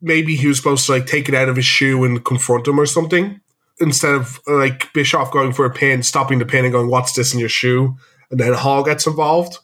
[0.00, 2.80] maybe he was supposed to like take it out of his shoe and confront him
[2.80, 3.40] or something.
[3.80, 7.32] Instead of like Bischoff going for a pin, stopping the pin and going, What's this
[7.32, 7.96] in your shoe?
[8.30, 9.58] And then Hall gets involved.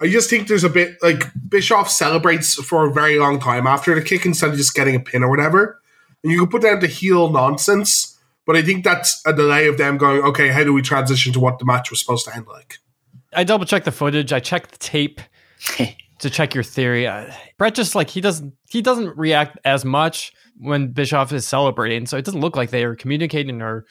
[0.00, 3.94] I just think there's a bit like Bischoff celebrates for a very long time after
[3.94, 5.80] the kick instead of just getting a pin or whatever.
[6.22, 9.78] And you can put down the heel nonsense, but I think that's a delay of
[9.78, 12.46] them going, okay, how do we transition to what the match was supposed to end
[12.46, 12.78] like?
[13.32, 14.32] I double checked the footage.
[14.32, 15.20] I checked the tape
[16.20, 17.06] to check your theory.
[17.06, 22.06] Uh, Bret just like he doesn't he doesn't react as much when Bischoff is celebrating,
[22.06, 23.84] so it doesn't look like they are communicating or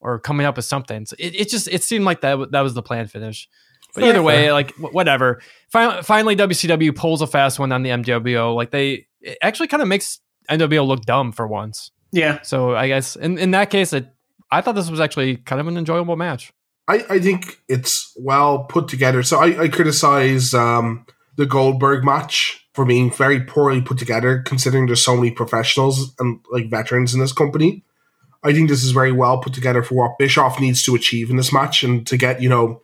[0.00, 1.06] or coming up with something.
[1.06, 3.48] So it, it just it seemed like that that was the plan finish.
[3.94, 4.52] But Fair, either way, fair.
[4.52, 5.40] like wh- whatever.
[5.70, 8.54] Finally, finally, WCW pulls a fast one on the NWO.
[8.54, 11.90] Like they it actually kind of makes NWO look dumb for once.
[12.12, 14.06] yeah So I guess in in that case, it,
[14.50, 16.52] I thought this was actually kind of an enjoyable match.
[16.86, 19.22] I, I think it's well put together.
[19.22, 21.04] So I, I criticize um,
[21.38, 26.40] the Goldberg match for being very poorly put together, considering there's so many professionals and
[26.50, 27.84] like veterans in this company.
[28.42, 31.36] I think this is very well put together for what Bischoff needs to achieve in
[31.36, 32.82] this match and to get, you know,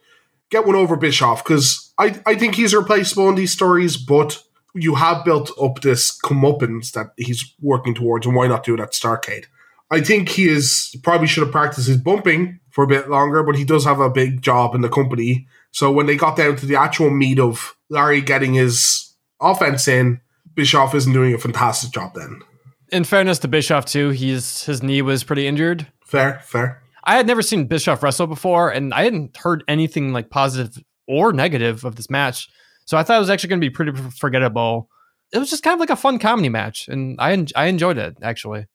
[0.51, 4.40] get one over Bischoff because I, I think he's replaceable in these stories, but
[4.72, 8.81] you have built up this comeuppance that he's working towards, and why not do it
[8.81, 9.47] at Starcade?
[9.90, 13.56] I think he is probably should have practiced his bumping for a bit longer, but
[13.56, 15.47] he does have a big job in the company.
[15.74, 20.20] So when they got down to the actual meat of Larry getting his offense in,
[20.55, 22.42] Bischoff isn't doing a fantastic job then.
[22.90, 25.88] In fairness to Bischoff too, he's his knee was pretty injured.
[26.05, 26.80] Fair, fair.
[27.02, 31.32] I had never seen Bischoff wrestle before, and I hadn't heard anything like positive or
[31.32, 32.48] negative of this match.
[32.86, 34.88] So I thought it was actually going to be pretty forgettable.
[35.32, 37.98] It was just kind of like a fun comedy match, and I en- I enjoyed
[37.98, 38.66] it actually.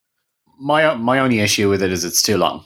[0.59, 2.65] my my only issue with it is it's too long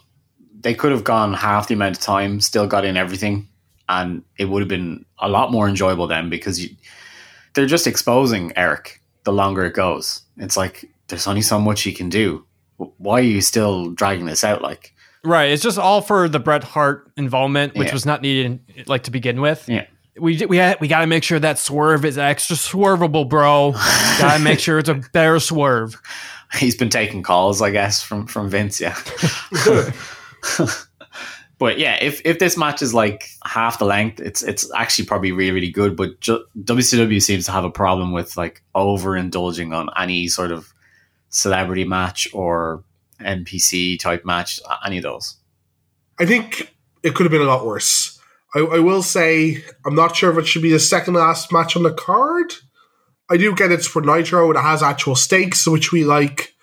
[0.60, 3.48] they could have gone half the amount of time still got in everything
[3.90, 6.70] and it would have been a lot more enjoyable then because you,
[7.54, 11.94] they're just exposing eric the longer it goes it's like there's only so much you
[11.94, 12.46] can do
[12.78, 14.94] why are you still dragging this out like
[15.26, 17.94] Right, it's just all for the Bret Hart involvement, which Yeah.
[17.94, 19.70] was not needed like to begin with.
[19.70, 19.86] yeah
[20.20, 23.72] We we had, we got to make sure that swerve is extra swervable, bro.
[24.20, 25.96] got to make sure it's a better swerve.
[26.60, 28.82] he's been taking calls, I guess, from from Vince.
[28.82, 28.98] Yeah.
[31.60, 35.32] but yeah, if if this match is like half the length, it's it's actually probably
[35.32, 35.96] really really good.
[35.96, 40.74] But ju- WCW seems to have a problem with like overindulging on any sort of
[41.30, 42.84] celebrity match or
[43.20, 45.38] NPC type match, any of those.
[46.20, 48.20] I think it could have been a lot worse.
[48.56, 51.76] I, I will say I'm not sure if it should be the second last match
[51.76, 52.54] on the card.
[53.30, 54.52] I do get it's for Nitro.
[54.52, 56.54] It has actual stakes, which we like,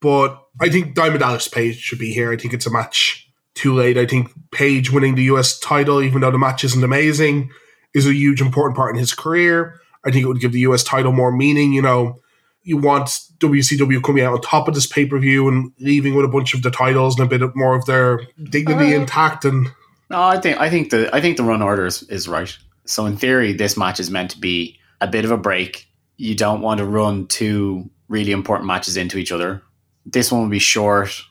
[0.00, 2.32] but I think Diamond Dallas Page should be here.
[2.32, 3.27] I think it's a match
[3.58, 3.98] too late.
[3.98, 7.50] I think Page winning the US title, even though the match isn't amazing,
[7.94, 9.80] is a huge important part in his career.
[10.06, 11.72] I think it would give the US title more meaning.
[11.72, 12.20] You know,
[12.62, 13.08] you want
[13.38, 16.54] WCW coming out on top of this pay per view and leaving with a bunch
[16.54, 19.44] of the titles and a bit more of their dignity Uh, intact.
[19.44, 19.68] And
[20.08, 22.56] No, I think I think the I think the run order is, is right.
[22.86, 26.34] So in theory, this match is meant to be a bit of a break you
[26.34, 29.62] don't want to run two really important matches into each other.
[30.04, 31.22] This one will be short,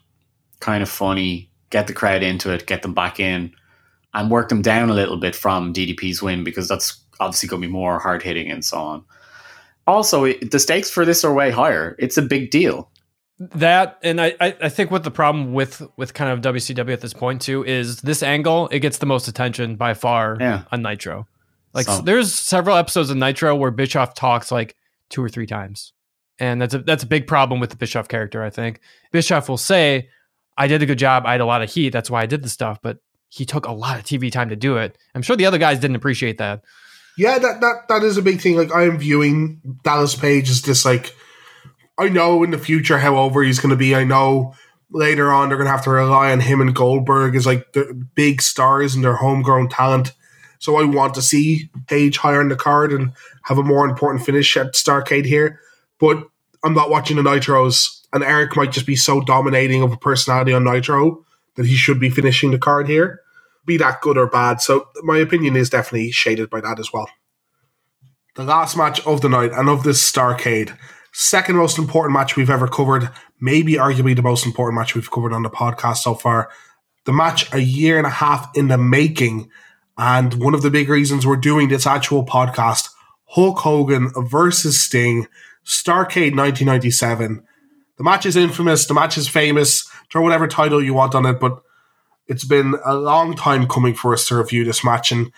[0.59, 3.51] kind of funny, get the crowd into it, get them back in,
[4.13, 7.67] and work them down a little bit from DDP's win because that's obviously going to
[7.67, 9.03] be more hard hitting and so on.
[9.85, 11.95] Also, it, the stakes for this are way higher.
[11.99, 12.89] It's a big deal.
[13.39, 17.13] That and I, I think what the problem with with kind of WCW at this
[17.13, 20.63] point too is this angle it gets the most attention by far Yeah.
[20.71, 21.27] on Nitro.
[21.71, 24.75] Like So- there's several episodes of Nitro where Bischoff talks like
[25.11, 25.93] two or three times,
[26.39, 28.41] and that's a that's a big problem with the Bischoff character.
[28.43, 28.79] I think
[29.11, 30.09] Bischoff will say,
[30.57, 31.25] "I did a good job.
[31.25, 31.89] I had a lot of heat.
[31.89, 32.97] That's why I did the stuff." But
[33.29, 34.97] he took a lot of TV time to do it.
[35.13, 36.63] I'm sure the other guys didn't appreciate that.
[37.17, 38.55] Yeah, that, that that is a big thing.
[38.55, 41.15] Like I'm viewing Dallas Page as just like
[41.97, 43.95] I know in the future how over he's going to be.
[43.95, 44.53] I know
[44.91, 47.93] later on they're going to have to rely on him and Goldberg as like the
[48.15, 50.13] big stars and their homegrown talent.
[50.59, 53.13] So I want to see Page higher in the card and
[53.43, 55.59] have a more important finish at Starcade here.
[55.99, 56.23] But
[56.63, 60.53] I'm not watching the Nitros, and Eric might just be so dominating of a personality
[60.53, 61.25] on Nitro
[61.55, 63.21] that he should be finishing the card here
[63.67, 64.61] be that good or bad.
[64.61, 67.09] So my opinion is definitely shaded by that as well.
[68.35, 70.75] The last match of the night and of this Starcade,
[71.11, 73.09] second most important match we've ever covered,
[73.39, 76.49] maybe arguably the most important match we've covered on the podcast so far.
[77.05, 79.49] The match a year and a half in the making,
[79.97, 82.89] and one of the big reasons we're doing this actual podcast:
[83.25, 85.27] Hulk Hogan versus Sting,
[85.65, 87.43] Starcade 1997.
[87.97, 88.85] The match is infamous.
[88.85, 89.89] The match is famous.
[90.11, 91.61] Throw whatever title you want on it, but
[92.27, 95.31] it's been a long time coming for us to review this match, and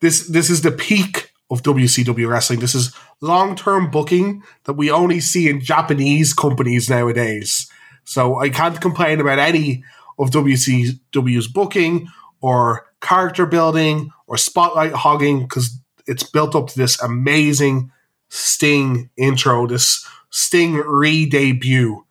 [0.00, 2.60] this this is the peak of WCW wrestling.
[2.60, 7.70] This is long term booking that we only see in Japanese companies nowadays.
[8.04, 9.82] So I can't complain about any
[10.18, 12.08] of WCW's booking
[12.40, 17.90] or character building or spotlight hogging because it's built up to this amazing
[18.28, 20.04] Sting intro, this
[20.34, 22.04] Sting re debut.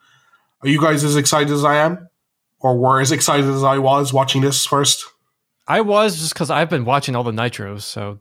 [0.61, 2.07] Are you guys as excited as I am?
[2.61, 5.03] Or were as excited as I was watching this first?
[5.67, 8.19] I was just because I've been watching all the Nitros, so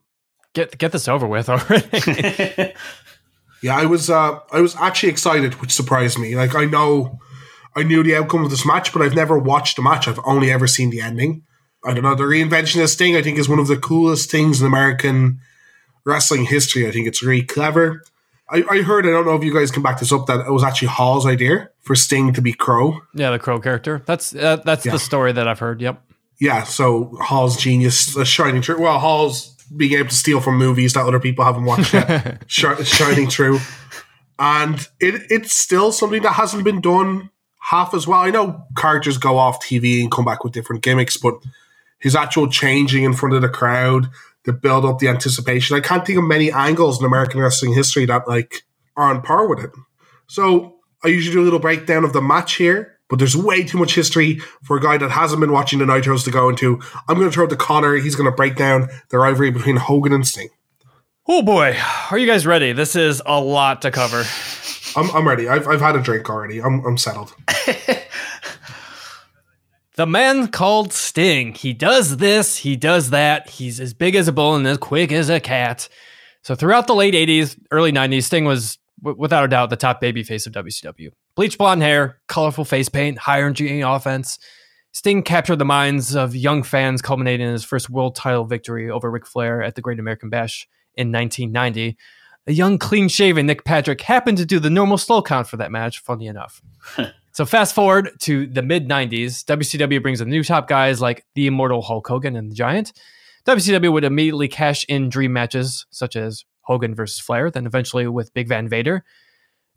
[0.55, 2.75] get get this over with already.
[3.63, 6.35] Yeah, I was uh I was actually excited, which surprised me.
[6.35, 7.21] Like I know
[7.77, 10.09] I knew the outcome of this match, but I've never watched the match.
[10.09, 11.45] I've only ever seen the ending.
[11.85, 14.61] I don't know, the reinvention of Sting I think is one of the coolest things
[14.61, 15.39] in American
[16.05, 16.89] wrestling history.
[16.89, 18.03] I think it's really clever.
[18.53, 20.51] I, I heard, I don't know if you guys can back this up, that it
[20.53, 23.01] was actually Hall's idea for Sting to be Crow.
[23.15, 24.03] yeah, the Crow character.
[24.07, 24.93] That's uh, that's Yeah.
[24.93, 25.81] the story that I've heard.
[25.81, 26.03] Yep.
[26.41, 28.81] Yeah, so Hall's genius, uh, shining through.
[28.83, 33.29] Well, Hall's being able to steal from movies that other people haven't watched yet, shining
[33.31, 33.59] through,
[34.39, 37.31] and it it's still something that hasn't been done
[37.61, 38.21] half as well.
[38.21, 41.35] I know characters go off TV and come back with different gimmicks, but
[42.01, 44.11] his actual changing in front of the crowd,
[44.45, 45.77] the build up, the anticipation.
[45.77, 48.63] I can't think of many angles in American wrestling history that like
[48.97, 49.71] are on par with it.
[50.27, 53.79] So I usually do a little breakdown of the match here, but there's way too
[53.79, 56.81] much history for a guy that hasn't been watching the Nitros to go into.
[57.09, 57.97] I'm going to throw it to Connor.
[57.97, 60.49] He's going to break down the rivalry between Hogan and Sting.
[61.29, 61.77] Oh boy,
[62.11, 62.73] are you guys ready?
[62.73, 64.25] This is a lot to cover.
[64.97, 65.49] I'm, I'm ready.
[65.49, 66.61] I've, I've had a drink already.
[66.61, 67.33] I'm, I'm settled.
[69.95, 71.55] The man called Sting.
[71.55, 73.51] He does this, he does that.
[73.51, 75.89] He's as big as a bull and as quick as a cat.
[76.43, 80.01] So throughout the late 80s, early 90s, Sting was w- without a doubt the top
[80.01, 81.11] babyface of WCW.
[81.35, 84.39] Bleach blonde hair, colorful face paint, high energy offense.
[84.93, 89.11] Sting captured the minds of young fans, culminating in his first world title victory over
[89.11, 91.97] Ric Flair at the Great American Bash in 1990.
[92.47, 95.71] A young, clean shaven Nick Patrick happened to do the normal slow count for that
[95.71, 96.61] match, funny enough.
[97.33, 101.47] So fast forward to the mid 90s, WCW brings in new top guys like the
[101.47, 102.93] immortal Hulk Hogan and the Giant.
[103.47, 108.35] WCW would immediately cash in dream matches such as Hogan versus Flair, then eventually with
[108.35, 109.03] Big Van Vader.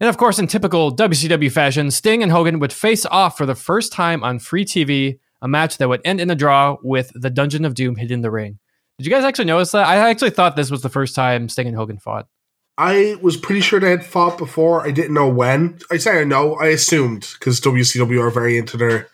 [0.01, 3.55] And of course, in typical WCW fashion, Sting and Hogan would face off for the
[3.55, 7.29] first time on free TV, a match that would end in a draw with the
[7.29, 8.59] Dungeon of Doom hitting the ring.
[8.97, 9.87] Did you guys actually notice that?
[9.87, 12.27] I actually thought this was the first time Sting and Hogan fought.
[12.77, 14.85] I was pretty sure they had fought before.
[14.85, 15.79] I didn't know when.
[15.89, 16.55] I say I know.
[16.55, 19.07] I assumed because WCW are very into their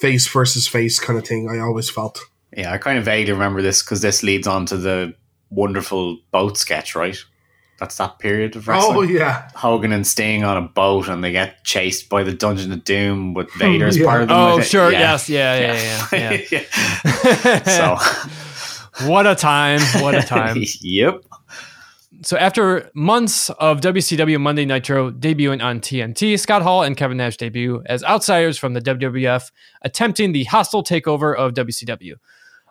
[0.00, 1.48] face versus face kind of thing.
[1.50, 2.20] I always felt.
[2.56, 5.14] Yeah, I kind of vaguely remember this because this leads on to the
[5.50, 7.22] wonderful boat sketch, right?
[7.78, 8.96] That's that period of oh, wrestling.
[8.96, 12.72] Oh yeah, Hogan and Sting on a boat and they get chased by the Dungeon
[12.72, 14.06] of Doom with hmm, Vader as Yeah.
[14.06, 14.38] part of them.
[14.38, 14.68] Oh, with it.
[14.68, 14.90] sure.
[14.90, 15.28] Yes.
[15.28, 15.58] Yeah.
[15.58, 16.08] Yeah.
[16.12, 16.42] Yeah.
[16.50, 16.62] yeah.
[17.44, 17.98] yeah.
[18.98, 19.80] so, what a time.
[20.02, 20.62] What a time.
[20.80, 21.22] yep.
[22.26, 27.36] So after months of WCW Monday Nitro debuting on TNT, Scott Hall and Kevin Nash
[27.36, 32.14] debut as outsiders from the WWF, attempting the hostile takeover of WCW.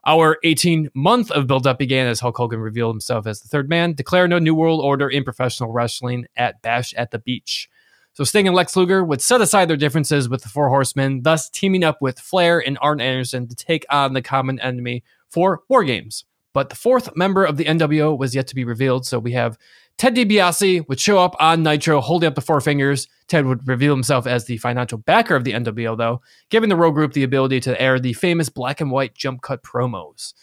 [0.06, 3.70] Our 18 month of build up began as Hulk Hogan revealed himself as the third
[3.70, 7.70] man, declaring a new world order in professional wrestling at Bash at the Beach.
[8.12, 11.50] So Sting and Lex Luger would set aside their differences with the Four Horsemen, thus
[11.50, 15.86] teaming up with Flair and Arn Anderson to take on the common enemy for War
[15.86, 16.26] Games.
[16.56, 19.58] But the fourth member of the NWO was yet to be revealed, so we have
[19.98, 23.10] Ted DiBiase would show up on Nitro holding up the four fingers.
[23.28, 26.92] Ted would reveal himself as the financial backer of the NWO, though, giving the Road
[26.92, 30.34] Group the ability to air the famous black and white jump cut promos.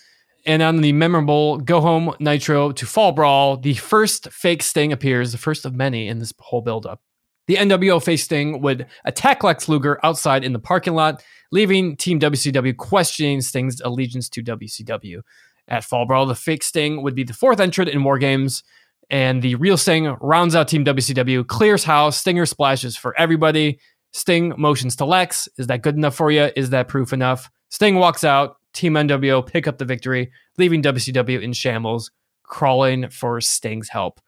[0.45, 5.33] And on the memorable Go Home Nitro to Fall Brawl, the first fake Sting appears,
[5.33, 7.01] the first of many in this whole buildup.
[7.47, 12.21] The NWO face Sting would attack Lex Luger outside in the parking lot, leaving Team
[12.21, 15.23] WCW questioning Sting's allegiance to WCW.
[15.69, 18.63] At Fall Brawl, the fake Sting would be the fourth entrant in War Games,
[19.11, 23.79] and the real Sting rounds out Team WCW, clears house, Stinger splashes for everybody.
[24.13, 25.49] Sting motions to Lex.
[25.57, 26.51] Is that good enough for you?
[26.57, 27.51] Is that proof enough?
[27.71, 28.57] Sting walks out.
[28.73, 32.11] Team NWO pick up the victory, leaving WCW in shambles,
[32.43, 34.21] crawling for Sting's help.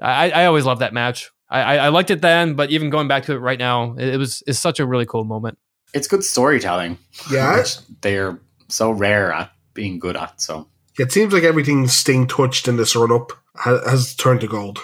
[0.00, 1.30] I, I always love that match.
[1.48, 4.42] I, I liked it then, but even going back to it right now, it, was
[4.46, 5.58] it's such a really cool moment.
[5.92, 6.98] It's good storytelling.
[7.30, 7.58] Yeah.
[7.58, 10.40] which they're so rare at being good at.
[10.40, 10.66] So
[10.98, 14.78] It seems like everything Sting touched in this run up has, has turned to gold.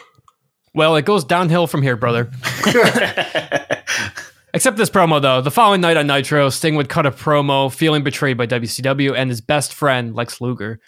[0.74, 2.30] Well, it goes downhill from here, brother.
[4.54, 5.40] Except this promo, though.
[5.40, 9.28] The following night on Nitro, Sting would cut a promo feeling betrayed by WCW and
[9.28, 10.80] his best friend, Lex Luger.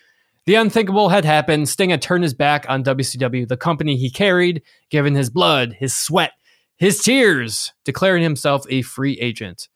[0.47, 1.69] The unthinkable had happened.
[1.69, 5.95] Sting had turned his back on WCW, the company he carried, given his blood, his
[5.95, 6.33] sweat,
[6.77, 9.69] his tears, declaring himself a free agent.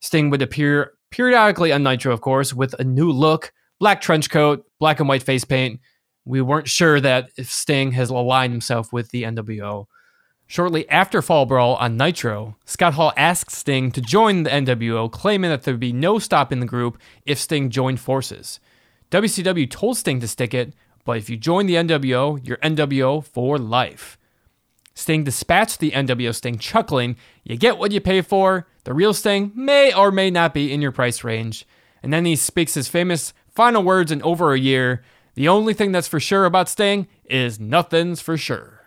[0.00, 4.66] Sting would appear periodically on Nitro, of course, with a new look, black trench coat,
[4.78, 5.80] black and white face paint.
[6.24, 9.86] We weren't sure that if Sting has aligned himself with the NWO.
[10.46, 15.50] Shortly after Fall Brawl on Nitro, Scott Hall asked Sting to join the NWO, claiming
[15.50, 18.58] that there would be no stop in the group if Sting joined forces.
[19.10, 20.72] WCW told Sting to stick it,
[21.04, 24.18] but if you join the NWO, you're NWO for life.
[24.94, 28.66] Sting dispatched the NWO Sting, chuckling, You get what you pay for.
[28.84, 31.66] The real Sting may or may not be in your price range.
[32.02, 35.02] And then he speaks his famous final words in over a year
[35.34, 38.84] The only thing that's for sure about Sting is nothing's for sure.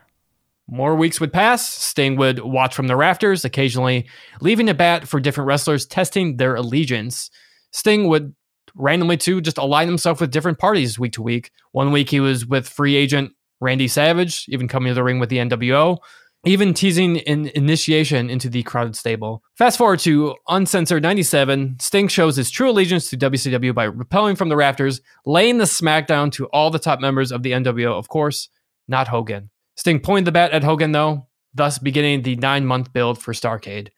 [0.69, 1.67] More weeks would pass.
[1.67, 4.07] Sting would watch from the rafters, occasionally
[4.39, 7.29] leaving a bat for different wrestlers, testing their allegiance.
[7.71, 8.33] Sting would
[8.73, 11.51] randomly too just align himself with different parties week to week.
[11.73, 15.27] One week he was with free agent Randy Savage, even coming to the ring with
[15.27, 15.97] the NWO,
[16.43, 19.43] even teasing an initiation into the crowded stable.
[19.55, 24.49] Fast forward to Uncensored 97, Sting shows his true allegiance to WCW by repelling from
[24.49, 28.49] the rafters, laying the smackdown to all the top members of the NWO, of course,
[28.87, 29.51] not Hogan.
[29.75, 33.89] Sting pointed the bat at Hogan, though, thus beginning the nine month build for Starcade.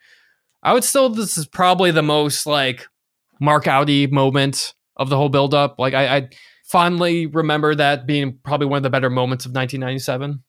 [0.61, 2.87] I would still, this is probably the most like
[3.39, 5.79] Mark Outy moment of the whole build up.
[5.79, 6.29] Like, I, I
[6.65, 10.43] fondly remember that being probably one of the better moments of 1997.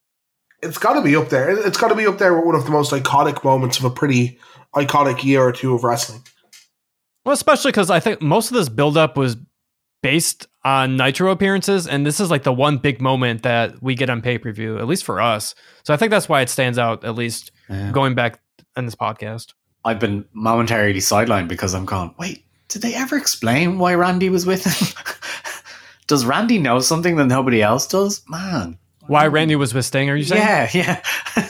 [0.61, 1.49] It's got to be up there.
[1.65, 3.89] It's got to be up there with one of the most iconic moments of a
[3.89, 4.39] pretty
[4.75, 6.21] iconic year or two of wrestling.
[7.25, 9.37] Well, especially because I think most of this build up was
[10.03, 14.09] based on Nitro appearances, and this is like the one big moment that we get
[14.09, 15.55] on pay per view, at least for us.
[15.83, 17.91] So I think that's why it stands out, at least Yeah.
[17.91, 18.39] going back
[18.77, 19.53] in this podcast.
[19.83, 24.45] I've been momentarily sidelined because I'm going, wait, did they ever explain why Randy was
[24.45, 25.03] with him?
[26.07, 28.21] does Randy know something that nobody else does?
[28.27, 28.77] Man.
[29.07, 30.09] Why Randy was with Sting?
[30.09, 30.41] Are you saying?
[30.41, 31.47] Yeah, yeah.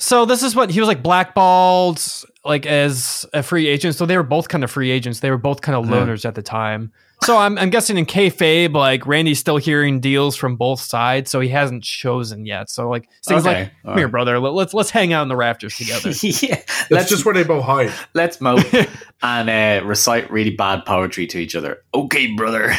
[0.00, 2.00] So this is what he was like blackballed,
[2.44, 3.96] like as a free agent.
[3.96, 5.20] So they were both kind of free agents.
[5.20, 5.96] They were both kind of Yeah.
[6.06, 6.92] loners at the time.
[7.24, 11.40] So I'm, I'm guessing in kayfabe, like Randy's still hearing deals from both sides, so
[11.40, 12.70] he hasn't chosen yet.
[12.70, 14.10] So like Sting's Okay, like, all "Come here, right.
[14.12, 14.38] brother.
[14.38, 16.54] Let, let's let's hang out in the rafters together." yeah.
[16.54, 17.92] That's Let's just where they both hide.
[18.14, 18.64] let's mope
[19.22, 21.82] and uh, recite really bad poetry to each other.
[21.92, 22.72] Okay, brother.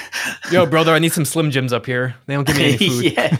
[0.51, 2.15] Yo, brother, I need some Slim Jims up here.
[2.27, 3.13] They don't give me any food.
[3.13, 3.37] yeah.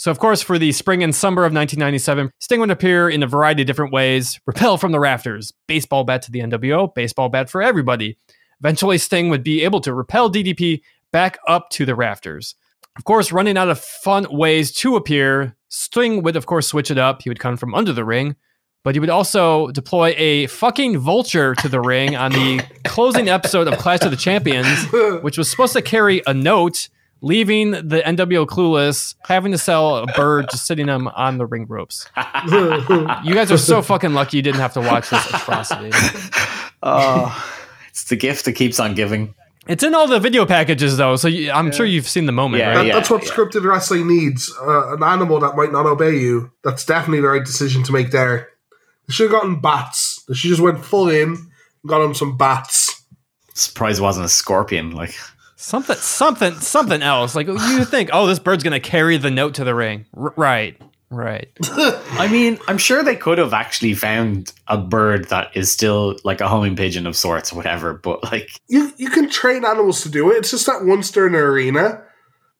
[0.00, 3.26] So, of course, for the spring and summer of 1997, Sting would appear in a
[3.26, 7.50] variety of different ways repel from the rafters, baseball bat to the NWO, baseball bat
[7.50, 8.16] for everybody.
[8.60, 10.80] Eventually, Sting would be able to repel DDP
[11.12, 12.54] back up to the rafters.
[12.96, 16.96] Of course, running out of fun ways to appear, Sting would, of course, switch it
[16.96, 17.20] up.
[17.20, 18.36] He would come from under the ring,
[18.82, 23.68] but he would also deploy a fucking vulture to the ring on the closing episode
[23.68, 24.82] of Clash of the Champions,
[25.20, 26.88] which was supposed to carry a note
[27.22, 31.66] leaving the NWO clueless, having to sell a bird just sitting them on the ring
[31.66, 32.08] ropes.
[33.24, 35.90] You guys are so fucking lucky you didn't have to watch this atrocity.
[36.82, 37.54] Oh,
[37.90, 39.34] it's the gift that keeps on giving.
[39.68, 42.60] It's in all the video packages though, so you, I'm sure you've seen the moment,
[42.60, 42.86] Yeah, right?
[42.86, 44.52] That, that's what scripted wrestling needs.
[44.60, 46.50] Uh, an animal that might not obey you.
[46.64, 48.48] That's definitely the right decision to make there.
[49.06, 50.24] They should have gotten bats.
[50.26, 51.48] They should just went full in and
[51.86, 53.02] got him some bats.
[53.54, 54.92] Surprised it wasn't a scorpion.
[54.92, 55.14] Like,
[55.60, 57.34] something, something, something else.
[57.34, 60.80] Like you think, oh, this bird's gonna carry the note to the ring, R- right?
[61.12, 61.48] Right.
[61.72, 66.40] I mean, I'm sure they could have actually found a bird that is still like
[66.40, 70.08] a homing pigeon of sorts or whatever, but like You you can train animals to
[70.08, 70.36] do it.
[70.36, 72.00] It's just that once they're in an arena,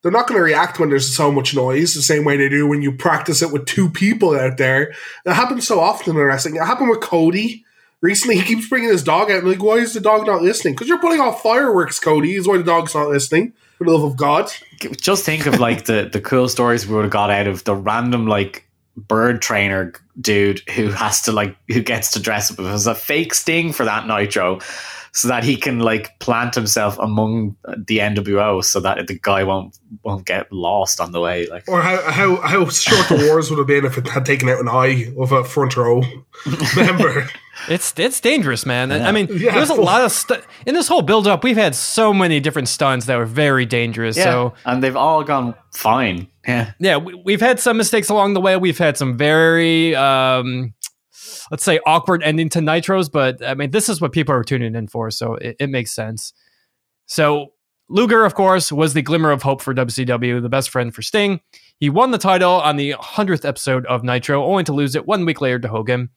[0.02, 2.66] they're not going to react when there's so much noise the same way they do
[2.66, 4.92] when you practice it with two people out there.
[5.26, 6.56] It happens so often in wrestling.
[6.56, 7.64] It happened with Cody.
[8.02, 9.40] Recently, he keeps bringing his dog out.
[9.40, 10.74] And like, why is the dog not listening?
[10.74, 12.34] Because you're putting off fireworks, Cody.
[12.34, 13.52] Is why the dog's not listening.
[13.76, 14.50] For the love of God.
[15.00, 17.74] just think of like the the cool stories we would have got out of the
[17.74, 22.86] random like bird trainer dude who has to like who gets to dress up as
[22.86, 24.58] a fake sting for that nitro
[25.12, 29.78] so that he can like plant himself among the NWO so that the guy won't
[30.02, 33.58] won't get lost on the way like Or how, how, how short the wars would
[33.58, 36.02] have been if it had taken out an eye of a front row
[36.76, 37.28] member.
[37.68, 38.90] It's it's dangerous, man.
[38.92, 39.54] I mean, Yeah.
[39.54, 41.44] there's a lot of stuff in this whole build up.
[41.44, 44.16] We've had so many different stunts that were very dangerous.
[44.16, 48.34] yeah So and they've all gone fine yeah yeah, we, we've had some mistakes along
[48.34, 48.56] the way.
[48.56, 50.72] We've had some very, um,
[51.50, 53.12] let's say, awkward ending to nitros.
[53.12, 55.92] But I mean, this is what people are tuning in for, so it, it makes
[55.92, 56.32] sense.
[57.06, 57.52] So
[57.88, 61.40] Luger, of course, was the glimmer of hope for WCW, the best friend for Sting.
[61.78, 65.24] He won the title on the 100th episode of Nitro, only to lose it one
[65.24, 66.10] week later to Hogan.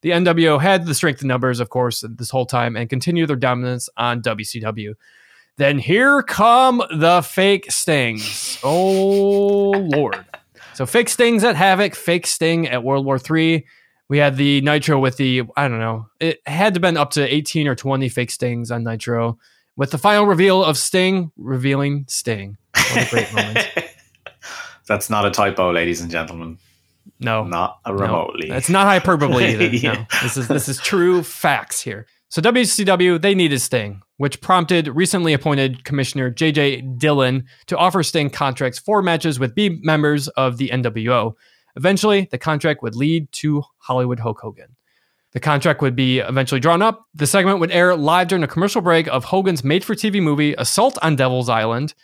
[0.00, 3.36] The NWO had the strength in numbers, of course, this whole time and continued their
[3.36, 4.94] dominance on WCW.
[5.56, 8.60] Then here come the fake stings.
[8.62, 10.24] Oh, Lord.
[10.74, 13.66] So fake stings at Havoc, fake sting at World War III.
[14.08, 17.10] We had the Nitro with the, I don't know, it had to have been up
[17.12, 19.38] to 18 or 20 fake stings on Nitro.
[19.76, 22.56] With the final reveal of Sting revealing Sting.
[22.74, 23.68] What a great moment.
[24.86, 26.58] that's not a typo ladies and gentlemen
[27.20, 27.44] No.
[27.44, 29.64] not a No, remotely It's not hyperbole either.
[29.76, 29.92] Yeah.
[29.92, 30.06] No.
[30.22, 32.06] This is this is true facts here.
[32.28, 38.30] So WCW they needed Sting, which prompted recently appointed Commissioner JJ Dillon to offer Sting
[38.30, 41.34] contracts for matches with B members of the NWO.
[41.76, 44.76] Eventually, the contract would lead to Hollywood Hulk Hogan.
[45.32, 47.06] The contract would be eventually drawn up.
[47.14, 51.16] The segment would air live during a commercial break of Hogan's made-for-TV movie Assault on
[51.16, 51.94] Devil's Island.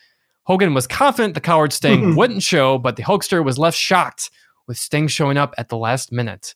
[0.45, 4.31] Hogan was confident the coward Sting wouldn't show, but the Hulkster was left shocked
[4.67, 6.55] with Sting showing up at the last minute.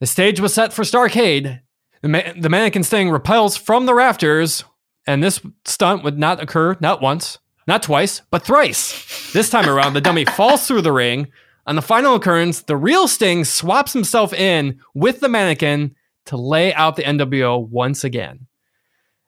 [0.00, 1.60] The stage was set for Starcade.
[2.02, 4.64] The, ma- the mannequin Sting repels from the rafters,
[5.06, 9.32] and this stunt would not occur not once, not twice, but thrice.
[9.32, 11.28] This time around, the dummy falls through the ring.
[11.66, 15.94] On the final occurrence, the real Sting swaps himself in with the mannequin
[16.26, 18.46] to lay out the NWO once again.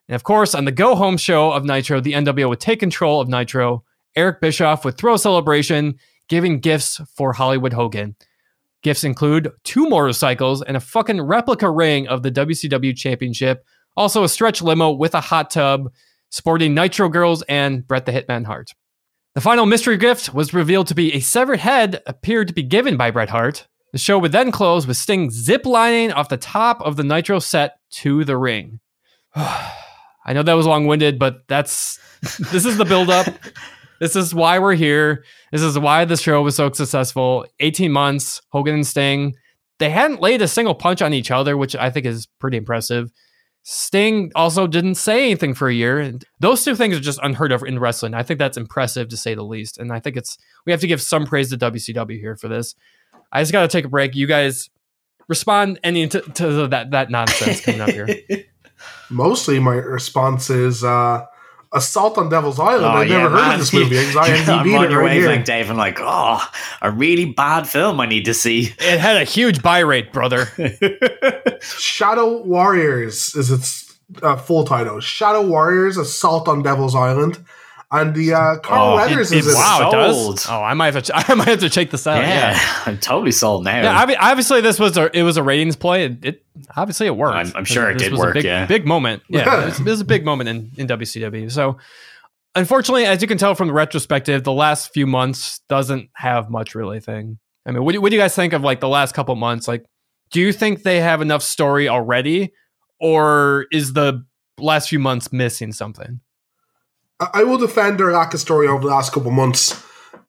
[0.09, 3.21] And of course, on the go home show of Nitro, the NWO would take control
[3.21, 3.85] of Nitro.
[4.17, 8.17] Eric Bischoff would throw a celebration, giving gifts for Hollywood Hogan.
[8.83, 13.65] Gifts include two motorcycles and a fucking replica ring of the WCW Championship,
[13.97, 15.91] also a stretch limo with a hot tub,
[16.31, 18.73] sporting Nitro Girls and Bret the Hitman Hart.
[19.35, 22.97] The final mystery gift was revealed to be a severed head appeared to be given
[22.97, 23.67] by Bret Hart.
[23.93, 27.79] The show would then close with Sting ziplining off the top of the Nitro set
[27.93, 28.81] to the ring.
[29.35, 31.99] I know that was long winded, but that's
[32.51, 33.27] this is the build up.
[34.05, 35.25] this is why we're here.
[35.51, 37.47] This is why the show was so successful.
[37.61, 39.35] 18 months, Hogan and Sting.
[39.79, 43.11] They hadn't laid a single punch on each other, which I think is pretty impressive.
[43.63, 46.19] Sting also didn't say anything for a year.
[46.39, 48.13] Those two things are just unheard of in wrestling.
[48.13, 49.79] I think that's impressive to say the least.
[49.79, 52.75] And I think it's we have to give some praise to WCW here for this.
[53.33, 54.15] I just got to take a break.
[54.15, 54.69] You guys
[55.29, 58.09] respond any to, to that that nonsense coming up here.
[59.11, 61.25] Mostly my response is uh,
[61.75, 62.85] Assault on Devil's Island.
[62.85, 63.55] Oh, I've yeah, never heard man.
[63.55, 63.89] of this movie.
[63.91, 65.23] because I I'm IMDb'd on it your right here.
[65.23, 65.71] wavelength, Dave.
[65.71, 66.41] I'm like, oh,
[66.81, 68.73] a really bad film I need to see.
[68.79, 70.47] It had a huge buy rate, brother.
[71.61, 75.01] Shadow Warriors is its uh, full title.
[75.01, 77.45] Shadow Warriors: Assault on Devil's Island,
[78.01, 79.59] and the uh, Carl Oh, Weathers It- is it- in it.
[79.59, 80.17] wow, it does.
[80.17, 80.47] Sold.
[80.51, 81.13] Oh, I might have to.
[81.31, 82.19] I might have to check this out.
[82.23, 82.83] yeah, Yeah.
[82.87, 83.83] I'm totally sold now.
[83.83, 86.05] Yeah, obvi- obviously this was a it was a ratings play.
[86.07, 86.45] It, it
[86.77, 87.37] obviously it worked.
[87.37, 88.67] I'm- I'm sure it This did was a work, Big, yeah.
[88.67, 89.23] big moment.
[89.29, 89.63] Yeah, Yeah.
[89.63, 91.51] it, was, it was a big moment in in WCW.
[91.51, 91.79] So,
[92.55, 96.75] unfortunately, as you can tell from the retrospective, the last few months doesn't have much
[96.75, 97.39] really thing.
[97.67, 99.67] I mean, what do, what do you guys think of like the last couple months?
[99.67, 99.85] Like,
[100.31, 102.53] do you think they have enough story already,
[103.01, 104.25] or is the
[104.59, 106.21] last few months missing something?
[107.21, 109.83] I will defend their lack of story over the last couple months.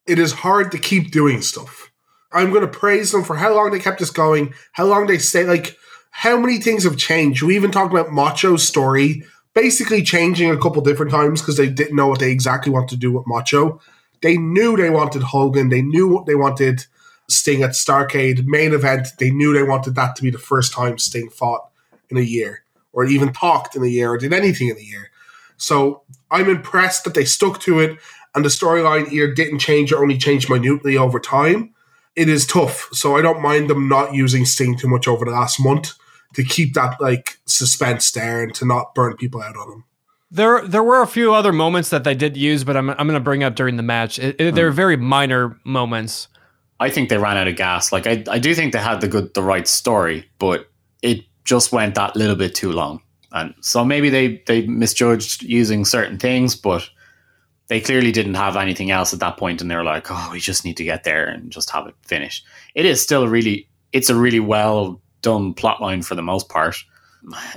[0.06, 1.90] It is hard to keep doing stuff.
[2.32, 5.18] I'm going to praise them for how long they kept us going, how long they
[5.18, 5.44] stay.
[5.44, 5.76] Like,
[6.10, 7.42] how many things have changed?
[7.42, 9.24] We even talked about Macho's story
[9.56, 12.96] basically changing a couple different times because they didn't know what they exactly wanted to
[12.96, 13.80] do with Macho.
[14.22, 15.70] They knew they wanted Hogan.
[15.70, 16.84] They knew what they wanted
[17.28, 19.08] Sting at Starcade main event.
[19.18, 21.68] They knew they wanted that to be the first time Sting fought
[22.10, 25.10] in a year, or even talked in a year, or did anything in a year.
[25.56, 27.98] So I'm impressed that they stuck to it
[28.36, 31.72] and the storyline here didn't change or only changed minutely over time.
[32.14, 35.30] It is tough, so I don't mind them not using Sting too much over the
[35.30, 35.94] last month
[36.34, 39.84] to keep that like suspense there and to not burn people out on them.
[40.30, 43.14] There, there were a few other moments that they did use, but I'm, I'm going
[43.14, 44.18] to bring up during the match.
[44.18, 44.74] It, it, they're mm.
[44.74, 46.28] very minor moments.
[46.78, 47.90] I think they ran out of gas.
[47.92, 50.68] Like I, I do think they had the good, the right story, but
[51.00, 53.00] it just went that little bit too long.
[53.36, 56.88] And so maybe they they misjudged using certain things, but
[57.68, 60.40] they clearly didn't have anything else at that point, and they were like, "Oh, we
[60.40, 63.68] just need to get there and just have it finished." It is still a really,
[63.92, 66.76] it's a really well done plotline for the most part.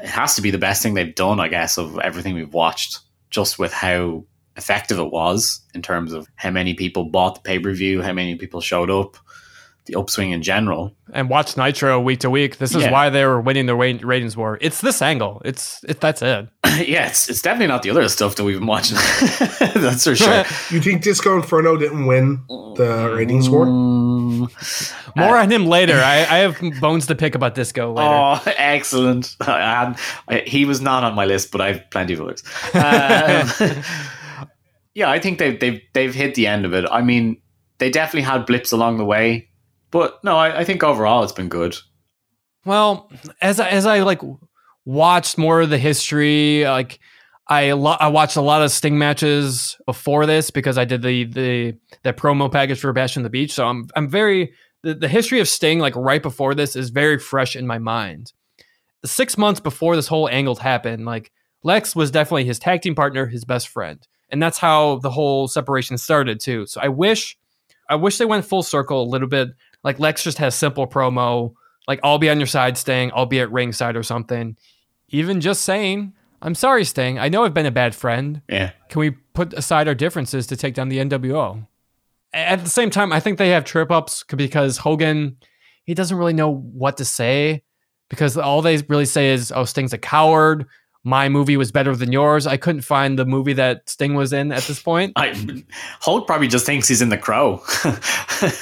[0.03, 2.99] It has to be the best thing they've done, I guess, of everything we've watched.
[3.30, 4.25] Just with how
[4.58, 8.11] effective it was in terms of how many people bought the pay per view, how
[8.11, 9.16] many people showed up,
[9.92, 10.95] the upswing in general.
[11.11, 12.58] And watch Nitro week to week.
[12.58, 12.92] This is Yeah.
[12.92, 14.58] why they were winning the ratings war.
[14.61, 15.42] It's this angle.
[15.43, 16.48] It's it, that's it.
[16.88, 18.95] yeah, it's, it's definitely not the other stuff that we've been watching.
[19.74, 20.43] That's for sure.
[20.69, 22.43] You think Disco Inferno didn't win
[22.76, 23.66] the ratings war?
[23.66, 25.95] Mm, More on him later.
[25.95, 28.08] I, I have bones to pick about Disco later.
[28.11, 29.35] oh, excellent.
[29.42, 29.95] I
[30.27, 32.43] I, he was not on my list, but I have plenty of others.
[32.76, 33.84] Um,
[34.93, 36.85] yeah, I think they've, they've, they've hit the end of it.
[36.90, 37.42] I mean,
[37.80, 39.49] they definitely had blips along the way,
[39.92, 41.76] but no, I, I think overall it's been good.
[42.66, 43.11] Well,
[43.42, 44.22] as I, as I like
[44.85, 47.00] watched more of the history, like
[47.48, 51.26] I lo- I watched a lot of Sting matches before this because I did the
[51.26, 53.53] the the promo package for Bash on the Beach.
[53.53, 54.53] So I'm I'm very
[54.84, 58.34] the, the history of Sting like right before this is very fresh in my mind.
[59.03, 61.32] Six months before this whole angle happened, like
[61.64, 65.48] Lex was definitely his tag team partner, his best friend, and that's how the whole
[65.48, 66.66] separation started too.
[66.68, 67.38] So I wish
[67.90, 69.50] I wish they went full circle a little bit.
[69.83, 71.53] Like Lex just has simple promo
[71.90, 73.11] like I'll be on your side, Sting.
[73.16, 74.56] I'll be at ringside or something.
[75.09, 77.17] Even just saying, I'm sorry, Sting.
[77.17, 78.43] I know I've been a bad friend.
[78.48, 78.72] Yeah.
[78.90, 81.66] Can we put aside our differences to take down the NWO?
[82.32, 85.38] At the same time, I think they have trip ups because Hogan,
[85.83, 87.64] he doesn't really know what to say
[88.08, 90.67] because all they really say is, "Oh, Sting's a coward."
[91.03, 92.45] My movie was better than yours.
[92.45, 95.14] I couldn't find the movie that Sting was in at this point.
[95.16, 95.64] I,
[96.02, 97.61] Hulk probably just thinks he's in the crow.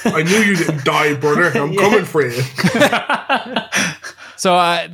[0.04, 1.46] I knew you didn't die, brother.
[1.58, 2.42] I'm coming for you.
[4.38, 4.88] So I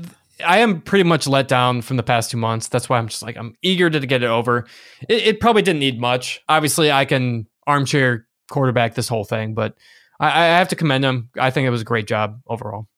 [0.45, 2.69] I am pretty much let down from the past two months.
[2.69, 4.67] That's why I'm just like I'm eager to get it over.
[5.09, 6.41] It, it probably didn't need much.
[6.49, 9.77] Obviously, I can armchair quarterback this whole thing, but
[10.19, 11.29] I, I have to commend him.
[11.39, 12.89] I think it was a great job overall.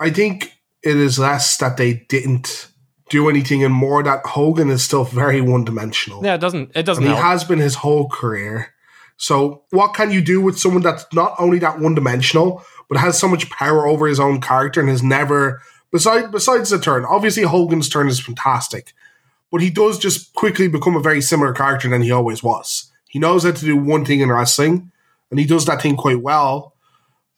[0.00, 2.69] I think it is less that they didn't
[3.10, 6.24] do anything and more that Hogan is still very one dimensional.
[6.24, 8.72] Yeah, it doesn't it doesn't and he has been his whole career.
[9.18, 13.18] So, what can you do with someone that's not only that one dimensional, but has
[13.18, 15.60] so much power over his own character and has never,
[15.92, 18.94] besides besides the turn, obviously Hogan's turn is fantastic,
[19.52, 22.90] but he does just quickly become a very similar character than he always was.
[23.08, 24.90] He knows how to do one thing in wrestling,
[25.30, 26.74] and he does that thing quite well.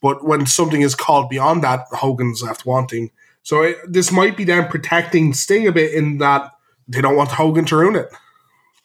[0.01, 3.11] But when something is called beyond that, Hogan's left wanting.
[3.43, 6.51] So it, this might be them protecting Sting a bit in that
[6.89, 8.09] they don't want Hogan to ruin it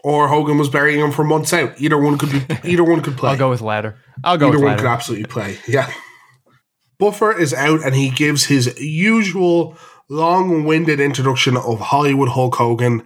[0.03, 1.73] or Hogan was burying him for months out.
[1.81, 2.41] Either one could be.
[2.63, 3.31] Either one could play.
[3.31, 3.97] I'll go with ladder.
[4.23, 5.57] I'll go either one could absolutely play.
[5.67, 5.91] Yeah.
[6.97, 9.77] Buffer is out and he gives his usual
[10.09, 13.01] long-winded introduction of Hollywood Hulk Hogan.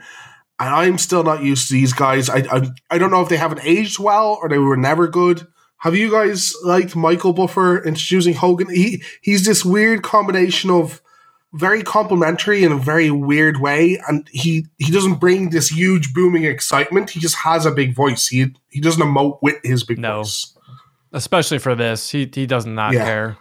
[0.59, 2.29] And I'm still not used to these guys.
[2.29, 5.47] I, I I don't know if they haven't aged well or they were never good.
[5.79, 8.69] Have you guys liked Michael Buffer introducing Hogan?
[8.69, 11.01] He he's this weird combination of
[11.53, 16.45] very complimentary in a very weird way, and he he doesn't bring this huge booming
[16.45, 17.09] excitement.
[17.09, 18.27] He just has a big voice.
[18.27, 20.17] He he doesn't emote with his big No.
[20.23, 20.53] voice.
[21.13, 22.09] Especially for this.
[22.09, 23.03] He he does not Yeah.
[23.05, 23.37] care.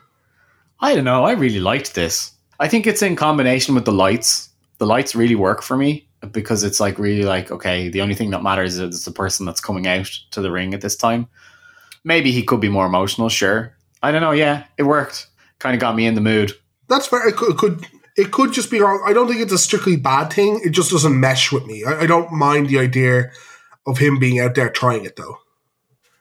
[0.80, 1.24] I don't know.
[1.24, 2.32] I really liked this.
[2.58, 4.48] I think it's in combination with the lights.
[4.78, 7.89] The lights really work for me because it's like really like okay.
[7.90, 10.80] The only thing that matters is the person that's coming out to the ring at
[10.80, 11.28] this time.
[12.02, 13.28] Maybe he could be more emotional.
[13.28, 13.74] Sure.
[14.02, 14.32] I don't know.
[14.32, 15.26] Yeah, it worked.
[15.58, 16.52] Kind of got me in the mood.
[16.89, 17.28] That's fair.
[17.28, 19.02] It could, it could it could just be wrong.
[19.06, 20.60] I don't think it's a strictly bad thing.
[20.64, 21.84] It just doesn't mesh with me.
[21.84, 23.30] I, I don't mind the idea
[23.86, 25.39] of him being out there trying it though.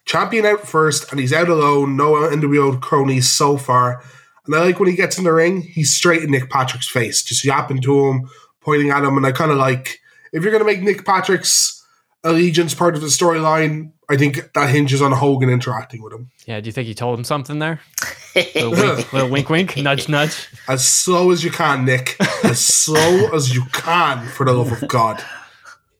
[0.05, 1.95] Champion out first, and he's out alone.
[1.95, 4.03] No NWO cronies so far.
[4.45, 7.21] And I like when he gets in the ring, he's straight in Nick Patrick's face,
[7.21, 8.29] just yapping to him,
[8.61, 9.17] pointing at him.
[9.17, 9.99] And I kind of like
[10.33, 11.85] if you're going to make Nick Patrick's
[12.23, 16.31] allegiance part of the storyline, I think that hinges on Hogan interacting with him.
[16.45, 17.79] Yeah, do you think he told him something there?
[18.55, 20.47] little, wink, little wink, wink, nudge, nudge.
[20.67, 22.15] As slow as you can, Nick.
[22.43, 25.23] As slow as you can, for the love of God.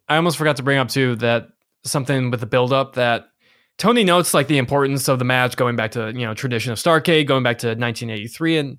[0.08, 1.50] I almost forgot to bring up too that
[1.84, 3.30] something with the build up that
[3.78, 6.80] Tony notes like the importance of the match going back to you know tradition of
[6.80, 8.78] Starcade, going back to 1983, and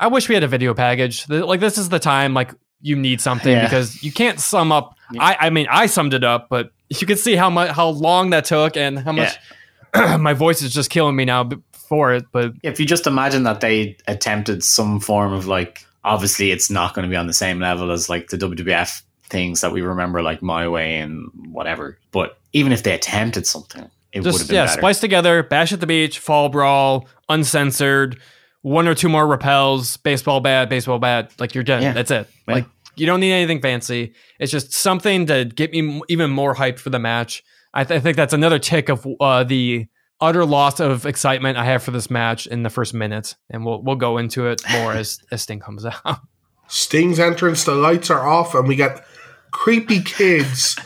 [0.00, 1.26] I wish we had a video package.
[1.26, 3.64] The- Like this is the time like you need something Yeah.
[3.64, 4.94] because you can't sum up.
[5.20, 8.30] I, I mean, I summed it up, but you can see how much how long
[8.30, 9.38] that took and how much
[9.94, 12.24] my voice is just killing me now before it.
[12.32, 16.94] But If you just imagine that they attempted some form of like, obviously it's not
[16.94, 20.22] going to be on the same level as like the WWF things that we remember,
[20.22, 21.98] like My Way and whatever.
[22.10, 24.78] But even if they attempted something, it would have been yeah, better.
[24.78, 28.18] splice together, bash at the beach, fall brawl, uncensored,
[28.60, 31.32] one or two more repels, baseball bat, baseball bat.
[31.38, 31.82] Like you're done.
[31.82, 31.92] Yeah.
[31.92, 32.28] That's it.
[32.46, 32.54] Yeah.
[32.54, 34.14] Like you don't need anything fancy.
[34.38, 37.42] It's just something to get me even more hyped for the match.
[37.74, 39.86] I, th- I think that's another tick of uh, the
[40.20, 43.82] utter loss of excitement I have for this match in the first minute, and we'll
[43.82, 46.20] we'll go into it more as as Sting comes out.
[46.68, 49.04] Sting's entrance, the lights are off, and we get
[49.50, 50.76] creepy kids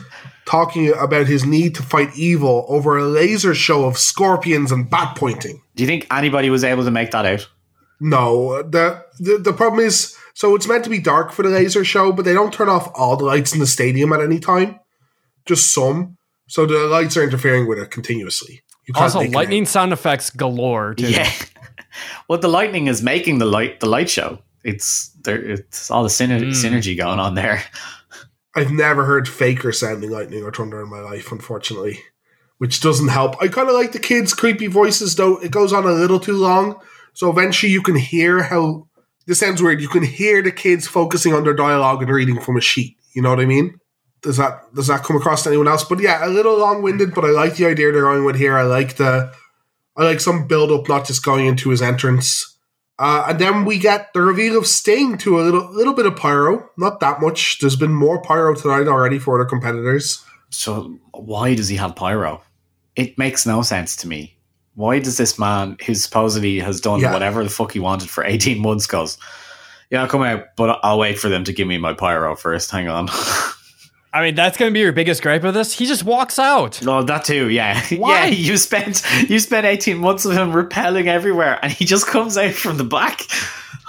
[0.47, 5.17] talking about his need to fight evil over a laser show of scorpions and bat
[5.17, 5.61] pointing.
[5.75, 7.49] Do you think anybody was able to make that out?
[8.01, 11.83] No, the, the the problem is so it's meant to be dark for the laser
[11.83, 14.79] show, but they don't turn off all the lights in the stadium at any time,
[15.47, 16.19] just some.
[16.47, 18.61] So the lights are interfering with it continuously.
[18.87, 19.69] You can't also, make it lightning out.
[19.69, 20.93] sound effects galore.
[20.93, 21.11] Too.
[21.11, 21.33] Yeah.
[22.29, 24.39] well, the lightning is making the light the light show.
[24.63, 25.43] It's there.
[25.43, 26.51] It's all the syner- Mm.
[26.53, 27.63] synergy going on there.
[28.55, 32.01] I've never heard faker sounding lightning or thunder in my life, unfortunately,
[32.59, 33.41] which doesn't help.
[33.43, 35.39] I kind of like the kids' creepy voices, though.
[35.39, 36.79] It goes on a little too long,
[37.15, 38.87] so eventually you can hear how.
[39.27, 39.81] This sounds weird.
[39.81, 42.97] You can hear the kids focusing on their dialogue and reading from a sheet.
[43.15, 43.81] You know what I mean?
[44.23, 45.85] Does that does that come across to anyone else?
[45.85, 48.57] But yeah, a little long winded, but I like the idea they're going with here.
[48.57, 49.33] I like the,
[49.97, 52.57] I like some build up, not just going into his entrance.
[52.99, 56.17] Uh, and then we get the reveal of Sting to a little little bit of
[56.17, 57.59] pyro, not that much.
[57.59, 60.25] There's been more pyro tonight already for other competitors.
[60.51, 62.43] So why does he have pyro?
[62.95, 64.36] It makes no sense to me.
[64.77, 67.13] Why does this man, who supposedly has done Yeah.
[67.13, 69.19] whatever the fuck he wanted for eighteen months, goes,
[69.91, 72.71] "Yeah, I'll come out, but I'll wait for them to give me my pyro first.
[72.71, 73.09] Hang on."
[74.13, 75.75] I mean, that's going to be your biggest gripe of this.
[75.79, 76.81] He just walks out.
[76.83, 77.51] No, that too.
[77.51, 78.27] Yeah, Why?
[78.27, 78.31] yeah.
[78.33, 82.53] You spent you spent eighteen months of him repelling everywhere, and he just comes out
[82.53, 83.23] from the back.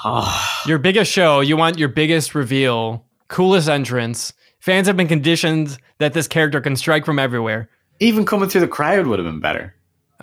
[0.06, 4.34] Oh, Your biggest show, you want your biggest reveal, coolest entrance.
[4.60, 7.70] Fans have been conditioned that this character can strike from everywhere.
[8.00, 9.74] even coming through the crowd would have been better.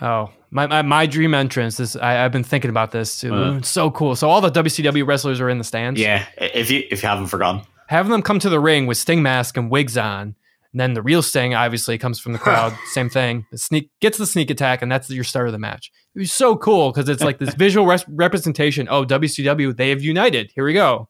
[0.03, 1.81] Oh, my, my, my dream entrance.
[1.81, 3.35] is I, I've been thinking about this too.
[3.35, 3.57] Uh.
[3.57, 4.15] It's so cool.
[4.17, 6.01] So all the WCW wrestlers are in the stands.
[6.01, 7.63] Yeah, if you if you haven't forgotten.
[7.89, 10.37] Having them come to the ring with Sting mask and wigs on.
[10.73, 12.73] And then the real Sting obviously comes from the crowd.
[12.87, 13.47] Same thing.
[13.51, 15.91] The sneak gets the sneak attack, and that's your start of the match.
[16.15, 18.89] It was so cool because it's like this visual res- representation.
[18.91, 20.51] Oh, WCW, they have united.
[20.55, 21.09] Here we go.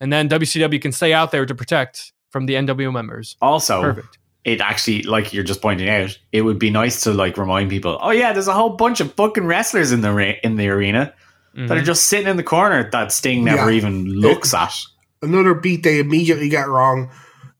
[0.00, 3.36] And then WCW can stay out there to protect from the NWO members.
[3.40, 4.18] Also, Perfect.
[4.46, 7.98] It actually, like you're just pointing out, it would be nice to like remind people.
[8.00, 11.12] Oh yeah, there's a whole bunch of fucking wrestlers in the ra- in the arena
[11.54, 11.84] that are Mhm.
[11.84, 13.76] just sitting in the corner that Sting never Yeah.
[13.76, 14.72] even looks at.
[15.20, 17.10] Another beat they immediately get wrong.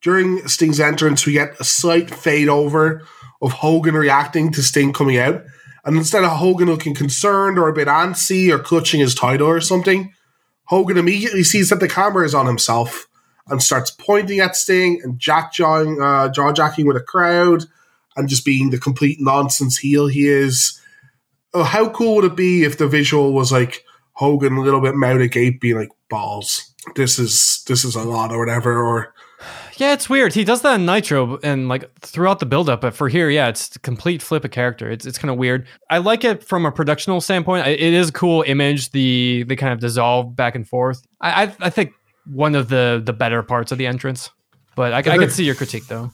[0.03, 3.03] During Sting's entrance, we get a slight fade over
[3.43, 5.43] of Hogan reacting to Sting coming out.
[5.85, 9.61] And instead of Hogan looking concerned or a bit antsy or clutching his title or
[9.61, 10.13] something,
[10.67, 13.07] Hogan immediately sees that the camera is on himself
[13.49, 17.65] and starts pointing at Sting and jack jawing, uh, jaw jacking with a crowd
[18.17, 20.81] and just being the complete nonsense heel he is.
[21.55, 23.85] Oh, how cool would it be if the visual was like
[24.17, 26.73] Hogan a little bit mouth agape, being like balls.
[26.95, 28.83] This is this is a lot or whatever.
[28.83, 29.15] Or
[29.77, 30.33] Yeah, it's weird.
[30.33, 33.49] He does that in Nitro and like throughout the build up, but for here, yeah,
[33.49, 34.91] it's a complete flip of character.
[34.91, 35.67] It's it's kind of weird.
[35.91, 37.67] I like it from a productional standpoint.
[37.67, 38.91] It is a cool image.
[38.93, 41.03] The they kind of dissolve back and forth.
[41.21, 41.93] I I, I think
[42.31, 44.31] one of the the better parts of the entrance.
[44.75, 46.11] But I, I can see your critique though.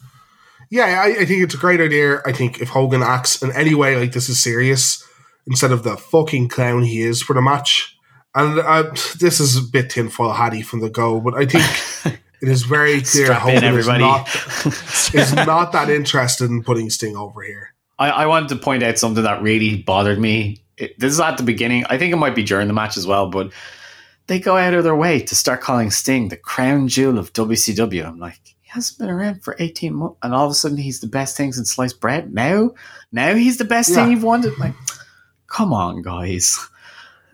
[0.70, 2.20] yeah, I, I think it's a great idea.
[2.24, 5.06] I think if Hogan acts in any way like this is serious
[5.46, 7.96] instead of the fucking clown he is for the match.
[8.34, 8.84] And uh,
[9.18, 13.02] this is a bit tinfoil hatty from the go, but I think it is very
[13.02, 14.04] clear Strap in, Hogan is everybody.
[14.04, 14.28] not,
[15.14, 17.74] is not that interested in putting Sting over here.
[17.98, 20.64] I, I wanted to point out something that really bothered me.
[20.78, 21.84] It, this is at the beginning.
[21.90, 23.52] I think it might be during the match as well, but
[24.32, 28.06] they go out of their way to start calling Sting the crown jewel of WCW.
[28.06, 31.00] I'm like, he hasn't been around for 18 months, and all of a sudden he's
[31.00, 32.32] the best thing since sliced bread.
[32.32, 32.70] Now,
[33.12, 33.96] now he's the best Yeah.
[33.96, 34.58] thing you've wanted.
[34.58, 34.72] Like,
[35.48, 36.58] come on, guys.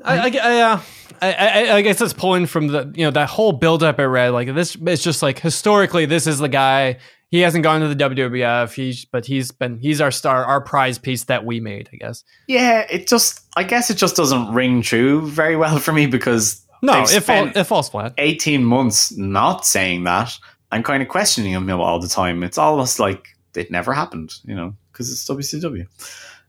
[0.05, 0.81] I, I, I, uh,
[1.23, 4.05] I, I, I guess it's pulling from the you know that whole build up I
[4.05, 4.31] read.
[4.31, 6.99] Like this, it's just like historically, this is the guy.
[7.31, 8.73] He hasn't gone to the WWF.
[8.73, 11.91] He's but he's been he's our star, our prize piece that we made.
[11.93, 12.25] I guess.
[12.47, 16.65] Yeah, it just, I guess it just doesn't ring true very well for me because
[16.82, 18.15] No, they've it, fall, it falls flat.
[18.18, 20.32] 18 months not saying that
[20.70, 22.42] and kind of questioning him all the time.
[22.42, 25.86] It's almost like it never happened, you know, because it's WCW.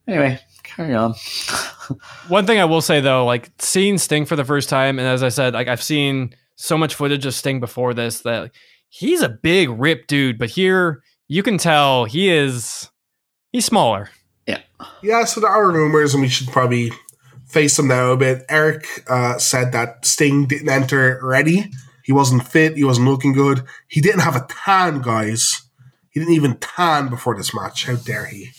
[0.07, 1.13] Anyway, carry on.
[2.27, 5.23] One thing I will say though, like seeing Sting for the first time, and as
[5.23, 8.51] I said, like I've seen so much footage of Sting before this that
[8.89, 12.89] he's a big rip dude, but here you can tell he is
[13.51, 14.09] he's smaller.
[14.47, 14.61] Yeah.
[15.03, 16.91] Yeah, so there are rumors, and we should probably
[17.49, 18.45] face him now a bit.
[18.47, 21.71] Eric uh, said that Sting didn't enter ready.
[22.03, 22.75] He wasn't fit.
[22.75, 23.63] He wasn't looking good.
[23.87, 25.61] He didn't have a tan, guys.
[26.09, 27.85] He didn't even tan before this match.
[27.85, 28.49] How dare he?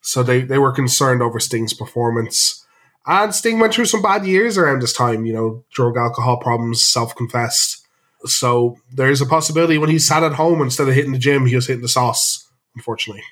[0.00, 2.64] So they, they were concerned over Sting's performance.
[3.06, 6.84] And Sting went through some bad years around this time, you know, drug alcohol problems,
[6.86, 7.86] self confessed.
[8.24, 11.54] So there's a possibility when he sat at home instead of hitting the gym, he
[11.54, 13.22] was hitting the sauce, unfortunately.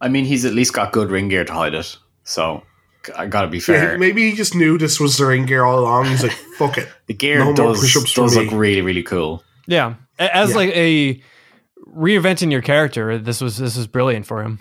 [0.00, 1.96] I mean, he's at least got good ring gear to hide it.
[2.24, 2.62] So
[3.16, 3.92] I gotta be fair.
[3.92, 6.06] Yeah, maybe he just knew this was the ring gear all along.
[6.06, 6.88] He's like, fuck it.
[7.06, 9.42] the gear no more does, push-ups for does look really, really cool.
[9.66, 10.56] Yeah, as Yeah.
[10.56, 11.22] like a
[11.86, 14.60] reinventing your character, this was this was brilliant for him.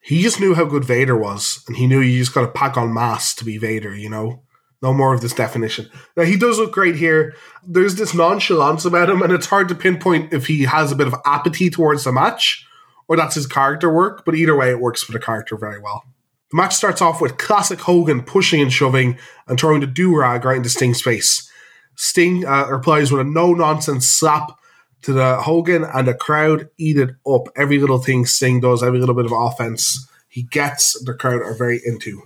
[0.00, 2.76] He just knew how good Vader was, and he knew you just got to pack
[2.76, 4.42] on mass to be Vader, you know?
[4.80, 5.90] No more of this definition.
[6.16, 7.34] Now, he does look great here.
[7.66, 11.08] There's this nonchalance about him, and it's hard to pinpoint if he has a bit
[11.08, 12.64] of apathy towards the match
[13.08, 16.04] or that's his character work, but either way, it works for the character very well.
[16.50, 20.44] The match starts off with classic Hogan pushing and shoving and throwing the do rag
[20.44, 21.50] right into Sting's face.
[21.96, 24.52] Sting uh, replies with a no nonsense slap
[25.02, 27.48] to the Hogan, and the crowd eat it up.
[27.56, 31.54] Every little thing Sting does, every little bit of offense he gets, the crowd are
[31.54, 32.22] very into.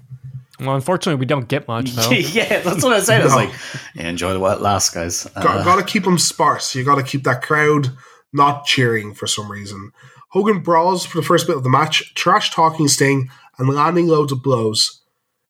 [0.60, 2.10] Well, unfortunately, we don't get much though.
[2.10, 3.23] yeah, that's what I said.
[3.23, 3.39] I was No.
[3.39, 3.51] like,
[3.94, 5.26] yeah, enjoy the last, guys.
[5.34, 6.75] Uh, Got, got to keep them sparse.
[6.75, 7.91] You got to keep that crowd
[8.33, 9.92] not cheering for some reason.
[10.28, 13.28] Hogan brawls for the first bit of the match, trash talking Sting
[13.62, 15.00] and landing loads of blows.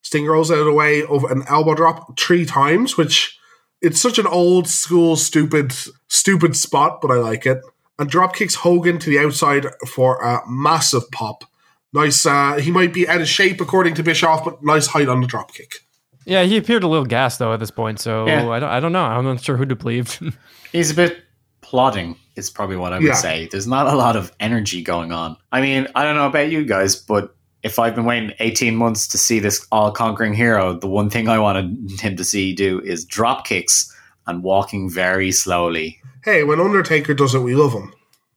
[0.02, 3.38] Sting rolls out of the way of an elbow drop three times, which
[3.80, 5.72] it's such an old school stupid
[6.08, 7.60] stupid spot, but I like it.
[7.98, 11.44] And drop kicks Hogan to the outside for a massive pop.
[11.92, 12.24] Nice.
[12.26, 15.26] Uh, he might be out of shape according to Bischoff, but nice height on the
[15.26, 15.76] drop kick.
[16.24, 18.48] Yeah, he appeared a little gassed though at this point, so Yeah.
[18.48, 19.04] I don't I don't know.
[19.04, 20.20] I'm not sure who to believe.
[20.72, 21.22] he's a bit
[21.60, 23.14] plodding, is probably what I would Yeah.
[23.14, 23.48] say.
[23.50, 25.36] There's not a lot of energy going on.
[25.52, 29.06] I mean, I don't know about you guys, but if I've been waiting 18 months
[29.08, 32.80] to see this all conquering hero, the one thing I wanted him to see do
[32.80, 33.92] is drop kicks
[34.26, 36.00] and walking very slowly.
[36.24, 37.92] Hey, when Undertaker does it, we love him.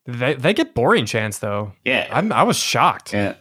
[0.05, 1.71] they they get boring chants though.
[1.83, 2.07] Yeah.
[2.11, 3.13] I'm I was shocked.
[3.13, 3.35] yeah.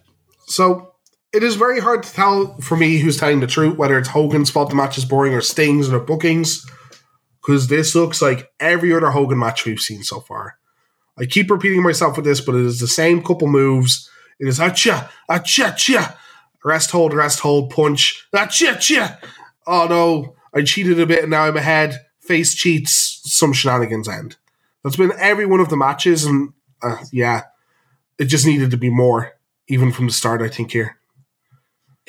[0.47, 0.93] So
[1.33, 4.51] it is very hard to tell for me who's telling the truth, whether it's Hogan's
[4.51, 6.65] fault the match is boring or Sting's or the bookings,
[7.43, 10.59] because this looks like every other Hogan match we've seen so far.
[11.19, 14.09] I keep repeating myself with this, but it is the same couple moves.
[14.41, 16.19] It is acha, acha, cha,
[16.65, 19.19] rest hold, rest hold, punch, acha, cha.
[19.67, 22.01] Oh no, I cheated a bit and now I'm ahead.
[22.21, 24.37] Face cheats, some shenanigans end.
[24.83, 27.43] That's been every one of the matches, and uh, yeah,
[28.19, 29.33] it just needed to be more,
[29.69, 30.43] even from the start.
[30.43, 30.99] I think here.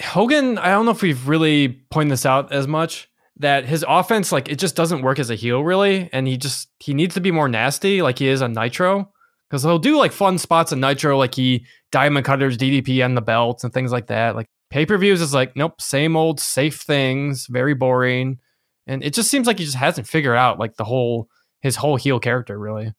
[0.01, 4.31] Hogan, I don't know if we've really pointed this out as much that his offense,
[4.31, 7.21] like it just doesn't work as a heel really, and he just he needs to
[7.21, 9.11] be more nasty, like he is on Nitro,
[9.49, 13.21] because he'll do like fun spots on Nitro, like he diamond cutters DDP and the
[13.21, 14.35] belts and things like that.
[14.35, 18.39] Like pay per views is like nope, same old safe things, very boring,
[18.87, 21.27] and it just seems like he just hasn't figured out like the whole
[21.61, 22.93] his whole heel character really.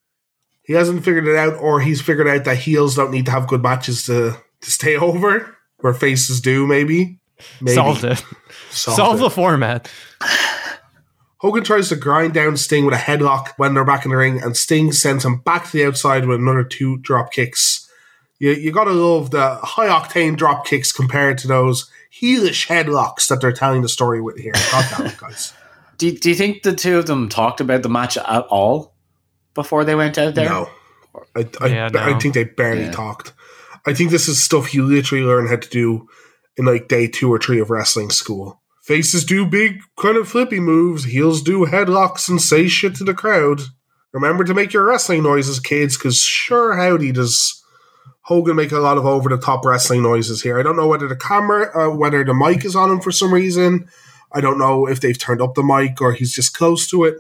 [0.62, 3.47] He hasn't figured it out, or he's figured out that heels don't need to have
[3.47, 6.66] good matches to to stay over, where faces do.
[6.66, 7.20] Maybe,
[7.60, 8.25] maybe Solved it.
[8.70, 9.23] Solved Solve it.
[9.23, 9.91] the format.
[11.39, 14.43] Hogan tries to grind down Sting with a headlock when they're back in the ring,
[14.43, 17.89] and Sting sends him back to the outside with another two drop kicks.
[18.39, 21.91] You, you gotta love the high octane drop kicks compared to those
[22.23, 24.55] heelish headlocks that they're telling the story with here.
[24.71, 25.53] God damn it, guys.
[25.99, 28.93] Do, do you think the two of them talked about the match at all
[29.55, 30.47] before they went out there?
[30.51, 30.69] No.
[31.35, 32.91] I, I, Yeah, I think they barely Yeah.
[32.91, 33.33] talked.
[33.87, 36.07] I think this is stuff you literally learn how to do
[36.59, 38.61] in like day two or three of wrestling school.
[38.87, 43.15] Faces do big kind of flippy moves, heels do headlocks and say shit to the
[43.15, 43.63] crowd.
[44.13, 47.65] Remember to make your wrestling noises, kids, because sure howdy does
[48.21, 50.57] Hogan make a lot of over the top wrestling noises here.
[50.57, 53.35] I don't know whether the camera, uh, whether the mic is on him for some
[53.35, 53.89] reason.
[54.33, 57.17] I don't know if they've turned up the mic or he's just close to it.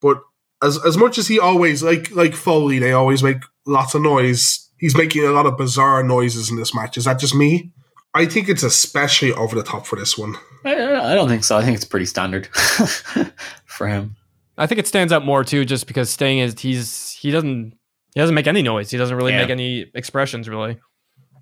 [0.00, 0.20] But
[0.60, 4.68] as as much as he always like like Foley, they always make lots of noise.
[4.76, 6.96] He's making a lot of bizarre noises in this match.
[6.96, 7.70] Is that just me?
[8.12, 10.36] I think it's especially over the top for this one.
[10.66, 11.56] I, I don't think so.
[11.56, 12.46] I think it's pretty standard
[13.66, 14.16] for him.
[14.58, 17.74] I think it stands out more too, just because Sting is he's he doesn't
[18.14, 18.90] he doesn't make any noise.
[18.90, 19.42] He doesn't really Yeah.
[19.42, 20.78] make any expressions really.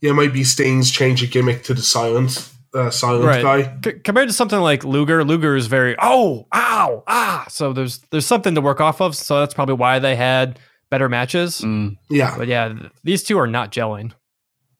[0.02, 3.78] Yeah, it might be Sting's change of gimmick to the silent uh, silent guy.
[3.84, 7.46] C- compared to something like Luger, Luger is very oh ow ah.
[7.48, 9.14] So there's there's something to work off of.
[9.14, 10.58] So that's probably why they had
[10.90, 11.60] better matches.
[11.60, 11.96] Mm.
[12.10, 12.34] Yeah.
[12.36, 14.12] But yeah, th- these two are not gelling.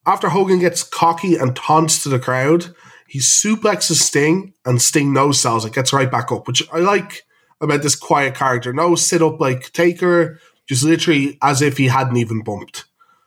[0.07, 2.75] After Hogan gets cocky and taunts to the crowd,
[3.15, 7.23] he suplexes Sting and Sting no sells it, gets right back up, which I like
[7.61, 8.73] about this quiet character.
[8.73, 12.87] No sit up like Taker, just literally as if he hadn't even bumped.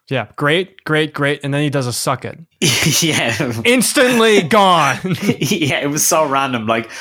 [0.09, 1.39] Yeah, great, great, great.
[1.41, 2.37] And then he does a suck it.
[3.01, 3.61] yeah.
[3.63, 4.99] Instantly gone.
[5.21, 6.67] yeah, it was so random.
[6.67, 6.91] Like,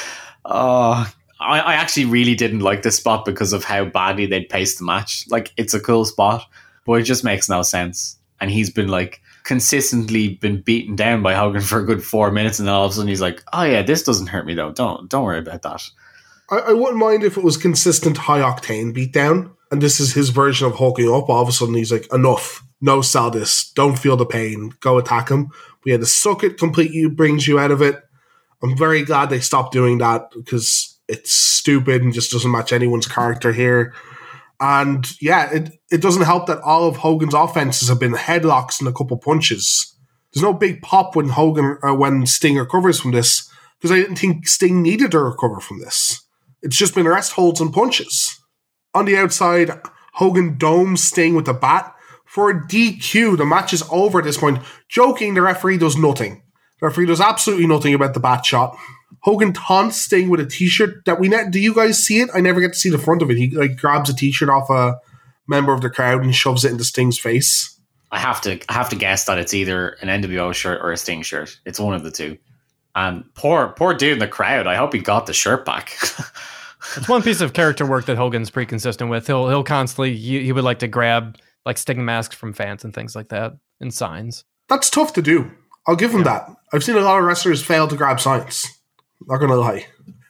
[0.44, 4.78] oh, I, I actually really didn't like this spot because of how badly they'd paced
[4.78, 5.24] the match.
[5.28, 6.44] Like, it's a cool spot,
[6.84, 8.16] but it just makes no sense.
[8.40, 12.58] And he's been like consistently been beaten down by Hogan for a good four minutes,
[12.58, 14.72] and then all of a sudden he's like, "Oh yeah, this doesn't hurt me though.
[14.72, 15.82] Don't don't worry about that."
[16.50, 20.30] I, I wouldn't mind if it was consistent high octane beatdown, and this is his
[20.30, 21.28] version of hulking up.
[21.28, 23.70] All of a sudden he's like, "Enough, no sell this.
[23.72, 24.72] Don't feel the pain.
[24.80, 25.50] Go attack him."
[25.84, 28.02] We had to suck it completely brings you out of it.
[28.62, 33.06] I'm very glad they stopped doing that because it's stupid and just doesn't match anyone's
[33.06, 33.94] character here.
[34.60, 38.88] And yeah, it, it doesn't help that all of Hogan's offenses have been headlocks and
[38.88, 39.94] a couple punches.
[40.32, 44.16] There's no big pop when Hogan uh, when Sting recovers from this because I didn't
[44.16, 46.22] think Sting needed to recover from this.
[46.62, 48.38] It's just been rest holds and punches.
[48.94, 49.70] On the outside,
[50.14, 51.94] Hogan domes Sting with the bat
[52.24, 53.36] for a DQ.
[53.36, 54.58] The match is over at this point.
[54.88, 56.42] Joking, the referee does nothing.
[56.80, 58.76] The referee does absolutely nothing about the bat shot.
[59.22, 61.50] Hogan taunts Sting with a T-shirt that we net.
[61.50, 62.30] Do you guys see it?
[62.34, 63.36] I never get to see the front of it.
[63.36, 65.00] He like grabs a T-shirt off a
[65.46, 67.78] member of the crowd and shoves it into Sting's face.
[68.10, 70.96] I have to I have to guess that it's either an NWO shirt or a
[70.96, 71.58] Sting shirt.
[71.64, 72.38] It's one of the two.
[72.94, 74.66] And poor poor dude in the crowd.
[74.66, 75.96] I hope he got the shirt back.
[76.96, 79.26] it's one piece of character work that Hogan's pretty consistent with.
[79.26, 82.94] He'll he'll constantly he, he would like to grab like Sting masks from fans and
[82.94, 84.44] things like that and signs.
[84.68, 85.50] That's tough to do.
[85.86, 86.24] I'll give him yeah.
[86.24, 86.48] that.
[86.72, 88.66] I've seen a lot of wrestlers fail to grab signs.
[89.26, 89.86] Not gonna lie.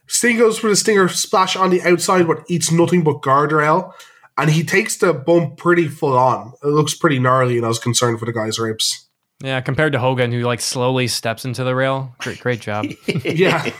[0.06, 3.92] Sting goes for the stinger splash on the outside, but eats nothing but guardrail.
[4.39, 6.52] And he takes the bump pretty full on.
[6.62, 9.06] It looks pretty gnarly, and I was concerned for the guy's ribs.
[9.42, 12.15] Yeah, compared to Hogan, who like slowly steps into the rail.
[12.18, 12.86] Great, great job.
[13.24, 13.70] yeah.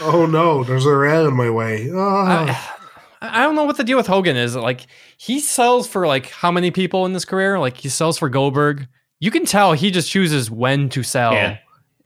[0.00, 1.90] Oh no, there's a rail in my way.
[1.90, 1.98] Oh.
[2.00, 4.56] I, I don't know what the deal with Hogan is.
[4.56, 7.58] Like he sells for like how many people in this career?
[7.58, 8.86] Like he sells for Goldberg.
[9.20, 11.58] You can tell he just chooses when to sell, yeah.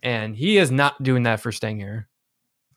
[0.03, 2.08] and he is not doing that for Sting here.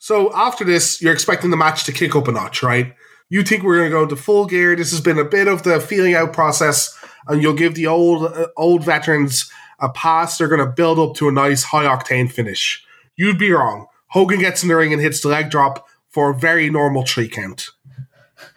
[0.01, 2.95] So after this, you're expecting the match to kick up a notch, right?
[3.29, 4.75] You think we're going to go into full gear.
[4.75, 6.97] This has been a bit of the feeling out process,
[7.27, 9.47] and you'll give the old uh, old veterans
[9.79, 10.39] a pass.
[10.39, 12.83] They're going to build up to a nice high octane finish.
[13.15, 13.85] You'd be wrong.
[14.07, 17.29] Hogan gets in the ring and hits the leg drop for a very normal three
[17.29, 17.69] count.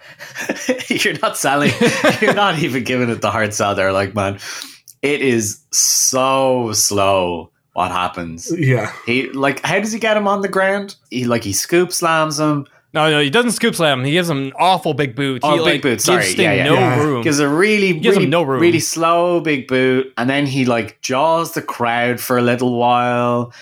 [0.88, 1.72] you're not selling.
[2.22, 3.92] you're not even giving it the hard sell there.
[3.92, 4.38] Like, man,
[5.02, 8.50] it is so slow what happens.
[8.56, 8.92] Yeah.
[9.04, 10.96] He like how does he get him on the ground?
[11.10, 12.66] He like he scoop slams him.
[12.94, 14.04] No, no, he doesn't scoop slam him.
[14.04, 15.40] He gives him an awful big boot.
[15.42, 16.00] Oh, he, big like, boot.
[16.00, 16.64] Sorry, gives yeah, yeah.
[16.64, 17.02] no Yeah.
[17.02, 17.22] room.
[17.22, 18.60] Gives a really, gives really, him no room.
[18.60, 23.52] really slow big boot, and then he like jaws the crowd for a little while,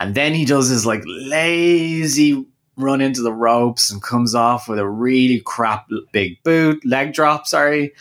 [0.00, 2.44] and then he does his like lazy
[2.76, 7.46] run into the ropes and comes off with a really crap big boot leg drop.
[7.46, 7.92] Sorry,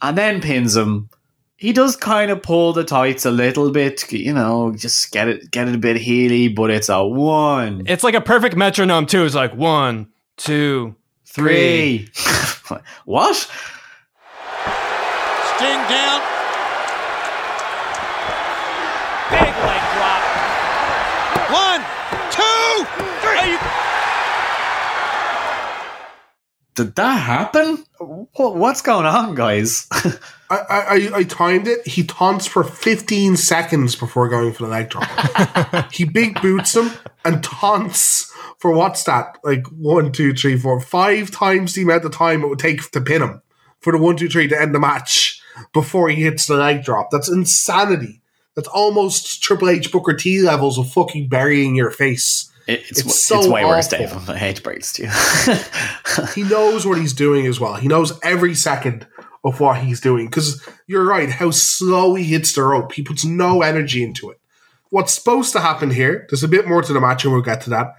[0.00, 1.10] and then pins him.
[1.62, 5.48] He does kind of pull the tights a little bit, you know, just get it,
[5.52, 9.24] get it a bit heely, but it's a one, It's like a perfect metronome too.
[9.24, 12.06] It's like one, two, three.
[12.06, 12.78] three.
[13.04, 13.36] what?
[13.36, 13.48] Sting
[15.86, 16.20] down.
[19.30, 20.22] Big leg drop.
[21.48, 21.80] One,
[22.32, 22.84] two,
[23.22, 23.56] three.
[26.74, 27.84] Did that happen?
[27.98, 29.86] What, what's going on, guys?
[30.50, 31.86] I, I, I timed it.
[31.86, 35.92] He taunts for 15 seconds before going for the leg drop.
[35.92, 36.90] he big boots him
[37.24, 39.38] and taunts for what's that?
[39.44, 43.00] Like one, two, three, four, five times the amount of time it would take to
[43.00, 43.42] pin him
[43.80, 45.42] for the one, two, three to end the match
[45.72, 47.10] before he hits the leg drop.
[47.10, 48.22] That's insanity.
[48.54, 52.51] That's almost Triple H Booker T levels of fucking burying your face.
[52.66, 54.20] It- it's It's it's, so way worse, awful.
[54.20, 54.30] Dave.
[54.30, 56.24] I hate to break this to you.
[56.34, 57.74] he knows what he's doing as well.
[57.74, 59.06] He knows every second
[59.44, 60.26] of what he's doing.
[60.26, 62.92] Because you're right, how slow he hits the rope.
[62.92, 64.38] He puts no energy into it.
[64.90, 67.62] What's supposed to happen here, there's a bit more to the match, and we'll get
[67.62, 67.94] to that.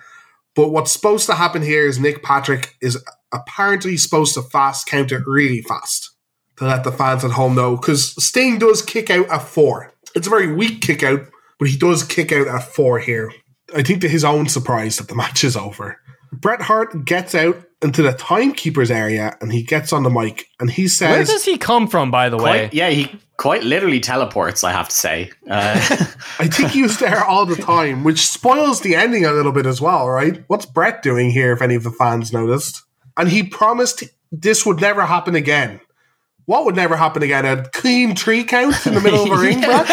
[0.56, 5.11] But what's supposed to happen here is Nick Patrick is apparently supposed to fast count
[5.11, 6.11] it really fast
[6.58, 7.75] to let the fans at home know.
[7.75, 9.92] Because Sting does kick out at four.
[10.16, 11.22] It's a very weak kick out,
[11.58, 13.32] but he does kick out at four here.
[13.76, 16.00] I think to his own surprise that the match is over.
[16.32, 20.69] Bret Hart gets out into the timekeeper's area and he gets on the mic and
[20.69, 22.68] he says, Where does he come from, by the way?
[22.68, 24.64] quite, yeah, he quite literally teleports.
[24.64, 25.32] I have to say.
[25.50, 25.80] Uh,
[26.40, 29.66] I think he was there all the time, which spoils the ending a little bit
[29.66, 30.43] as well, right?
[30.48, 32.84] What's Bret doing here, if any of the fans noticed?
[33.18, 35.80] And he promised this would never happen again.
[36.45, 37.45] What would never happen again?
[37.45, 39.88] A clean tree count in the middle of a ring, Bret?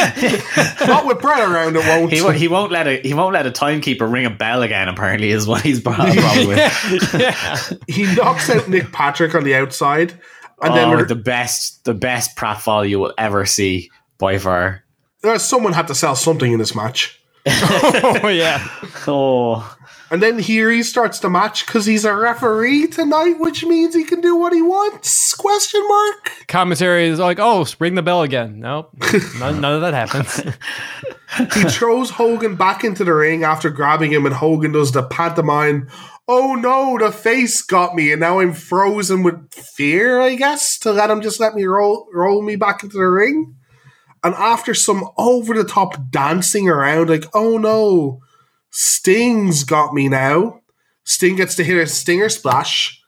[0.86, 2.12] Not with Bret around, it won't.
[2.12, 4.88] He, won't- he won't let a he won't let a timekeeper ring a bell again.
[4.88, 6.16] Apparently, is what he's problem
[6.48, 7.14] with.
[7.14, 7.56] yeah.
[7.86, 10.10] he knocks out Nick Patrick on the outside,
[10.60, 13.88] and oh, then the best the best pratfall you will ever see
[14.18, 14.82] by far.
[15.22, 17.20] uh, someone had to sell something in this match.
[17.46, 18.66] oh yeah.
[19.06, 19.76] Oh,
[20.10, 24.02] And then here he starts the match because he's a referee tonight, which means he
[24.02, 25.34] can do what he wants?
[25.34, 26.32] Question mark.
[26.48, 28.58] Commentary is like, oh, ring the bell again.
[28.58, 28.90] Nope,
[29.38, 30.42] none, none of that happens.
[31.54, 35.88] He throws Hogan back into the ring after grabbing him, and Hogan does the pantomime.
[36.26, 40.20] Oh no, the face got me, and now I'm frozen with fear.
[40.20, 43.54] I guess to let him just let me roll roll me back into the ring.
[44.24, 48.22] And after some over the top dancing around, like oh no,
[48.70, 50.60] Sting's got me now.
[51.04, 53.02] Sting gets to hit a stinger splash.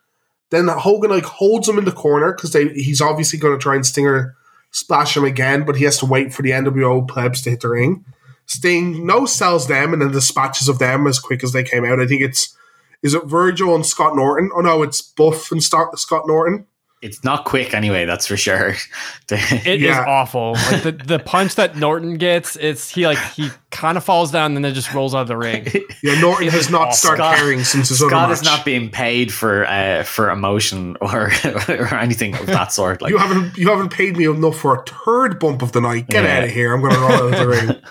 [0.51, 3.87] Then Hogan like holds him in the corner because he's obviously going to try and
[3.87, 4.35] stinger
[4.71, 7.69] splash him again, but he has to wait for the NWO plebs to hit the
[7.69, 8.05] ring.
[8.47, 12.01] Sting no sells them and then dispatches of them as quick as they came out.
[12.01, 12.57] I think it's
[13.03, 14.51] is it Virgil and Scott Norton?
[14.55, 16.67] Oh no, it's Buff and Scott, Scott Norton.
[17.03, 18.05] It's not quick anyway.
[18.07, 18.75] That's for sure.
[19.29, 20.05] The- It is Yeah.
[20.07, 20.53] awful.
[20.55, 24.57] Like the, the punch that Norton gets, it's he like he kind of falls down
[24.57, 25.67] and then just rolls out of the ring.
[26.03, 26.93] Yeah, Norton has not awful.
[26.95, 28.39] started Scott- carrying since his other Scott match.
[28.39, 31.31] is not being paid for uh, for emotion or
[31.69, 33.01] or anything of that sort.
[33.01, 36.09] Like you haven't you haven't paid me enough for a third bump of the night.
[36.09, 36.39] Get Yeah.
[36.39, 36.75] out of here!
[36.75, 37.83] I'm going to roll out of the ring.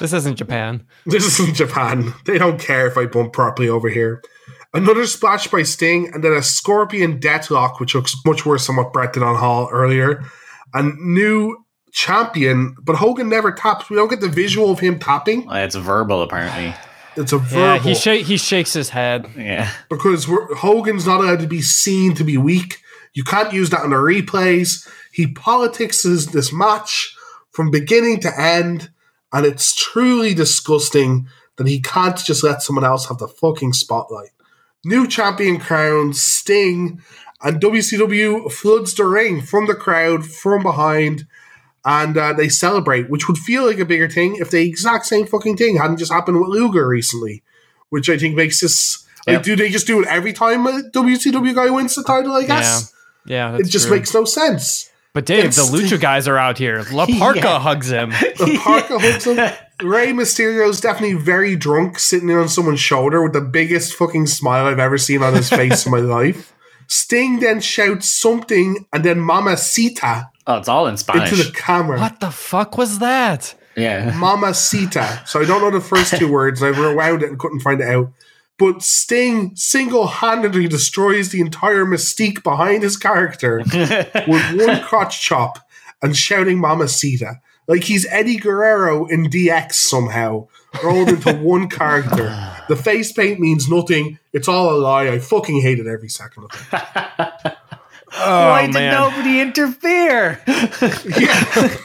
[0.00, 0.86] This isn't Japan.
[1.06, 2.12] This isn't Japan.
[2.26, 4.22] They don't care if I bump properly over here.
[4.72, 8.92] Another splash by Sting, and then a Scorpion Deathlock, which looks much worse than what
[8.92, 10.22] Bret did on Hall earlier.
[10.72, 13.90] A new champion, but Hogan never taps.
[13.90, 15.46] We don't get the visual of him tapping.
[15.50, 16.74] it's verbal apparently.
[17.16, 19.28] It's a verbal Yeah, he shake he shakes his head.
[19.36, 19.72] Yeah.
[19.88, 22.78] because we're, Hogan's not allowed to be seen to be weak.
[23.12, 24.88] You can't use that in the replays.
[25.12, 27.12] He politics this match
[27.50, 28.90] from beginning to end,
[29.32, 31.26] and it's truly disgusting
[31.56, 34.30] that he can't just let someone else have the fucking spotlight.
[34.84, 37.00] New champion crowns, Sting,
[37.42, 41.26] and WCW floods the ring from the crowd, from behind,
[41.84, 45.26] and uh, they celebrate, which would feel like a bigger thing if the exact same
[45.26, 47.42] fucking thing hadn't just happened with Luger recently,
[47.90, 49.06] which I think makes this.
[49.26, 49.42] Like, Yep.
[49.42, 52.32] do they just do it every time a WCW guy wins the title?
[52.32, 52.90] I guess
[53.26, 53.96] Yeah, it that's just true.
[53.96, 54.90] makes no sense.
[55.12, 56.84] But Dave, the Lucha guys are out here.
[56.90, 57.58] La Parca Yeah.
[57.58, 58.10] hugs him.
[58.10, 59.36] La Parca hugs him.
[59.82, 64.66] Rey Mysterio is definitely very drunk, sitting on someone's shoulder with the biggest fucking smile
[64.66, 66.52] I've ever seen on his face in my life.
[66.88, 71.30] Sting then shouts something, and then Mamacita Oh, it's all in Spanish.
[71.32, 72.00] into the camera.
[72.00, 73.54] What the fuck was that?
[73.76, 74.10] Yeah.
[74.18, 75.22] Mamacita.
[75.26, 76.62] So I don't know the first two words.
[76.62, 78.10] I rewound it and couldn't find it out.
[78.58, 83.58] But Sting single handedly destroys the entire mystique behind his character
[84.26, 85.60] with one crotch chop
[86.02, 87.40] and shouting Mamacita.
[87.70, 90.48] Like he's Eddie Guerrero in DX somehow,
[90.82, 92.26] rolled into one character.
[92.68, 94.18] The face paint means nothing.
[94.32, 95.06] It's all a lie.
[95.06, 97.56] I fucking hate it every second of it.
[98.12, 98.92] Oh Why did man.
[98.92, 100.40] nobody interfere?
[101.16, 101.76] Yeah.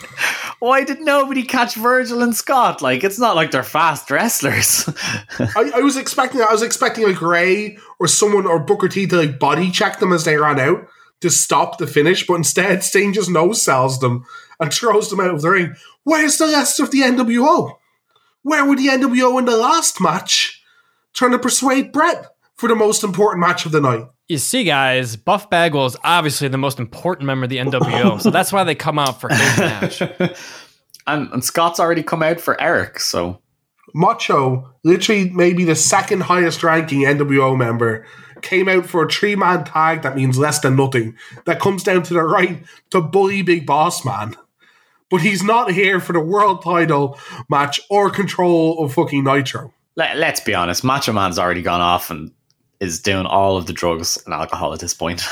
[0.57, 2.81] Why did nobody catch Virgil and Scott?
[2.81, 4.89] Like, it's not like they're fast wrestlers.
[5.37, 9.15] I, I was expecting I was expecting like Ray or someone or Booker T to
[9.17, 10.87] like body check them as they ran out
[11.21, 14.25] to stop the finish, but instead Sting just no sells them
[14.59, 15.75] and throws them out of the ring.
[16.03, 17.77] Where's the rest of the NWO?
[18.43, 20.61] Where were the NWO in the last match?
[21.13, 24.07] Trying to persuade Bret for the most important match of the night.
[24.27, 28.31] You see, guys, Buff Bagwell is obviously the most important member of the NWO, so
[28.31, 30.01] that's why they come out for his match.
[30.01, 33.39] and, and Scott's already come out for Eric, so
[33.93, 38.05] Macho, literally maybe the second highest ranking NWO member,
[38.41, 41.15] came out for a three man tag that means less than nothing.
[41.45, 44.35] That comes down to the right to bully Big Boss Man.
[45.15, 47.17] But he's not here for the world title
[47.49, 49.73] match or control of fucking Nitro.
[49.95, 50.83] let, let's be honest.
[50.83, 52.31] Macho Man's already gone off and
[52.81, 55.23] is doing all of the drugs and alcohol at this point.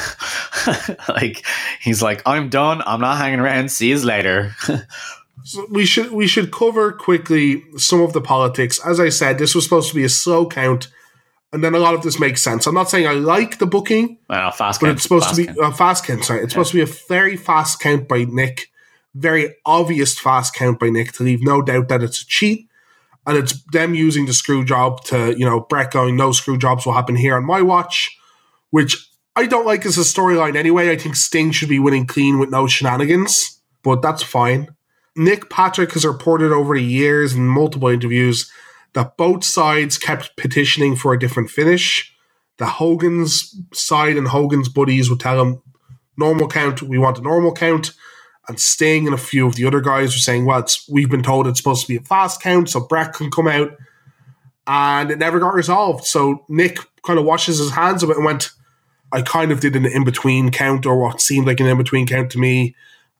[1.09, 1.45] like,
[1.81, 2.81] he's like, I'm done.
[2.85, 3.71] I'm not hanging around.
[3.71, 4.55] See you later.
[5.45, 8.79] So we should we should cover quickly some of the politics.
[8.85, 10.87] As I said, this was supposed to be a slow count,
[11.51, 12.65] and then a lot of this makes sense.
[12.65, 15.47] I'm not saying I like the booking, well, fast but count, it's supposed to be
[15.47, 15.59] count.
[15.59, 16.23] a fast count.
[16.23, 18.69] Sorry, it's supposed to be a very fast count by Nick,
[19.15, 22.67] very obvious fast count by Nick to leave no doubt that it's a cheat,
[23.25, 26.85] and it's them using the screw job to you know Bret going no screw jobs
[26.85, 28.17] will happen here on my watch,
[28.69, 30.91] which I don't like as a storyline anyway.
[30.91, 34.75] I think Sting should be winning clean with no shenanigans, but that's fine.
[35.15, 38.51] Nick Patrick has reported over the years in multiple interviews
[38.93, 42.15] that both sides kept petitioning for a different finish.
[42.57, 45.61] The Hogan's side and Hogan's buddies would tell him,
[46.17, 46.81] normal count.
[46.81, 47.91] We want a normal count.
[48.47, 51.23] And Sting and a few of the other guys were saying, well, it's, we've been
[51.23, 53.71] told it's supposed to be a fast count, so Bret can come out.
[54.67, 56.05] And it never got resolved.
[56.05, 58.49] So Nick kind of washes his hands of it and went,
[59.11, 62.07] I kind of did an in between count or what seemed like an in between
[62.07, 62.75] count to me,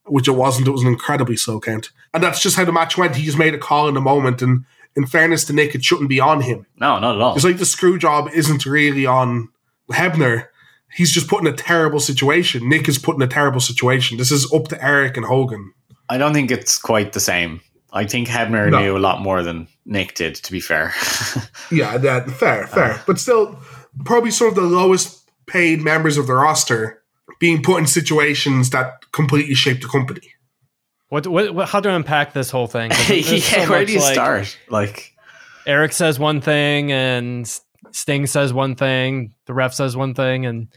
[0.06, 0.68] which it wasn't.
[0.68, 1.92] It was an incredibly slow count.
[2.14, 3.16] And that's just how the match went.
[3.16, 4.42] He just made a call in the moment.
[4.42, 6.66] And in fairness to Nick, it shouldn't be on him.
[6.80, 7.35] No, not at all.
[7.35, 9.50] It's like the screw job isn't really on
[9.92, 10.48] Hebner.
[10.95, 12.69] He's just put in a terrible situation.
[12.69, 14.17] Nick is put in a terrible situation.
[14.17, 15.73] This is up to Eric and Hogan.
[16.09, 17.61] I don't think it's quite the same.
[17.91, 18.80] I think Hebner No.
[18.80, 20.93] knew a lot more than Nick did, to be fair.
[21.72, 22.93] Yeah, that fair, fair.
[22.93, 22.99] Uh.
[23.07, 23.57] but still,
[24.05, 27.01] probably some of the lowest paid members of the roster
[27.39, 30.22] being put in situations that completely shape the company.
[31.09, 32.89] What, what, what how to unpack this whole thing?
[33.07, 34.57] there's so yeah, where much, do you like, start?
[34.69, 35.13] Like,
[35.65, 37.47] Eric says one thing and
[37.91, 40.67] Sting says one thing, the ref says one thing, and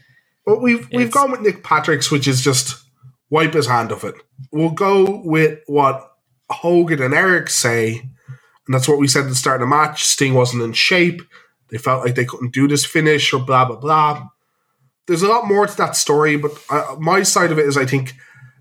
[0.47, 2.81] But we've we've gone with Nick Patrick's, which is just
[3.29, 4.15] wipe his hand of it.
[4.49, 6.09] We'll go with what
[6.49, 10.05] Hogan and Eric say, and that's what we said at the start of the match.
[10.05, 11.21] Sting wasn't in shape.
[11.67, 14.25] They felt like they couldn't do this finish or blah blah blah.
[15.05, 17.85] There's a lot more to that story, but uh, my side of it is I
[17.85, 18.13] think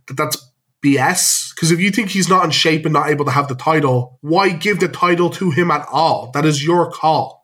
[0.08, 0.44] that that's
[0.84, 1.54] BS.
[1.54, 4.18] Because if you think he's not in shape and not able to have the title,
[4.22, 6.32] why give the title to him at all?
[6.34, 7.35] That is your call.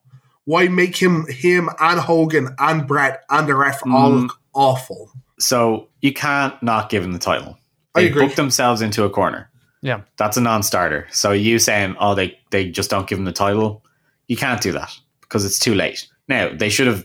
[0.44, 4.22] Why make him him and Hogan and Bret and the ref all Mm.
[4.22, 5.10] look awful?
[5.38, 7.58] so you can't not give him the title.
[7.94, 8.24] I They agree.
[8.24, 9.50] booked themselves into a corner.
[9.82, 10.00] yeah.
[10.16, 11.08] That's a non-starter.
[11.10, 13.84] So you saying, oh, they they just don't give him the title,
[14.28, 14.90] you can't do that
[15.22, 16.06] because it's too late.
[16.28, 17.04] Now they should have.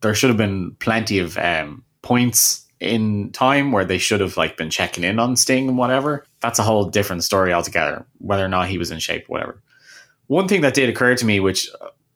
[0.00, 4.56] There should have been plenty of um, points in time where they should have like
[4.56, 6.24] been checking in on Sting and whatever.
[6.40, 8.04] That's a whole different story altogether.
[8.18, 9.62] Whether or not he was in shape, whatever.
[10.28, 11.68] One thing that did occur to me, which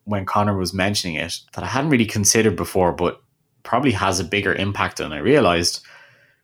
[0.04, 3.20] when Connor was mentioning it, that I hadn't really considered before, but
[3.62, 5.84] probably has a bigger impact than I realized,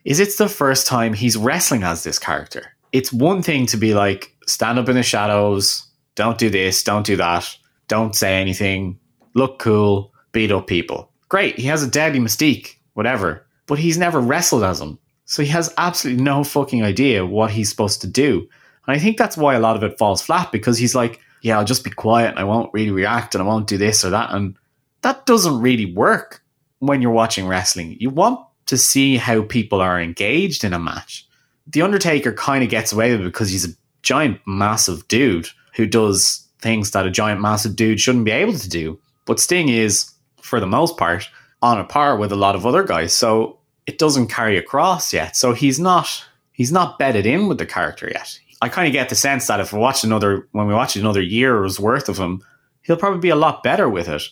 [0.05, 2.73] is it's the first time he's wrestling as this character.
[2.93, 7.07] It's one thing to be like, stand up in the shadows, don't do this, don't
[7.07, 7.57] do that,
[7.89, 8.99] don't say anything,
[9.35, 11.13] look cool, beat up people.
[11.29, 14.99] Great, he has a deadly mystique, whatever, but he's never wrestled as him.
[15.27, 18.49] So he has absolutely no fucking idea what he's supposed to do.
[18.87, 21.59] And I think that's why a lot of it falls flat because he's like, yeah,
[21.59, 24.11] I'll just be quiet and I won't really react and I won't do this or
[24.11, 24.33] that.
[24.33, 24.57] And
[25.03, 26.43] that doesn't really work
[26.79, 27.97] when you're watching wrestling.
[28.01, 31.27] You want to see how people are engaged in a match.
[31.67, 35.87] The Undertaker kind of gets away with it because he's a giant, massive dude who
[35.87, 38.99] does things that a giant, massive dude shouldn't be able to do.
[39.25, 40.11] But Sting is,
[40.43, 41.29] for the most part,
[41.63, 43.13] on a par with a lot of other guys.
[43.13, 45.37] So it doesn't carry across yet.
[45.37, 48.39] So he's not he's not bedded in with the character yet.
[48.63, 51.23] I kind of get the sense that if we watch another when we watch another
[51.23, 52.43] year's worth of him,
[52.83, 54.23] he'll probably be a lot better with it.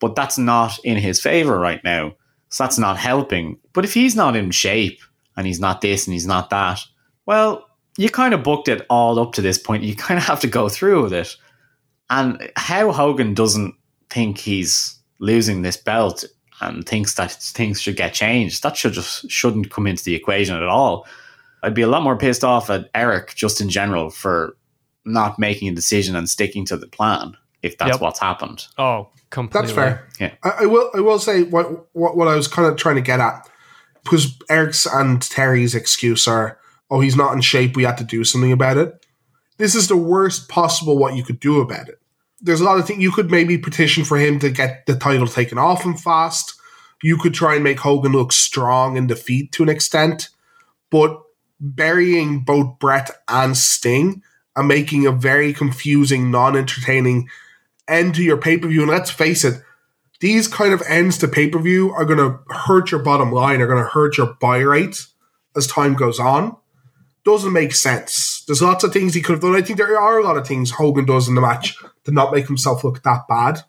[0.00, 2.14] But that's not in his favor right now.
[2.50, 3.58] So that's not helping.
[3.72, 5.00] But if he's not in shape
[5.36, 6.80] and he's not this and he's not that,
[7.26, 9.82] well, you kind of booked it all up to this point.
[9.82, 11.36] You kind of have to go through with it.
[12.10, 13.74] And how Hogan doesn't
[14.08, 16.24] think he's losing this belt
[16.60, 20.56] and thinks that things should get changed, that should just shouldn't come into the equation
[20.56, 21.06] at all.
[21.68, 24.56] I'd be a lot more pissed off at Eric just in general for
[25.04, 28.00] not making a decision and sticking to the plan if that's Yep.
[28.00, 28.66] what's happened.
[28.78, 29.66] Oh, completely.
[29.66, 30.08] That's fair.
[30.18, 30.32] Yeah.
[30.42, 30.90] I, I will.
[30.94, 33.46] I will say what, what what I was kind of trying to get at
[34.02, 36.58] because Eric's and Terry's excuse are,
[36.90, 37.76] oh, he's not in shape.
[37.76, 39.04] We had to do something about it.
[39.58, 42.00] This is the worst possible what you could do about it.
[42.40, 45.26] There's a lot of things you could maybe petition for him to get the title
[45.26, 46.54] taken off him fast.
[47.02, 50.30] You could try and make Hogan look strong in defeat to an extent,
[50.90, 51.20] but
[51.60, 54.22] burying both Bret and Sting
[54.54, 57.28] and making a very confusing, non-entertaining
[57.86, 58.82] end to your pay-per-view.
[58.82, 59.62] And let's face it,
[60.20, 63.82] these kind of ends to pay-per-view are going to hurt your bottom line, are going
[63.82, 65.06] to hurt your buy rate
[65.56, 66.56] as time goes on.
[67.24, 68.42] Doesn't make sense.
[68.46, 69.54] There's lots of things he could have done.
[69.54, 72.32] I think there are a lot of things Hogan does in the match to not
[72.32, 73.60] make himself look that bad.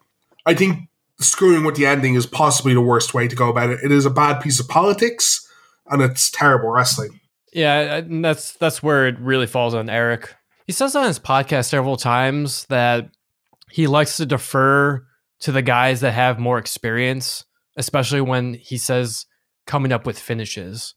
[0.46, 0.88] I think
[1.18, 3.80] screwing with the ending is possibly the worst way to go about it.
[3.84, 5.46] It is a bad piece of politics
[5.86, 7.19] and it's terrible wrestling.
[7.52, 10.34] Yeah, and that's that's where it really falls on Eric.
[10.66, 13.10] He says on his podcast several times that
[13.70, 15.04] he likes to defer
[15.40, 17.44] to the guys that have more experience,
[17.76, 19.26] especially when he says
[19.66, 20.94] coming up with finishes.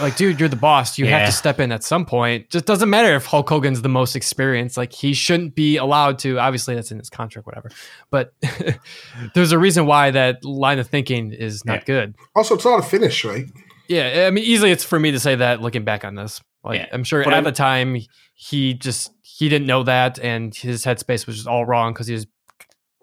[0.00, 0.96] Like, dude, you're the boss.
[0.96, 2.48] You have to step in at some point.
[2.48, 4.78] Just doesn't matter if Hulk Hogan's the most experienced.
[4.78, 6.38] Like, he shouldn't be allowed to.
[6.38, 7.70] Obviously, that's in his contract, whatever.
[8.10, 8.32] But
[9.34, 11.84] there's a reason why that line of thinking is not Yeah.
[11.84, 12.14] good.
[12.34, 13.44] Also, it's not a finish, right?
[13.90, 16.40] Yeah, I mean, easily it's for me to say that looking back on this.
[16.62, 17.96] Like, Yeah, I'm sure but at I'm- the time
[18.34, 22.14] he just he didn't know that, and his headspace was just all wrong because he
[22.14, 22.26] was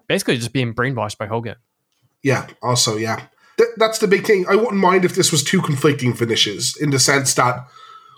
[0.08, 1.56] basically just being brainwashed by Hogan.
[2.22, 3.26] Yeah, also, yeah.
[3.58, 4.46] th- that's the big thing.
[4.48, 7.66] I wouldn't mind if this was two conflicting finishes in the sense that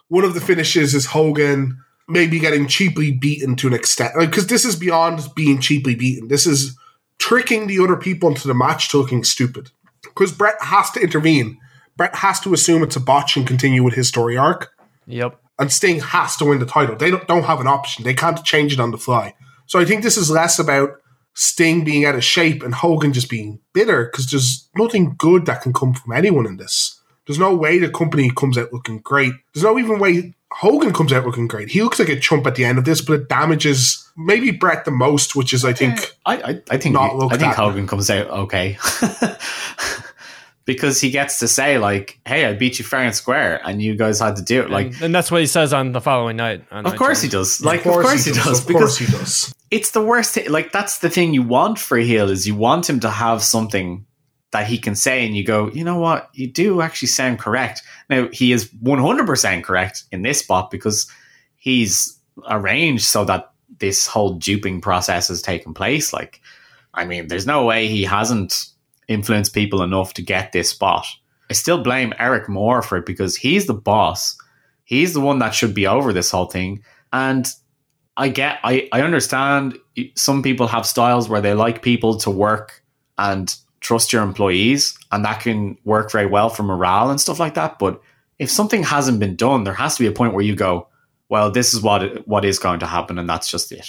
[0.08, 1.76] one of the finishes is Hogan
[2.08, 4.12] maybe getting cheaply beaten to an extent.
[4.18, 6.28] Because this is beyond being cheaply beaten.
[6.28, 6.76] This is
[7.18, 9.70] tricking the other people into the match to looking stupid.
[10.02, 11.58] Because Bret has to intervene.
[12.00, 14.72] Bret has to assume it's a botch and continue with his story arc.
[15.06, 15.38] Yep.
[15.58, 16.96] And Sting has to win the title.
[16.96, 18.04] They don't, don't have an option.
[18.04, 19.34] They can't change it on the fly.
[19.66, 20.92] So I think this is less about
[21.34, 25.60] Sting being out of shape and Hogan just being bitter because there's nothing good that
[25.60, 26.98] can come from anyone in this.
[27.26, 29.34] There's no way the company comes out looking great.
[29.52, 31.68] There's no even way Hogan comes out looking great.
[31.68, 34.86] He looks like a chump at the end of this, but it damages maybe Bret
[34.86, 37.54] the most, which is I think I, I, I think I think.
[37.54, 38.78] Hogan comes out okay
[40.70, 43.96] because he gets to say like, "Hey, I beat you fair and square, and you
[43.96, 46.36] guys had to do it." Like, and, and that's what he says on the following
[46.36, 46.64] night.
[46.70, 47.60] on of Night course he does.
[47.60, 48.60] Like, of course, he does.
[48.60, 49.54] Of because course he does.
[49.72, 50.34] it's the worst.
[50.34, 50.48] Thing.
[50.48, 53.42] Like, that's the thing you want for a heel is you want him to have
[53.42, 54.06] something
[54.52, 57.82] that he can say, and you go, you know what, you do actually sound correct.
[58.08, 61.10] Now he is one hundred percent correct in this spot because
[61.56, 62.16] he's
[62.48, 63.50] arranged so that
[63.80, 66.12] this whole duping process has taken place.
[66.12, 66.40] Like,
[66.94, 68.66] I mean, there's no way he hasn't
[69.10, 71.06] influenced people enough to get this spot.
[71.50, 74.38] I still blame Eric more for it because he's the boss.
[74.84, 76.82] He's the one that should be over this whole thing.
[77.12, 77.46] And
[78.16, 79.76] I get, I, I understand
[80.14, 82.82] some people have styles where they like people to work
[83.18, 87.54] and trust your employees, and that can work very well for morale and stuff like
[87.54, 87.78] that.
[87.78, 88.00] But
[88.38, 90.88] if something hasn't been done, there has to be a point where you go,
[91.28, 93.88] well, this is what what is going to happen, and that's just it.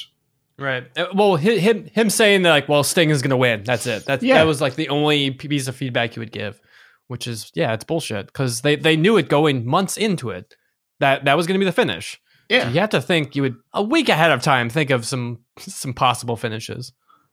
[0.62, 0.84] Right.
[0.98, 3.64] Uh, Well, hi- him him saying that like, well, Sting is going to win.
[3.64, 4.06] That's it.
[4.06, 4.36] That Yeah.
[4.36, 6.62] that was like the only piece of feedback you would give,
[7.08, 10.56] which is yeah, it's bullshit because they they knew it going months into it
[11.00, 12.22] that that was going to be the finish.
[12.50, 15.40] Yeah, You have to think you would a week ahead of time think of some
[15.58, 16.92] some possible finishes.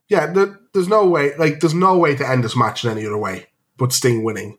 [0.08, 1.32] Yeah, there, there's no way.
[1.36, 4.56] Like, there's no way to end this match in any other way but Sting winning.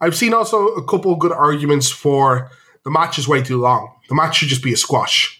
[0.00, 2.50] I've seen also a couple good arguments for
[2.84, 3.92] the match is way too long.
[4.08, 5.35] The match should just be a squash.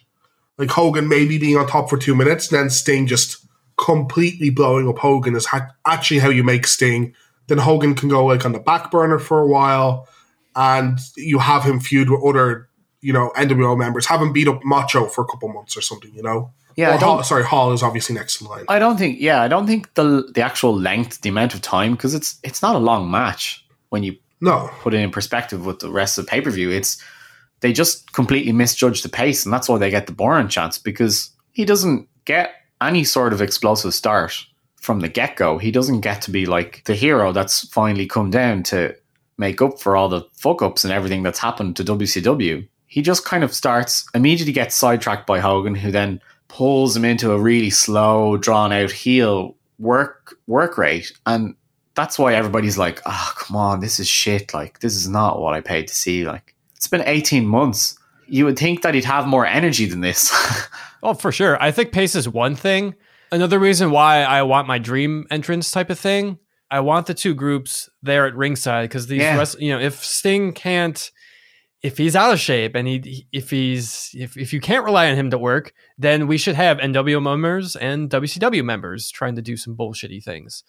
[0.59, 4.89] Like Hogan maybe being on top for two minutes, and then Sting just completely blowing
[4.89, 7.15] up Hogan is ha- actually how you make Sting.
[7.49, 10.09] Then Hogan can go like on the back burner for a while,
[10.55, 12.69] and you have him feud with other,
[13.01, 14.07] you know, NWO members.
[14.07, 16.13] Have him beat up Macho for a couple months or something.
[16.15, 16.53] You know.
[16.77, 16.89] yeah.
[16.89, 18.65] Well, I don't, Hall, sorry, Hall is obviously next in line.
[18.69, 19.21] I don't think.
[19.21, 22.63] Yeah, I don't think the the actual length, the amount of time, because it's it's
[22.63, 26.27] not a long match when you no, put it in perspective with the rest of
[26.27, 26.71] the pay per view.
[26.71, 27.03] It's
[27.61, 31.31] they just completely misjudge the pace, and that's why they get the Boron chance because
[31.53, 34.45] he doesn't get any sort of explosive start
[34.77, 35.59] from the get go.
[35.59, 38.95] He doesn't get to be like the hero that's finally come down to
[39.39, 42.67] make up for all the fuck ups and everything that's happened to WCW.
[42.87, 47.33] He just kind of starts immediately gets sidetracked by Hogan, who then pulls him into
[47.33, 51.55] a really slow, drawn out heel work work rate, and
[51.95, 54.55] that's why everybody's like, "Oh, come on, this is shit.
[54.55, 56.55] Like, this is not what I paid to see." Like,
[56.87, 57.99] it's been eighteen months.
[58.29, 60.33] You would think that he'd have more energy than this.
[61.03, 61.63] Oh, for sure.
[61.63, 62.95] I think pace is one thing.
[63.31, 67.33] Another reason why I want my dream entrance type of thing, I want the two
[67.35, 69.37] groups there at ringside because these, Yeah.
[69.37, 71.11] rest, you know, if Sting can't,
[71.83, 75.17] if he's out of shape and he, if he's, if, if you can't rely on
[75.17, 79.57] him to work, then we should have NWO members and WCW members trying to do
[79.57, 80.65] some bullshitty things.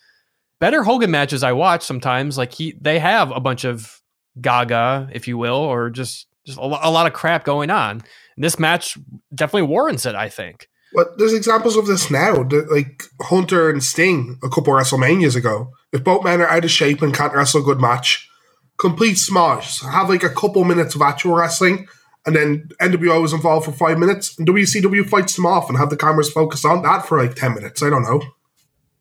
[0.59, 4.01] Better Hogan matches I watch sometimes, like he, they have a bunch of
[4.41, 8.01] gaga, if you will, or just just a, lo- a lot of crap going on.
[8.35, 8.97] And this match
[9.33, 10.67] definitely warrants it, I think.
[10.93, 15.35] But there's examples of this now, the- like Hunter and Sting a couple of WrestleManias
[15.35, 15.71] ago.
[15.91, 18.29] If both men are out of shape and can't wrestle a good match,
[18.77, 19.81] complete smash.
[19.81, 21.87] Have like a couple minutes of actual wrestling,
[22.25, 25.89] and then NWO is involved for five minutes, and WCW fights them off and have
[25.89, 27.83] the cameras focus on that for like ten minutes.
[27.83, 28.21] I don't know.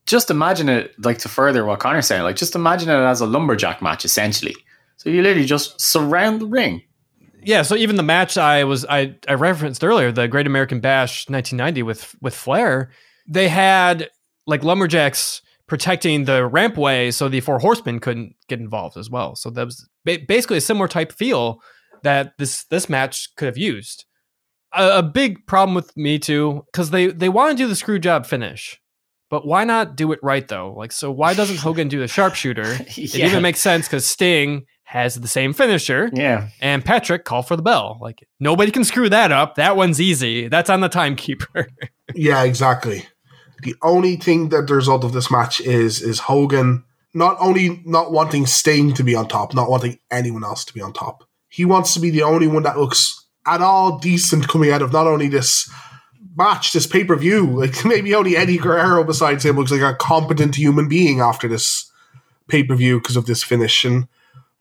[0.07, 2.23] just imagine it like to further what Connor's saying.
[2.23, 4.55] Like, just imagine it as a lumberjack match, essentially.
[4.97, 6.83] So you literally just surround the ring.
[7.43, 11.29] Yeah, so even the match I was I, I referenced earlier, the Great American Bash
[11.29, 12.91] 1990 with with Flair,
[13.29, 14.11] they had
[14.47, 19.35] like lumberjacks protecting the rampway so the four horsemen couldn't get involved as well.
[19.37, 21.61] So that was ba- basically a similar type feel
[22.03, 24.05] that this this match could have used.
[24.73, 27.99] A, a big problem with me too because they they want to do the screw
[27.99, 28.81] job finish,
[29.31, 30.73] but why not do it right though?
[30.77, 32.79] Like, so why doesn't Hogan do the sharpshooter?
[32.97, 36.49] It even makes sense because Sting has the same finisher Yeah.
[36.61, 37.99] and Patrick call for the bell.
[38.01, 39.57] Like nobody can screw that up.
[39.57, 40.47] That one's easy.
[40.49, 41.69] That's on the timekeeper.
[42.15, 43.05] Yeah, exactly.
[43.63, 46.85] The only thing that the result of this match is is Hogan
[47.15, 50.81] not only not wanting Sting to be on top, not wanting anyone else to be
[50.81, 51.25] on top.
[51.49, 54.93] He wants to be the only one that looks at all decent coming out of
[54.93, 55.69] not only this
[56.37, 57.45] match, this pay per view.
[57.59, 61.91] Like maybe only Eddie Guerrero besides him looks like a competent human being after this
[62.47, 63.85] pay per view because of this finish.
[63.85, 64.07] And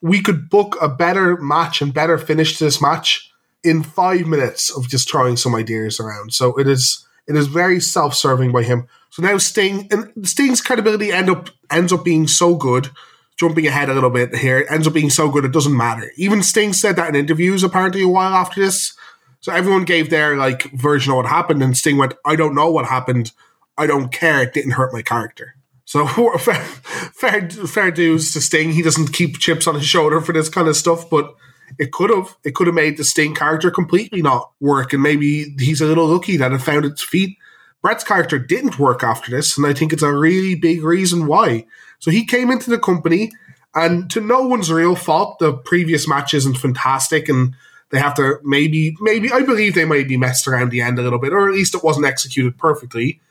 [0.06, 3.32] we could book a better match and better finish to this match
[3.64, 6.32] in five minutes of just throwing some ideas around.
[6.32, 8.88] So it is it is very self serving by him.
[9.10, 12.92] So now Sting and Sting's credibility end up ends up being so good.
[13.36, 16.12] Jumping ahead a little bit here, ends up being so good it doesn't matter.
[16.18, 18.96] Even Sting said that in interviews apparently a while after this.
[19.42, 22.70] So everyone gave their like version of what happened, and Sting went, "I don't know
[22.70, 23.32] what happened.
[23.76, 24.44] I don't care.
[24.44, 25.55] It didn't hurt my character."
[25.86, 26.08] So
[26.38, 28.72] fair, fair, fair dues to Sting.
[28.72, 31.34] He doesn't keep chips on his shoulder for this kind of stuff, but
[31.80, 32.36] it could have.
[32.44, 36.08] It could have made the Sting character completely not work, and maybe he's a little
[36.08, 37.38] lucky that it found its feet.
[37.82, 41.66] Bret's character didn't work after this, and I think it's a really big reason why.
[42.00, 43.32] So he came into the company,
[43.74, 47.56] and to no one's real fault, the previous match isn't fantastic, and
[47.92, 51.04] they have to maybe, maybe I believe they might be messed around the end a
[51.04, 53.22] little bit, or at least it wasn't executed perfectly.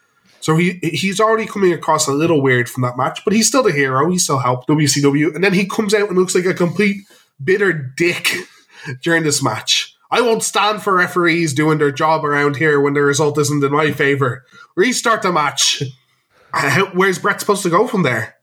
[0.44, 3.62] So he he's already coming across a little weird from that match, but he's still
[3.62, 4.10] the hero.
[4.10, 6.98] He still helped WCW, and then he comes out and looks like a complete
[7.42, 8.34] bitter dick
[9.02, 9.96] during this match.
[10.10, 13.72] I won't stand for referees doing their job around here when the result isn't in
[13.72, 14.44] my favor.
[14.76, 15.82] Restart the match.
[16.52, 18.36] Uh, where's Bret supposed to go from there?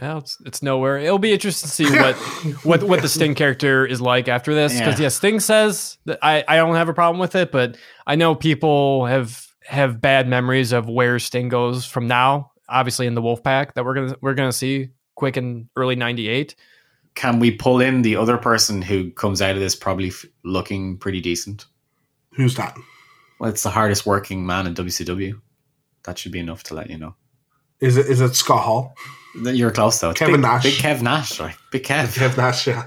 [0.00, 0.98] Yeah, it's, it's nowhere.
[0.98, 2.14] It'll be interesting to see what
[2.64, 4.78] what what the Sting character is like after this.
[4.78, 5.06] Because yeah.
[5.06, 8.36] yeah, Sting says that I, I don't have a problem with it, but I know
[8.36, 12.50] people have have bad memories of where Sting goes from now.
[12.68, 16.54] Obviously, in the Wolfpack that we're gonna we're gonna see quick in early '98.
[17.14, 20.96] Can we pull in the other person who comes out of this probably f- looking
[20.98, 21.66] pretty decent?
[22.34, 22.76] Who's that?
[23.38, 25.40] Well, it's the hardest working man in WCW.
[26.04, 27.14] That should be enough to let you know.
[27.80, 28.94] Is it is it Scott Hall?
[29.42, 30.10] You're close though.
[30.10, 30.62] It's Kevin big, Nash.
[30.62, 31.56] Big Kev Nash, right?
[31.72, 32.16] Big Kev.
[32.16, 32.86] Kev Nash, yeah.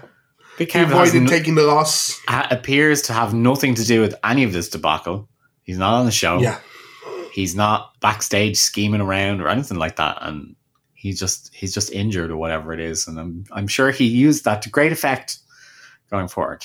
[0.57, 2.19] Big He Kev avoided has taking the loss.
[2.27, 5.27] ha- appears to have nothing to do with any of this debacle.
[5.63, 6.39] He's not on the show.
[6.39, 6.59] Yeah.
[7.33, 10.19] He's not backstage scheming around or anything like that.
[10.21, 10.55] And
[10.93, 13.07] he's just he's just injured or whatever it is.
[13.07, 15.39] And I'm I'm sure he used that to great effect
[16.11, 16.63] going forward.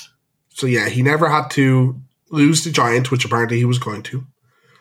[0.51, 1.99] So yeah, he never had to
[2.31, 4.27] lose the Giant, which apparently he was going to.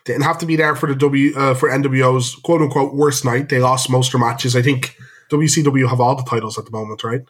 [0.04, 3.50] Didn't have to be there for the W uh, for NWO's quote unquote worst night.
[3.50, 4.56] They lost most of their matches.
[4.56, 4.98] I think
[5.32, 7.22] WCW have all the titles at the moment, right?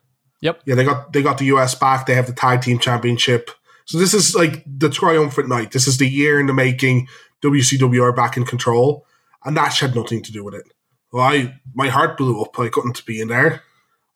[0.42, 0.62] Yep.
[0.66, 2.06] Yeah, they got they got the US back.
[2.06, 3.52] They have the tag team championship.
[3.86, 5.72] So this is like the triumphant night.
[5.72, 7.08] This is the year in the making.
[7.44, 9.06] WCW are back in control,
[9.46, 10.72] and Nash had nothing to do with it.
[11.12, 12.60] Well, I my heart blew up.
[12.60, 13.64] I couldn't be in there.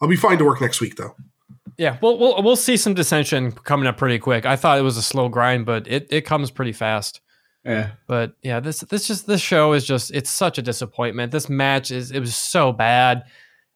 [0.01, 1.16] I'll be fine to work next week though.
[1.77, 4.45] Yeah, we'll, we'll we'll see some dissension coming up pretty quick.
[4.45, 7.22] I thought it was a slow grind, but it, it comes pretty fast.
[7.64, 7.91] Yeah.
[8.08, 11.32] But yeah, this this just this show is just it's such a disappointment.
[11.32, 13.24] This match is it was so bad.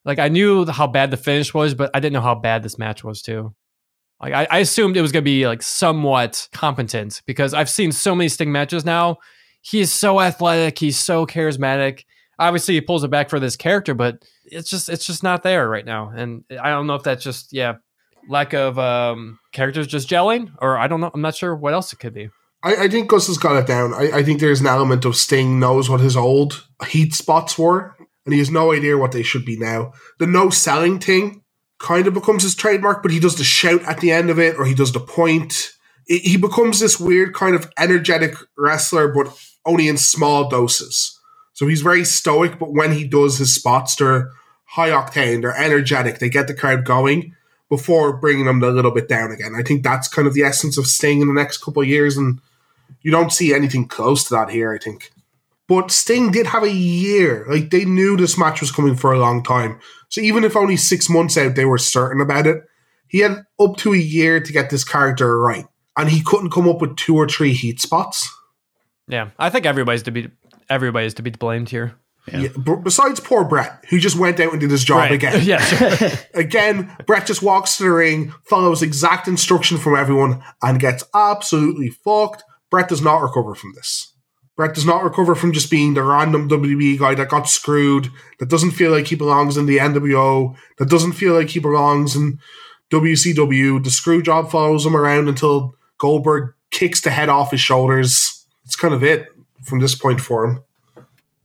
[0.04, 2.78] Like I knew how bad the finish was, but I didn't know how bad this
[2.78, 3.56] match was too.
[4.22, 8.16] Like I, I assumed it was gonna be like somewhat competent because I've seen so
[8.16, 9.18] many Sting matches now.
[9.68, 12.04] He is so athletic, he's so charismatic.
[12.38, 15.68] Obviously, he pulls it back for this character, but it's just it's just not there
[15.68, 16.12] right now.
[16.16, 17.76] And I don't know if that's just yeah
[18.30, 21.10] lack of um characters just gelling, or I don't know.
[21.14, 22.30] I'm not sure what else it could be.
[22.62, 23.94] I, I think Gus has got it down.
[23.94, 27.96] I, I think there's an element of Sting knows what his old heat spots were,
[28.26, 29.94] and he has no idea what they should be now.
[30.20, 31.42] The no selling thing
[31.80, 34.58] kind of becomes his trademark, but he does the shout at the end of it,
[34.58, 35.72] or he does the point.
[36.08, 39.28] It- he becomes this weird kind of energetic wrestler, but
[39.66, 41.20] only in small doses.
[41.54, 44.30] So he's very stoic, but when he does his spots, they're
[44.66, 47.34] high octane, they're energetic, they get the crowd going
[47.70, 49.54] before bringing them a little bit down again.
[49.58, 52.18] I think that's kind of the essence of Sting in the next couple of years,
[52.18, 52.40] and
[53.02, 55.12] you don't see anything close to that here, I think.
[55.68, 57.46] But Sting did have a year.
[57.50, 59.80] Like they knew this match was coming for a long time.
[60.10, 62.64] So even if only six months out they were certain about it,
[63.08, 65.66] he had up to a year to get this character right.
[65.98, 68.30] And he couldn't come up with two or three heat spots.
[69.08, 70.30] Yeah, I think everybody's to be
[70.70, 71.96] everybody's to be blamed here.
[72.32, 75.42] Yeah, b- besides poor Bret, who just went out and did his job again.
[75.44, 76.16] yeah.
[76.34, 81.90] Again, Bret just walks to the ring, follows exact instruction from everyone, and gets absolutely
[81.90, 82.44] fucked.
[82.72, 84.16] Bret does not recover from this.
[84.56, 88.10] Bret does not recover from just being the random WWE guy that got screwed,
[88.40, 92.16] that doesn't feel like he belongs in the NWO, that doesn't feel like he belongs
[92.16, 92.40] in
[92.92, 93.84] WCW.
[93.84, 98.35] The screw job follows him around until Goldberg kicks the head off his shoulders.
[98.66, 99.28] It's kind of it
[99.64, 100.64] from this point for him.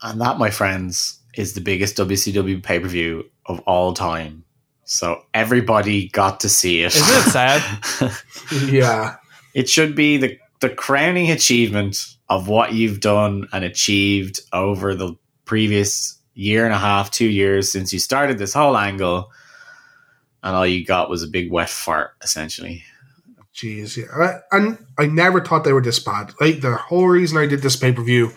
[0.03, 4.45] And that, my friends, is the biggest WCW pay per view of all time.
[4.85, 6.95] So everybody got to see it.
[6.97, 8.13] Isn't it sad?
[8.73, 9.17] Yeah.
[9.55, 15.15] it should be the, the crowning achievement of what you've done and achieved over the
[15.45, 19.31] previous year and a half, two years since you started this whole angle.
[20.43, 22.83] And all you got was a big wet fart, essentially.
[23.55, 24.07] Jeez, yeah.
[24.13, 26.33] Uh, and I never thought they were this bad.
[26.41, 28.33] Like, the whole reason I did this pay per view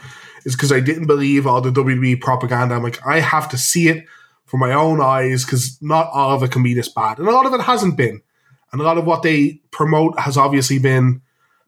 [0.46, 2.76] is because I didn't believe all the WWE propaganda.
[2.76, 4.06] I'm like, I have to see it
[4.46, 7.32] for my own eyes because not all of it can be this bad, and a
[7.32, 8.22] lot of it hasn't been,
[8.72, 11.22] and a lot of what they promote has obviously been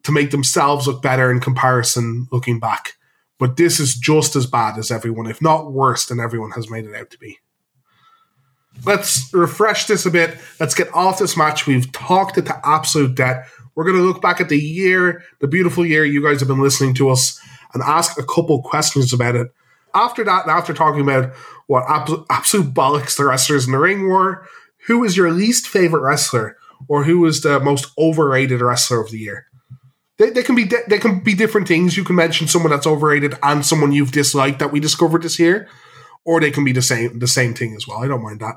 [0.03, 2.93] to make themselves look better in comparison looking back.
[3.37, 6.85] But this is just as bad as everyone, if not worse than everyone has made
[6.85, 7.39] it out to be.
[8.85, 10.37] Let's refresh this a bit.
[10.59, 11.65] Let's get off this match.
[11.65, 13.47] We've talked it to absolute debt.
[13.75, 16.61] We're going to look back at the year, the beautiful year you guys have been
[16.61, 17.39] listening to us,
[17.73, 19.53] and ask a couple questions about it.
[19.93, 21.33] After that, and after talking about
[21.67, 24.47] what absolute, bollocks the wrestlers in the ring were,
[24.87, 29.19] who is your least favorite wrestler, or who is the most overrated wrestler of the
[29.19, 29.45] year?
[30.17, 31.97] They, they can be di- they can be different things.
[31.97, 35.67] You can mention someone that's overrated and someone you've disliked that we discovered this year,
[36.23, 38.03] or they can be the same the same thing as well.
[38.03, 38.55] I don't mind that.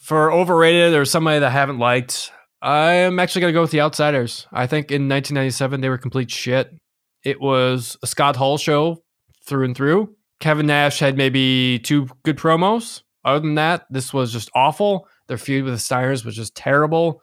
[0.00, 2.30] For overrated or somebody that I haven't liked,
[2.64, 4.46] I'm actually going to go with the Outsiders.
[4.50, 6.74] I think in 1997 they were complete shit.
[7.22, 9.02] It was a Scott Hall show
[9.46, 10.16] through and through.
[10.40, 13.02] Kevin Nash had maybe two good promos.
[13.22, 15.06] Other than that, this was just awful.
[15.26, 17.20] Their feud with the Steiners was just terrible.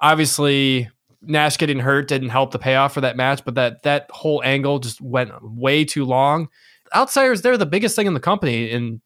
[0.00, 0.88] Obviously,
[1.22, 4.80] Nash getting hurt didn't help the payoff for that match, but that that whole angle
[4.80, 6.48] just went way too long.
[6.94, 9.00] Outsiders, they're the biggest thing in the company in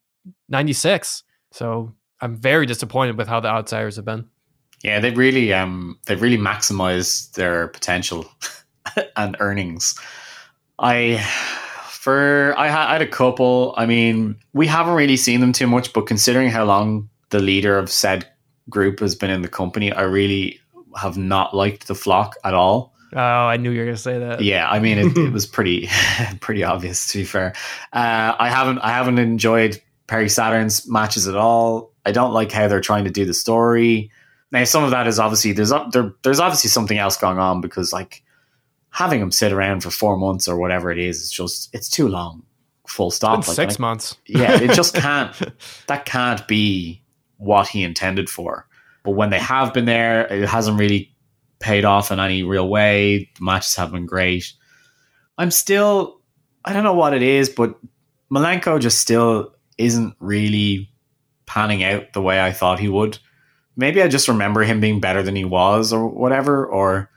[0.49, 4.29] '96, so I'm very disappointed with how the Outsiders have been.
[4.85, 8.29] Yeah, they've really um they've really maximized their potential
[9.15, 9.99] and earnings.
[10.77, 11.17] I
[11.89, 13.73] for I, I had a couple.
[13.77, 17.79] I mean, we haven't really seen them too much, but considering how long the leader
[17.79, 18.27] of said
[18.69, 20.59] group has been in the company, I really
[21.01, 22.93] have not liked the flock at all.
[23.11, 24.41] Oh, I knew you were going to say that.
[24.41, 25.89] Yeah, I mean, it, it was pretty
[26.41, 27.55] pretty obvious to be fair.
[27.91, 31.91] Uh, I haven't I haven't enjoyed Perry Saturn's matches at all.
[32.05, 34.11] I don't like how they're trying to do the story.
[34.51, 37.91] Now, some of that is obviously there's there, there's obviously something else going on because
[37.91, 38.23] like
[38.91, 42.07] having him sit around for four months or whatever it is, it's just it's too
[42.07, 42.43] long.
[42.87, 43.47] Full stop.
[43.47, 44.17] Like, six months.
[44.27, 45.33] Yeah, it just can't.
[45.87, 47.03] that can't be
[47.37, 48.67] what he intended for.
[49.03, 51.15] But when they have been there, it hasn't really
[51.59, 53.29] paid off in any real way.
[53.37, 54.53] The matches have been great.
[55.37, 56.21] I'm still,
[56.63, 57.75] I don't know what it is, but
[58.31, 60.89] Malenko just still isn't really
[61.45, 63.19] panning out the way I thought he would.
[63.77, 67.09] Maybe I just remember him being better than he was or whatever, or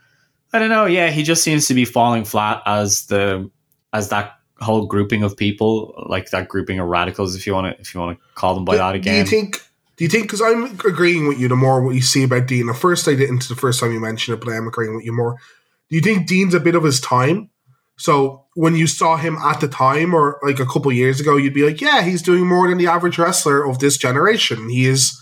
[0.51, 0.85] I don't know.
[0.85, 3.49] Yeah, he just seems to be falling flat as the
[3.93, 7.81] as that whole grouping of people, like that grouping of radicals, if you want to
[7.81, 9.13] if you want to call them by that again.
[9.13, 9.61] Do you think?
[9.97, 10.23] Do you think?
[10.23, 11.47] Because I'm agreeing with you.
[11.47, 13.99] The more what you see about Dean, the first I didn't the first time you
[13.99, 15.37] mentioned it, but I'm agreeing with you more.
[15.89, 17.49] Do you think Dean's a bit of his time?
[17.97, 21.53] So when you saw him at the time, or like a couple years ago, you'd
[21.53, 24.69] be like, "Yeah, he's doing more than the average wrestler of this generation.
[24.69, 25.19] He is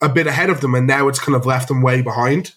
[0.00, 2.54] a bit ahead of them, and now it's kind of left them way behind."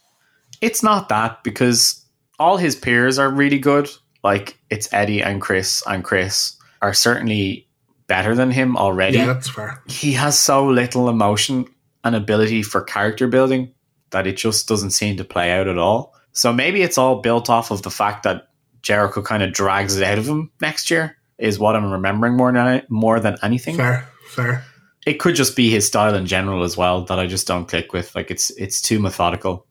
[0.61, 2.05] It's not that because
[2.39, 3.89] all his peers are really good.
[4.23, 7.67] Like it's Eddie and Chris, and Chris are certainly
[8.07, 9.17] better than him already.
[9.17, 9.81] Yeah, that's fair.
[9.87, 11.65] He has so little emotion
[12.03, 13.73] and ability for character building
[14.11, 16.13] that it just doesn't seem to play out at all.
[16.31, 18.49] So maybe it's all built off of the fact that
[18.81, 21.17] Jericho kind of drags it out of him next year.
[21.37, 23.75] Is what I'm remembering more than more than anything.
[23.75, 24.63] Fair, fair.
[25.05, 27.91] It could just be his style in general as well that I just don't click
[27.93, 28.15] with.
[28.15, 29.65] Like it's it's too methodical.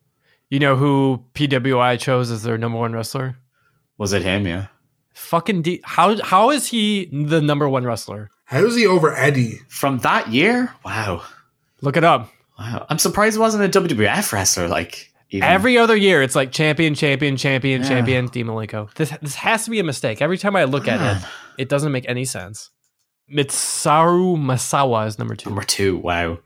[0.51, 3.37] You know who PWI chose as their number one wrestler?
[3.97, 4.47] Was it him?
[4.47, 4.67] Yeah.
[5.15, 5.81] Fucking D.
[5.85, 8.31] How how is he the number one wrestler?
[8.45, 9.61] How is he over Eddie?
[9.69, 10.75] From that year?
[10.85, 11.23] Wow.
[11.81, 12.31] Look it up.
[12.59, 12.85] Wow.
[12.91, 14.69] I'm surprised it wasn't a WWF wrestler.
[14.69, 15.49] Like even.
[15.49, 17.89] Every other year, it's like champion, champion, champion, Yeah.
[17.89, 18.93] champion, Dean Malenko.
[18.95, 20.21] This this has to be a mistake.
[20.21, 21.25] Every time I look at it,
[21.57, 22.69] it doesn't make any sense.
[23.33, 25.51] Mitsuharu Misawa is number two.
[25.51, 25.99] number two.
[25.99, 26.39] Wow.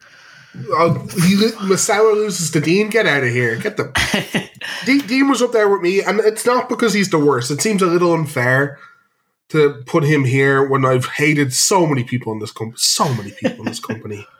[0.70, 1.34] Oh, he,
[1.66, 2.88] Misawa loses to Dean.
[2.88, 3.56] Get out of here.
[3.56, 3.92] Get the
[4.86, 7.50] Dean, Dean was up there with me, and it's not because he's the worst.
[7.50, 8.78] It seems a little unfair
[9.50, 12.78] to put him here when I've hated so many people in this company.
[12.78, 14.26] So many people in this company.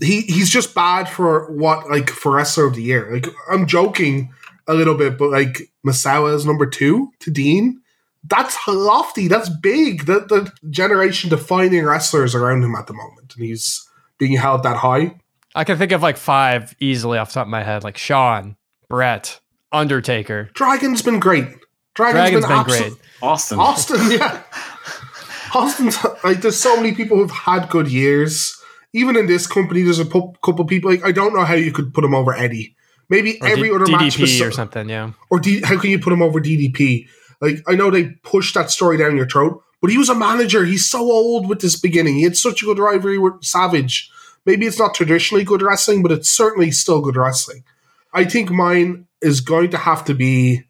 [0.00, 3.12] He he's just bad for what like for wrestler of the year.
[3.12, 4.32] Like I'm joking
[4.68, 7.79] a little bit, but like Misawa is number two to Dean.
[8.24, 9.28] That's lofty.
[9.28, 10.06] That's big.
[10.06, 13.86] The the generation defining wrestlers around him at the moment, and he's
[14.18, 15.18] being held that high.
[15.54, 18.56] I can think of like five easily off the top of my head, like Shawn,
[18.88, 19.40] Bret,
[19.72, 20.50] Undertaker.
[20.54, 21.46] Dragon's been great.
[21.94, 22.92] Dragon's been abso- great.
[23.22, 23.58] Austin.
[23.58, 24.42] Austin, yeah.
[25.54, 28.56] Austin's like there's so many people who've had good years.
[28.92, 30.90] Even in this company, there's a pu- couple people.
[30.90, 32.76] Like I don't know how you could put him over Eddie.
[33.08, 35.12] Maybe Or every D- other match DDP was or something, yeah.
[35.30, 37.08] or D- how can you put him over DDP?
[37.40, 40.64] Like I know they pushed that story down your throat, but he was a manager.
[40.64, 42.16] He's so old with this beginning.
[42.16, 44.10] He had such a good rivalry with Savage.
[44.46, 47.64] Maybe it's not traditionally good wrestling, but it's certainly still good wrestling.
[48.12, 50.64] I think mine is going to have to be.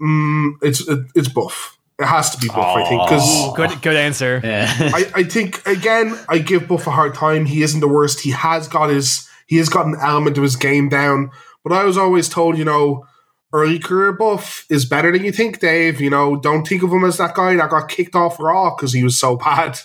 [0.00, 1.78] Mm, it's it, it's Buff.
[1.98, 4.40] It has to be Buff, I think, because Good, good answer.
[4.42, 4.72] Yeah.
[4.78, 7.46] I, I think again, I give Buff a hard time.
[7.46, 8.20] He isn't the worst.
[8.20, 11.30] He has got his he has got an element of his game down.
[11.62, 13.06] But I was always told, you know,
[13.54, 16.00] early career Buff is better than you think, Dave.
[16.00, 18.92] You know, don't think of him as that guy that got kicked off Raw because
[18.92, 19.78] he was so bad.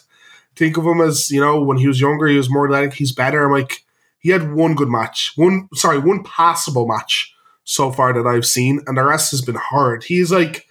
[0.56, 3.14] Think of him as, you know, when he was younger, he was more athletic, he's
[3.14, 3.45] better.
[3.45, 3.85] I'm like,
[4.17, 5.31] he had one good match.
[5.38, 7.33] One sorry, one passable match
[7.64, 10.03] so far that I've seen, and the rest has been hard.
[10.03, 10.65] He's like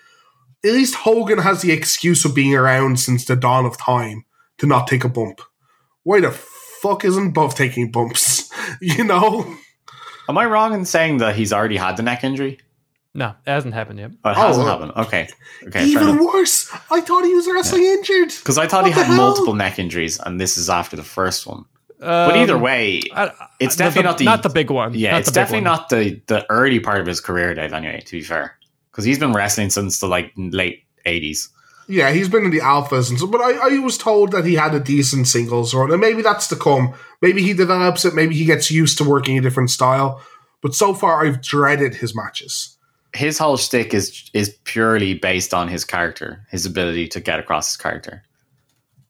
[0.65, 4.25] at least Hogan has the excuse of being around since the dawn of time
[4.59, 5.41] to not take a bump.
[6.03, 8.53] Why the fuck isn't Buff taking bumps?
[8.83, 9.57] You know?
[10.29, 12.59] Am I wrong in saying that he's already had the neck injury?
[13.15, 14.11] No, it hasn't happened yet.
[14.25, 14.93] Oh, it hasn't Oh, happened.
[15.07, 15.29] Okay.
[15.67, 15.85] Okay.
[15.87, 16.71] Even worse.
[16.91, 18.29] I thought he was wrestling injured.
[18.29, 19.17] Because I thought What he had hell?
[19.17, 21.65] multiple neck injuries, and this is after the first one.
[22.01, 24.95] But either Um, way, I- it's definitely the- not the not the big one.
[24.95, 25.77] Yeah, Not it's definitely one.
[25.79, 27.73] not the the early part of his career, Dave.
[27.73, 28.57] Anyway, to be fair,
[28.93, 31.49] because he's been wrestling since the like late eighties.
[31.89, 34.55] Yeah, he's been in the alphas and so, but I, I was told that he
[34.55, 36.93] had a decent singles run, and maybe that's to come.
[37.23, 38.15] Maybe he develops it.
[38.15, 40.21] Maybe he gets used to working a different style.
[40.63, 42.77] But so far, I've dreaded his matches.
[43.19, 47.71] His whole shtick is is purely based on his character, his ability to get across
[47.71, 48.23] his character.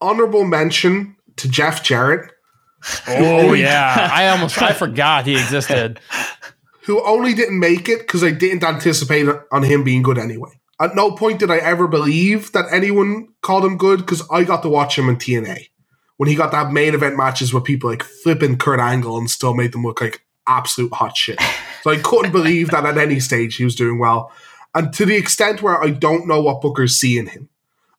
[0.00, 2.30] Honorable mention to Jeff Jarrett,
[3.06, 6.00] Oh yeah, I almost I forgot he existed.
[6.84, 10.50] who only didn't make it because I didn't anticipate on him being good anyway.
[10.80, 14.62] At no point did I ever believe that anyone called him good because I got
[14.62, 15.68] to watch him in TNA
[16.16, 19.54] when he got that main event matches with people like flipping Kurt Angle and still
[19.54, 21.38] made them look like absolute hot shit.
[21.82, 24.32] So I couldn't believe that at any stage he was doing well.
[24.74, 27.48] And to the extent where I don't know what Booker's seeing him.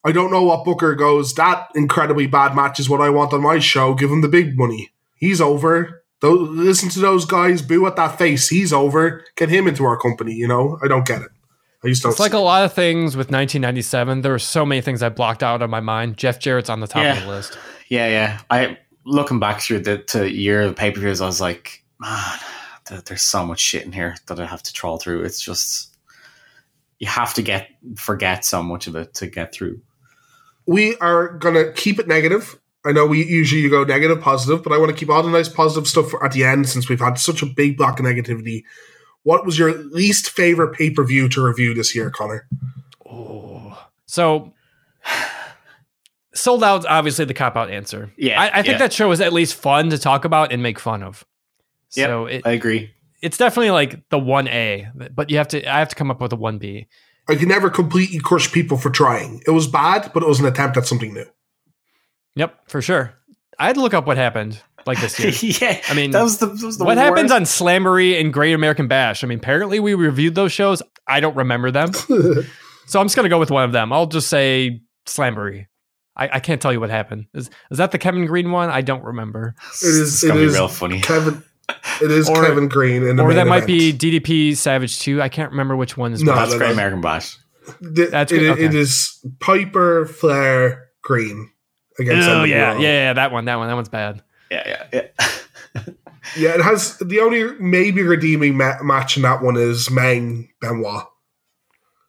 [0.05, 3.41] I don't know what Booker goes, that incredibly bad match is what I want on
[3.41, 3.93] my show.
[3.93, 4.91] Give him the big money.
[5.15, 6.03] He's over.
[6.21, 8.47] Tho- listen to those guys boo at that face.
[8.49, 9.25] He's over.
[9.35, 10.77] Get him into our company, you know?
[10.83, 11.29] I don't get it.
[11.83, 14.21] I just don't It's like see a lot of things with 1997.
[14.21, 16.17] There were so many things I blocked out of my mind.
[16.17, 17.57] Jeff Jarrett's on the top of the list.
[17.87, 18.39] Yeah, yeah.
[18.49, 22.19] I looking back through the to year of pay per views, I was like, man,
[22.39, 22.41] th-
[23.05, 25.23] there's so much shit in here that I have to trawl through.
[25.23, 25.95] It's just
[26.99, 29.81] you have to get forget so much of it to get through.
[30.65, 32.59] we are gonna keep it negative.
[32.85, 35.49] I know we usually go negative, positive, but I want to keep all the nice
[35.49, 38.63] positive stuff at the end since we've had such a big block of negativity.
[39.23, 42.47] What was your least favorite pay per view to review this year, Connor?
[43.09, 44.53] Oh, So
[46.33, 48.11] Souled Out's obviously the cop out answer.
[48.17, 48.77] Yeah, I, I think yeah.
[48.77, 51.25] that show is at least fun to talk about and make fun of.
[51.95, 52.91] Yep, So it, I agree.
[53.21, 56.21] it's definitely like the one A, but you have to I have to come up
[56.21, 56.87] with a one B.
[57.27, 59.41] I can never completely crush people for trying.
[59.45, 61.25] It was bad, but it was an attempt at something new.
[62.35, 63.13] Yep, for sure.
[63.57, 65.51] I had to look up what happened like this year.
[65.61, 68.53] yeah, I mean, that was the, that was the what happens on Slamboree and Great
[68.53, 69.23] American Bash?
[69.23, 70.81] I mean, apparently we reviewed those shows.
[71.07, 71.93] I don't remember them.
[72.85, 73.91] so I'm just going to go with one of them.
[73.91, 75.65] I'll just say Slamboree.
[76.15, 77.25] I, I can't tell you what happened.
[77.33, 78.69] Is is that the Kevin Greene one?
[78.69, 79.55] I don't remember.
[79.81, 80.13] It is.
[80.15, 81.01] It's It gonna be is real funny.
[81.01, 81.43] Kevin.
[82.01, 83.99] It is Or- Kevin Greene in the Or main that might event.
[83.99, 85.21] be DDP Savage 2.
[85.21, 86.33] I can't remember which one is No.
[86.35, 86.71] That's no, Great.
[86.71, 87.35] American Bash.
[87.81, 88.77] The- That's it, good, okay.
[88.77, 91.49] is Piper Flair Greene
[91.99, 92.27] against.
[92.29, 94.21] Oh, yeah, yeah, yeah, that one, that one, that one's bad.
[94.49, 95.01] Yeah, yeah,
[95.75, 95.81] yeah.
[96.37, 101.05] Yeah, it has the only maybe redeeming ma- match in that one is Meng Benoit.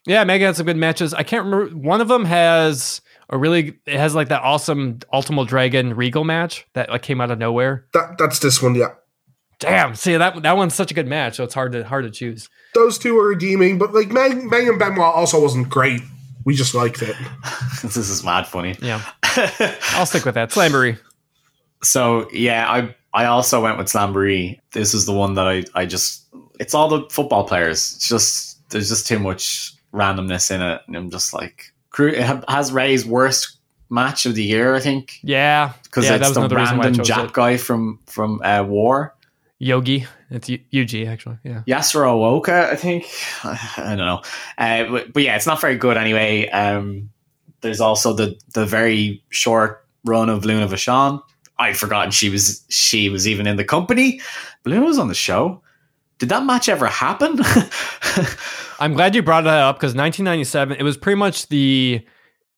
[0.06, 1.14] Yeah, Mega had some good matches.
[1.14, 1.74] I can't remember.
[1.74, 6.66] One of them has a really, it has like that awesome Ultimo Dragon Regal match
[6.74, 7.86] that like came out of nowhere.
[7.94, 8.88] That that's this one, yeah.
[9.60, 12.10] Damn, see that that one's such a good match, so it's hard to hard to
[12.10, 12.48] choose.
[12.74, 16.00] Those two are redeeming, but like Meng, Meng and Benoit also wasn't great.
[16.44, 17.14] We just liked it.
[17.82, 18.74] this is mad funny.
[18.80, 19.02] Yeah,
[19.92, 20.50] I'll stick with that.
[20.50, 20.98] Slamboree.
[21.82, 24.58] So yeah, I I also went with Slamboree.
[24.72, 26.24] This is the one that I I just
[26.58, 27.94] it's all the football players.
[27.96, 32.08] It's just there's just too much randomness in it, and I'm just like, crew.
[32.08, 33.58] It has Ray's worst
[33.90, 36.78] match of the year, I think, Yeah, because yeah, it's that was the another reason
[36.78, 37.32] why I random Jap it.
[37.32, 39.14] guy from from uh, War.
[39.60, 40.06] Yogi.
[40.30, 41.38] It's U- Yuji actually.
[41.44, 41.62] Yeah.
[41.68, 43.06] Yasuraoka, I think.
[43.44, 44.22] I don't know.
[44.58, 46.48] Uh, but, but yeah, it's not very good anyway.
[46.48, 47.10] Um,
[47.60, 51.22] there's also the the very short run of Luna Vachon.
[51.58, 54.20] I'd forgotten she was she was even in the company.
[54.64, 55.62] Luna was on the show.
[56.18, 57.38] Did that match ever happen?
[58.80, 62.06] I'm glad you brought that up because 1997, it was pretty much the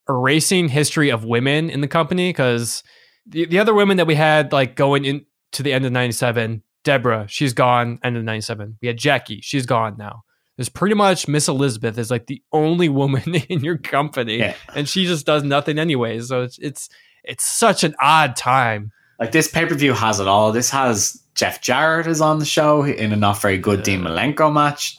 [0.09, 2.83] erasing history of women in the company because
[3.27, 7.27] the, the other women that we had like going into the end of 97, Deborah,
[7.29, 8.79] she's gone, end of 97.
[8.83, 10.23] We had Jackie, she's gone now.
[10.57, 14.55] There's pretty much Miss Elizabeth is like the only woman in your company, Yeah.
[14.75, 16.29] and she just does nothing anyways.
[16.29, 16.89] So it's it's
[17.25, 18.91] it's such an odd time.
[19.19, 20.53] like this pay per view has it all.
[20.53, 24.53] This has Jeff Jarrett is on the show in a not very good Dean Malenko
[24.53, 24.99] match.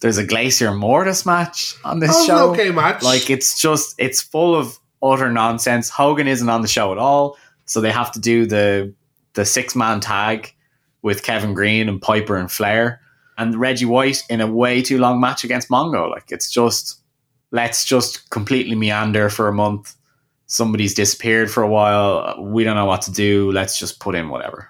[0.00, 2.50] There's a Glacier Mortis match on this That was an show.
[2.52, 3.02] okay match.
[3.02, 5.88] Like it's just it's full of utter nonsense.
[5.90, 8.94] Hogan isn't on the show at all, so they have to do the
[9.34, 10.54] the six man tag
[11.02, 13.00] with Kevin Greene and Piper and Flair
[13.38, 16.10] and Reggie White in a way too long match against Mongo.
[16.10, 17.00] Like it's just
[17.50, 19.94] let's just completely meander for a month.
[20.46, 22.42] Somebody's disappeared for a while.
[22.42, 23.50] We don't know what to do.
[23.52, 24.68] Let's just put in whatever.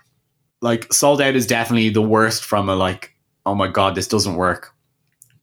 [0.61, 4.37] Like Souled Out is definitely the worst from a like, oh my god, this doesn't
[4.37, 4.73] work.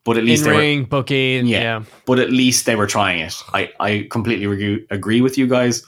[0.06, 1.46] But at least In they were, ring booking.
[1.46, 1.60] Yeah.
[1.60, 1.84] Yeah.
[2.06, 3.36] but at least they were trying it.
[3.54, 5.84] I, I completely agree, agree with you guys.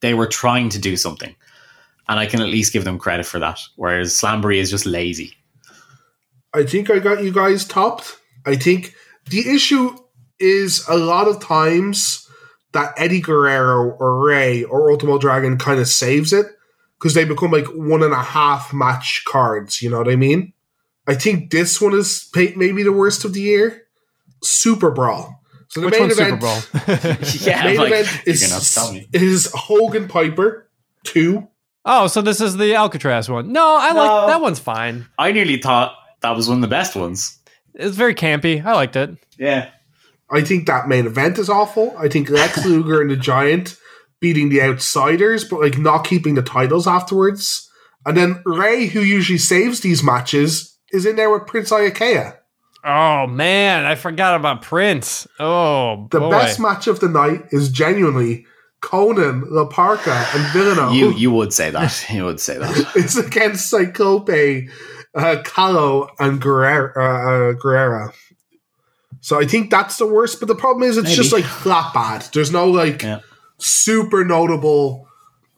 [0.00, 1.36] They were trying to do something.
[2.08, 3.58] And I can at least give them credit for that.
[3.76, 5.34] Whereas Slamboree is just lazy.
[6.52, 8.18] I think I got you guys topped.
[8.46, 8.94] I think
[9.30, 9.96] the issue
[10.38, 12.28] is a lot of times
[12.72, 16.46] that Eddie Guerrero or Ray or Ultimo Dragon kind of saves it
[16.98, 19.80] because they become like one and a half match cards.
[19.80, 20.52] You know what I mean?
[21.06, 23.82] I think this one is maybe the worst of the year.
[24.42, 25.40] Super Brawl.
[25.68, 26.62] So the Which main one's Super event, Brawl?
[27.40, 29.08] Yeah, main like, event you're is, gonna have to tell me.
[29.12, 30.68] is Hogan Piper
[31.02, 31.48] two.
[31.84, 33.52] Oh, so this is the Alcatraz one.
[33.52, 34.00] No, I No.
[34.00, 35.06] like that one's fine.
[35.18, 37.38] I nearly thought that was one of the best ones.
[37.74, 38.64] It's very campy.
[38.64, 39.10] I liked it.
[39.38, 39.68] Yeah.
[40.30, 41.94] I think that main event is awful.
[41.98, 43.76] I think Lex Luger and the Giant
[44.20, 47.68] beating the Outsiders, but like not keeping the titles afterwards.
[48.06, 52.36] And then Ray, who usually saves these matches, is in there with Prince Iaukea.
[52.86, 55.26] Oh man, I forgot about Prince.
[55.40, 56.30] Oh The boy.
[56.30, 58.46] best match of the night is genuinely
[58.84, 60.92] Konnan, La Parca, and Villano.
[60.92, 61.92] You you would say that.
[62.16, 62.92] You would say that.
[62.94, 68.12] it's against Cyclope, uh, Calo, and Guerrera, uh, uh, Guerrera.
[69.20, 70.38] So I think that's the worst.
[70.40, 71.16] But the problem is, it's Maybe.
[71.16, 72.26] just like flat bad.
[72.34, 73.20] There's no like Yeah.
[73.58, 75.08] super notable,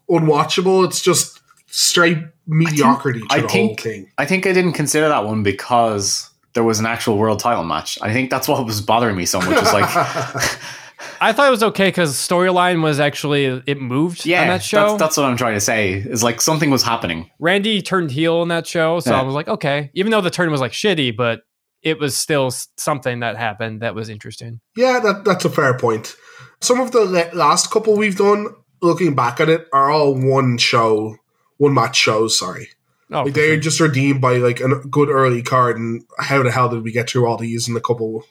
[0.09, 0.85] unwatchable.
[0.87, 4.11] It's just straight mediocrity to I the think whole thing.
[4.19, 7.99] I think I didn't consider that one because there was an actual world title match.
[8.01, 9.61] I think that's what was bothering me so much.
[9.61, 9.91] Was like,
[11.20, 14.89] I thought it was okay because storyline was actually it moved yeah, on that show.
[14.91, 15.94] That's, that's what I'm trying to say.
[15.94, 17.31] Is like something was happening.
[17.39, 19.20] Randy turned heel in that show, so Yeah.
[19.20, 19.91] I was like, okay.
[19.94, 21.41] Even though the turn was like shitty, but
[21.83, 24.60] it was still something that happened that was interesting.
[24.76, 26.16] Yeah, that, that's a fair point.
[26.60, 28.49] Some of the le- last couple we've done,
[28.81, 31.16] looking back at it, are all one show,
[31.58, 32.39] one match shows.
[32.39, 32.68] Sorry,
[33.12, 33.60] Oh, like they're sure.
[33.60, 35.76] just redeemed by like a good early card.
[35.76, 38.25] And how the hell did we get through all these in a couple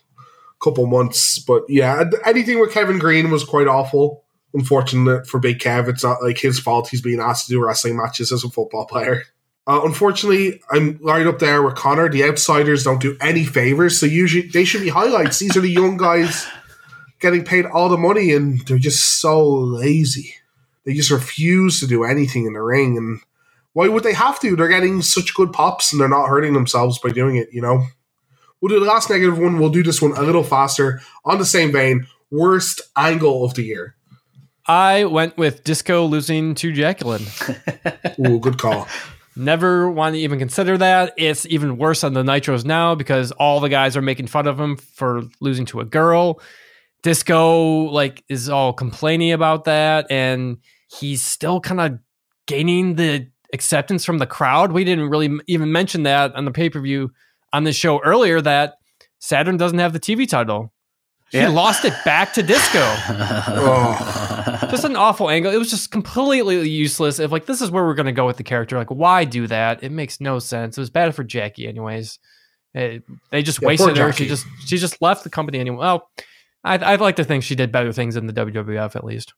[0.65, 1.39] couple months?
[1.39, 4.25] But yeah, anything with Kevin Greene was quite awful.
[4.53, 6.89] Unfortunate for Big Kev, it's not like his fault.
[6.89, 9.23] He's being asked to do wrestling matches as a football player.
[9.67, 12.07] Uh, unfortunately, I'm right up there with Connor.
[12.09, 15.39] The outsiders don't do any favors, so usually they should be highlights.
[15.39, 16.45] These are the young guys
[17.19, 20.35] getting paid all the money, and they're just so lazy.
[20.83, 23.21] They just refuse to do anything in the ring, and
[23.73, 24.55] why would they have to?
[24.55, 27.49] They're getting such good pops, and they're not hurting themselves by doing it.
[27.51, 27.87] You know.
[28.65, 29.59] We'll do the last negative one.
[29.59, 30.99] We'll do this one a little faster.
[31.23, 33.95] On the same vein, worst angle of the year.
[34.65, 37.27] I went with Disco losing to Jacqueline.
[38.27, 38.87] Ooh, good call.
[39.35, 41.13] Never want to even consider that.
[41.15, 44.59] It's even worse on the Nitros now because all the guys are making fun of
[44.59, 46.41] him for losing to a girl.
[47.03, 51.99] Disco like is all complaining about that, and he's still kind of
[52.47, 54.71] gaining the acceptance from the crowd.
[54.71, 57.11] We didn't really even mention that on the pay per view
[57.55, 58.75] on the show earlier that
[59.19, 60.71] Saturn doesn't have the TV title.
[61.31, 61.49] He Yeah.
[61.49, 62.79] lost it back to Disco
[63.49, 65.51] Oh, just an awful angle.
[65.51, 67.19] It was just completely useless.
[67.19, 69.83] If like this is where we're gonna go with the character, like why do that?
[69.83, 70.77] It makes no sense.
[70.77, 72.19] It was bad for Jackie, anyways.
[72.73, 74.11] It- they just Yeah, wasted poor her.
[74.13, 75.77] She just she just left the company anyway.
[75.77, 76.09] Well,
[76.63, 79.33] I, I'd like to think she did better things in the WWF at least.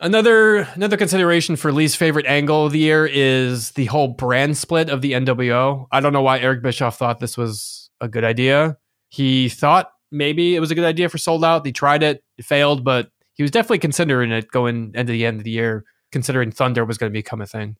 [0.00, 4.88] Another another consideration for least favorite angle of the year is the whole brand split
[4.88, 5.86] of the NWO.
[5.92, 8.78] I don't know why Eric Bischoff thought this was a good idea.
[9.10, 11.62] He thought maybe it was a good idea for Souled Out.
[11.64, 15.38] They tried it, it failed, but he was definitely considering it going into the end
[15.38, 17.76] of the year, considering Thunder was going to become a thing.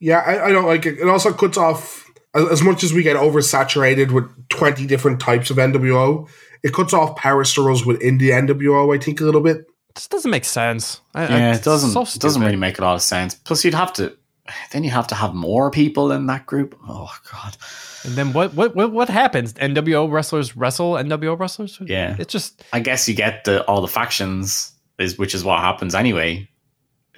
[0.00, 0.98] yeah, I, I don't like it.
[0.98, 5.58] It also cuts off as much as we get oversaturated with twenty different types of
[5.58, 6.28] NWO.
[6.62, 8.94] It cuts off struggles within the NWO.
[8.94, 9.66] I think a little bit.
[9.94, 11.00] This doesn't make sense.
[11.14, 11.90] I, I- Yeah, it doesn't.
[11.90, 13.34] so it doesn't really make a lot of sense.
[13.34, 14.16] Plus, you'd have to.
[14.72, 16.76] Then you have to have more people in that group.
[16.88, 17.56] Oh God.
[18.04, 18.52] And then what?
[18.54, 18.74] What?
[18.74, 18.90] What?
[18.92, 19.52] What happens?
[19.54, 21.78] NWO wrestlers wrestle NWO wrestlers.
[21.84, 22.16] Yeah.
[22.18, 25.94] it's just I guess you get the all the factions is which is what happens
[25.94, 26.48] anyway,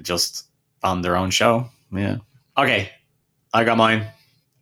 [0.02, 0.44] just
[0.82, 1.68] on their own show.
[1.90, 2.16] Yeah.
[2.58, 2.90] Okay,
[3.54, 4.04] I got mine.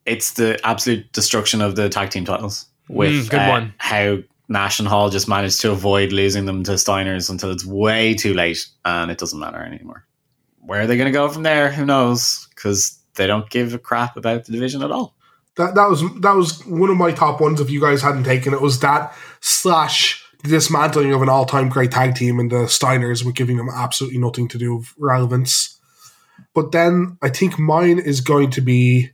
[0.06, 2.66] It's the absolute destruction of the tag team titles.
[2.88, 3.74] With Mm, good uh, one.
[3.78, 4.18] How
[4.50, 8.34] Nash and Hall just managed to avoid losing them to Steiners until it's way too
[8.34, 10.06] late, and it doesn't matter anymore.
[10.58, 11.70] Where are they going to go from there?
[11.70, 12.48] Who knows?
[12.54, 15.14] Because they don't give a crap about the division at all.
[15.56, 17.60] That that was that was one of my top ones.
[17.60, 21.92] If you guys hadn't taken it, was that slash dismantling of an all time great
[21.92, 25.78] tag team and the Steiners were giving them absolutely nothing to do with relevance.
[26.54, 29.10] But then I think mine is going to be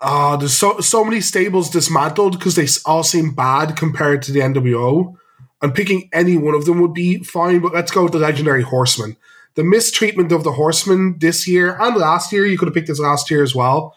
[0.00, 4.40] uh there's so so many stables dismantled because they all seem bad compared to the
[4.40, 5.16] NWO.
[5.60, 8.62] And picking any one of them would be fine, but let's go with the legendary
[8.62, 9.16] horseman.
[9.56, 13.00] The mistreatment of the horseman this year and last year, you could have picked this
[13.00, 13.96] last year as well.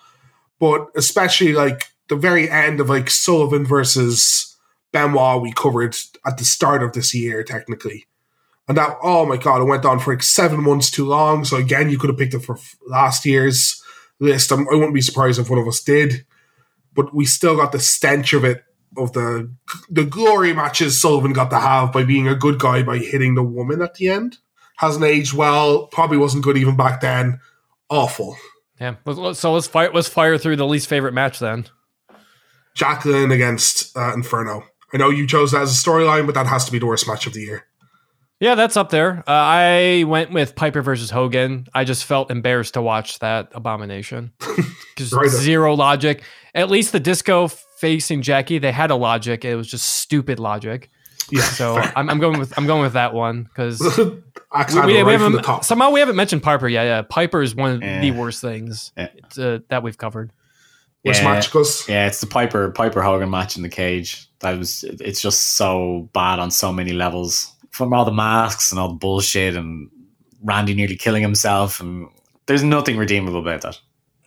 [0.60, 4.58] But especially like the very end of like Sullivan versus
[4.92, 8.06] Benoit we covered at the start of this year, technically.
[8.68, 11.46] And that, oh my god, it went on for like seven months too long.
[11.46, 12.58] So again, you could have picked it for
[12.88, 13.84] last year's
[14.22, 14.52] list.
[14.52, 16.26] I'm, I wouldn't be surprised if one of us did.
[16.94, 18.64] But we still got the stench of it,
[18.98, 19.50] of the
[19.90, 23.44] the glory matches Sullivan got to have by being a good guy by hitting the
[23.44, 24.38] woman at the end.
[24.78, 25.88] Hasn't aged well.
[25.88, 27.40] Probably wasn't good even back then.
[27.90, 28.36] Awful.
[28.80, 28.96] Yeah.
[29.34, 31.68] So let's fire let's fire through the least favorite match then.
[32.76, 34.64] Jacqueline against uh, Inferno.
[34.94, 37.08] I know you chose that as a storyline, but that has to be the worst
[37.08, 37.66] match of the year.
[38.42, 39.20] Yeah, that's up there.
[39.28, 41.68] Uh, I went with Piper versus Hogan.
[41.74, 44.32] I just felt embarrassed to watch that abomination.
[44.98, 45.30] 'Cause Right.
[45.30, 46.24] zero logic.
[46.54, 49.46] At least the disco facing Jackie, they had a logic.
[49.46, 50.90] It was just stupid logic.
[51.30, 51.44] Yeah.
[51.44, 53.80] So I'm, I'm going with I'm going with that one because
[54.54, 56.68] Axe we, we right haven't somehow we haven't mentioned Piper.
[56.68, 57.02] Yeah, yeah.
[57.04, 58.02] Piper is one of Yeah.
[58.02, 59.08] the worst things Yeah.
[59.38, 60.32] uh, that we've covered.
[61.06, 61.32] Worst Yeah.
[61.34, 61.88] match, Gus.
[61.88, 64.28] Yeah, it's the Piper Piper Hogan match in the cage.
[64.40, 67.54] That was it's just so bad on so many levels.
[67.72, 69.90] From all the masks and all the bullshit and
[70.44, 72.08] Randy nearly killing himself and
[72.46, 73.80] there's nothing redeemable about that.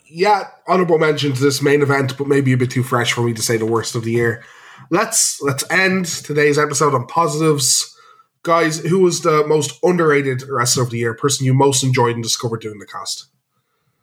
[0.06, 3.34] yeah, honorable mention to this main event, but maybe a bit too fresh for me
[3.34, 4.42] to say the worst of the year.
[4.90, 7.90] Let's let's end today's episode on positives.
[8.42, 11.14] Guys, who was the most underrated wrestler of the year?
[11.14, 13.26] Person you most enjoyed and discovered doing the cast?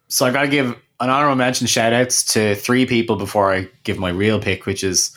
[0.08, 3.98] So I gotta give an honorable mention shout outs to three people before I give
[3.98, 5.16] my real pick, which is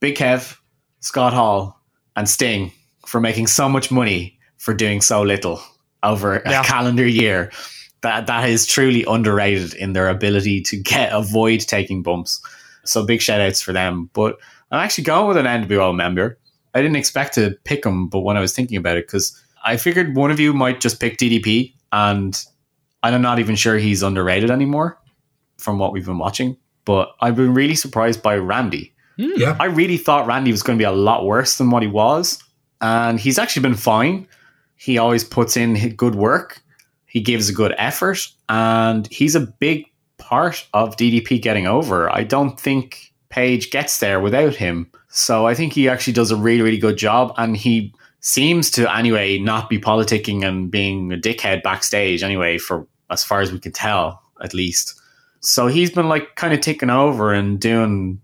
[0.00, 0.56] Big Kev,
[1.00, 1.80] Scott Hall,
[2.16, 2.72] and Sting
[3.06, 5.60] for making so much money for doing so little
[6.02, 6.60] over Yeah.
[6.60, 7.50] a calendar year.
[8.02, 12.40] That that is truly underrated in their ability to get avoid taking bumps.
[12.84, 14.10] So big shout outs for them.
[14.12, 14.36] But
[14.70, 16.38] I'm actually going with an NWO member.
[16.74, 19.76] I didn't expect to pick him, but when I was thinking about it, because I
[19.78, 22.38] figured one of you might just pick DDP, and
[23.02, 24.98] I'm not even sure he's underrated anymore
[25.58, 26.56] from what we've been watching.
[26.84, 28.92] But I've been really surprised by Randy.
[29.18, 29.30] Hmm.
[29.36, 29.56] Yeah.
[29.58, 32.42] I really thought Randy was going to be a lot worse than what he was,
[32.84, 34.28] and he's actually been fine.
[34.76, 36.60] He always puts in good work.
[37.06, 39.86] He gives a good effort, and he's a big
[40.18, 42.12] part of DDP getting over.
[42.12, 44.90] I don't think Page gets there without him.
[45.08, 48.94] So I think he actually does a really, really good job, and he seems to
[48.94, 53.60] anyway not be politicking and being a dickhead backstage anyway, for as far as we
[53.60, 55.00] can tell, at least.
[55.40, 58.20] So he's been like kind of taking over and doing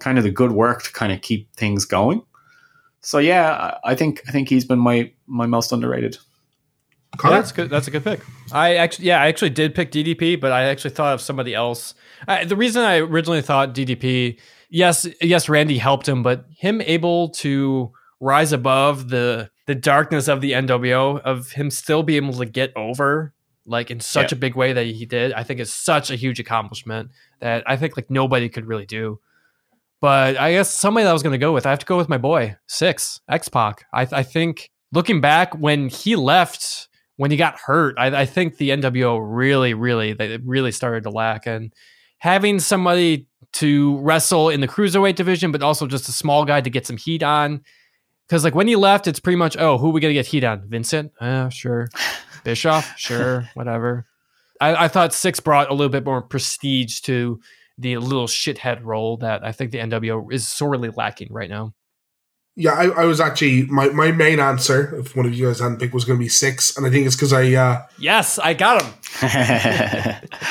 [0.00, 2.22] kind of the good work to kind of keep things going.
[3.02, 3.50] So yeah,
[3.84, 6.18] I I think I think he's been my my most underrated.
[7.22, 7.68] Yeah, that's good.
[7.68, 8.20] That's a good pick.
[8.52, 11.92] I actually, yeah, I actually did pick DDP, but I actually thought of somebody else.
[12.26, 14.38] Uh, the reason I originally thought DDP,
[14.70, 20.40] yes, yes, Randy helped him, but him able to rise above the the darkness of
[20.40, 23.34] the NWO, of him still being able to get over
[23.66, 24.36] like in such Yeah.
[24.36, 27.76] a big way that he did, I think is such a huge accomplishment that I
[27.76, 29.20] think like nobody could really do.
[30.02, 31.96] But I guess somebody that I was going to go with, I have to go
[31.96, 33.86] with my boy Syxx X Pac.
[33.94, 38.56] I, I think looking back when he left, when he got hurt, I, I think
[38.56, 41.46] the NWO really, really, they really started to lack.
[41.46, 41.72] And
[42.18, 46.68] having somebody to wrestle in the cruiserweight division, but also just a small guy to
[46.68, 47.62] get some heat on.
[48.26, 50.42] Because like when he left, it's pretty much, oh, who are we gonna get heat
[50.42, 50.68] on?
[50.68, 51.12] Vincent?
[51.20, 51.88] Uh, sure.
[52.44, 52.98] Bischoff?
[52.98, 53.48] Sure.
[53.54, 54.06] Whatever.
[54.60, 57.38] I, I thought Syxx brought a little bit more prestige to
[57.78, 61.74] the little shithead role that I think the NWO is sorely lacking right now.
[62.54, 65.78] Yeah, I, I was actually my, my main answer, if one of you guys hadn't
[65.78, 68.52] picked, was going to be Syxx, and I think it's because I uh, Yes, I
[68.52, 68.92] got him.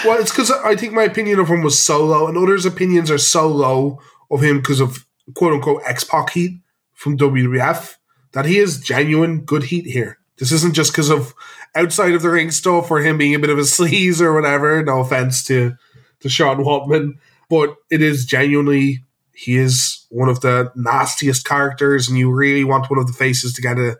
[0.03, 3.11] well, it's because I think my opinion of him was so low, and others' opinions
[3.11, 4.00] are so low
[4.32, 6.61] of him because of quote unquote X Pac heat
[6.93, 7.95] from WWF
[8.32, 10.17] that he is genuine good heat here.
[10.38, 11.35] This isn't just because of
[11.75, 14.83] outside of the ring stuff or him being a bit of a sleaze or whatever.
[14.83, 15.75] No offense to
[16.22, 17.14] to Sean Waltman,
[17.50, 22.90] but it is genuinely he is one of the nastiest characters, and you really want
[22.90, 23.98] one of the faces to get a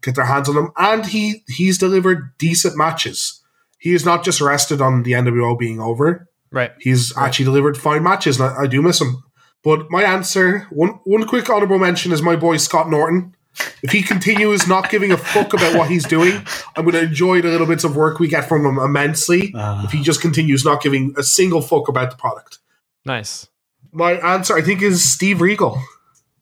[0.00, 0.72] get their hands on him.
[0.76, 3.40] And he he's delivered decent matches.
[3.78, 6.28] He is not just rested on the NWO being over.
[6.50, 6.72] Right.
[6.80, 9.22] He's actually delivered fine matches, and I, I do miss him.
[9.62, 13.36] But my answer, one one quick honorable mention is my boy Scott Norton.
[13.82, 16.42] If he continues not giving a fuck about what he's doing,
[16.76, 19.52] I'm going to enjoy the little bits of work we get from him immensely.
[19.54, 22.58] if he just continues not giving a single fuck about the product,
[23.04, 23.48] Nice.
[23.90, 25.78] My answer, I think, is Steve Regal.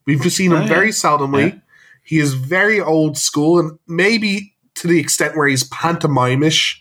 [0.05, 0.67] We've seen him Oh, yeah.
[0.67, 1.49] very seldomly.
[1.53, 1.59] Yeah.
[2.03, 6.77] He is very old school, and maybe to the extent where he's pantomimish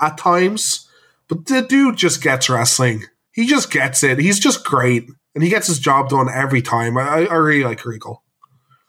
[0.00, 0.88] at times.
[1.28, 3.04] But the dude just gets wrestling.
[3.32, 4.18] He just gets it.
[4.18, 6.96] He's just great, and he gets his job done every time.
[6.98, 8.22] I, I really like Regal.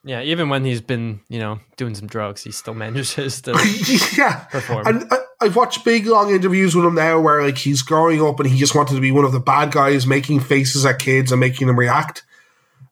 [0.03, 3.51] Yeah, even when he's been, you know, doing some drugs, he still manages to
[4.17, 4.87] yeah, perform.
[4.87, 8.21] and uh, I, I've watched big long interviews with him now, where like he's growing
[8.21, 10.99] up and he just wanted to be one of the bad guys, making faces at
[10.99, 12.23] kids and making them react.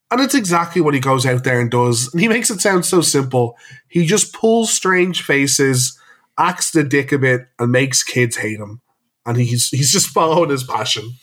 [0.10, 2.12] And it's exactly what he goes out there and does.
[2.14, 3.58] And he makes it sound so simple.
[3.90, 6.00] He just pulls strange faces,
[6.38, 8.82] acts the dick a bit, and makes kids hate him.
[9.26, 11.14] And he's he's just following his passion.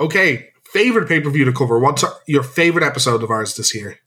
[0.00, 1.78] Okay, favorite pay per view to cover.
[1.78, 3.98] What's your favorite episode of ours this year?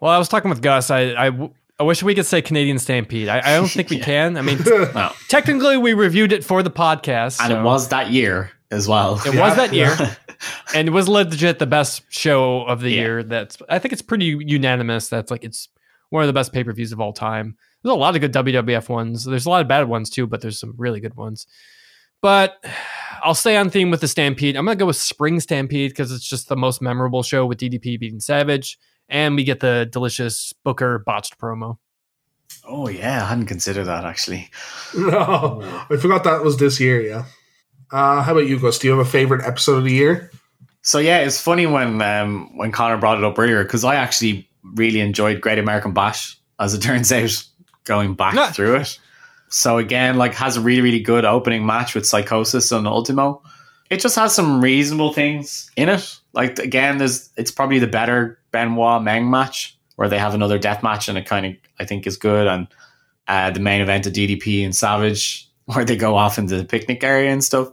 [0.00, 0.90] Well, I was talking with Gus.
[0.90, 1.40] I
[1.78, 3.28] I wish we could say Canadian Stampede.
[3.28, 4.36] I, I don't think we can.
[4.36, 4.58] I mean,
[4.94, 5.12] No.
[5.28, 7.40] technically, we reviewed it for the podcast.
[7.40, 9.20] And so it was that year as well.
[9.26, 9.40] It Yeah.
[9.40, 9.94] was that year,
[10.74, 13.00] and it was legit the best show of the Yeah.
[13.00, 13.22] year.
[13.22, 15.08] That's I think it's pretty unanimous.
[15.08, 15.68] That's like it's
[16.10, 17.56] one of the best pay per views of all time.
[17.82, 19.24] There's a lot of good WWF ones.
[19.24, 21.46] There's a lot of bad ones too, but there's some really good ones.
[22.22, 22.64] But
[23.22, 24.56] I'll stay on theme with the Stampede.
[24.56, 27.98] I'm gonna go with Spring Stampede because it's just the most memorable show with DDP
[28.00, 28.78] beating Savage,
[29.08, 31.78] and we get the delicious Booker botched promo.
[32.68, 34.50] Oh yeah, I hadn't considered that actually.
[34.96, 35.60] No,
[35.90, 37.00] I forgot that was this year.
[37.00, 37.24] Yeah.
[37.92, 38.78] Uh, how about you, Gus?
[38.78, 40.30] Do you have a favorite episode of the year?
[40.82, 44.48] So yeah, it's funny when um, when Connor brought it up earlier because I actually
[44.62, 46.38] really enjoyed Great American Bash.
[46.58, 47.44] As it turns out,
[47.84, 48.50] going back Yeah.
[48.50, 48.98] through it.
[49.48, 53.42] So again, like has a really really good opening match with Psicosis and Ultimo.
[53.90, 56.18] It just has some reasonable things in it.
[56.32, 60.82] Like again, there's it's probably the better Benoit Meng match where they have another death
[60.82, 62.46] match and it kind of I think is good.
[62.46, 62.68] And
[63.28, 67.04] uh, the main event of DDP and Savage where they go off into the picnic
[67.04, 67.68] area and stuff.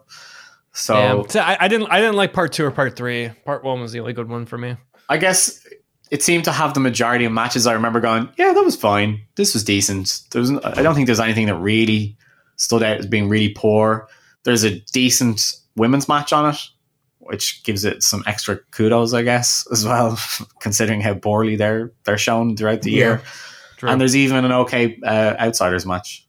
[0.73, 1.23] So Yeah.
[1.29, 3.29] So I, I didn't I didn't like part two or part three.
[3.45, 4.75] Part one was the only good one for me.
[5.09, 5.65] I guess
[6.11, 7.65] it seemed to have the majority of matches.
[7.65, 9.21] I remember going, yeah, that was fine.
[9.35, 10.21] This was decent.
[10.31, 12.17] There was, I don't think there's anything that really
[12.55, 14.07] stood out as being really poor.
[14.43, 16.59] There's a decent women's match on it,
[17.25, 20.17] which gives it some extra kudos, I guess, as well,
[20.59, 23.21] considering how poorly they're they're shown throughout the year.
[23.77, 23.89] True.
[23.89, 26.25] And there's even an okay uh, outsiders match.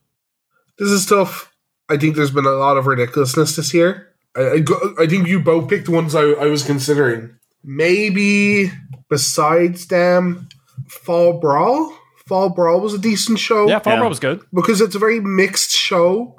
[0.78, 1.52] This is tough.
[1.88, 4.08] I think there's been a lot of ridiculousness this year.
[4.36, 7.36] I, I, go- I think you both picked ones I, I was considering.
[7.62, 8.70] Maybe
[9.08, 10.48] besides them,
[10.88, 11.92] Fall Brawl.
[12.26, 13.98] Fall Brawl was a decent show yeah, Fall Yeah.
[14.00, 14.40] Brawl was good.
[14.52, 16.36] because it's a very mixed show.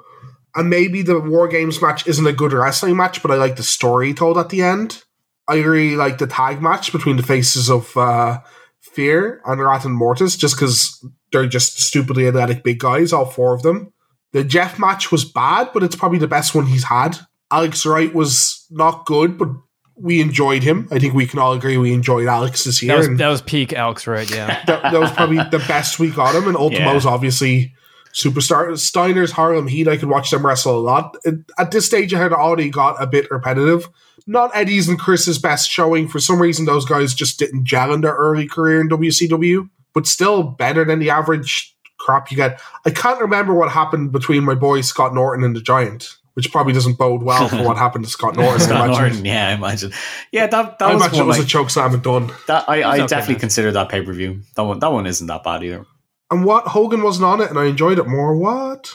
[0.56, 3.62] And maybe the War Games match isn't a good wrestling match, but I like the
[3.62, 5.02] story told at the end.
[5.46, 8.40] I really like the tag match between the faces of uh,
[8.80, 13.54] Fear and Wrath and Mortis, just because they're just stupidly athletic big guys, all four
[13.54, 13.92] of them.
[14.32, 17.18] The Jeff match was bad, but it's probably the best one he's had.
[17.50, 19.48] Alex Wright was not good, but
[19.96, 20.88] we enjoyed him.
[20.90, 23.00] I think we can all agree we enjoyed Alex this year.
[23.00, 24.30] That was that was peak Alex Wright.
[24.30, 24.64] Yeah.
[24.66, 26.48] that, that was probably the best we got him.
[26.48, 27.74] And Ultimo's obviously
[28.16, 28.76] superstar.
[28.78, 31.16] Steiner's Harlem Heat, I could watch them wrestle a lot.
[31.26, 33.88] At- At this stage, I had already got a bit repetitive.
[34.26, 36.08] Not Eddie's and Chris's best showing.
[36.08, 40.06] For some reason, those guys just didn't gel in their early career in WCW, but
[40.06, 42.60] still better than the average crap you get.
[42.84, 46.72] I can't remember what happened between my boy Scott Norton and the Giant, which probably
[46.72, 48.60] doesn't bode well for what happened to Scott Norton.
[48.60, 49.92] Scott imagine, Norton, yeah, I imagine.
[50.32, 52.32] Yeah, that that I was imagine it one was like, a choke slam and done.
[52.48, 52.68] that.
[52.68, 53.40] I, I okay definitely match.
[53.40, 54.40] consider that pay per view.
[54.56, 55.86] That one that one isn't that bad either.
[56.30, 58.36] And what Hogan wasn't on it, and I enjoyed it more.
[58.36, 58.94] What?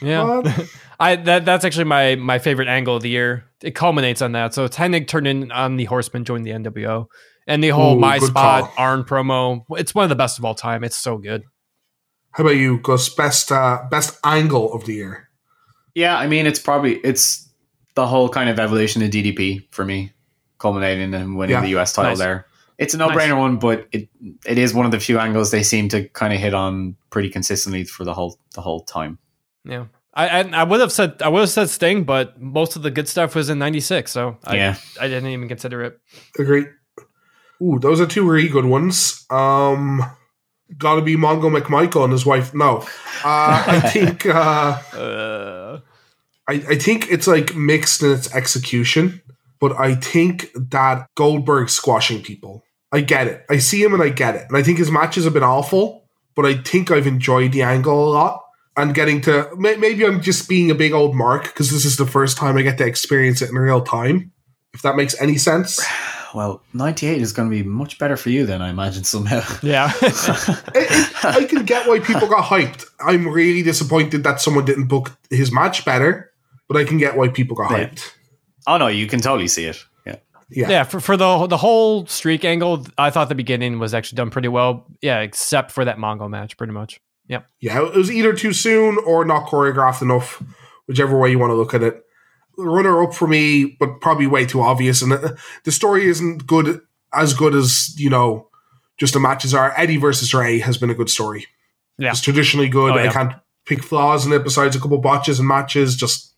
[0.00, 0.24] Yeah.
[0.24, 0.68] What?
[1.00, 3.44] I that that's actually my my favorite angle of the year.
[3.62, 4.54] It culminates on that.
[4.54, 7.06] So Hennig turned in on the Horseman, joined the NWO,
[7.46, 8.72] and the whole Ooh, my spot call.
[8.76, 9.64] Arn promo.
[9.70, 10.84] It's one of the best of all time.
[10.84, 11.42] It's so good.
[12.32, 13.08] How about you, Gus?
[13.08, 15.28] Best uh, best angle of the year.
[15.94, 17.48] Yeah, I mean, it's probably it's
[17.94, 20.12] the whole kind of evolution of DDP for me,
[20.58, 21.60] culminating in winning Yeah.
[21.62, 22.18] the US title Nice.
[22.18, 22.46] there.
[22.78, 24.08] It's a no-brainer one, but it
[24.44, 27.28] it is one of the few angles they seem to kind of hit on pretty
[27.28, 29.18] consistently for the whole the whole time.
[29.64, 29.86] Yeah.
[30.14, 32.90] I, I I would have said I would have said Sting, but most of the
[32.90, 35.98] good stuff was in '96, so I, yeah, I didn't even consider it.
[36.38, 36.66] Agree.
[37.62, 39.24] Ooh, those are two really good ones.
[39.30, 40.04] Um,
[40.76, 42.52] gotta be Mongo McMichael and his wife.
[42.52, 42.78] No,
[43.24, 45.80] uh, I think uh, Uh,
[46.48, 49.22] I, I think it's like mixed in its execution,
[49.62, 52.64] but I think that Goldberg squashing people.
[52.90, 53.46] I get it.
[53.48, 56.02] I see him and I get it, and I think his matches have been awful,
[56.34, 58.40] but I think I've enjoyed the angle a lot.
[58.76, 62.06] And getting to maybe I'm just being a big old mark because this is the
[62.06, 64.32] first time I get to experience it in real time.
[64.74, 65.80] If that makes any sense.
[66.34, 69.42] well, '98 is going to be much better for you than I imagine somehow.
[69.62, 69.92] yeah.
[70.02, 72.86] it, it, I can get why people got hyped.
[72.98, 76.32] I'm really disappointed that someone didn't book his match better,
[76.66, 77.86] but I can get why people got Yeah.
[77.86, 78.10] hyped.
[78.66, 79.84] Oh no, you can totally see it.
[80.06, 80.16] Yeah,
[80.50, 80.70] Yeah.
[80.70, 84.30] Yeah, for, for the the whole streak angle, I thought the beginning was actually done
[84.30, 84.86] pretty well.
[85.00, 87.00] Yeah, except for that Mongo match, pretty much.
[87.28, 87.46] Yep.
[87.60, 90.42] Yeah, it was either too soon or not choreographed enough,
[90.86, 92.02] whichever way you want to look at it.
[92.58, 95.00] Runner up for me, but probably way too obvious.
[95.00, 95.34] And uh,
[95.64, 96.80] the story isn't good
[97.14, 98.48] as good as you know.
[98.98, 99.72] Just the matches are.
[99.76, 101.46] Eddie versus Ray has been a good story.
[101.98, 102.10] Yeah.
[102.10, 102.92] It's traditionally good.
[102.92, 103.32] Oh, I can't
[103.64, 105.96] pick flaws in it besides a couple botches and matches.
[105.96, 106.34] Just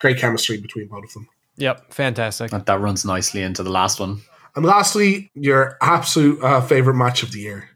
[0.00, 1.28] great chemistry between both of them.
[1.56, 1.92] Yep.
[1.92, 2.50] Fantastic.
[2.50, 4.20] That, that runs nicely into the last one.
[4.56, 7.68] And lastly, your absolute uh, favorite match of the year.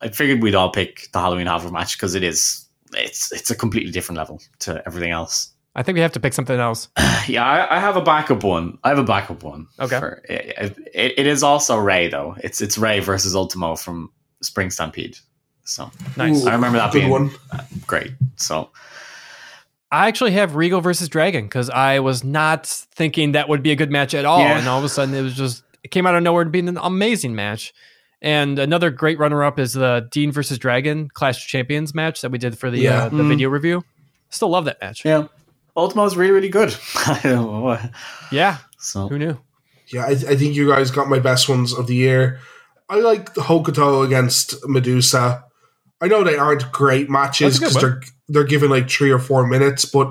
[0.00, 3.54] I figured we'd all pick the Halloween Havoc match because it is it's it's a
[3.56, 5.52] completely different level to everything else.
[5.74, 6.88] I think we have to pick something else.
[7.28, 8.78] Yeah, I, I have a backup one.
[8.84, 9.66] I have a backup one.
[9.80, 9.98] Okay.
[9.98, 12.36] for- it, it- it is also Ray though.
[12.44, 15.18] It's it's Ray versus Ultimo from Spring Stampede.
[15.64, 16.46] So Nice.
[16.46, 17.30] I remember that good being one.
[17.88, 18.12] great.
[18.36, 18.70] So
[19.92, 23.76] I actually have Regal versus Dragon because I was not thinking that would be a
[23.76, 24.58] good match at all, Yeah.
[24.58, 26.58] and all of a sudden it was just it came out of nowhere to be
[26.58, 27.72] an amazing match.
[28.22, 32.38] And another great runner-up is the Dean versus Dragon Clash of Champions match that we
[32.38, 33.04] did for the Yeah.
[33.04, 33.28] uh, the Mm.
[33.28, 33.84] video review.
[34.30, 35.04] Still love that match.
[35.04, 35.26] yeah,
[35.76, 36.74] Ultimo's really really good.
[36.96, 37.90] I don't know what-
[38.32, 39.38] Yeah, so who knew?
[39.88, 42.40] Yeah, I, I think you guys got my best ones of the year.
[42.88, 45.44] I like the Hokuto against Madusa.
[46.00, 49.10] I know they aren't great matches That's a good because they're they're given like three
[49.10, 50.10] or four minutes, but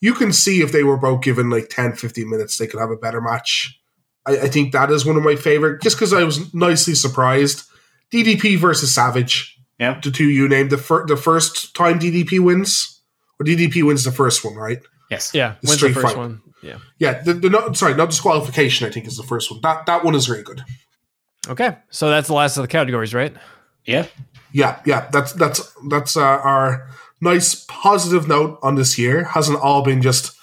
[0.00, 2.90] you can see if they were both given like 10, 15 minutes, they could have
[2.90, 3.80] a better match.
[4.26, 7.64] I, I think that is one of my favorite, just because I was nicely surprised.
[8.12, 10.00] DDP versus Savage, yeah.
[10.02, 13.00] the two you named, the, fir- the first time DDP wins,
[13.38, 14.78] or DDP wins the first one, right?
[15.10, 15.34] Yes.
[15.34, 16.16] Yeah, The when's the first fight.
[16.16, 16.42] one?
[16.62, 16.78] Yeah.
[16.98, 18.86] Yeah, the, the no, sorry, not disqualification.
[18.86, 19.60] I think is the first one.
[19.62, 20.64] That that one is really good.
[21.48, 23.32] Okay, so that's the last of the categories, right?
[23.84, 24.06] Yeah.
[24.52, 26.88] Yeah, yeah, that's that's that's uh, our
[27.20, 29.24] nice positive note on this year.
[29.24, 30.36] Hasn't all been just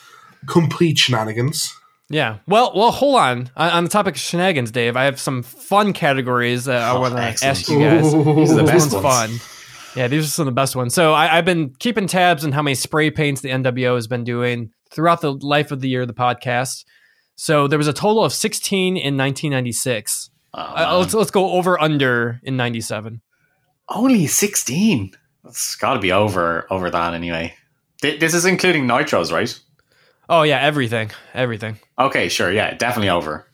[0.48, 1.74] complete shenanigans.
[2.10, 2.38] Yeah.
[2.48, 3.50] Well, well, hold on.
[3.58, 7.00] On on the topic of shenanigans, Dave, I have some fun categories that I Oh,
[7.00, 8.04] want to ask you guys.
[8.14, 9.42] These are the best one's ones.
[9.42, 9.52] fun.
[9.96, 10.94] Yeah, these are some of the best ones.
[10.94, 14.24] So I, I've been keeping tabs on how many spray paints the NWO has been
[14.26, 16.84] doing throughout the life of the year of the podcast.
[17.38, 20.30] So there was a total of 16 in 1996.
[20.54, 23.22] Oh, Uh, let's let's go over under in 97.
[23.90, 25.12] Only sixteen.
[25.48, 27.56] It's got to be over over that anyway.
[28.02, 29.58] Th- This is including nitros, right?
[30.30, 31.78] Oh yeah, everything, everything.
[32.00, 32.52] Okay, sure.
[32.52, 33.48] Yeah, definitely over.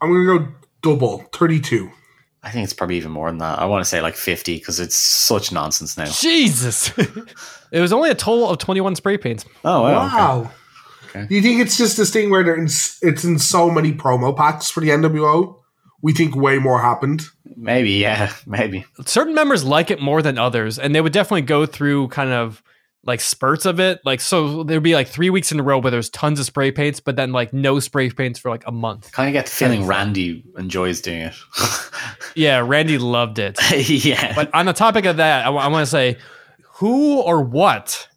[0.00, 0.48] I'm gonna go
[0.82, 1.90] double thirty-two.
[2.42, 3.58] I think it's probably even more than that.
[3.58, 6.04] I want to say like 50 because it's such nonsense now.
[6.04, 6.92] Jesus.
[7.72, 9.46] it was only a total of 21 spray paints.
[9.64, 9.92] Oh, wow.
[9.92, 10.50] Wow.
[11.06, 11.26] Okay.
[11.26, 14.36] Do you think it's just this thing where they're in, it's in so many promo
[14.36, 15.56] packs for the NWO?
[16.04, 17.22] We think way more happened.
[17.56, 18.84] Maybe, yeah, maybe.
[19.06, 22.62] certain members like it more than others and they would definitely go through kind of
[23.06, 25.90] like spurts of it like so there'd be like three weeks in a row where
[25.90, 29.12] there's tons of spray paints but then like no spray paints for like a month
[29.12, 31.34] Kind of get the feeling Randy enjoys doing it.
[32.34, 33.58] yeah randy loved it
[34.04, 34.34] yeah.
[34.34, 36.16] but on the topic of that i, want to say
[36.76, 38.08] who or what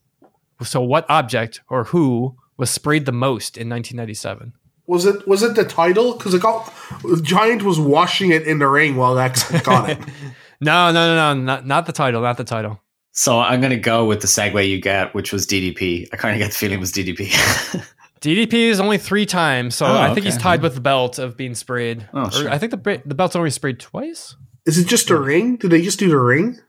[0.64, 4.53] so what object or who was sprayed the most in 1997
[4.88, 6.14] Was it was it the title?
[6.14, 6.74] Because it got
[7.22, 9.99] Giant was washing it in the ring while X got it.
[10.61, 13.77] no no no no not, not the title not the title so I'm going to
[13.80, 16.07] go with the segue you get, which was DDP.
[16.14, 17.32] I kind of get the feeling it was DDP.
[18.22, 20.25] DDP is only three times, so Oh, I think okay.
[20.25, 22.07] he's tied with the belt of being sprayed.
[22.14, 22.49] Oh, Or sure.
[22.51, 24.35] I think the the belt's only sprayed twice.
[24.67, 25.56] Is it just a ring?
[25.56, 26.59] Did they just do the ring?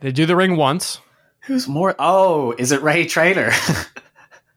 [0.00, 1.00] They do the ring once.
[1.46, 1.96] Who's more?
[1.98, 3.50] Oh, is it Ray Traylor?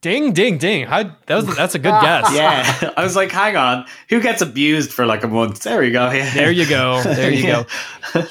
[0.02, 0.88] Ding, ding, ding.
[0.88, 2.34] How, that was, that's a good guess.
[2.34, 2.92] yeah.
[2.96, 3.86] I was like, hang on.
[4.10, 5.62] Who gets abused for like a month?
[5.64, 6.10] There we go.
[6.10, 6.34] Yeah.
[6.34, 7.04] There you go.
[7.04, 7.66] There you go.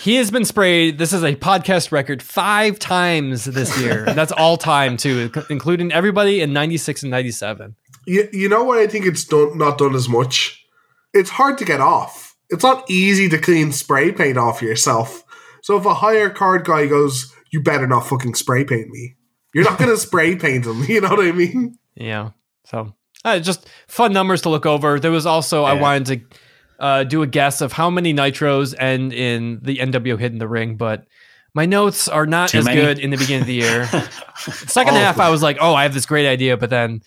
[0.00, 0.98] He has been sprayed.
[0.98, 4.04] This is a podcast record five times this year.
[4.14, 7.76] That's all time too, including everybody in '96 and '97.
[8.06, 8.78] You, you know what?
[8.78, 10.66] I think it's done, not done as much?
[11.14, 12.36] It's hard to get off.
[12.50, 15.22] It's not easy to clean spray paint off yourself.
[15.62, 19.14] So if a higher card guy goes, you better not fucking spray paint me.
[19.58, 20.82] You're not going to spray paint him.
[20.88, 21.76] You know what I mean?
[21.96, 22.30] Yeah.
[22.64, 25.00] So uh, just fun numbers to look over.
[25.00, 26.36] There was also I wanted to
[26.78, 30.46] uh, do a guess of how many nitros end in the NWO hit in the
[30.46, 31.06] ring, but
[31.54, 32.80] my notes are not Too as many?
[32.80, 33.84] good in the beginning of the year.
[34.36, 35.22] Second All half, of.
[35.22, 37.00] I was like, oh, I have this great idea, but then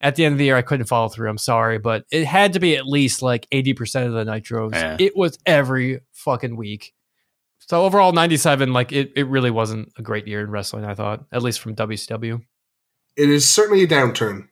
[0.00, 1.28] at the end of the year, I couldn't follow through.
[1.28, 4.72] I'm sorry, but it had to be at least like 80% of the nitros.
[4.72, 4.96] Yeah.
[4.98, 6.94] It was every fucking week.
[7.68, 11.24] So overall, 97, like it, it really wasn't a great year in wrestling, I thought,
[11.32, 12.42] at least from WCW.
[13.16, 14.48] It is certainly a downturn.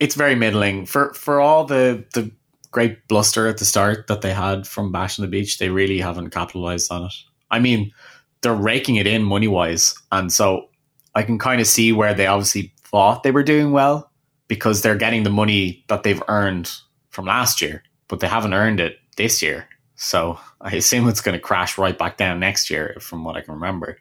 [0.00, 2.30] it's very middling for for all the the
[2.72, 5.58] great bluster at the start that they had from Bash on the Beach.
[5.58, 7.12] They really haven't capitalized on it.
[7.50, 7.92] I mean,
[8.40, 10.68] they're raking it in money wise, and so
[11.14, 14.10] I can kind of see where they obviously thought they were doing well
[14.48, 16.70] because they're getting the money that they've earned
[17.10, 19.68] from last year, but they haven't earned it this year.
[20.02, 23.40] So I assume it's going to crash right back down next year, from what I
[23.40, 23.98] can remember.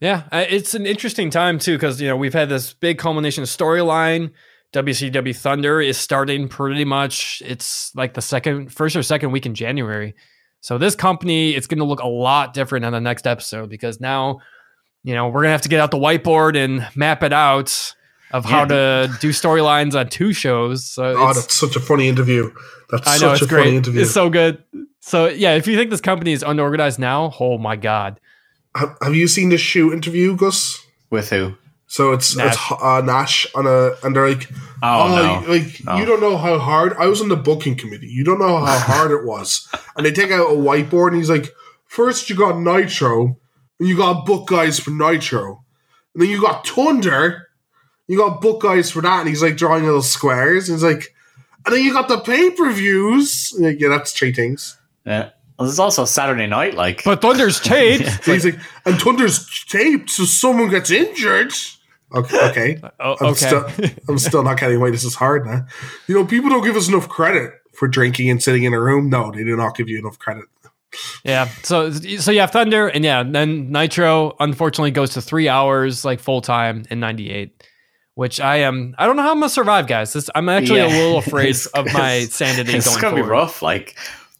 [0.00, 3.44] Yeah, uh, it's an interesting time too because you know we've had this big culmination
[3.44, 4.30] storyline.
[4.72, 7.42] WCW Thunder is starting pretty much.
[7.44, 10.14] It's like the second, first or second week in January.
[10.60, 14.00] So this company, it's going to look a lot different on the next episode because
[14.00, 14.38] now,
[15.02, 17.94] you know, we're gonna have to get out the whiteboard and map it out
[18.32, 20.84] of how to do storylines on two shows.
[20.86, 22.50] So Oh, it's- that's such a funny interview.
[22.90, 23.74] That's I know such it's a funny great.
[23.74, 24.02] interview.
[24.02, 24.62] It's so good.
[25.00, 28.20] So yeah, if you think this company is unorganized now, oh my god.
[28.76, 30.84] have, have you seen the shoot interview, Gus?
[31.10, 31.54] With who?
[31.86, 32.54] So it's Nash.
[32.70, 34.48] it's uh, Nash on a and they're like,
[34.82, 35.40] Oh, no.
[35.52, 35.96] you- like No.
[35.96, 38.06] you don't know how hard I was on the booking committee.
[38.08, 39.68] You don't know how hard it was.
[39.96, 41.52] And they take out a whiteboard and he's like,
[41.86, 43.36] first you got Nitro,
[43.80, 45.64] and you got book guys for Nitro,
[46.14, 47.48] and then you got Thunder,
[48.10, 50.68] you got book guys for that, and he's like drawing little squares.
[50.68, 51.14] And he's like,
[51.64, 53.54] and then you got the pay per views.
[53.56, 54.76] Like, yeah, that's three things.
[55.06, 55.30] Yeah.
[55.56, 56.74] Well, there's also Saturday night.
[56.74, 58.24] Like, But Thunder's taped.
[58.24, 61.52] So he's like, and Thunder's taped, so someone gets injured.
[62.12, 62.80] Okay, okay.
[62.98, 63.46] Oh, I'm okay.
[63.46, 63.68] still,
[64.08, 65.64] I'm still not getting why this is hard now.
[66.08, 69.08] You know, people don't give us enough credit for drinking and sitting in a room.
[69.08, 70.46] No, they do not give you enough credit.
[71.22, 71.48] Yeah.
[71.62, 76.18] So so you have Thunder and yeah, then Nitro unfortunately goes to three hours like
[76.18, 77.62] full time in '98,
[78.20, 78.94] which I am.
[78.98, 80.12] I don't know how I'm gonna survive, guys.
[80.12, 83.22] This, I'm actually a little afraid of my it's- sanity it's going gonna forward.
[83.24, 83.62] be rough.
[83.62, 83.96] Like,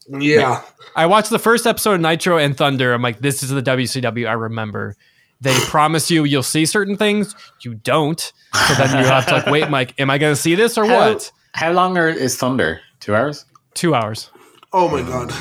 [0.07, 0.61] Yeah,
[0.95, 2.93] I watched the first episode of Nitro and Thunder.
[2.93, 4.95] I'm like, this is the WCW I remember.
[5.41, 8.19] They promise you you'll see certain things, you don't.
[8.67, 9.99] So then you have to like wait, Mike.
[9.99, 11.31] Am I going to see this or how, what?
[11.53, 12.81] how long are, is Thunder?
[12.99, 13.45] Two hours?
[13.73, 14.29] Two hours.
[14.73, 15.31] Oh my god.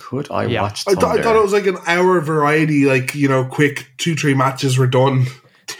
[0.00, 0.62] Could I Yeah.
[0.62, 3.86] watch I, th- I thought it was like an hour variety, like, you know, quick
[3.96, 5.24] two, three matches were done.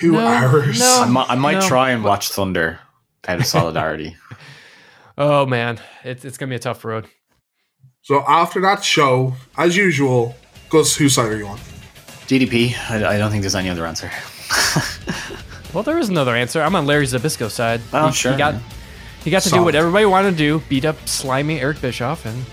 [0.01, 0.79] Two No, hours.
[0.81, 1.03] no.
[1.03, 1.69] I might, I might No.
[1.69, 2.81] try and watch Thunder
[3.29, 4.17] out of solidarity.
[5.19, 7.07] Oh man, it's it's gonna be a tough road.
[8.01, 10.35] So after that show, as usual,
[10.71, 11.59] Gus, whose side are you on?
[12.27, 12.75] DDP.
[12.89, 14.11] I, I don't think there's any other answer.
[15.73, 16.61] Well, there is another answer.
[16.63, 17.81] I'm on Larry Zbyszko side.
[17.93, 18.33] Oh, he, sure.
[18.33, 18.55] He got
[19.23, 22.45] he got to do what everybody wanted to do: beat up slimy Eric Bischoff, and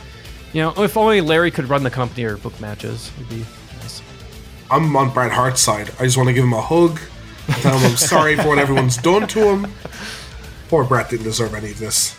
[0.54, 3.44] you know, if only Larry could run the company or book matches, it'd be
[3.82, 4.02] nice.
[4.70, 5.90] I'm on Bret Hart's side.
[6.00, 7.00] I just want to give him a hug.
[7.48, 9.74] Tell him I'm sorry for what everyone's done to him.
[10.68, 12.18] Poor Bret didn't deserve any of this.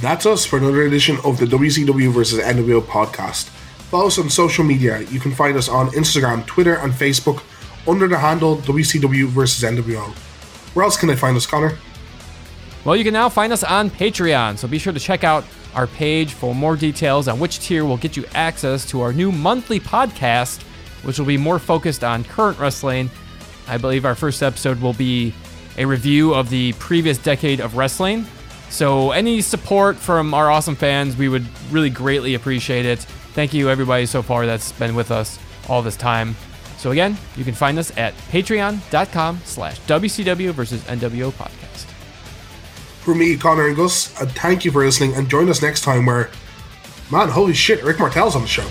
[0.00, 2.38] That's us for another edition of the WCW vs.
[2.38, 3.48] NWO podcast.
[3.90, 5.00] Follow us on social media.
[5.02, 7.42] You can find us on Instagram, Twitter, and Facebook
[7.88, 9.62] under the handle WCW vs.
[9.64, 10.14] NWO.
[10.74, 11.78] Where else can they find us, Connor?
[12.84, 15.44] Well, you can now find us on Patreon, so be sure to check out
[15.74, 19.32] our page for more details on which tier will get you access to our new
[19.32, 20.62] monthly podcast,
[21.02, 23.10] which will be more focused on current wrestling.
[23.68, 25.34] I believe our first episode will be
[25.78, 28.26] a review of the previous decade of wrestling.
[28.68, 33.00] So, any support from our awesome fans, we would really greatly appreciate it.
[33.34, 35.38] Thank you, everybody, so far that's been with us
[35.68, 36.36] all this time.
[36.78, 41.84] So, again, you can find us at patreon.com slash WCW versus NWO podcast.
[43.02, 46.06] For me, Connor and Gus, uh, thank you for listening and join us next time
[46.06, 46.30] where,
[47.10, 48.66] man, holy shit, Rick Martel's on the show.